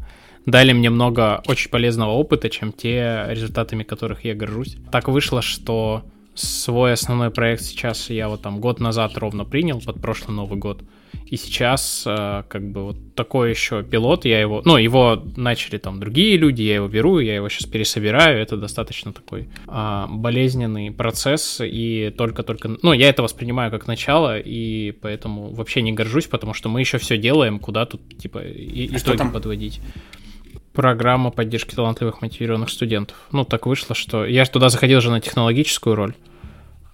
дали 0.46 0.72
мне 0.72 0.90
много 0.90 1.42
очень 1.46 1.70
полезного 1.70 2.10
опыта, 2.10 2.50
чем 2.50 2.72
те, 2.72 3.26
результатами 3.28 3.84
которых 3.84 4.24
я 4.24 4.34
горжусь. 4.34 4.76
Так 4.90 5.08
вышло, 5.08 5.40
что 5.42 6.04
свой 6.34 6.92
основной 6.92 7.30
проект 7.30 7.62
сейчас 7.62 8.10
я 8.10 8.28
вот 8.28 8.42
там 8.42 8.60
год 8.60 8.80
назад 8.80 9.16
ровно 9.16 9.44
принял, 9.44 9.80
под 9.80 10.00
прошлый 10.00 10.36
Новый 10.36 10.58
год. 10.58 10.82
И 11.26 11.36
сейчас 11.36 12.04
э, 12.06 12.44
как 12.48 12.70
бы 12.70 12.84
вот 12.84 13.14
такой 13.14 13.50
еще 13.50 13.82
пилот, 13.82 14.24
я 14.24 14.40
его, 14.40 14.62
ну, 14.64 14.76
его 14.76 15.22
начали 15.36 15.78
там 15.78 15.98
другие 15.98 16.36
люди, 16.36 16.62
я 16.62 16.76
его 16.76 16.88
беру, 16.88 17.18
я 17.18 17.34
его 17.34 17.48
сейчас 17.48 17.68
пересобираю, 17.68 18.40
это 18.40 18.56
достаточно 18.56 19.12
такой 19.12 19.48
а, 19.66 20.06
болезненный 20.08 20.92
процесс, 20.92 21.60
и 21.62 22.14
только-только, 22.16 22.76
ну, 22.82 22.92
я 22.92 23.08
это 23.08 23.22
воспринимаю 23.22 23.70
как 23.70 23.88
начало, 23.88 24.38
и 24.38 24.92
поэтому 24.92 25.52
вообще 25.52 25.82
не 25.82 25.92
горжусь, 25.92 26.26
потому 26.26 26.54
что 26.54 26.68
мы 26.68 26.80
еще 26.80 26.98
все 26.98 27.18
делаем, 27.18 27.58
куда 27.58 27.86
тут, 27.86 28.00
типа, 28.18 28.44
и, 28.44 28.94
А 28.94 28.98
что 28.98 29.14
итоги 29.14 29.32
подводить. 29.32 29.80
Программа 30.72 31.30
поддержки 31.30 31.74
талантливых 31.74 32.20
мотивированных 32.20 32.68
студентов. 32.68 33.16
Ну, 33.32 33.44
так 33.44 33.66
вышло, 33.66 33.96
что 33.96 34.26
я 34.26 34.44
ж 34.44 34.48
туда 34.50 34.68
заходил 34.68 35.00
же 35.00 35.10
на 35.10 35.20
технологическую 35.20 35.96
роль. 35.96 36.14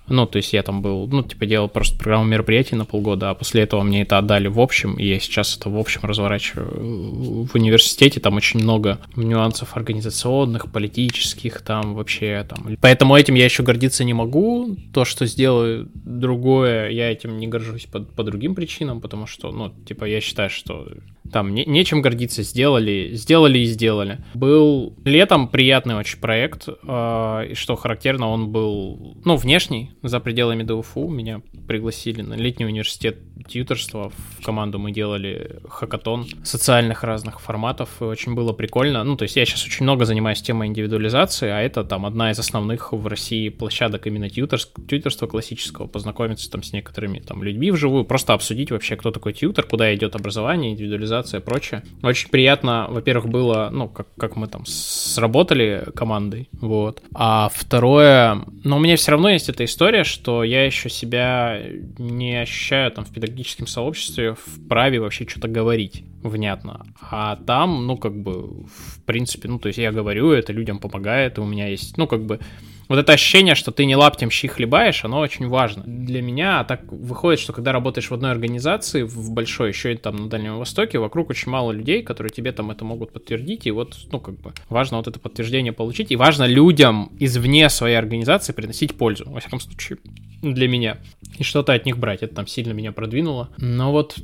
Ну, 0.08 0.26
то 0.26 0.36
есть 0.36 0.52
я 0.52 0.62
там 0.62 0.82
был, 0.82 1.06
ну, 1.06 1.22
типа 1.22 1.46
делал 1.46 1.68
просто 1.68 1.96
программу 1.96 2.24
мероприятий 2.24 2.74
на 2.74 2.84
полгода, 2.84 3.30
а 3.30 3.34
после 3.34 3.62
этого 3.62 3.82
мне 3.82 4.02
это 4.02 4.18
отдали 4.18 4.48
в 4.48 4.60
общем, 4.60 4.94
и 4.94 5.06
я 5.06 5.18
сейчас 5.20 5.56
это 5.56 5.70
в 5.70 5.78
общем 5.78 6.00
разворачиваю 6.02 7.44
в 7.44 7.54
университете, 7.54 8.20
там 8.20 8.36
очень 8.36 8.60
много 8.60 8.98
нюансов 9.16 9.76
организационных, 9.76 10.70
политических, 10.70 11.62
там 11.62 11.94
вообще 11.94 12.44
там. 12.48 12.76
Поэтому 12.80 13.16
этим 13.16 13.34
я 13.34 13.44
еще 13.44 13.62
гордиться 13.62 14.04
не 14.04 14.14
могу. 14.14 14.76
То, 14.92 15.04
что 15.04 15.26
сделаю 15.26 15.88
другое, 15.94 16.90
я 16.90 17.10
этим 17.10 17.38
не 17.38 17.46
горжусь 17.46 17.86
по, 17.86 18.00
по 18.00 18.24
другим 18.24 18.54
причинам, 18.54 19.00
потому 19.00 19.26
что, 19.26 19.52
ну, 19.52 19.72
типа, 19.86 20.04
я 20.04 20.20
считаю, 20.20 20.50
что 20.50 20.88
там 21.32 21.54
не- 21.54 21.64
нечем 21.64 22.02
гордиться, 22.02 22.42
сделали, 22.42 23.10
сделали 23.14 23.58
и 23.58 23.64
сделали. 23.64 24.18
Был 24.34 24.94
летом 25.04 25.48
приятный 25.48 25.96
очень 25.96 26.18
проект, 26.18 26.68
э, 26.68 27.46
и 27.50 27.54
что 27.54 27.76
характерно, 27.76 28.28
он 28.28 28.50
был, 28.50 29.16
ну, 29.24 29.36
внешний, 29.36 29.90
за 30.02 30.20
пределами 30.20 30.62
ДУФУ. 30.62 31.08
Меня 31.08 31.42
пригласили 31.66 32.22
на 32.22 32.34
летний 32.34 32.66
университет 32.66 33.18
тьюторства. 33.48 34.12
В 34.38 34.44
команду 34.44 34.78
мы 34.78 34.92
делали 34.92 35.60
хакатон 35.68 36.26
социальных 36.44 37.02
разных 37.02 37.40
форматов, 37.40 37.88
и 38.00 38.04
очень 38.04 38.34
было 38.34 38.52
прикольно. 38.52 39.02
Ну, 39.04 39.16
то 39.16 39.24
есть 39.24 39.36
я 39.36 39.44
сейчас 39.44 39.64
очень 39.64 39.84
много 39.84 40.04
занимаюсь 40.04 40.42
темой 40.42 40.68
индивидуализации, 40.68 41.48
а 41.48 41.60
это 41.60 41.82
там 41.84 42.06
одна 42.06 42.30
из 42.30 42.38
основных 42.38 42.92
в 42.92 43.06
России 43.06 43.48
площадок 43.48 44.06
именно 44.06 44.26
тьюторс- 44.26 44.68
тьюторства 44.88 45.26
классического, 45.26 45.86
познакомиться 45.86 46.50
там 46.50 46.62
с 46.62 46.72
некоторыми 46.72 47.18
там 47.20 47.42
людьми 47.42 47.70
вживую, 47.70 48.04
просто 48.04 48.34
обсудить 48.34 48.70
вообще, 48.70 48.96
кто 48.96 49.10
такой 49.10 49.32
тьютор, 49.32 49.66
куда 49.66 49.94
идет 49.94 50.14
образование, 50.14 50.72
индивидуализация 50.72 51.21
и 51.36 51.40
прочее. 51.40 51.82
Очень 52.02 52.28
приятно, 52.30 52.86
во-первых, 52.88 53.28
было, 53.28 53.70
ну, 53.72 53.88
как, 53.88 54.08
как 54.16 54.36
мы 54.36 54.46
там 54.48 54.64
сработали 54.66 55.86
командой, 55.94 56.48
вот. 56.52 57.02
А 57.14 57.50
второе, 57.54 58.42
но 58.64 58.76
у 58.76 58.80
меня 58.80 58.96
все 58.96 59.12
равно 59.12 59.30
есть 59.30 59.48
эта 59.48 59.64
история, 59.64 60.04
что 60.04 60.44
я 60.44 60.64
еще 60.64 60.88
себя 60.88 61.60
не 61.98 62.40
ощущаю 62.40 62.90
там 62.90 63.04
в 63.04 63.12
педагогическом 63.12 63.66
сообществе 63.66 64.34
вправе 64.34 65.00
вообще 65.00 65.26
что-то 65.26 65.48
говорить 65.48 66.04
внятно. 66.22 66.86
А 67.00 67.36
там, 67.36 67.86
ну, 67.86 67.96
как 67.96 68.16
бы, 68.16 68.64
в 68.66 69.02
принципе, 69.04 69.48
ну, 69.48 69.58
то 69.58 69.68
есть 69.68 69.78
я 69.78 69.92
говорю, 69.92 70.32
это 70.32 70.52
людям 70.52 70.78
помогает, 70.78 71.38
и 71.38 71.40
у 71.40 71.44
меня 71.44 71.68
есть, 71.68 71.96
ну, 71.96 72.06
как 72.06 72.24
бы, 72.24 72.40
вот 72.88 72.98
это 72.98 73.12
ощущение, 73.12 73.54
что 73.54 73.70
ты 73.70 73.84
не 73.84 73.96
лаптем 73.96 74.30
щи 74.30 74.48
хлебаешь, 74.48 75.04
оно 75.04 75.20
очень 75.20 75.48
важно. 75.48 75.82
Для 75.86 76.22
меня 76.22 76.60
а 76.60 76.64
так 76.64 76.80
выходит, 76.90 77.40
что 77.40 77.52
когда 77.52 77.72
работаешь 77.72 78.10
в 78.10 78.14
одной 78.14 78.30
организации, 78.30 79.02
в 79.02 79.30
большой, 79.30 79.68
еще 79.68 79.92
и 79.92 79.96
там 79.96 80.16
на 80.16 80.28
Дальнем 80.28 80.58
Востоке, 80.58 80.98
вокруг 80.98 81.30
очень 81.30 81.50
мало 81.50 81.72
людей, 81.72 82.02
которые 82.02 82.30
тебе 82.30 82.52
там 82.52 82.70
это 82.70 82.84
могут 82.84 83.12
подтвердить, 83.12 83.66
и 83.66 83.70
вот, 83.70 83.96
ну, 84.10 84.20
как 84.20 84.40
бы, 84.40 84.52
важно 84.68 84.98
вот 84.98 85.08
это 85.08 85.18
подтверждение 85.18 85.72
получить, 85.72 86.10
и 86.10 86.16
важно 86.16 86.44
людям 86.44 87.12
извне 87.18 87.68
своей 87.70 87.96
организации 87.96 88.52
приносить 88.52 88.96
пользу, 88.96 89.24
во 89.28 89.40
всяком 89.40 89.60
случае, 89.60 89.98
для 90.42 90.68
меня, 90.68 90.98
и 91.38 91.44
что-то 91.44 91.72
от 91.72 91.86
них 91.86 91.98
брать, 91.98 92.22
это 92.22 92.34
там 92.34 92.46
сильно 92.46 92.72
меня 92.72 92.92
продвинуло. 92.92 93.48
Но 93.58 93.92
вот 93.92 94.18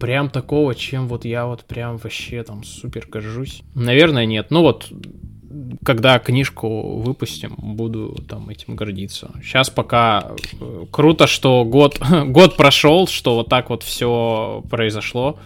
прям 0.00 0.30
такого, 0.30 0.74
чем 0.74 1.06
вот 1.06 1.24
я 1.24 1.46
вот 1.46 1.64
прям 1.64 1.98
вообще 1.98 2.42
там 2.42 2.64
супер 2.64 3.06
горжусь. 3.06 3.62
Наверное, 3.74 4.24
нет. 4.24 4.46
Ну 4.50 4.62
вот, 4.62 4.90
когда 5.84 6.18
книжку 6.18 6.98
выпустим, 6.98 7.54
буду 7.58 8.16
там 8.28 8.48
этим 8.48 8.76
гордиться. 8.76 9.30
Сейчас 9.42 9.70
пока 9.70 10.32
э, 10.60 10.84
круто, 10.90 11.26
что 11.26 11.64
год, 11.64 11.98
год 12.26 12.56
прошел, 12.56 13.06
что 13.06 13.36
вот 13.36 13.48
так 13.48 13.70
вот 13.70 13.82
все 13.82 14.62
произошло. 14.70 15.38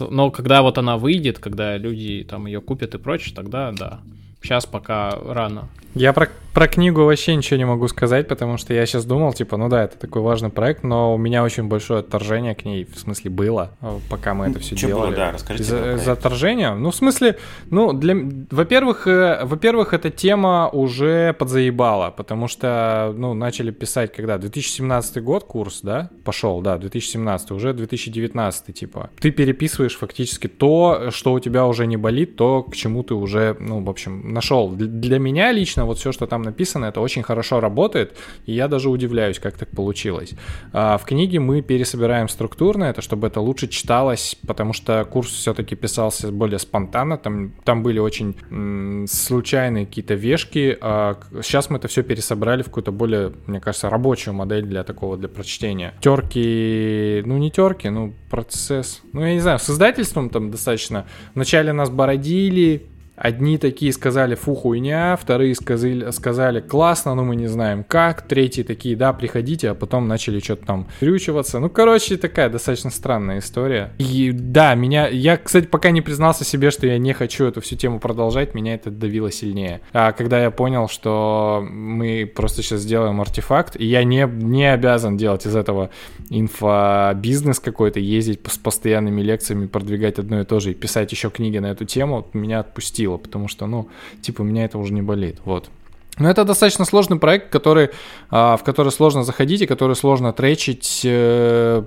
Но 0.00 0.30
когда 0.30 0.62
вот 0.62 0.78
она 0.78 0.96
выйдет, 0.96 1.38
когда 1.38 1.76
люди 1.76 2.26
там 2.28 2.46
ее 2.46 2.60
купят 2.60 2.94
и 2.94 2.98
прочее, 2.98 3.34
тогда 3.34 3.72
да. 3.72 4.00
Сейчас 4.42 4.66
пока 4.66 5.16
рано. 5.24 5.68
Я 5.94 6.12
про, 6.12 6.28
про 6.52 6.68
книгу 6.68 7.04
вообще 7.04 7.34
ничего 7.34 7.56
не 7.56 7.64
могу 7.64 7.88
сказать, 7.88 8.28
потому 8.28 8.58
что 8.58 8.74
я 8.74 8.84
сейчас 8.86 9.04
думал, 9.04 9.32
типа, 9.32 9.56
ну 9.56 9.68
да, 9.68 9.84
это 9.84 9.98
такой 9.98 10.22
важный 10.22 10.50
проект, 10.50 10.82
но 10.82 11.14
у 11.14 11.18
меня 11.18 11.42
очень 11.42 11.64
большое 11.64 12.00
отторжение 12.00 12.54
к 12.54 12.64
ней, 12.64 12.84
в 12.84 12.98
смысле, 12.98 13.30
было, 13.30 13.72
э, 13.80 13.98
пока 14.10 14.34
мы 14.34 14.46
это 14.46 14.58
все 14.58 14.74
было, 14.74 14.86
делали. 14.86 15.16
да, 15.16 15.32
расскажите 15.32 15.70
проект. 15.70 16.00
из-за 16.00 16.12
отторжения? 16.12 16.74
Ну, 16.74 16.90
в 16.90 16.94
смысле, 16.94 17.38
ну, 17.70 17.92
для... 17.92 18.14
Во-первых, 18.50 19.06
э, 19.06 19.44
во-первых, 19.44 19.94
эта 19.94 20.10
тема 20.10 20.68
уже 20.68 21.32
подзаебала, 21.32 22.10
потому 22.10 22.48
что, 22.48 23.14
ну, 23.16 23.34
начали 23.34 23.70
писать, 23.70 24.12
когда? 24.12 24.38
2017 24.38 25.22
год 25.22 25.44
курс, 25.44 25.80
да? 25.82 26.10
Пошел, 26.24 26.60
да, 26.60 26.76
2017, 26.76 27.50
уже 27.52 27.72
2019, 27.72 28.74
типа. 28.74 29.10
Ты 29.20 29.30
переписываешь 29.30 29.96
фактически 29.96 30.48
то, 30.48 31.10
что 31.10 31.32
у 31.32 31.40
тебя 31.40 31.66
уже 31.66 31.86
не 31.86 31.96
болит, 31.96 32.36
то, 32.36 32.62
к 32.62 32.74
чему 32.74 33.02
ты 33.02 33.14
уже, 33.14 33.56
ну, 33.58 33.82
в 33.82 33.88
общем, 33.88 34.32
нашел. 34.32 34.70
Для 34.70 35.18
меня 35.18 35.52
лично 35.52 35.86
вот 35.86 35.98
все, 35.98 36.12
что 36.12 36.26
там 36.26 36.41
написано, 36.42 36.86
это 36.86 37.00
очень 37.00 37.22
хорошо 37.22 37.60
работает, 37.60 38.16
и 38.46 38.52
я 38.52 38.68
даже 38.68 38.90
удивляюсь, 38.90 39.38
как 39.38 39.56
так 39.56 39.70
получилось. 39.70 40.32
А, 40.72 40.98
В 40.98 41.04
книге 41.04 41.40
мы 41.40 41.62
пересобираем 41.62 42.28
структурно 42.28 42.84
это, 42.84 43.00
чтобы 43.02 43.26
это 43.28 43.40
лучше 43.40 43.68
читалось, 43.68 44.36
потому 44.46 44.72
что 44.72 45.04
курс 45.04 45.30
все-таки 45.30 45.74
писался 45.76 46.30
более 46.32 46.58
спонтанно, 46.58 47.16
там, 47.18 47.52
там 47.64 47.82
были 47.82 47.98
очень 47.98 48.36
м, 48.50 49.06
случайные 49.08 49.86
какие-то 49.86 50.14
вешки. 50.14 50.76
а 50.80 51.18
сейчас 51.42 51.70
мы 51.70 51.78
это 51.78 51.88
все 51.88 52.02
пересобрали 52.02 52.62
в 52.62 52.66
какую-то 52.66 52.92
более, 52.92 53.32
мне 53.46 53.60
кажется, 53.60 53.88
рабочую 53.90 54.34
модель 54.34 54.64
для 54.64 54.84
такого, 54.84 55.16
для 55.16 55.28
прочтения. 55.28 55.94
Терки, 56.00 57.22
ну 57.26 57.38
не 57.38 57.50
терки, 57.50 57.88
ну 57.88 58.14
процесс. 58.30 59.00
Ну 59.12 59.20
я 59.24 59.34
не 59.34 59.40
знаю, 59.40 59.58
с 59.58 59.68
издательством 59.70 60.30
там 60.30 60.50
достаточно. 60.50 61.06
Вначале 61.34 61.72
нас 61.72 61.90
бородили, 61.90 62.86
Одни 63.22 63.56
такие 63.56 63.92
сказали, 63.92 64.34
фу, 64.34 64.56
хуйня, 64.56 65.16
вторые 65.16 65.54
сказали, 65.54 66.10
сказали, 66.10 66.60
классно, 66.60 67.14
но 67.14 67.22
мы 67.22 67.36
не 67.36 67.46
знаем 67.46 67.84
как, 67.84 68.22
третьи 68.22 68.64
такие, 68.64 68.96
да, 68.96 69.12
приходите, 69.12 69.70
а 69.70 69.74
потом 69.76 70.08
начали 70.08 70.40
что-то 70.40 70.66
там 70.66 70.88
крючиваться. 70.98 71.60
Ну, 71.60 71.70
короче, 71.70 72.16
такая 72.16 72.48
достаточно 72.48 72.90
странная 72.90 73.38
история. 73.38 73.92
И 73.98 74.32
да, 74.32 74.74
меня, 74.74 75.06
я, 75.06 75.36
кстати, 75.36 75.66
пока 75.66 75.92
не 75.92 76.00
признался 76.00 76.44
себе, 76.44 76.72
что 76.72 76.88
я 76.88 76.98
не 76.98 77.12
хочу 77.12 77.44
эту 77.44 77.60
всю 77.60 77.76
тему 77.76 78.00
продолжать, 78.00 78.56
меня 78.56 78.74
это 78.74 78.90
давило 78.90 79.30
сильнее. 79.30 79.82
А 79.92 80.10
когда 80.10 80.42
я 80.42 80.50
понял, 80.50 80.88
что 80.88 81.64
мы 81.70 82.26
просто 82.26 82.62
сейчас 82.62 82.80
сделаем 82.80 83.20
артефакт, 83.20 83.76
и 83.76 83.86
я 83.86 84.02
не, 84.02 84.28
не 84.28 84.64
обязан 84.64 85.16
делать 85.16 85.46
из 85.46 85.54
этого 85.54 85.90
инфобизнес 86.28 87.60
какой-то, 87.60 88.00
ездить 88.00 88.40
с 88.48 88.58
постоянными 88.58 89.20
лекциями, 89.20 89.66
продвигать 89.66 90.18
одно 90.18 90.40
и 90.40 90.44
то 90.44 90.58
же 90.58 90.72
и 90.72 90.74
писать 90.74 91.12
еще 91.12 91.30
книги 91.30 91.58
на 91.58 91.66
эту 91.66 91.84
тему, 91.84 92.26
меня 92.32 92.58
отпустило, 92.58 93.11
потому 93.18 93.48
что, 93.48 93.66
ну, 93.66 93.88
типа, 94.20 94.42
меня 94.42 94.64
это 94.64 94.78
уже 94.78 94.92
не 94.92 95.02
болит, 95.02 95.40
вот. 95.44 95.70
Но 96.18 96.28
это 96.28 96.44
достаточно 96.44 96.84
сложный 96.84 97.18
проект, 97.18 97.48
который, 97.48 97.88
а, 98.30 98.56
в 98.58 98.64
который 98.64 98.92
сложно 98.92 99.24
заходить 99.24 99.62
и 99.62 99.66
который 99.66 99.96
сложно 99.96 100.34
тречить 100.34 101.00
э, 101.04 101.84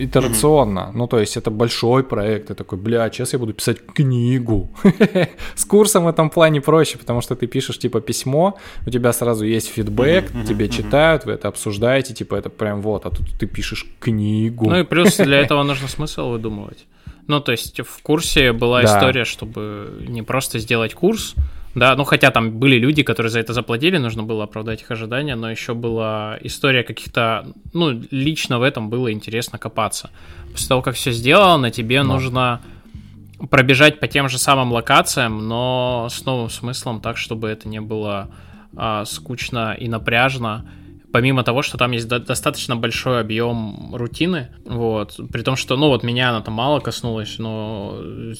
итерационно. 0.00 0.90
Ну, 0.94 1.06
то 1.06 1.18
есть 1.18 1.38
это 1.38 1.50
большой 1.50 2.04
проект. 2.04 2.48
Ты 2.48 2.54
такой, 2.54 2.78
бля, 2.78 3.10
сейчас 3.10 3.32
я 3.32 3.38
буду 3.38 3.54
писать 3.54 3.78
книгу. 3.94 4.68
С 5.54 5.64
курсом 5.64 6.04
в 6.04 6.08
этом 6.08 6.28
плане 6.28 6.60
проще, 6.60 6.98
потому 6.98 7.22
что 7.22 7.36
ты 7.36 7.46
пишешь 7.46 7.78
типа 7.78 8.02
письмо, 8.02 8.58
у 8.86 8.90
тебя 8.90 9.14
сразу 9.14 9.46
есть 9.46 9.68
фидбэк, 9.68 10.30
тебе 10.46 10.68
читают, 10.68 11.24
вы 11.24 11.32
это 11.32 11.48
обсуждаете, 11.48 12.12
типа 12.12 12.34
это 12.34 12.50
прям 12.50 12.82
вот, 12.82 13.06
а 13.06 13.10
тут 13.10 13.26
ты 13.38 13.46
пишешь 13.46 13.86
книгу. 13.98 14.68
Ну 14.68 14.80
и 14.80 14.84
плюс 14.84 15.16
для 15.16 15.40
этого 15.40 15.62
нужно 15.62 15.88
смысл 15.88 16.28
выдумывать. 16.28 16.86
Ну, 17.28 17.40
то 17.40 17.52
есть 17.52 17.80
в 17.80 18.02
курсе 18.02 18.52
была 18.52 18.82
Да. 18.82 18.96
история, 18.96 19.24
чтобы 19.24 20.04
не 20.08 20.22
просто 20.22 20.58
сделать 20.58 20.94
курс, 20.94 21.34
да, 21.74 21.94
ну 21.94 22.04
хотя 22.04 22.30
там 22.30 22.58
были 22.58 22.76
люди, 22.76 23.02
которые 23.02 23.30
за 23.30 23.38
это 23.38 23.52
заплатили, 23.52 23.98
нужно 23.98 24.22
было 24.22 24.44
оправдать 24.44 24.82
их 24.82 24.90
ожидания, 24.90 25.36
но 25.36 25.50
еще 25.50 25.74
была 25.74 26.38
история 26.40 26.82
каких-то, 26.82 27.46
ну, 27.72 28.02
лично 28.10 28.58
в 28.58 28.62
этом 28.62 28.88
было 28.90 29.12
интересно 29.12 29.58
копаться. 29.58 30.10
После 30.50 30.68
того, 30.68 30.82
как 30.82 30.96
все 30.96 31.12
сделано, 31.12 31.70
тебе 31.70 32.02
нужно 32.02 32.60
пробежать 33.50 34.00
по 34.00 34.08
тем 34.08 34.28
же 34.28 34.38
самым 34.38 34.72
локациям, 34.72 35.46
но 35.46 36.08
с 36.10 36.24
новым 36.24 36.50
смыслом, 36.50 37.00
так, 37.00 37.16
чтобы 37.16 37.48
это 37.48 37.68
не 37.68 37.80
было 37.80 38.30
а, 38.76 39.04
скучно 39.04 39.76
и 39.78 39.88
напряжно. 39.88 40.64
Помимо 41.12 41.42
того, 41.42 41.62
что 41.62 41.78
там 41.78 41.92
есть 41.92 42.08
до- 42.08 42.18
достаточно 42.18 42.76
большой 42.76 43.20
объем 43.20 43.94
рутины, 43.94 44.48
вот, 44.64 45.18
при 45.32 45.42
том, 45.42 45.56
что, 45.56 45.76
ну, 45.76 45.88
вот 45.88 46.02
меня 46.02 46.30
она 46.30 46.42
там 46.42 46.54
мало 46.54 46.80
коснулась, 46.80 47.38
но 47.38 47.98
э, 48.00 48.34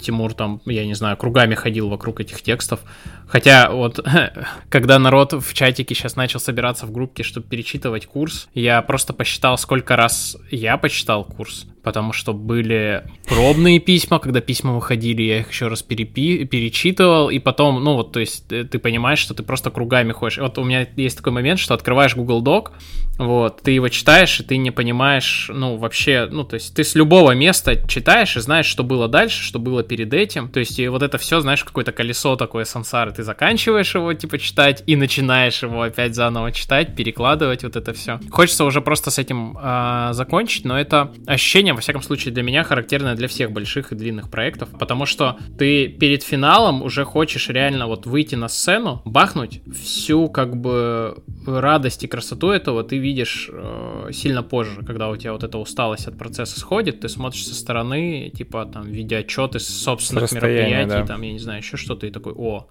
Тимур 0.00 0.34
там, 0.34 0.60
я 0.66 0.84
не 0.86 0.94
знаю, 0.94 1.16
кругами 1.16 1.54
ходил 1.54 1.88
вокруг 1.88 2.20
этих 2.20 2.42
текстов. 2.42 2.80
Хотя 3.26 3.70
вот, 3.70 4.04
когда 4.68 4.98
народ 4.98 5.32
в 5.32 5.54
чатике 5.54 5.94
сейчас 5.94 6.16
начал 6.16 6.40
собираться 6.40 6.86
в 6.86 6.92
группке, 6.92 7.22
чтобы 7.22 7.46
перечитывать 7.46 8.06
курс, 8.06 8.48
я 8.54 8.82
просто 8.82 9.12
посчитал, 9.12 9.56
сколько 9.58 9.96
раз 9.96 10.36
я 10.50 10.76
почитал 10.76 11.24
курс, 11.24 11.66
потому 11.88 12.12
что 12.12 12.34
были 12.34 13.02
пробные 13.26 13.78
письма, 13.78 14.18
когда 14.18 14.42
письма 14.42 14.74
выходили, 14.74 15.22
я 15.22 15.38
их 15.38 15.50
еще 15.50 15.68
раз 15.68 15.82
перепи- 15.82 16.44
перечитывал, 16.44 17.30
и 17.30 17.38
потом, 17.38 17.82
ну 17.82 17.94
вот, 17.94 18.12
то 18.12 18.20
есть 18.20 18.52
э, 18.52 18.64
ты 18.64 18.78
понимаешь, 18.78 19.18
что 19.18 19.32
ты 19.32 19.42
просто 19.42 19.70
кругами 19.70 20.12
ходишь. 20.12 20.36
Вот 20.36 20.58
у 20.58 20.64
меня 20.64 20.86
есть 20.96 21.16
такой 21.16 21.32
момент, 21.32 21.58
что 21.58 21.72
открываешь 21.72 22.14
Google 22.14 22.42
Doc, 22.42 22.72
вот, 23.16 23.62
ты 23.62 23.70
его 23.70 23.88
читаешь, 23.88 24.38
и 24.38 24.42
ты 24.42 24.58
не 24.58 24.70
понимаешь, 24.70 25.50
ну, 25.50 25.76
вообще, 25.76 26.28
ну, 26.30 26.44
то 26.44 26.54
есть 26.54 26.74
ты 26.74 26.84
с 26.84 26.94
любого 26.94 27.32
места 27.32 27.82
читаешь 27.88 28.36
и 28.36 28.40
знаешь, 28.40 28.66
что 28.66 28.84
было 28.84 29.08
дальше, 29.08 29.42
что 29.42 29.58
было 29.58 29.82
перед 29.82 30.12
этим, 30.12 30.50
то 30.50 30.60
есть 30.60 30.78
и 30.78 30.88
вот 30.88 31.02
это 31.02 31.16
все, 31.16 31.40
знаешь, 31.40 31.64
какое-то 31.64 31.92
колесо 31.92 32.36
такое 32.36 32.66
сансары, 32.66 33.12
ты 33.12 33.22
заканчиваешь 33.22 33.94
его, 33.94 34.12
типа, 34.12 34.38
читать, 34.38 34.84
и 34.86 34.94
начинаешь 34.94 35.62
его 35.62 35.80
опять 35.80 36.14
заново 36.14 36.52
читать, 36.52 36.94
перекладывать 36.94 37.64
вот 37.64 37.76
это 37.76 37.94
все. 37.94 38.20
Хочется 38.30 38.66
уже 38.66 38.82
просто 38.82 39.10
с 39.10 39.18
этим 39.18 39.56
а, 39.58 40.12
закончить, 40.12 40.66
но 40.66 40.78
это 40.78 41.12
ощущение, 41.26 41.77
во 41.78 41.80
всяком 41.80 42.02
случае, 42.02 42.34
для 42.34 42.42
меня 42.42 42.64
характерное 42.64 43.14
для 43.14 43.28
всех 43.28 43.52
больших 43.52 43.92
и 43.92 43.94
длинных 43.94 44.30
проектов, 44.30 44.68
потому 44.80 45.06
что 45.06 45.38
ты 45.58 45.86
перед 45.86 46.24
финалом 46.24 46.82
уже 46.82 47.04
хочешь 47.04 47.48
реально 47.48 47.86
вот 47.86 48.04
выйти 48.04 48.34
на 48.34 48.48
сцену, 48.48 49.00
бахнуть 49.04 49.62
всю, 49.80 50.28
как 50.28 50.56
бы, 50.56 51.22
радость 51.46 52.02
и 52.02 52.08
красоту 52.08 52.50
этого 52.50 52.82
ты 52.82 52.98
видишь 52.98 53.48
э, 53.52 54.10
сильно 54.12 54.42
позже, 54.42 54.82
когда 54.84 55.08
у 55.08 55.16
тебя 55.16 55.32
вот 55.32 55.44
эта 55.44 55.56
усталость 55.56 56.08
от 56.08 56.18
процесса 56.18 56.58
сходит, 56.58 56.98
ты 56.98 57.08
смотришь 57.08 57.46
со 57.46 57.54
стороны, 57.54 58.32
типа 58.36 58.66
там 58.66 58.90
видеоотчеты 58.90 59.60
собственных 59.60 60.32
мероприятий, 60.32 60.88
да. 60.88 61.06
там, 61.06 61.22
я 61.22 61.32
не 61.32 61.38
знаю, 61.38 61.60
еще 61.60 61.76
что-то, 61.76 62.08
и 62.08 62.10
такой, 62.10 62.32
о, 62.32 62.66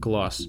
класс. 0.00 0.48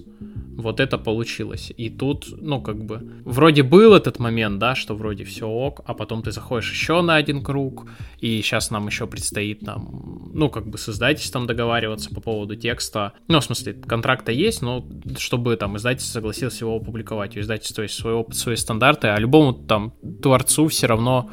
Вот 0.56 0.80
это 0.80 0.98
получилось. 0.98 1.72
И 1.76 1.90
тут, 1.90 2.26
ну, 2.40 2.60
как 2.60 2.84
бы, 2.84 3.00
вроде 3.24 3.62
был 3.62 3.94
этот 3.94 4.18
момент, 4.18 4.58
да, 4.58 4.74
что 4.74 4.94
вроде 4.94 5.24
все 5.24 5.48
ок, 5.48 5.80
а 5.86 5.94
потом 5.94 6.22
ты 6.22 6.30
заходишь 6.30 6.70
еще 6.70 7.00
на 7.02 7.16
один 7.16 7.42
круг, 7.42 7.86
и 8.20 8.42
сейчас 8.42 8.70
нам 8.70 8.86
еще 8.86 9.06
предстоит 9.06 9.60
там, 9.60 10.30
ну, 10.34 10.50
как 10.50 10.66
бы 10.68 10.78
с 10.78 10.88
издательством 10.88 11.46
договариваться 11.46 12.14
по 12.14 12.20
поводу 12.20 12.54
текста. 12.56 13.12
Ну, 13.28 13.40
в 13.40 13.44
смысле, 13.44 13.74
контракта 13.74 14.30
есть, 14.30 14.62
но 14.62 14.86
чтобы 15.16 15.56
там 15.56 15.76
издательство 15.76 16.20
согласилось 16.20 16.60
его 16.60 16.76
опубликовать. 16.76 17.36
У 17.36 17.40
издательства 17.40 17.82
есть 17.82 17.94
свой 17.94 18.12
опыт, 18.12 18.36
свои 18.36 18.56
стандарты, 18.56 19.08
а 19.08 19.18
любому 19.18 19.54
там 19.54 19.94
творцу 20.22 20.68
все 20.68 20.86
равно 20.86 21.30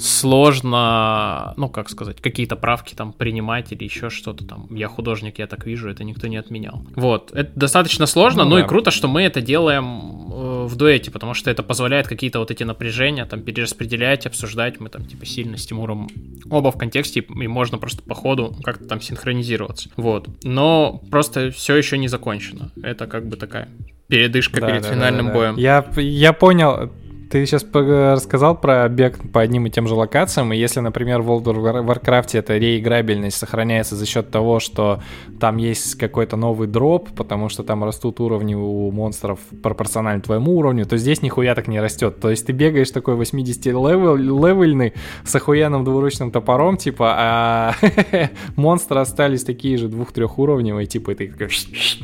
сложно, 0.00 1.54
ну, 1.56 1.68
как 1.68 1.88
сказать, 1.90 2.20
какие-то 2.20 2.56
правки 2.56 2.94
там 2.94 3.12
принимать 3.12 3.72
или 3.72 3.84
еще 3.84 4.10
что-то 4.10 4.44
там. 4.44 4.66
Я 4.70 4.88
художник, 4.88 5.38
я 5.38 5.46
так 5.46 5.66
вижу, 5.66 5.88
это 5.90 6.04
никто 6.04 6.26
не 6.26 6.36
отменял. 6.36 6.84
Вот, 6.96 7.30
это 7.32 7.50
достаточно 7.54 8.06
сложно, 8.06 8.44
Ну 8.44 8.50
ну, 8.50 8.58
и 8.58 8.62
да. 8.62 8.68
круто, 8.68 8.90
что 8.90 9.08
мы 9.08 9.22
это 9.22 9.40
делаем 9.40 9.84
э, 10.32 10.64
в 10.66 10.76
дуэте, 10.76 11.10
потому 11.10 11.34
что 11.34 11.50
это 11.50 11.62
позволяет 11.62 12.08
какие-то 12.08 12.38
вот 12.38 12.50
эти 12.50 12.64
напряжения 12.64 13.24
там 13.26 13.42
перераспределять, 13.42 14.26
обсуждать. 14.26 14.80
Мы 14.80 14.88
там 14.88 15.04
типа 15.04 15.26
сильно 15.26 15.56
с 15.56 15.66
Тимуром 15.66 16.08
оба 16.50 16.70
в 16.72 16.78
контексте, 16.78 17.20
и 17.20 17.46
можно 17.46 17.78
просто 17.78 18.02
по 18.02 18.14
ходу 18.14 18.56
как-то 18.62 18.86
там 18.86 19.00
синхронизироваться. 19.00 19.90
Вот. 19.96 20.28
Но 20.42 21.00
просто 21.10 21.50
все 21.50 21.76
еще 21.76 21.98
не 21.98 22.08
закончено. 22.08 22.70
Это 22.82 23.06
как 23.06 23.28
бы 23.28 23.36
такая 23.36 23.68
передышка 24.08 24.60
Да, 24.60 24.66
перед 24.68 24.82
да, 24.82 24.88
да, 24.88 24.94
финальным 24.94 25.26
да. 25.26 25.32
боем. 25.32 25.56
Я, 25.56 25.86
я 25.96 26.32
понял. 26.32 26.90
Ты 27.30 27.46
сейчас 27.46 27.64
рассказал 27.72 28.60
про 28.60 28.88
бег 28.88 29.18
по 29.32 29.40
одним 29.40 29.66
и 29.66 29.70
тем 29.70 29.86
же 29.86 29.94
локациям, 29.94 30.52
и 30.52 30.56
если, 30.56 30.80
например, 30.80 31.22
в 31.22 31.30
World 31.30 31.44
of 31.44 31.56
War- 31.58 31.86
Warcraft 31.86 32.36
эта 32.36 32.58
реиграбельность 32.58 33.36
сохраняется 33.36 33.94
за 33.94 34.04
счет 34.04 34.32
того, 34.32 34.58
что 34.58 35.00
там 35.38 35.56
есть 35.56 35.94
какой-то 35.94 36.36
новый 36.36 36.66
дроп, 36.66 37.10
потому 37.16 37.48
что 37.48 37.62
там 37.62 37.84
растут 37.84 38.18
уровни 38.18 38.56
у 38.56 38.90
монстров 38.90 39.38
пропорционально 39.62 40.22
твоему 40.22 40.56
уровню, 40.56 40.86
то 40.86 40.96
здесь 40.96 41.22
нихуя 41.22 41.54
так 41.54 41.68
не 41.68 41.80
растет. 41.80 42.18
То 42.18 42.30
есть 42.30 42.46
ты 42.46 42.52
бегаешь 42.52 42.90
такой 42.90 43.14
80-левельный 43.14 44.94
с 45.24 45.34
охуенным 45.36 45.84
двуручным 45.84 46.32
топором, 46.32 46.76
типа, 46.78 47.14
а 47.16 47.74
монстры 48.56 48.98
остались 48.98 49.44
такие 49.44 49.76
же 49.76 49.86
двух-трех 49.86 50.36
уровневые, 50.36 50.86
типа, 50.86 51.12
и 51.12 51.14
ты 51.14 51.28
такой, 51.28 51.48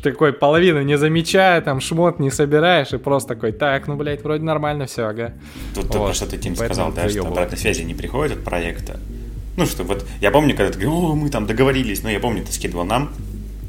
такой 0.04 0.32
половину 0.32 0.82
не 0.82 0.96
замечая, 0.96 1.60
там 1.62 1.80
шмот 1.80 2.20
не 2.20 2.30
собираешь, 2.30 2.92
и 2.92 2.98
просто 2.98 3.34
такой, 3.34 3.50
так, 3.50 3.88
ну, 3.88 3.96
блядь, 3.96 4.22
вроде 4.22 4.44
нормально 4.44 4.86
все, 4.86 5.15
ага. 5.16 5.32
Тут 5.74 5.94
Вот. 5.94 6.14
что 6.14 6.26
ты, 6.26 6.38
Тим, 6.38 6.54
Поэтому 6.54 6.92
сказал, 6.92 6.92
да, 6.92 7.08
что 7.08 7.26
обратной 7.26 7.58
связи 7.58 7.82
не 7.82 7.94
приходит 7.94 8.38
от 8.38 8.44
проекта. 8.44 9.00
Ну, 9.56 9.64
что 9.66 9.84
вот, 9.84 10.06
я 10.20 10.30
помню, 10.30 10.54
когда 10.54 10.72
ты 10.72 10.78
говорил, 10.78 11.12
о, 11.12 11.14
мы 11.14 11.30
там 11.30 11.46
договорились, 11.46 12.02
но 12.02 12.10
я 12.10 12.20
помню, 12.20 12.44
ты 12.44 12.52
скидывал 12.52 12.84
нам 12.84 13.12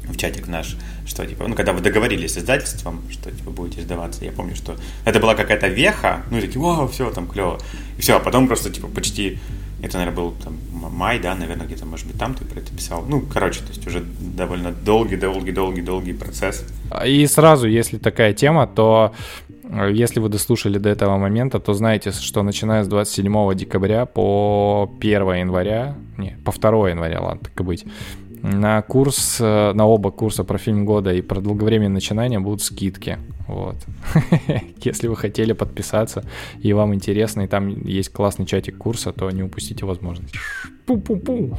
в 0.06 0.16
чатик 0.16 0.48
наш, 0.48 0.76
что, 1.06 1.26
типа, 1.26 1.46
ну, 1.48 1.54
когда 1.54 1.72
вы 1.72 1.80
договорились 1.80 2.34
с 2.34 2.38
издательством, 2.38 3.02
что, 3.10 3.30
типа, 3.30 3.50
будете 3.50 3.82
сдаваться, 3.82 4.24
я 4.24 4.32
помню, 4.32 4.54
что 4.54 4.76
это 5.04 5.20
была 5.20 5.34
какая-то 5.34 5.68
веха, 5.68 6.22
ну, 6.30 6.38
и 6.38 6.40
такие, 6.40 6.60
вау, 6.60 6.88
все, 6.88 7.10
там, 7.10 7.26
клево. 7.26 7.58
И 7.96 8.00
все, 8.00 8.16
а 8.16 8.20
потом 8.20 8.46
просто, 8.46 8.70
типа, 8.70 8.88
почти, 8.88 9.38
это, 9.82 9.98
наверное, 9.98 10.16
был 10.16 10.32
там 10.32 10.58
май, 10.70 11.18
да, 11.18 11.34
наверное, 11.34 11.66
где-то, 11.66 11.86
может 11.86 12.06
быть, 12.06 12.18
там 12.18 12.34
ты 12.34 12.44
про 12.44 12.60
это 12.60 12.74
писал. 12.74 13.04
Ну, 13.08 13.20
короче, 13.20 13.60
то 13.60 13.68
есть 13.68 13.86
уже 13.86 14.04
довольно 14.20 14.72
долгий-долгий-долгий-долгий 14.72 16.14
процесс. 16.14 16.64
И 17.06 17.26
сразу, 17.26 17.68
если 17.68 17.98
такая 17.98 18.32
тема, 18.32 18.66
то 18.66 19.14
если 19.90 20.20
вы 20.20 20.28
дослушали 20.28 20.78
до 20.78 20.88
этого 20.88 21.18
момента, 21.18 21.58
то 21.60 21.74
знаете, 21.74 22.10
что 22.10 22.42
начиная 22.42 22.84
с 22.84 22.88
27 22.88 23.54
декабря 23.54 24.06
по 24.06 24.90
1 25.00 25.34
января, 25.34 25.94
не, 26.16 26.36
по 26.44 26.52
2 26.52 26.90
января, 26.90 27.20
ладно, 27.20 27.40
так 27.44 27.60
и 27.60 27.62
быть, 27.62 27.84
на 28.42 28.82
курс, 28.82 29.38
э, 29.40 29.72
на 29.72 29.86
оба 29.86 30.10
курса 30.10 30.44
про 30.44 30.58
фильм 30.58 30.84
года 30.84 31.12
и 31.12 31.22
про 31.22 31.40
долговременное 31.40 31.94
начинание 31.94 32.38
будут 32.38 32.62
скидки. 32.62 33.18
Вот. 33.46 33.76
Если 34.84 35.08
вы 35.08 35.16
хотели 35.16 35.52
подписаться 35.52 36.24
и 36.60 36.72
вам 36.72 36.94
интересно, 36.94 37.42
и 37.42 37.46
там 37.46 37.68
есть 37.68 38.10
классный 38.10 38.46
чатик 38.46 38.78
курса, 38.78 39.12
то 39.12 39.30
не 39.30 39.42
упустите 39.42 39.84
возможность. 39.84 40.34
Пу-пу-пу. 40.86 41.56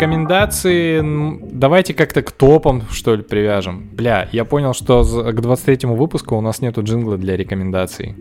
Рекомендации, 0.00 1.02
давайте 1.52 1.92
как-то 1.92 2.22
к 2.22 2.32
топам, 2.32 2.84
что 2.90 3.14
ли, 3.14 3.22
привяжем. 3.22 3.86
Бля, 3.92 4.30
я 4.32 4.46
понял, 4.46 4.72
что 4.72 5.04
к 5.04 5.40
23 5.42 5.88
выпуску 5.90 6.36
у 6.36 6.40
нас 6.40 6.62
нету 6.62 6.82
джингла 6.82 7.18
для 7.18 7.36
рекомендаций. 7.36 8.16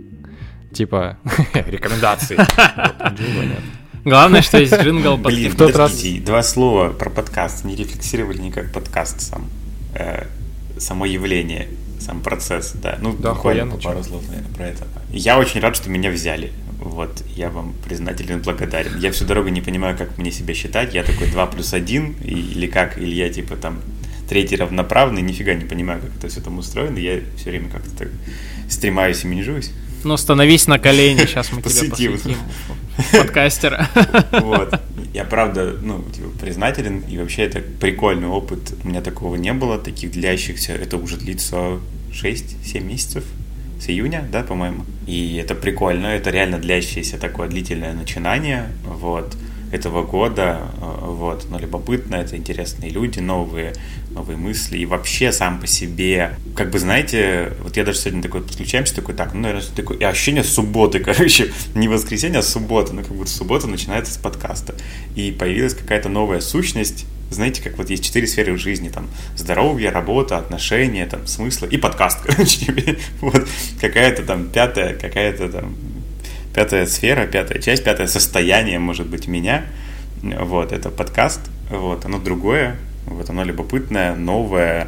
Типа, 0.73 1.18
рекомендации. 1.53 2.38
Главное, 4.03 4.41
что 4.41 4.57
есть 4.60 4.73
джингл 4.73 5.15
Блин, 5.15 5.53
в 5.53 5.56
тот 5.56 5.73
раз- 5.77 6.03
два 6.26 6.43
слова 6.43 6.89
про 6.89 7.10
подкаст. 7.10 7.64
Не 7.64 7.76
рефлексировали 7.77 8.39
никак 8.41 8.73
подкаст 8.73 9.22
сам. 9.22 9.45
Э, 9.95 10.26
само 10.77 11.06
явление, 11.06 11.69
сам 12.01 12.19
процесс, 12.19 12.73
да. 12.73 12.97
Ну, 13.01 13.14
Да 13.18 13.34
буквально 13.35 13.77
пару 13.77 14.03
слов, 14.03 14.22
наверное, 14.27 14.53
про 14.53 14.68
это. 14.68 14.84
Я 15.11 15.39
очень 15.39 15.61
рад, 15.61 15.77
что 15.77 15.89
меня 15.89 16.11
взяли. 16.11 16.51
Вот, 16.80 17.23
я 17.35 17.49
вам 17.49 17.73
признателен 17.85 18.41
благодарен. 18.41 18.97
Я 18.99 19.11
всю 19.11 19.26
дорогу 19.26 19.49
не 19.49 19.61
понимаю, 19.61 19.97
как 19.97 20.18
мне 20.18 20.31
себя 20.31 20.53
считать. 20.53 20.93
Я 20.93 21.03
такой 21.03 21.27
2 21.27 21.45
плюс 21.47 21.73
1, 21.73 22.15
или 22.23 22.68
как, 22.68 22.97
или 22.97 23.14
я 23.14 23.30
типа 23.30 23.57
там 23.57 23.81
третий 24.30 24.56
равноправный, 24.56 25.22
нифига 25.22 25.53
не 25.56 25.65
понимаю, 25.65 26.01
как 26.01 26.15
это 26.18 26.30
все 26.30 26.39
там 26.39 26.57
устроено. 26.57 26.97
Я 26.97 27.19
все 27.35 27.49
время 27.49 27.69
как-то 27.69 27.89
так 27.91 28.07
стремаюсь 28.69 29.23
и 29.23 29.27
менжуюсь. 29.27 29.72
Ну, 30.03 30.15
становись 30.15 30.68
на 30.68 30.80
колени, 30.80 31.19
сейчас 31.19 31.51
мы 31.51 31.61
тебя 31.61 31.69
посвятим. 31.69 32.19
Подкастера. 33.11 33.89
Вот. 34.31 34.80
Я 35.14 35.26
правда, 35.26 35.76
ну, 35.81 36.03
типа, 36.03 36.30
признателен, 36.39 36.99
и 37.01 37.18
вообще 37.18 37.43
это 37.43 37.60
прикольный 37.60 38.27
опыт. 38.27 38.73
У 38.84 38.88
меня 38.88 39.01
такого 39.01 39.35
не 39.35 39.51
было, 39.51 39.77
таких 39.77 40.11
длящихся. 40.11 40.73
Это 40.73 40.95
уже 40.95 41.18
длится 41.18 41.80
6-7 42.14 42.80
месяцев 42.81 43.26
с 43.80 43.89
июня, 43.89 44.27
да, 44.31 44.43
по-моему. 44.43 44.85
И 45.07 45.38
это 45.38 45.56
прикольно, 45.56 46.07
это 46.07 46.30
реально 46.30 46.60
длящееся 46.60 47.18
такое 47.18 47.47
длительное 47.47 47.93
начинание, 47.93 48.68
вот, 48.84 49.35
этого 49.72 50.03
года, 50.03 50.61
э, 50.81 51.06
вот, 51.06 51.45
но 51.49 51.60
любопытно, 51.60 52.15
это 52.15 52.35
интересные 52.35 52.89
люди, 52.89 53.19
новые, 53.19 53.73
новые 54.11 54.38
мысли, 54.38 54.80
и 54.80 54.85
вообще 54.85 55.31
сам 55.31 55.60
по 55.60 55.68
себе, 55.68 56.35
как 56.56 56.72
бы, 56.72 56.80
знаете, 56.80 57.53
вот 57.61 57.77
я 57.77 57.84
даже 57.85 57.99
сегодня 57.99 58.23
такой 58.23 58.41
подключаемся, 58.41 58.95
такой, 58.95 59.14
так, 59.14 59.34
ну, 59.34 59.41
наверное, 59.41 59.68
такой, 59.76 59.97
и 59.97 60.03
ощущение 60.03 60.43
субботы, 60.43 60.99
короче, 61.03 61.51
не 61.76 61.88
воскресенье, 61.88 62.39
а 62.39 62.43
суббота, 62.43 62.93
ну, 62.93 63.03
как 63.03 63.11
будто 63.11 63.30
суббота 63.30 63.68
начинается 63.68 64.14
с 64.14 64.18
подкаста, 64.18 64.76
и 65.15 65.31
появилась 65.31 65.76
какая-то 65.76 66.10
новая 66.10 66.41
сущность, 66.41 67.06
знаете, 67.30 67.61
как 67.61 67.77
вот 67.77 67.89
есть 67.89 68.03
четыре 68.03 68.27
сферы 68.27 68.53
в 68.53 68.57
жизни, 68.57 68.89
там, 68.89 69.07
здоровье, 69.35 69.89
работа, 69.91 70.38
отношения, 70.38 71.06
там, 71.06 71.27
смыслы 71.27 71.68
и 71.69 71.77
подкаст, 71.77 72.19
короче, 72.26 72.97
вот, 73.22 73.47
какая-то 73.80 74.23
там 74.23 74.49
пятая, 74.49 74.95
какая-то 74.95 75.49
там 75.49 75.76
пятая 76.53 76.85
сфера, 76.85 77.27
пятая 77.27 77.61
часть, 77.61 77.84
пятое 77.84 78.07
состояние, 78.07 78.80
может 78.80 79.07
быть, 79.07 79.27
меня, 79.27 79.65
вот, 80.22 80.72
это 80.72 80.89
подкаст, 80.89 81.41
вот, 81.69 82.06
оно 82.06 82.19
другое, 82.19 82.76
вот, 83.06 83.30
оно 83.30 83.43
любопытное, 83.43 84.15
новое, 84.15 84.88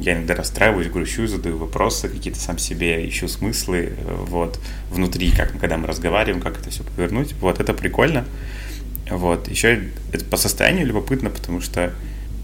я 0.00 0.14
иногда 0.14 0.34
расстраиваюсь, 0.34 0.88
грущу, 0.88 1.26
задаю 1.26 1.56
вопросы 1.56 2.08
какие-то 2.08 2.38
сам 2.38 2.58
себе, 2.58 3.08
ищу 3.08 3.26
смыслы, 3.26 3.94
вот, 4.28 4.60
внутри, 4.90 5.32
как, 5.32 5.58
когда 5.58 5.78
мы 5.78 5.88
разговариваем, 5.88 6.42
как 6.42 6.60
это 6.60 6.70
все 6.70 6.84
повернуть, 6.84 7.34
вот, 7.40 7.58
это 7.58 7.72
прикольно, 7.72 8.24
вот. 9.10 9.48
Еще 9.48 9.90
это 10.12 10.24
по 10.24 10.36
состоянию 10.36 10.86
любопытно, 10.86 11.30
потому 11.30 11.60
что 11.60 11.92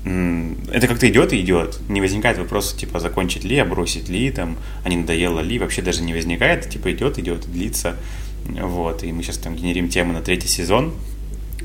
это 0.05 0.87
как-то 0.87 1.09
идет 1.09 1.33
и 1.33 1.41
идет. 1.41 1.79
Не 1.89 2.01
возникает 2.01 2.39
вопроса, 2.39 2.77
типа, 2.77 3.01
закончить 3.01 3.45
ли, 3.45 3.59
а 3.59 3.65
бросить 3.65 4.09
ли, 4.09 4.31
там, 4.31 4.57
а 4.85 4.89
не 4.89 4.97
надоело 4.97 5.41
ли, 5.41 5.59
вообще 5.59 5.83
даже 5.83 6.03
не 6.03 6.15
возникает, 6.15 6.69
типа, 6.69 6.93
идет, 6.93 7.19
идет, 7.19 7.51
длится. 7.51 7.97
Вот, 8.45 9.03
и 9.03 9.13
мы 9.13 9.23
сейчас 9.23 9.39
там 9.39 9.57
генерим 9.57 9.89
тему 9.89 10.13
на 10.13 10.23
третий 10.23 10.49
сезон. 10.49 10.95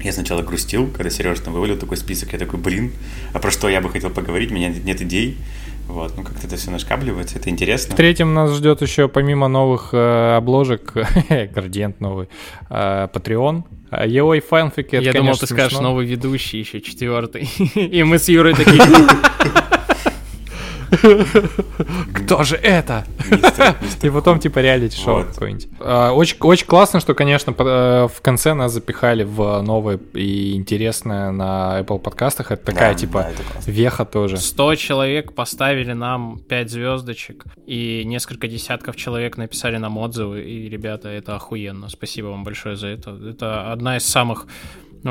Я 0.04 0.12
сначала 0.12 0.42
грустил, 0.42 0.88
когда 0.88 1.10
Сережа 1.10 1.42
там 1.42 1.54
вывалил 1.54 1.78
такой 1.78 1.96
список, 1.96 2.34
я 2.34 2.40
такой, 2.40 2.60
блин, 2.60 2.92
а 3.32 3.40
про 3.40 3.52
что 3.52 3.70
я 3.70 3.80
бы 3.80 3.90
хотел 3.90 4.10
поговорить, 4.10 4.52
у 4.52 4.56
меня 4.56 4.70
нет 4.70 5.02
идей. 5.02 5.38
Вот, 5.88 6.14
ну 6.18 6.24
как-то 6.24 6.48
это 6.48 6.56
все 6.56 6.72
нашкапливается, 6.72 7.38
это 7.38 7.50
интересно. 7.50 7.94
В 7.94 7.98
третьем 7.98 8.34
нас 8.34 8.52
ждет 8.56 8.82
еще 8.82 9.08
помимо 9.08 9.48
новых 9.48 9.90
э, 9.94 10.36
обложек, 10.38 10.94
градиент 11.54 12.00
новый, 12.00 12.30
э, 12.70 13.08
Patreon. 13.14 13.64
Его 14.08 14.34
и 14.34 14.40
фанфики, 14.40 14.96
Я 14.96 15.14
думал, 15.14 15.38
ты 15.38 15.46
скажешь 15.46 15.80
новый 15.80 16.06
ведущий 16.06 16.60
еще, 16.60 16.82
четвертый. 16.82 17.44
И 17.76 18.04
мы 18.04 18.18
с 18.18 18.28
Юрой 18.28 18.56
такие... 18.56 18.82
Кто 22.14 22.44
же 22.44 22.56
это? 22.56 23.06
И 24.02 24.10
потом 24.10 24.40
типа 24.40 24.60
реалити-шоу 24.60 25.26
какое-нибудь. 25.26 25.68
А, 25.80 26.12
Очень, 26.12 26.38
очень 26.42 26.68
классно, 26.68 27.00
что, 27.00 27.14
конечно, 27.14 27.52
э, 27.58 28.08
в 28.08 28.22
конце 28.22 28.54
нас 28.54 28.72
запихали 28.74 29.24
в 29.24 29.62
новое 29.62 30.00
и 30.14 30.54
интересное 30.54 31.32
на 31.32 31.80
Apple 31.82 32.00
подкастах. 32.00 32.52
Это 32.52 32.66
такая, 32.66 32.96
типа, 32.96 33.28
веха 33.66 34.06
тоже. 34.06 34.38
100 34.38 34.76
человек 34.76 35.34
поставили 35.34 35.94
нам 35.94 36.40
5 36.40 36.70
звездочек, 36.70 37.46
и 37.66 38.04
несколько 38.06 38.48
десятков 38.48 38.96
человек 38.96 39.38
написали 39.38 39.78
нам 39.78 39.98
отзывы, 39.98 40.42
и, 40.44 40.70
ребята, 40.70 41.10
это 41.10 41.36
охуенно. 41.36 41.90
Спасибо 41.90 42.28
вам 42.28 42.44
большое 42.44 42.76
за 42.76 42.88
это. 42.88 43.12
Это 43.30 43.72
одна 43.72 43.98
из 43.98 44.06
самых 44.06 44.48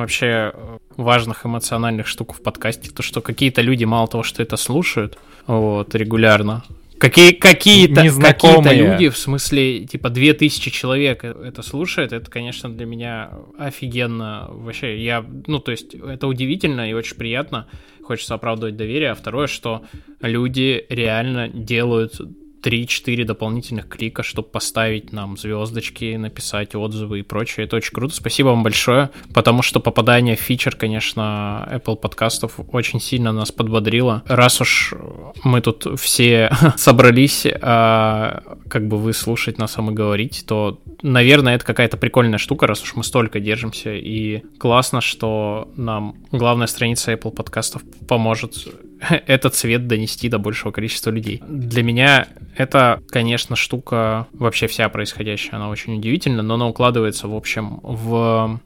вообще 0.00 0.52
э, 0.54 0.78
важных 0.96 1.46
эмоциональных 1.46 2.06
штук 2.06 2.34
в 2.34 2.42
подкасте, 2.42 2.90
то, 2.90 3.02
что 3.02 3.20
какие-то 3.20 3.60
люди 3.60 3.84
мало 3.84 4.08
того, 4.08 4.22
что 4.22 4.42
это 4.42 4.56
слушают, 4.56 5.18
вот, 5.46 5.94
регулярно, 5.94 6.64
Какие, 7.02 7.32
какие-то, 7.32 8.04
какие-то 8.20 8.72
люди, 8.72 9.08
в 9.08 9.18
смысле, 9.18 9.86
типа, 9.86 10.08
2000 10.08 10.70
человек 10.70 11.24
это 11.24 11.60
слушает, 11.62 12.12
это, 12.12 12.30
конечно, 12.30 12.72
для 12.72 12.86
меня 12.86 13.30
офигенно. 13.58 14.46
Вообще, 14.48 15.02
я, 15.02 15.26
ну, 15.48 15.58
то 15.58 15.72
есть, 15.72 15.96
это 15.96 16.28
удивительно 16.28 16.88
и 16.88 16.92
очень 16.92 17.16
приятно. 17.16 17.66
Хочется 18.04 18.34
оправдывать 18.34 18.76
доверие. 18.76 19.10
А 19.10 19.14
второе, 19.16 19.48
что 19.48 19.82
люди 20.20 20.86
реально 20.88 21.48
делают 21.48 22.20
3-4 22.62 23.24
дополнительных 23.24 23.88
клика, 23.88 24.22
чтобы 24.22 24.48
поставить 24.48 25.12
нам 25.12 25.36
звездочки, 25.36 26.16
написать 26.16 26.74
отзывы 26.74 27.20
и 27.20 27.22
прочее. 27.22 27.66
Это 27.66 27.76
очень 27.76 27.92
круто. 27.92 28.14
Спасибо 28.14 28.48
вам 28.48 28.62
большое, 28.62 29.10
потому 29.34 29.62
что 29.62 29.80
попадание 29.80 30.36
в 30.36 30.40
фичер, 30.40 30.76
конечно, 30.76 31.68
Apple 31.72 31.96
подкастов 31.96 32.60
очень 32.70 33.00
сильно 33.00 33.32
нас 33.32 33.52
подбодрило. 33.52 34.22
Раз 34.26 34.60
уж 34.60 34.94
мы 35.44 35.60
тут 35.60 36.00
все 36.00 36.50
собрались, 36.76 37.46
а, 37.60 38.42
как 38.68 38.86
бы 38.86 38.98
вы 38.98 39.12
слушать 39.12 39.58
нас, 39.58 39.76
а 39.76 39.82
мы 39.82 39.92
говорить, 39.92 40.44
то, 40.46 40.80
наверное, 41.02 41.56
это 41.56 41.64
какая-то 41.64 41.96
прикольная 41.96 42.38
штука, 42.38 42.66
раз 42.66 42.82
уж 42.82 42.94
мы 42.94 43.04
столько 43.04 43.40
держимся. 43.40 43.94
И 43.94 44.42
классно, 44.58 45.00
что 45.00 45.70
нам 45.76 46.16
главная 46.30 46.66
страница 46.66 47.12
Apple 47.12 47.32
подкастов 47.32 47.82
поможет 48.08 48.54
этот 49.26 49.54
цвет 49.54 49.86
донести 49.86 50.28
до 50.28 50.38
большего 50.38 50.70
количества 50.70 51.10
людей. 51.10 51.42
Для 51.46 51.82
меня 51.82 52.28
это, 52.56 53.00
конечно, 53.08 53.56
штука 53.56 54.26
вообще 54.32 54.66
вся 54.66 54.88
происходящая, 54.88 55.56
она 55.56 55.68
очень 55.68 55.96
удивительна, 55.96 56.42
но 56.42 56.54
она 56.54 56.68
укладывается, 56.68 57.28
в 57.28 57.34
общем, 57.34 57.80
в 57.82 58.60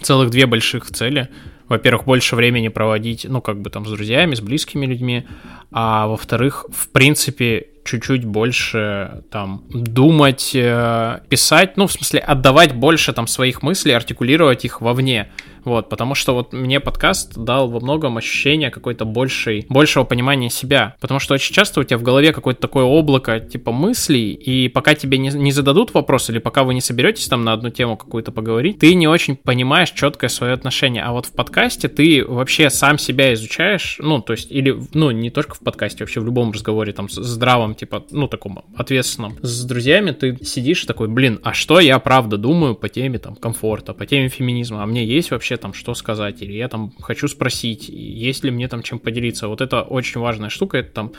целых 0.00 0.30
две 0.30 0.46
больших 0.46 0.86
цели. 0.86 1.28
Во-первых, 1.68 2.04
больше 2.04 2.36
времени 2.36 2.68
проводить, 2.68 3.24
ну, 3.28 3.40
как 3.40 3.60
бы 3.62 3.70
там 3.70 3.86
с 3.86 3.90
друзьями, 3.90 4.34
с 4.34 4.40
близкими 4.40 4.84
людьми, 4.84 5.24
а 5.70 6.06
во-вторых, 6.06 6.66
в 6.70 6.88
принципе, 6.90 7.68
чуть-чуть 7.84 8.24
больше 8.24 9.24
там 9.30 9.64
думать, 9.70 10.52
э, 10.54 11.20
писать, 11.28 11.76
ну, 11.76 11.86
в 11.86 11.92
смысле, 11.92 12.20
отдавать 12.20 12.74
больше 12.74 13.12
там 13.12 13.26
своих 13.26 13.62
мыслей, 13.62 13.92
артикулировать 13.92 14.64
их 14.64 14.80
вовне. 14.80 15.30
Вот, 15.64 15.88
потому 15.88 16.14
что 16.14 16.34
вот 16.34 16.52
мне 16.52 16.80
подкаст 16.80 17.36
дал 17.36 17.68
во 17.68 17.80
многом 17.80 18.16
ощущение 18.16 18.70
какой-то 18.70 19.04
большей, 19.04 19.66
большего 19.68 20.04
понимания 20.04 20.50
себя. 20.50 20.96
Потому 21.00 21.20
что 21.20 21.34
очень 21.34 21.54
часто 21.54 21.80
у 21.80 21.84
тебя 21.84 21.98
в 21.98 22.02
голове 22.02 22.32
какое-то 22.32 22.60
такое 22.60 22.84
облако 22.84 23.40
типа 23.40 23.72
мыслей, 23.72 24.32
и 24.32 24.68
пока 24.68 24.94
тебе 24.94 25.18
не, 25.18 25.28
не 25.28 25.52
зададут 25.52 25.94
вопрос, 25.94 26.30
или 26.30 26.38
пока 26.38 26.64
вы 26.64 26.74
не 26.74 26.80
соберетесь 26.80 27.28
там 27.28 27.44
на 27.44 27.52
одну 27.52 27.70
тему 27.70 27.96
какую-то 27.96 28.32
поговорить, 28.32 28.78
ты 28.78 28.94
не 28.94 29.08
очень 29.08 29.36
понимаешь 29.36 29.90
четкое 29.90 30.28
свое 30.28 30.52
отношение. 30.52 31.02
А 31.02 31.12
вот 31.12 31.26
в 31.26 31.32
подкасте 31.32 31.88
ты 31.88 32.24
вообще 32.24 32.70
сам 32.70 32.98
себя 32.98 33.32
изучаешь, 33.34 33.96
ну, 34.00 34.20
то 34.20 34.32
есть, 34.32 34.50
или, 34.50 34.76
ну, 34.94 35.10
не 35.10 35.30
только 35.30 35.54
в 35.54 35.60
подкасте, 35.60 36.04
вообще 36.04 36.20
в 36.20 36.24
любом 36.24 36.52
разговоре 36.52 36.92
там 36.92 37.08
с- 37.08 37.22
здравом, 37.22 37.74
типа, 37.74 38.04
ну, 38.10 38.28
таком 38.28 38.64
ответственном. 38.76 39.36
С 39.42 39.64
друзьями 39.64 40.10
ты 40.12 40.38
сидишь 40.44 40.84
такой, 40.84 41.08
блин, 41.08 41.40
а 41.42 41.52
что 41.52 41.80
я 41.80 41.98
правда 41.98 42.36
думаю 42.36 42.74
по 42.74 42.88
теме 42.88 43.18
там 43.18 43.36
комфорта, 43.36 43.94
по 43.94 44.06
теме 44.06 44.28
феминизма, 44.28 44.82
а 44.82 44.86
мне 44.86 45.04
есть 45.04 45.30
вообще 45.30 45.51
там 45.56 45.74
что 45.74 45.94
сказать, 45.94 46.42
или 46.42 46.52
я 46.52 46.68
там 46.68 46.92
хочу 47.00 47.28
спросить, 47.28 47.88
есть 47.88 48.44
ли 48.44 48.50
мне 48.50 48.68
там 48.68 48.82
чем 48.82 48.98
поделиться. 48.98 49.48
Вот 49.48 49.60
это 49.60 49.82
очень 49.82 50.20
важная 50.20 50.48
штука, 50.48 50.78
это 50.78 50.92
там, 50.92 51.12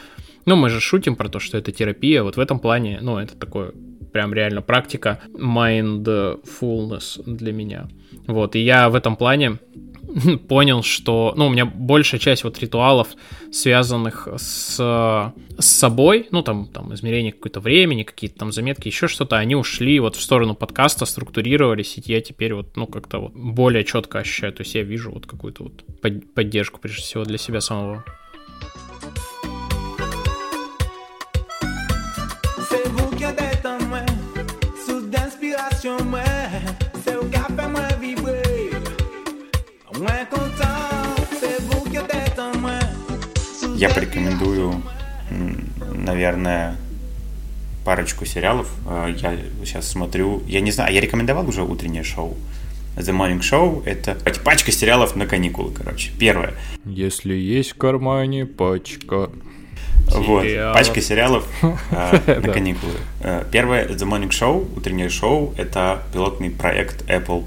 ну, 0.45 0.55
мы 0.55 0.69
же 0.69 0.79
шутим 0.79 1.15
про 1.15 1.29
то, 1.29 1.39
что 1.39 1.57
это 1.57 1.71
терапия, 1.71 2.23
вот 2.23 2.37
в 2.37 2.39
этом 2.39 2.59
плане, 2.59 2.99
ну, 3.01 3.17
это 3.17 3.35
такое 3.35 3.73
прям 4.11 4.33
реально 4.33 4.61
практика 4.61 5.19
mindfulness 5.33 7.21
для 7.25 7.51
меня. 7.51 7.87
Вот, 8.27 8.55
и 8.55 8.59
я 8.59 8.89
в 8.89 8.95
этом 8.95 9.15
плане 9.15 9.57
понял, 10.47 10.83
что, 10.83 11.33
ну, 11.35 11.47
у 11.47 11.49
меня 11.49 11.65
большая 11.65 12.19
часть 12.19 12.43
вот 12.43 12.59
ритуалов, 12.59 13.09
связанных 13.51 14.27
с, 14.37 14.77
с 14.77 15.65
собой, 15.65 16.27
ну, 16.31 16.43
там, 16.43 16.67
там, 16.67 16.93
измерение 16.93 17.31
какое-то 17.31 17.59
времени, 17.59 18.03
какие-то 18.03 18.39
там 18.39 18.51
заметки, 18.51 18.87
еще 18.87 19.07
что-то, 19.07 19.37
они 19.37 19.55
ушли 19.55 19.99
вот 19.99 20.15
в 20.15 20.21
сторону 20.21 20.55
подкаста, 20.55 21.05
структурировались, 21.05 21.97
и 21.97 22.03
я 22.05 22.21
теперь 22.21 22.53
вот, 22.53 22.75
ну, 22.75 22.87
как-то 22.87 23.19
вот 23.19 23.33
более 23.33 23.83
четко 23.83 24.19
ощущаю, 24.19 24.53
то 24.53 24.61
есть 24.61 24.75
я 24.75 24.83
вижу 24.83 25.11
вот 25.11 25.25
какую-то 25.25 25.63
вот 25.63 25.83
под- 26.01 26.33
поддержку, 26.33 26.79
прежде 26.79 27.01
всего, 27.01 27.23
для 27.23 27.37
себя 27.37 27.61
самого. 27.61 28.03
Я 43.83 43.89
порекомендую, 43.89 44.81
наверное, 45.93 46.77
парочку 47.83 48.25
сериалов. 48.25 48.69
Э, 48.87 49.13
Я 49.17 49.35
сейчас 49.65 49.89
смотрю, 49.89 50.41
я 50.47 50.61
не 50.61 50.71
знаю, 50.71 50.93
я 50.93 51.01
рекомендовал 51.01 51.49
уже 51.49 51.63
утреннее 51.63 52.03
шоу. 52.03 52.37
The 52.95 53.11
Morning 53.13 53.41
Show— 53.41 53.83
это 53.85 54.15
пачка 54.39 54.71
сериалов 54.71 55.17
на 55.17 55.27
каникулы, 55.27 55.73
короче. 55.73 56.11
Первое. 56.17 56.53
Если 56.85 57.33
есть 57.33 57.71
в 57.71 57.75
кармане 57.75 58.45
пачка. 58.45 59.29
Вот, 60.07 60.43
Сериалов. 60.43 60.77
пачка 60.77 61.01
сериалов 61.01 61.47
э, 61.91 62.39
на 62.39 62.53
каникулы. 62.53 62.93
Э, 63.19 63.43
Первое— 63.51 63.85
The 63.89 64.07
Morning 64.07 64.29
Show, 64.29 64.65
утреннее 64.77 65.09
шоу. 65.09 65.53
Это 65.57 66.03
пилотный 66.13 66.51
проект 66.51 67.01
Apple. 67.09 67.43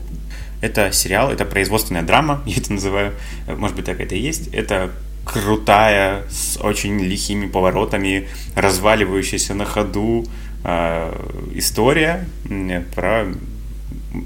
Это 0.60 0.92
сериал, 0.92 1.30
это 1.30 1.46
производственная 1.46 2.02
драма, 2.02 2.42
я 2.46 2.58
это 2.58 2.74
называю. 2.74 3.14
Может 3.48 3.74
быть, 3.74 3.86
так 3.86 4.00
это 4.00 4.14
и 4.14 4.20
есть. 4.20 4.48
Это 4.48 4.90
крутая, 5.26 6.22
с 6.30 6.56
очень 6.62 7.00
лихими 7.00 7.46
поворотами, 7.46 8.28
разваливающаяся 8.54 9.54
на 9.54 9.64
ходу 9.64 10.24
э, 10.64 11.12
история 11.54 12.26
про 12.94 13.26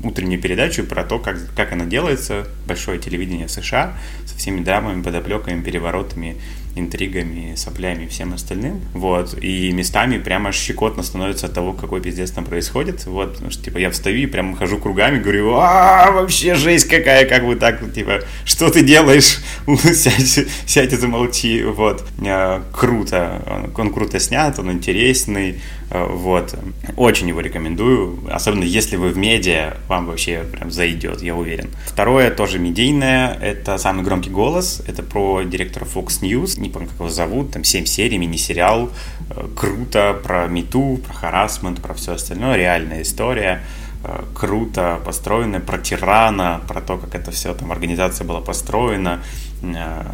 утреннюю 0.05 0.40
передачу 0.40 0.85
про 0.85 1.02
то, 1.02 1.18
как, 1.18 1.36
как 1.56 1.72
она 1.72 1.86
делается, 1.86 2.47
большое 2.66 2.98
телевидение 2.98 3.48
США, 3.48 3.94
со 4.27 4.36
всеми 4.36 4.62
драмами, 4.62 5.02
подоплеками, 5.02 5.62
переворотами, 5.62 6.36
интригами, 6.75 7.55
соплями 7.57 8.05
и 8.05 8.09
всем 8.09 8.33
остальным. 8.33 8.81
Вот. 8.95 9.37
И 9.43 9.73
местами 9.73 10.19
прямо 10.19 10.53
щекотно 10.53 11.03
становится 11.03 11.47
от 11.47 11.55
того, 11.55 11.73
какой 11.73 12.01
пиздец 12.01 12.31
там 12.31 12.45
происходит. 12.45 13.07
Вот. 13.07 13.35
Потому 13.35 13.51
что, 13.51 13.65
типа, 13.65 13.79
я 13.79 13.91
встаю 13.91 14.19
и 14.19 14.27
прям 14.27 14.55
хожу 14.55 14.79
кругами, 14.79 15.21
говорю, 15.21 15.55
а 15.55 16.11
вообще 16.11 16.55
жесть 16.55 16.89
какая, 16.89 17.27
как 17.27 17.43
вы 17.45 17.57
так, 17.57 17.93
типа, 17.93 18.21
что 18.45 18.71
ты 18.71 18.83
делаешь? 18.83 19.39
сядь, 19.95 20.47
сядь 20.67 20.93
и 20.93 20.97
замолчи. 20.97 21.63
Вот. 21.63 22.05
А, 22.27 22.63
Круто. 22.73 23.43
Он, 23.47 23.73
он 23.77 23.93
круто 23.93 24.19
снят, 24.21 24.59
он 24.59 24.73
интересный. 24.73 25.61
А, 25.91 26.07
Вот. 26.07 26.55
Очень 26.97 27.29
его 27.29 27.41
рекомендую. 27.41 28.21
Особенно 28.31 28.65
если 28.65 28.97
вы 28.97 29.09
в 29.11 29.17
медиа, 29.19 29.77
вам 29.89 30.07
вообще 30.07 30.45
прям 30.45 30.71
зайдет, 30.71 31.21
я 31.23 31.35
уверен. 31.35 31.71
Второе, 31.87 32.31
тоже 32.31 32.59
медийное, 32.59 33.35
это 33.41 33.77
«Самый 33.79 34.05
громкий 34.05 34.31
голос». 34.31 34.83
Это 34.87 35.03
про 35.03 35.43
директора 35.43 35.85
Fox 35.85 36.21
News. 36.23 36.61
Не 36.61 36.69
помню, 36.71 36.89
как 36.89 36.99
его 36.99 37.09
зовут. 37.09 37.53
Там 37.53 37.65
7 37.65 37.85
серий, 37.87 38.19
мини-сериал. 38.19 38.91
Э, 39.31 39.49
Круто. 39.57 40.17
Про 40.23 40.47
мету, 40.47 41.01
про 41.07 41.12
харасмент, 41.12 41.81
про 41.83 41.95
все 41.95 42.12
остальное. 42.12 42.57
Реальная 42.57 43.03
история. 43.03 43.62
Э, 44.05 44.23
Круто 44.35 45.01
построено. 45.05 45.61
Про 45.61 45.79
тирана, 45.79 46.61
про 46.69 46.81
то, 46.81 46.99
как 46.99 47.15
это 47.15 47.31
все, 47.33 47.53
там, 47.55 47.73
организация 47.73 48.25
была 48.27 48.41
построена. 48.41 49.21
Э, 49.62 50.05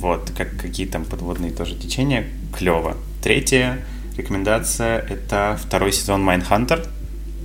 Вот, 0.00 0.30
как 0.36 0.56
какие 0.56 0.86
там 0.86 1.04
подводные 1.04 1.50
тоже 1.50 1.74
течения. 1.74 2.24
Клево. 2.56 2.96
Третье, 3.22 3.78
рекомендация– 4.16 4.98
это 5.08 5.58
второй 5.60 5.92
сезон 5.92 6.22
Mindhunter. 6.22 6.84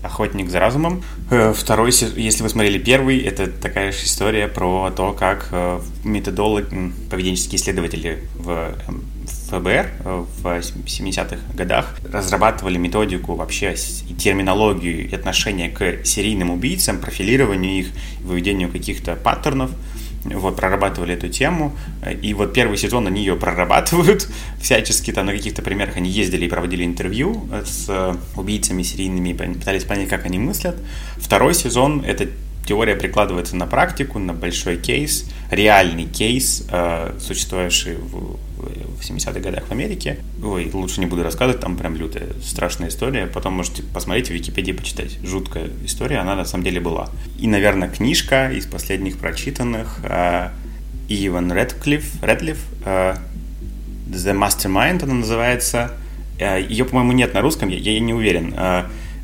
Охотник 0.01 0.49
за 0.49 0.59
разумом. 0.59 1.03
Э, 1.29 1.51
Второй, 1.53 1.91
если 1.91 2.41
вы 2.41 2.47
смотрели 2.47 2.77
первый, 2.77 3.19
это 3.19 3.47
такая 3.47 3.91
же 3.91 4.05
история 4.05 4.47
про 4.47 4.91
то, 4.91 5.11
как 5.11 5.49
э, 5.51 5.81
методолог, 6.05 6.71
м, 6.71 6.93
поведенческие 7.09 7.57
исследователи 7.57 8.23
в 8.35 8.49
эм, 8.87 9.03
ФБР 9.49 9.89
э, 10.05 10.25
в 10.41 10.45
70-х 10.45 11.37
годах 11.53 11.95
разрабатывали 12.09 12.77
методику 12.77 13.35
вообще 13.35 13.75
и 14.07 14.13
терминологию 14.13 15.09
и 15.09 15.13
отношение 15.13 15.69
к 15.69 16.05
серийным 16.05 16.49
убийцам, 16.51 16.99
профилированию 16.99 17.79
их, 17.79 17.87
выведению 18.21 18.71
каких-то 18.71 19.17
паттернов 19.17 19.71
вот, 20.33 20.55
прорабатывали 20.55 21.13
эту 21.13 21.29
тему, 21.29 21.75
и 22.21 22.33
вот 22.33 22.53
первый 22.53 22.77
сезон 22.77 23.07
они 23.07 23.21
ее 23.21 23.35
прорабатывают 23.35 24.27
всячески, 24.61 25.11
там 25.11 25.27
на 25.27 25.33
каких-то 25.33 25.61
примерах 25.61 25.97
они 25.97 26.09
ездили 26.09 26.45
и 26.45 26.49
проводили 26.49 26.83
интервью 26.85 27.47
с 27.65 28.17
убийцами 28.35 28.83
серийными, 28.83 29.33
пытались 29.33 29.83
понять, 29.83 30.09
как 30.09 30.25
они 30.25 30.39
мыслят. 30.39 30.75
Второй 31.17 31.53
сезон— 31.53 32.03
это 32.07 32.27
теория 32.69 32.95
прикладывается 32.95 33.55
на 33.55 33.65
практику, 33.65 34.19
на 34.19 34.33
большой 34.33 34.77
кейс, 34.77 35.25
реальный 35.49 36.05
кейс, 36.05 36.67
э, 36.69 37.17
существовавший 37.19 37.95
в, 37.95 38.37
в 38.99 39.09
70-х 39.09 39.39
годах 39.39 39.67
в 39.67 39.71
Америке. 39.71 40.19
Ой, 40.43 40.69
лучше 40.73 40.99
не 40.99 41.05
буду 41.05 41.23
рассказывать, 41.23 41.61
там 41.61 41.77
прям 41.77 41.95
лютая, 41.95 42.27
страшная 42.43 42.89
история. 42.89 43.27
Потом 43.27 43.53
можете 43.53 43.83
посмотреть 43.83 44.27
в 44.27 44.31
Википедии, 44.31 44.73
почитать. 44.73 45.17
Жуткая 45.23 45.69
история, 45.85 46.17
она 46.17 46.35
на 46.35 46.45
самом 46.45 46.63
деле 46.63 46.79
была. 46.79 47.09
И, 47.37 47.47
наверное, 47.47 47.89
книжка 47.89 48.51
из 48.51 48.65
последних 48.65 49.17
прочитанных 49.17 49.99
э, 50.03 50.49
Иван 51.07 51.51
Редклифф, 51.51 52.21
Редлифф, 52.21 52.59
э, 52.85 53.15
The 54.09 54.33
Mastermind 54.33 55.03
она 55.03 55.13
называется. 55.15 55.91
Э, 56.37 56.61
Ее, 56.61 56.85
по-моему, 56.85 57.13
нет 57.13 57.33
на 57.33 57.41
русском, 57.41 57.69
я, 57.69 57.77
я 57.77 57.99
не 57.99 58.13
уверен. 58.13 58.53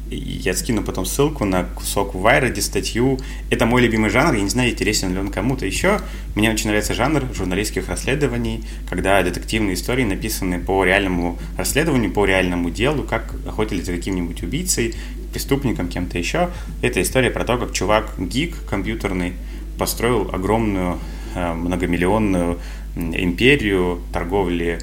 Я 0.09 0.53
скину 0.53 0.83
потом 0.83 1.05
ссылку 1.05 1.45
на 1.45 1.63
кусок 1.63 2.13
в 2.13 2.19
Вайроде, 2.19 2.61
статью. 2.61 3.19
Это 3.49 3.65
мой 3.65 3.81
любимый 3.81 4.11
жанр, 4.11 4.35
я 4.35 4.41
не 4.41 4.49
знаю, 4.49 4.69
интересен 4.69 5.11
ли 5.13 5.19
он 5.19 5.29
кому-то 5.29 5.65
еще. 5.65 5.99
Мне 6.35 6.51
очень 6.51 6.67
нравится 6.67 6.93
жанр 6.93 7.23
журналистских 7.33 7.89
расследований, 7.89 8.63
когда 8.87 9.21
детективные 9.23 9.73
истории 9.73 10.03
написаны 10.03 10.59
по 10.59 10.83
реальному 10.83 11.39
расследованию, 11.57 12.11
по 12.11 12.25
реальному 12.25 12.69
делу, 12.69 13.03
как 13.03 13.33
охотились 13.47 13.85
за 13.85 13.93
каким-нибудь 13.93 14.43
убийцей, 14.43 14.93
преступником, 15.33 15.87
кем-то 15.87 16.19
еще. 16.19 16.49
Это 16.83 17.01
история 17.01 17.31
про 17.31 17.43
то, 17.43 17.57
как 17.57 17.73
чувак, 17.73 18.13
гик 18.19 18.63
компьютерный, 18.69 19.33
построил 19.79 20.29
огромную 20.31 20.99
э, 21.33 21.53
многомиллионную 21.53 22.59
империю 22.95 24.01
торговли 24.13 24.79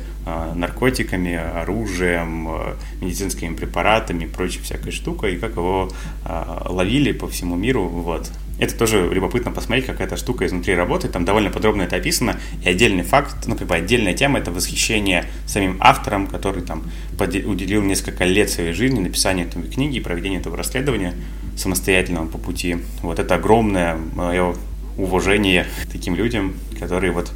наркотиками, 0.55 1.35
оружием, 1.35 2.49
э, 2.49 2.75
медицинскими 3.01 3.55
препаратами 3.55 4.27
прочей 4.27 4.61
всякой 4.61 4.93
штукой, 4.93 5.35
и 5.35 5.39
как 5.39 5.53
его 5.53 5.91
э, 6.25 6.57
ловили 6.67 7.13
по 7.13 7.29
всему 7.29 7.57
миру, 7.57 7.89
вот. 7.89 8.31
Это 8.59 8.77
тоже 8.77 9.09
любопытно 9.13 9.51
посмотреть, 9.51 9.87
как 9.87 10.01
эта 10.01 10.17
штука 10.17 10.47
изнутри 10.47 10.75
работает, 10.75 11.13
там 11.13 11.25
довольно 11.25 11.51
подробно 11.51 11.83
это 11.83 11.97
описано, 11.97 12.39
и 12.65 12.69
отдельный 12.69 13.03
факт, 13.03 13.35
ну, 13.47 13.57
как 13.57 13.67
бы 13.67 13.75
отдельная 13.75 14.15
тема, 14.15 14.39
это 14.39 14.53
восхищение 14.53 15.25
самим 15.47 15.79
автором, 15.81 16.29
который 16.29 16.63
там 16.63 16.85
уделил 17.19 17.83
несколько 17.83 18.25
лет 18.25 18.51
своей 18.51 18.73
жизни 18.73 19.01
написанию 19.01 19.49
этой 19.49 19.63
книги 19.63 19.97
и 19.97 20.01
проведению 20.01 20.41
этого 20.41 20.57
расследования 20.57 21.15
самостоятельного 21.57 22.27
по 22.27 22.39
пути. 22.39 22.77
Вот 23.03 23.19
это 23.19 23.35
огромное 23.35 23.97
мое 24.15 24.55
уважение 24.97 25.67
таким 25.91 26.15
людям, 26.15 26.55
которые 26.79 27.13
вот 27.13 27.33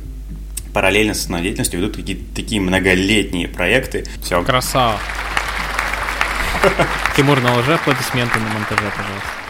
параллельно 0.76 1.14
с 1.14 1.20
основной 1.20 1.44
деятельностью 1.44 1.80
ведут 1.80 1.96
такие, 1.96 2.18
такие 2.34 2.60
многолетние 2.60 3.48
проекты. 3.48 4.04
Все, 4.22 4.42
Красава. 4.44 4.98
Тимур, 7.16 7.40
наложи 7.40 7.72
аплодисменты 7.72 8.38
на 8.38 8.50
монтаже, 8.50 8.92
пожалуйста. 8.94 9.45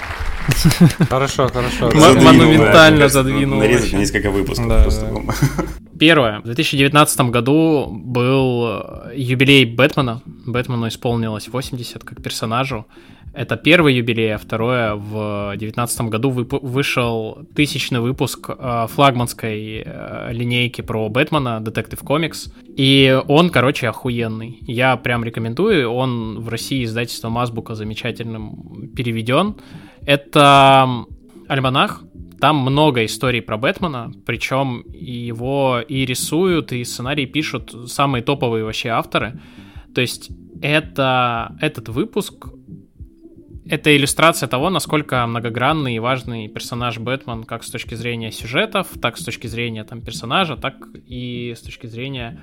Хорошо, 1.11 1.49
хорошо. 1.49 1.91
Монументально 1.95 3.09
задвинул 3.09 3.59
Нарезать 3.59 3.93
несколько 3.93 4.31
выпусков 4.31 4.83
просто. 4.83 5.11
Первое. 5.99 6.41
В 6.41 6.45
2019 6.45 7.21
году 7.31 7.89
был 7.91 8.83
юбилей 9.15 9.65
Бэтмена. 9.65 10.23
Бэтмену 10.47 10.89
исполнилось 10.89 11.49
80 11.49 12.05
как 12.05 12.23
персонажу. 12.23 12.87
Это 13.37 13.59
первый 13.59 13.95
юбилей, 13.95 14.35
а 14.35 14.39
второе, 14.39 14.95
в 14.95 15.51
2019 15.51 16.01
году 16.09 16.31
вышел 16.31 17.47
тысячный 17.55 18.01
выпуск 18.01 18.49
э, 18.49 18.87
флагманской 18.89 19.83
э, 19.85 20.29
линейки 20.33 20.81
про 20.81 21.11
Бэтмена, 21.11 21.63
Detective 21.63 22.03
Comics. 22.03 22.51
И 22.67 23.21
он, 23.29 23.51
короче, 23.51 23.89
охуенный. 23.89 24.59
Я 24.63 24.97
прям 24.97 25.23
рекомендую. 25.23 25.91
Он 25.91 26.41
в 26.41 26.49
России 26.49 26.83
издательством 26.85 27.37
Азбука 27.37 27.75
замечательным 27.75 28.89
переведен. 28.97 29.57
Это 30.07 31.05
альманах, 31.49 32.03
там 32.41 32.59
много 32.59 33.05
историй 33.05 33.43
про 33.43 33.57
Бэтмена, 33.57 34.13
причем 34.25 34.85
его 34.93 35.81
и 35.81 36.05
рисуют, 36.05 36.73
и 36.73 36.85
сценарий 36.85 37.27
пишут 37.27 37.91
самые 37.91 38.23
топовые 38.23 38.65
вообще 38.65 38.91
авторы. 38.91 39.41
То 39.95 40.01
есть 40.01 40.31
это, 40.63 41.57
этот 41.61 41.89
выпуск 41.89 42.49
это 43.69 43.97
иллюстрация 43.97 44.49
того, 44.49 44.71
насколько 44.71 45.27
многогранный 45.27 45.97
и 45.97 45.99
важный 45.99 46.47
персонаж 46.47 46.99
Бэтмен 46.99 47.43
как 47.43 47.65
с 47.65 47.71
точки 47.71 47.97
зрения 47.97 48.31
сюжетов, 48.31 48.87
так 49.03 49.19
с 49.19 49.25
точки 49.25 49.49
зрения 49.49 49.83
там 49.83 50.03
персонажа, 50.03 50.57
так 50.57 50.77
и 51.07 51.53
с 51.57 51.63
точки 51.63 51.89
зрения, 51.89 52.41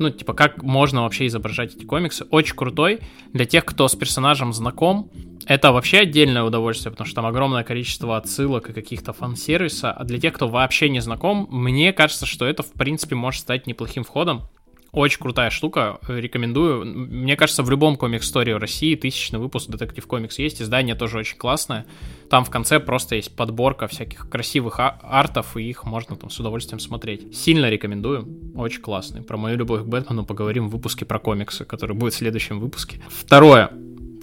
ну, 0.00 0.08
типа, 0.10 0.32
как 0.32 0.62
можно 0.62 1.02
вообще 1.02 1.26
изображать 1.26 1.76
эти 1.76 1.84
комиксы. 1.84 2.24
Очень 2.30 2.56
крутой. 2.56 3.00
Для 3.34 3.44
тех, 3.44 3.66
кто 3.66 3.86
с 3.86 3.94
персонажем 3.94 4.54
знаком, 4.54 5.10
это 5.46 5.72
вообще 5.72 5.98
отдельное 5.98 6.42
удовольствие, 6.42 6.90
потому 6.90 7.06
что 7.06 7.16
там 7.16 7.26
огромное 7.26 7.64
количество 7.64 8.16
отсылок 8.16 8.70
и 8.70 8.72
каких-то 8.72 9.12
фан-сервиса. 9.12 9.92
А 9.92 10.04
для 10.04 10.18
тех, 10.18 10.32
кто 10.32 10.48
вообще 10.48 10.88
не 10.88 11.00
знаком, 11.00 11.46
мне 11.50 11.92
кажется, 11.92 12.24
что 12.24 12.46
это, 12.46 12.62
в 12.62 12.72
принципе, 12.72 13.14
может 13.14 13.42
стать 13.42 13.66
неплохим 13.66 14.02
входом. 14.02 14.48
Очень 14.92 15.20
крутая 15.20 15.50
штука, 15.50 15.98
рекомендую. 16.08 16.84
Мне 16.84 17.36
кажется, 17.36 17.62
в 17.62 17.70
любом 17.70 17.96
комикс-сторе 17.96 18.56
России 18.56 18.96
тысячный 18.96 19.38
выпуск 19.38 19.70
Детектив 19.70 20.04
Комикс 20.06 20.38
есть, 20.38 20.60
издание 20.60 20.94
тоже 20.94 21.18
очень 21.18 21.36
классное. 21.36 21.86
Там 22.28 22.44
в 22.44 22.50
конце 22.50 22.80
просто 22.80 23.16
есть 23.16 23.34
подборка 23.36 23.86
всяких 23.86 24.28
красивых 24.28 24.80
а- 24.80 24.98
артов, 25.02 25.56
и 25.56 25.62
их 25.62 25.84
можно 25.84 26.16
там 26.16 26.30
с 26.30 26.40
удовольствием 26.40 26.80
смотреть. 26.80 27.36
Сильно 27.36 27.70
рекомендую, 27.70 28.26
очень 28.54 28.80
классный. 28.80 29.22
Про 29.22 29.36
мою 29.36 29.56
любовь 29.56 29.82
к 29.82 29.86
Бэтмену 29.86 30.24
поговорим 30.24 30.68
в 30.68 30.72
выпуске 30.72 31.04
про 31.04 31.18
комиксы, 31.18 31.64
который 31.64 31.94
будет 31.94 32.14
в 32.14 32.16
следующем 32.16 32.58
выпуске. 32.58 33.00
Второе. 33.08 33.70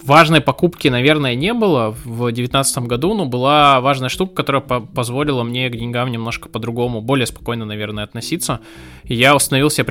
Важной 0.08 0.40
покупки, 0.40 0.88
наверное, 0.88 1.34
не 1.34 1.52
было 1.52 1.90
в 1.90 2.32
2019 2.32 2.78
году, 2.86 3.12
но 3.12 3.26
была 3.26 3.78
важная 3.82 4.08
штука, 4.08 4.36
которая 4.36 4.62
по- 4.62 4.80
позволила 4.80 5.42
мне 5.42 5.68
к 5.68 5.76
деньгам 5.76 6.10
немножко 6.10 6.48
по-другому, 6.48 7.02
более 7.02 7.26
спокойно, 7.26 7.66
наверное, 7.66 8.04
относиться. 8.04 8.60
Я 9.04 9.36
установил 9.36 9.68
себе 9.68 9.84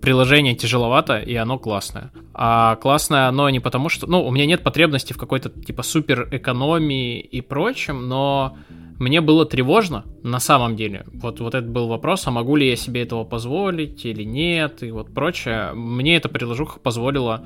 приложение 0.00 0.54
тяжеловато, 0.54 1.18
и 1.18 1.34
оно 1.34 1.58
классное. 1.58 2.12
А 2.32 2.76
классное 2.76 3.26
оно 3.26 3.50
не 3.50 3.58
потому, 3.58 3.88
что... 3.88 4.06
Ну, 4.06 4.24
у 4.24 4.30
меня 4.30 4.46
нет 4.46 4.62
потребности 4.62 5.12
в 5.12 5.18
какой-то, 5.18 5.48
типа, 5.48 5.82
супер 5.82 6.28
экономии 6.30 7.18
и 7.18 7.40
прочем, 7.40 8.08
но 8.08 8.56
мне 9.00 9.20
было 9.20 9.46
тревожно, 9.46 10.04
на 10.22 10.38
самом 10.38 10.76
деле. 10.76 11.06
Вот, 11.12 11.40
вот 11.40 11.56
это 11.56 11.66
был 11.66 11.88
вопрос, 11.88 12.24
а 12.28 12.30
могу 12.30 12.54
ли 12.54 12.68
я 12.68 12.76
себе 12.76 13.02
этого 13.02 13.24
позволить 13.24 14.04
или 14.04 14.22
нет, 14.22 14.84
и 14.84 14.92
вот 14.92 15.12
прочее. 15.12 15.72
Мне 15.74 16.14
эта 16.14 16.28
приложуха 16.28 16.78
позволила 16.78 17.44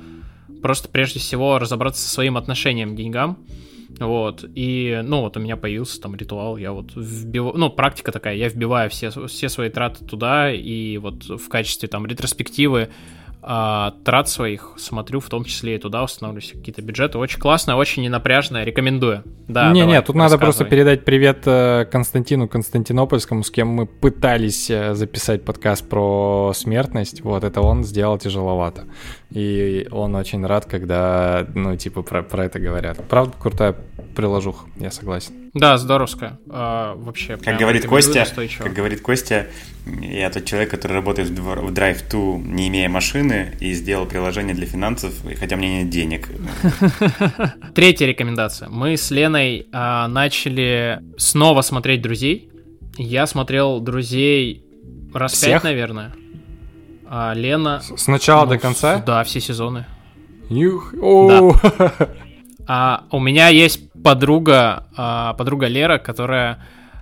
просто 0.61 0.89
прежде 0.89 1.19
всего 1.19 1.59
разобраться 1.59 2.01
со 2.01 2.09
своим 2.09 2.37
отношением 2.37 2.93
к 2.93 2.95
деньгам. 2.97 3.37
Вот, 3.99 4.45
и, 4.55 5.01
ну, 5.03 5.21
вот 5.21 5.37
у 5.37 5.39
меня 5.39 5.57
появился 5.57 6.01
там 6.01 6.15
ритуал, 6.15 6.57
я 6.57 6.71
вот 6.71 6.95
вбиваю, 6.95 7.57
ну, 7.57 7.69
практика 7.69 8.11
такая, 8.11 8.35
я 8.35 8.47
вбиваю 8.47 8.89
все, 8.89 9.11
все 9.27 9.49
свои 9.49 9.69
траты 9.69 10.05
туда, 10.05 10.51
и 10.51 10.97
вот 10.97 11.25
в 11.25 11.49
качестве 11.49 11.89
там 11.89 12.05
ретроспективы 12.07 12.89
а, 13.43 13.95
трат 14.03 14.29
своих 14.29 14.73
смотрю, 14.77 15.19
в 15.19 15.27
том 15.27 15.43
числе 15.45 15.75
и 15.75 15.77
туда 15.79 16.03
устанавливаю 16.03 16.41
какие-то 16.41 16.81
бюджеты. 16.81 17.17
Очень 17.17 17.39
классно, 17.39 17.75
очень 17.75 18.03
ненапряжно, 18.03 18.63
рекомендую. 18.63 19.23
Да, 19.47 19.71
Не-не, 19.71 19.87
давай, 19.87 20.03
тут 20.03 20.15
надо 20.15 20.37
просто 20.37 20.63
передать 20.63 21.05
привет 21.05 21.41
э, 21.45 21.85
Константину 21.91 22.47
Константинопольскому, 22.47 23.43
с 23.43 23.49
кем 23.49 23.69
мы 23.69 23.87
пытались 23.87 24.69
э, 24.69 24.93
записать 24.93 25.43
подкаст 25.43 25.89
про 25.89 26.51
смертность. 26.53 27.21
Вот, 27.21 27.43
это 27.43 27.61
он 27.61 27.83
сделал 27.83 28.19
тяжеловато. 28.19 28.85
И 29.31 29.87
он 29.91 30.13
очень 30.15 30.45
рад, 30.45 30.65
когда, 30.65 31.47
ну, 31.55 31.75
типа, 31.75 32.03
про, 32.03 32.21
про 32.21 32.45
это 32.45 32.59
говорят. 32.59 32.99
Правда, 33.09 33.33
крутая 33.39 33.75
приложуха, 34.15 34.67
я 34.77 34.91
согласен. 34.91 35.50
Да, 35.53 35.77
здоровская. 35.77 36.39
А, 36.49 36.95
вообще, 36.95 37.35
Как 37.37 37.57
говорит 37.57 37.85
Костя, 37.85 38.25
как 38.57 38.73
говорит 38.73 39.01
Костя, 39.01 39.47
я 39.85 40.29
тот 40.29 40.45
человек, 40.45 40.69
который 40.71 40.93
работает 40.93 41.29
в 41.29 41.71
Drive-to, 41.71 42.41
не 42.41 42.69
имея 42.69 42.87
машины, 42.87 43.55
и 43.59 43.73
сделал 43.73 44.05
приложение 44.05 44.55
для 44.55 44.65
финансов, 44.65 45.13
хотя 45.37 45.55
у 45.55 45.59
меня 45.59 45.79
нет 45.83 45.89
денег. 45.89 46.29
Третья 47.75 48.05
рекомендация. 48.05 48.69
Мы 48.69 48.95
с 48.95 49.11
Леной 49.11 49.67
а, 49.73 50.07
начали 50.07 51.01
снова 51.17 51.61
смотреть 51.61 52.01
друзей. 52.01 52.49
Я 52.97 53.27
смотрел 53.27 53.81
друзей 53.81 54.63
раз 55.13 55.33
Всех? 55.33 55.49
пять, 55.49 55.63
наверное. 55.63 56.13
А 57.05 57.33
Лена. 57.33 57.81
С 57.81 58.07
начала 58.07 58.45
ну, 58.45 58.51
до 58.51 58.57
конца? 58.57 58.99
с- 58.99 59.03
Да, 59.03 59.23
все 59.25 59.41
сезоны. 59.41 59.85
Юх, 60.49 60.93
о, 61.01 61.55
А 62.73 63.03
у 63.11 63.19
меня 63.19 63.49
есть 63.49 63.91
подруга, 64.01 64.85
а, 64.95 65.33
подруга 65.33 65.67
Лера, 65.67 65.97
которая 65.97 66.59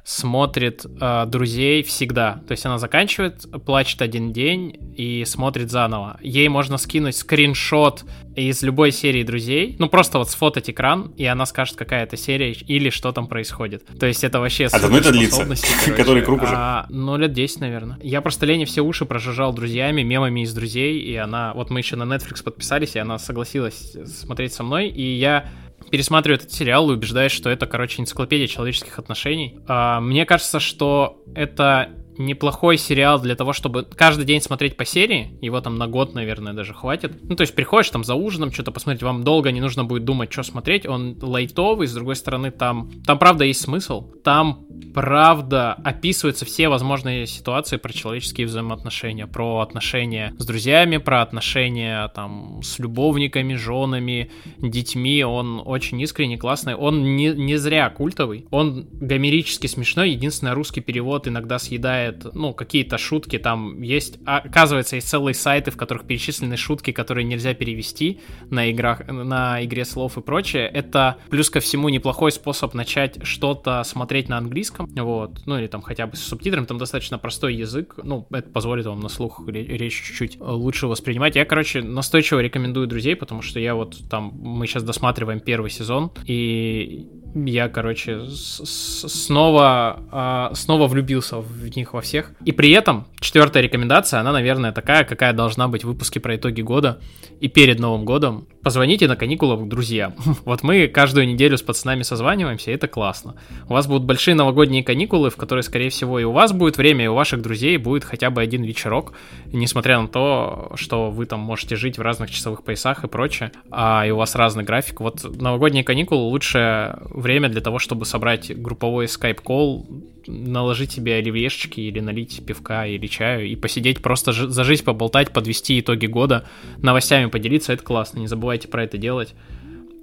смотрит 0.10 0.88
а, 1.00 1.28
друзей 1.28 1.84
всегда. 1.84 2.42
То 2.48 2.54
есть 2.54 2.66
она 2.66 2.80
заканчивает, 2.80 3.46
плачет 3.64 4.02
один 4.02 4.34
день 4.34 4.76
и 4.98 5.24
смотрит 5.24 5.70
заново. 5.70 6.18
Ей 6.24 6.50
можно 6.50 6.80
скинуть 6.80 7.16
скриншот 7.16 8.06
из 8.36 8.64
любой 8.64 8.92
серии 8.92 9.22
друзей. 9.22 9.76
Ну, 9.78 9.88
просто 9.88 10.18
вот 10.18 10.32
сфотать 10.32 10.68
экран, 10.68 11.14
и 11.16 11.26
она 11.26 11.46
скажет, 11.46 11.76
какая 11.76 12.06
это 12.06 12.18
серия 12.18 12.54
или 12.54 12.90
что 12.90 13.12
там 13.12 13.28
происходит. 13.28 13.84
То 14.00 14.08
есть 14.08 14.24
это 14.24 14.40
вообще 14.40 14.66
А 14.72 14.80
давно 14.80 14.98
это 14.98 15.12
длится? 15.12 15.46
Который 15.96 16.24
круг 16.24 16.42
уже? 16.42 16.54
А, 16.56 16.88
ну, 16.90 17.16
лет 17.16 17.32
10, 17.32 17.60
наверное. 17.60 18.00
Я 18.02 18.22
просто 18.22 18.48
Лене 18.48 18.66
все 18.66 18.82
уши 18.82 19.06
прожужжал 19.06 19.54
друзьями, 19.54 20.02
мемами 20.02 20.42
из 20.42 20.52
друзей, 20.56 21.00
и 21.02 21.16
она... 21.18 21.54
Вот 21.54 21.70
мы 21.70 21.82
еще 21.82 21.96
на 21.98 22.12
Netflix 22.12 22.42
подписались, 22.44 22.96
и 22.96 23.00
она 23.00 23.20
согласилась 23.20 23.96
смотреть 24.08 24.54
со 24.54 24.64
мной, 24.64 24.88
и 24.88 25.04
я 25.04 25.52
пересматриваю 25.90 26.40
этот 26.40 26.52
сериал 26.52 26.90
и 26.90 26.94
убеждаюсь, 26.94 27.32
что 27.32 27.50
это, 27.50 27.68
короче, 27.68 28.02
энциклопедия 28.02 28.48
человеческих 28.48 29.00
отношений. 29.00 29.60
А, 29.68 30.00
мне 30.00 30.26
кажется, 30.26 30.60
что 30.60 31.24
это 31.36 31.90
неплохой 32.20 32.78
сериал 32.78 33.20
для 33.20 33.36
того, 33.36 33.54
чтобы 33.54 33.84
каждый 33.84 34.26
день 34.26 34.42
смотреть 34.42 34.78
по 34.78 34.86
серии, 34.86 35.38
его 35.42 35.62
там 35.62 35.78
на 35.78 35.88
год, 35.88 36.14
наверное, 36.14 36.54
даже 36.54 36.74
хватит. 36.74 37.18
Ну, 37.24 37.36
то 37.36 37.42
есть 37.42 37.56
приходишь 37.56 37.90
там 37.90 38.04
за 38.04 38.14
ужином, 38.16 38.52
что-то 38.52 38.72
посмотреть, 38.72 39.02
вам 39.02 39.24
долго 39.24 39.52
не 39.52 39.62
нужно 39.62 39.86
будет 39.86 40.04
думать, 40.04 40.32
что 40.32 40.44
смотреть, 40.44 40.86
он 40.86 41.18
лайтовый, 41.22 41.88
с 41.88 41.94
другой 41.94 42.16
стороны, 42.16 42.52
там, 42.52 42.92
там 43.06 43.18
правда 43.18 43.46
есть 43.46 43.62
смысл, 43.62 44.12
там 44.24 44.66
правда 44.94 45.74
описываются 45.74 46.46
все 46.46 46.68
возможные 46.68 47.26
ситуации 47.26 47.78
про 47.78 47.94
человеческие 47.94 48.48
взаимоотношения, 48.48 49.28
про 49.28 49.60
отношения 49.60 50.34
с 50.38 50.46
друзьями, 50.46 50.98
про 50.98 51.22
отношения 51.22 52.08
там 52.10 52.62
с 52.64 52.80
любовниками, 52.80 53.56
женами, 53.56 54.32
детьми, 54.58 55.24
он 55.24 55.62
очень 55.66 56.02
искренний, 56.02 56.38
классный, 56.38 56.76
он 56.76 57.16
не, 57.16 57.30
не 57.30 57.58
зря 57.58 57.90
культовый, 57.90 58.46
он 58.52 58.88
гомерически 58.92 59.68
смешной, 59.68 60.12
единственное, 60.12 60.54
русский 60.54 60.82
перевод 60.82 61.28
иногда 61.28 61.60
съедает, 61.60 62.09
ну, 62.34 62.54
какие-то 62.54 62.98
шутки, 62.98 63.38
там 63.38 63.82
есть, 63.82 64.20
а, 64.26 64.40
оказывается, 64.40 64.96
есть 64.96 65.08
целые 65.10 65.34
сайты, 65.34 65.72
в 65.72 65.78
которых 65.78 66.06
перечислены 66.06 66.58
шутки, 66.58 66.92
которые 66.92 67.26
нельзя 67.26 67.54
перевести 67.54 68.20
на 68.50 68.66
играх, 68.68 69.08
на 69.08 69.64
игре 69.64 69.86
слов 69.86 70.18
и 70.18 70.22
прочее, 70.22 70.68
это 70.68 71.18
плюс 71.30 71.50
ко 71.50 71.60
всему 71.60 71.90
неплохой 71.90 72.32
способ 72.32 72.74
начать 72.74 73.24
что-то 73.24 73.84
смотреть 73.84 74.30
на 74.30 74.38
английском, 74.38 74.88
вот, 74.96 75.42
ну 75.46 75.58
или 75.58 75.68
там 75.68 75.82
хотя 75.82 76.08
бы 76.08 76.16
с 76.16 76.22
субтитрами, 76.22 76.66
там 76.66 76.78
достаточно 76.78 77.18
простой 77.18 77.56
язык, 77.56 77.96
ну, 78.04 78.28
это 78.32 78.50
позволит 78.50 78.86
вам 78.86 79.00
на 79.00 79.10
слух 79.10 79.48
ре- 79.48 79.66
речь 79.66 80.02
чуть-чуть 80.02 80.40
лучше 80.40 80.88
воспринимать. 80.88 81.36
Я, 81.36 81.46
короче, 81.46 81.82
настойчиво 81.82 82.40
рекомендую 82.40 82.88
друзей, 82.88 83.16
потому 83.16 83.42
что 83.42 83.60
я 83.60 83.76
вот 83.76 83.98
там, 84.10 84.34
мы 84.42 84.68
сейчас 84.68 84.84
досматриваем 84.84 85.40
первый 85.40 85.70
сезон, 85.70 86.12
и 86.26 87.08
я, 87.36 87.70
короче, 87.70 88.22
снова, 88.30 90.04
а, 90.12 90.52
снова 90.54 90.88
влюбился 90.88 91.38
в 91.38 91.76
них 91.76 91.94
во 91.94 91.99
всех. 92.02 92.32
И 92.46 92.52
при 92.52 92.72
этом 92.72 93.08
четвертая 93.20 93.64
рекомендация, 93.64 94.20
она, 94.20 94.32
наверное, 94.32 94.72
такая, 94.72 95.04
какая 95.04 95.34
должна 95.34 95.68
быть 95.68 95.84
в 95.84 95.88
выпуске 95.88 96.20
про 96.20 96.36
итоги 96.36 96.62
года 96.62 97.00
и 97.40 97.48
перед 97.48 97.80
Новым 97.80 98.06
годом. 98.06 98.48
Позвоните 98.64 99.08
на 99.08 99.16
каникулах 99.16 99.68
друзьям. 99.68 100.16
Вот 100.46 100.64
мы 100.64 100.88
каждую 100.88 101.28
неделю 101.28 101.58
с 101.58 101.62
пацанами 101.62 102.04
созваниваемся, 102.04 102.72
и 102.72 102.74
это 102.74 102.88
классно. 102.88 103.36
У 103.68 103.74
вас 103.74 103.88
будут 103.88 104.04
большие 104.04 104.36
новогодние 104.36 104.84
каникулы, 104.84 105.30
в 105.30 105.36
которые, 105.36 105.64
скорее 105.64 105.90
всего, 105.90 106.20
и 106.20 106.24
у 106.24 106.32
вас 106.32 106.54
будет 106.54 106.78
время, 106.78 107.06
и 107.06 107.08
у 107.08 107.14
ваших 107.14 107.42
друзей 107.42 107.78
будет 107.78 108.04
хотя 108.04 108.30
бы 108.30 108.42
один 108.42 108.64
вечерок, 108.64 109.14
несмотря 109.52 110.02
на 110.02 110.08
то, 110.08 110.72
что 110.76 111.12
вы 111.12 111.26
там 111.26 111.40
можете 111.40 111.76
жить 111.76 111.98
в 111.98 112.02
разных 112.02 112.32
часовых 112.32 112.64
поясах 112.64 113.04
и 113.04 113.08
прочее, 113.08 113.52
а 113.72 114.06
и 114.06 114.12
у 114.12 114.18
вас 114.18 114.36
разный 114.36 114.64
график. 114.64 115.00
Вот 115.02 115.24
новогодние 115.24 115.84
каникулы 115.84 116.22
лучшее 116.22 117.00
время 117.10 117.50
для 117.50 117.62
того, 117.62 117.80
чтобы 117.80 118.06
собрать 118.06 118.56
групповой 118.60 119.08
скайп-колл, 119.08 119.88
наложить 120.30 120.92
себе 120.92 121.16
оливьешечки 121.16 121.80
или 121.80 122.00
налить 122.00 122.46
пивка 122.46 122.86
или 122.86 123.08
чаю 123.08 123.48
и 123.48 123.56
посидеть 123.56 124.02
просто 124.02 124.32
жи- 124.32 124.48
за 124.48 124.64
жизнь 124.64 124.84
поболтать, 124.84 125.32
подвести 125.32 125.80
итоги 125.80 126.06
года, 126.06 126.46
новостями 126.78 127.26
поделиться, 127.26 127.74
это 127.74 127.84
классно, 127.84 128.20
не 128.20 128.28
забывайте 128.28 128.68
про 128.68 128.84
это 128.84 128.98
делать. 128.98 129.34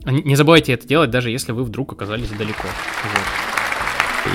Не 0.04 0.36
забывайте 0.36 0.72
это 0.72 0.86
делать, 0.86 1.10
даже 1.10 1.30
если 1.30 1.52
вы 1.52 1.64
вдруг 1.64 1.92
оказались 1.92 2.28
далеко. 2.30 2.68
Вот. 3.04 3.46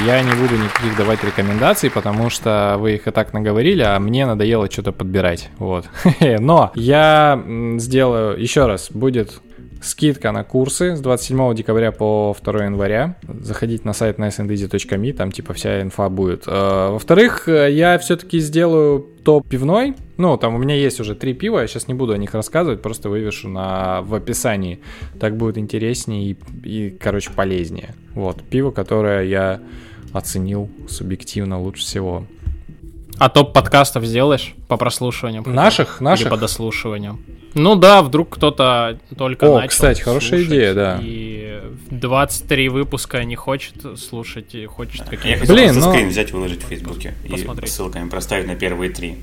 Я 0.06 0.22
не 0.22 0.34
буду 0.36 0.56
никаких 0.56 0.98
давать 0.98 1.24
рекомендаций, 1.24 1.90
потому 1.92 2.30
что 2.30 2.78
вы 2.80 2.96
их 2.96 3.08
и 3.08 3.12
так 3.12 3.34
наговорили, 3.34 3.84
а 3.84 4.00
мне 4.00 4.26
надоело 4.26 4.70
что-то 4.72 4.92
подбирать. 4.92 5.50
Вот. 5.58 5.86
Но 6.20 6.72
я 6.76 7.42
сделаю 7.78 8.42
еще 8.42 8.68
раз. 8.68 8.90
Будет 8.92 9.42
скидка 9.82 10.32
на 10.32 10.44
курсы 10.44 10.95
с 10.95 11.02
27 11.02 11.56
декабря 11.56 11.91
по 11.91 12.36
2 12.41 12.66
января. 12.66 13.16
Заходите 13.41 13.84
на 13.84 13.94
сайт 13.94 14.20
niceandeasy.me, 14.20 15.14
там 15.14 15.32
типа 15.32 15.53
вся 15.53 15.82
инфа 15.82 16.10
будет. 16.10 16.44
Э, 16.48 16.90
Во-вторых, 16.91 17.49
э, 17.49 17.72
я 17.72 17.98
все-таки 17.98 18.40
сделаю 18.40 19.06
топ 19.24 19.48
пивной. 19.48 19.95
Ну, 20.18 20.38
там 20.38 20.56
у 20.56 20.58
меня 20.58 20.76
есть 20.76 20.99
уже 20.99 21.16
три 21.16 21.34
пива, 21.34 21.60
я 21.60 21.68
сейчас 21.68 21.88
не 21.88 21.94
буду 21.94 22.14
о 22.14 22.18
них 22.18 22.34
рассказывать, 22.34 22.82
просто 22.82 23.10
вывешу 23.10 23.49
на, 23.49 24.02
в 24.02 24.14
описании. 24.14 24.80
Так 25.20 25.36
будет 25.36 25.58
интереснее 25.58 26.32
и, 26.32 26.38
и, 26.64 26.90
короче, 26.91 27.32
полезнее. 27.32 27.95
Вот, 28.14 28.41
пиво, 28.44 28.72
которое 28.72 29.24
я 29.24 29.62
оценил 30.14 30.70
субъективно 30.88 31.60
лучше 31.60 31.82
всего. 31.82 32.26
А 33.18 33.30
топ 33.30 33.53
подкастов 33.53 34.03
сделаешь 34.06 34.56
по 34.68 34.78
прослушиваниям? 34.78 35.44
Наших? 35.48 35.98
Или 36.02 36.06
Наших? 36.06 36.30
по 36.30 36.38
дослушиваниям? 36.38 37.20
Ну 37.53 37.76
да, 37.76 38.02
вдруг 38.02 38.36
кто-то 38.36 38.98
только 39.18 39.48
О, 39.48 39.56
начал 39.56 39.69
кстати, 39.69 40.02
хорошая 40.02 40.44
идея, 40.44 40.73
да. 40.73 40.99
И 41.02 41.60
23 41.90 42.69
выпуска 42.69 43.23
не 43.23 43.36
хочет 43.36 43.76
слушать 43.99 44.56
и 44.56 44.65
хочет 44.65 44.99
Я 44.99 45.06
какие-то... 45.06 45.40
хотел 45.41 45.56
Блин, 45.56 45.73
просто 45.73 45.88
ну- 45.88 45.94
скрин 45.94 46.10
взять, 46.10 46.32
выложить 46.32 46.64
в 46.64 46.68
Фейсбуке 46.68 47.14
и 47.26 47.30
Посмотреть. 47.30 47.72
ссылками 47.72 48.10
проставить 48.10 48.48
на 48.48 48.56
первые 48.56 48.91
три. 48.91 49.18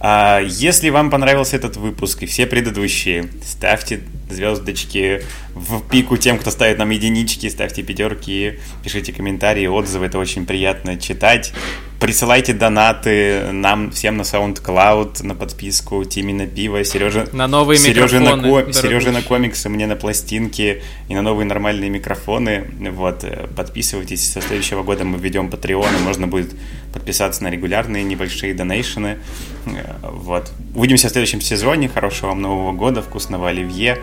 А, 0.00 0.40
если 0.40 0.88
вам 0.90 1.10
понравился 1.10 1.56
этот 1.56 1.76
выпуск 1.76 2.22
и 2.22 2.26
все 2.26 2.46
предыдущие, 2.46 3.28
ставьте 3.44 4.00
звездочки 4.30 5.22
в 5.54 5.82
пику 5.88 6.16
тем, 6.16 6.38
кто 6.38 6.50
ставит 6.50 6.78
нам 6.78 6.90
единички, 6.90 7.48
ставьте 7.48 7.82
пятерки, 7.82 8.58
пишите 8.82 9.12
комментарии, 9.12 9.66
отзывы, 9.66 10.06
это 10.06 10.18
очень 10.18 10.46
приятно 10.46 10.98
читать. 10.98 11.52
Присылайте 12.00 12.52
донаты 12.52 13.50
нам 13.50 13.90
всем 13.90 14.16
на 14.18 14.22
SoundCloud, 14.22 15.24
на 15.26 15.34
подписку, 15.34 16.04
Тиме 16.04 16.32
на 16.32 16.46
пиво, 16.46 16.84
Сережа 16.84 17.26
На 17.32 17.48
новые 17.48 17.76
Сережа 17.76 18.20
на, 18.20 18.36
микрофоны, 18.36 18.64
ко- 18.66 18.72
Сережа 18.72 19.10
на 19.10 19.22
комиксы, 19.22 19.68
мне 19.68 19.84
на 19.88 19.96
пластинки 19.96 20.80
и 21.08 21.14
на 21.16 21.22
новые 21.22 21.44
нормальные 21.46 21.90
микрофоны. 21.90 22.70
Вот, 22.92 23.24
э, 23.24 23.48
подписывайтесь. 23.56 24.32
Со 24.32 24.40
следующего 24.40 24.84
года 24.84 25.04
мы 25.04 25.18
введем 25.18 25.48
Patreon, 25.48 25.88
и 25.98 26.02
можно 26.04 26.28
будет 26.28 26.54
подписаться 26.92 27.42
на 27.42 27.48
регулярные 27.50 28.04
небольшие 28.04 28.54
донейшены. 28.54 29.18
Э, 29.66 29.94
Вот. 30.02 30.52
Увидимся 30.76 31.08
в 31.08 31.10
следующем 31.10 31.40
сезоне. 31.40 31.88
Хорошего 31.88 32.28
вам 32.28 32.42
Нового 32.42 32.72
года, 32.74 33.02
вкусного 33.02 33.48
оливье, 33.48 33.98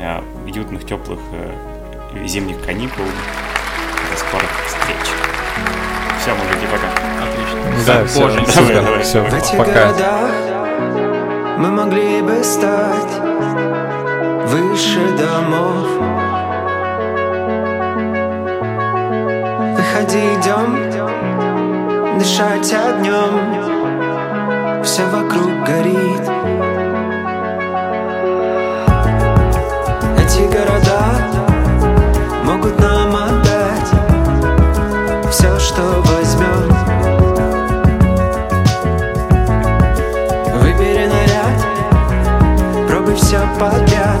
э, 0.00 0.20
уютных, 0.44 0.84
теплых 0.84 1.20
зимних 2.26 2.60
каникул. 2.64 3.04
До 4.10 4.16
скорых 4.18 4.50
встреч. 4.66 5.06
Все, 6.20 6.34
мужики, 6.34 6.66
пока. 6.72 7.05
Да, 7.84 8.04
все, 8.06 8.30
супер, 8.30 8.82
давай. 8.82 9.02
все, 9.02 9.20
В 9.22 9.34
этих 9.34 9.56
пока. 9.58 9.72
городах 9.72 10.30
мы 11.58 11.70
могли 11.70 12.22
бы 12.22 12.42
стать 12.42 13.20
выше 14.46 15.00
домов. 15.18 15.86
Выходи, 19.76 20.18
идем, 20.34 20.70
дышать 22.18 22.72
огнем, 22.74 23.32
все 24.82 25.02
вокруг 25.06 25.50
горит. 25.64 26.24
Эти 30.18 30.42
города 30.52 31.02
могут 32.44 32.78
нам 32.80 32.95
все 43.16 43.40
подряд. 43.58 44.20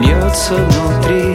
Льется 0.00 0.54
внутри 0.54 1.27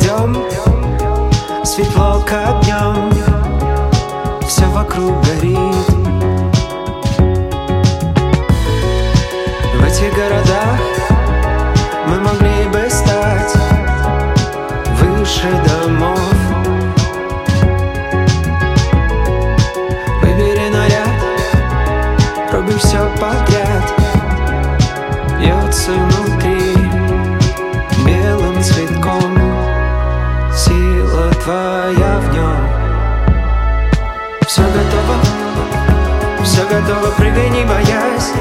идем, 0.00 0.36
светло 1.64 2.22
как 2.26 2.62
днем, 2.64 3.12
все 4.46 4.64
вокруг 4.66 5.22
горит. 5.24 5.88
В 9.74 9.84
этих 9.84 10.14
городах 10.14 10.80
мы 12.06 12.20
могли 12.20 12.68
бы 12.72 12.88
стать 12.90 13.54
выше 15.00 15.48
домов. 15.66 16.20
Выбери 20.22 20.68
наряд, 20.70 22.50
пробуй 22.50 22.78
все 22.78 23.10
подряд, 23.18 23.84
бьется 25.38 25.92
внутри 25.92 26.19
все 36.80 36.94
готово, 36.94 37.10
прыгай 37.12 37.50
не 37.50 37.64
боясь. 37.64 38.32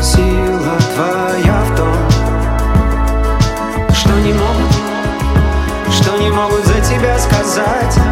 Сила 0.00 0.76
твоя 0.94 1.64
в 1.64 1.76
том 1.76 1.96
Что 3.92 4.12
не 4.20 4.32
могут, 4.32 4.72
что 5.90 6.16
не 6.18 6.30
могут 6.30 6.66
за 6.66 6.80
тебя 6.80 7.18
сказать 7.18 8.03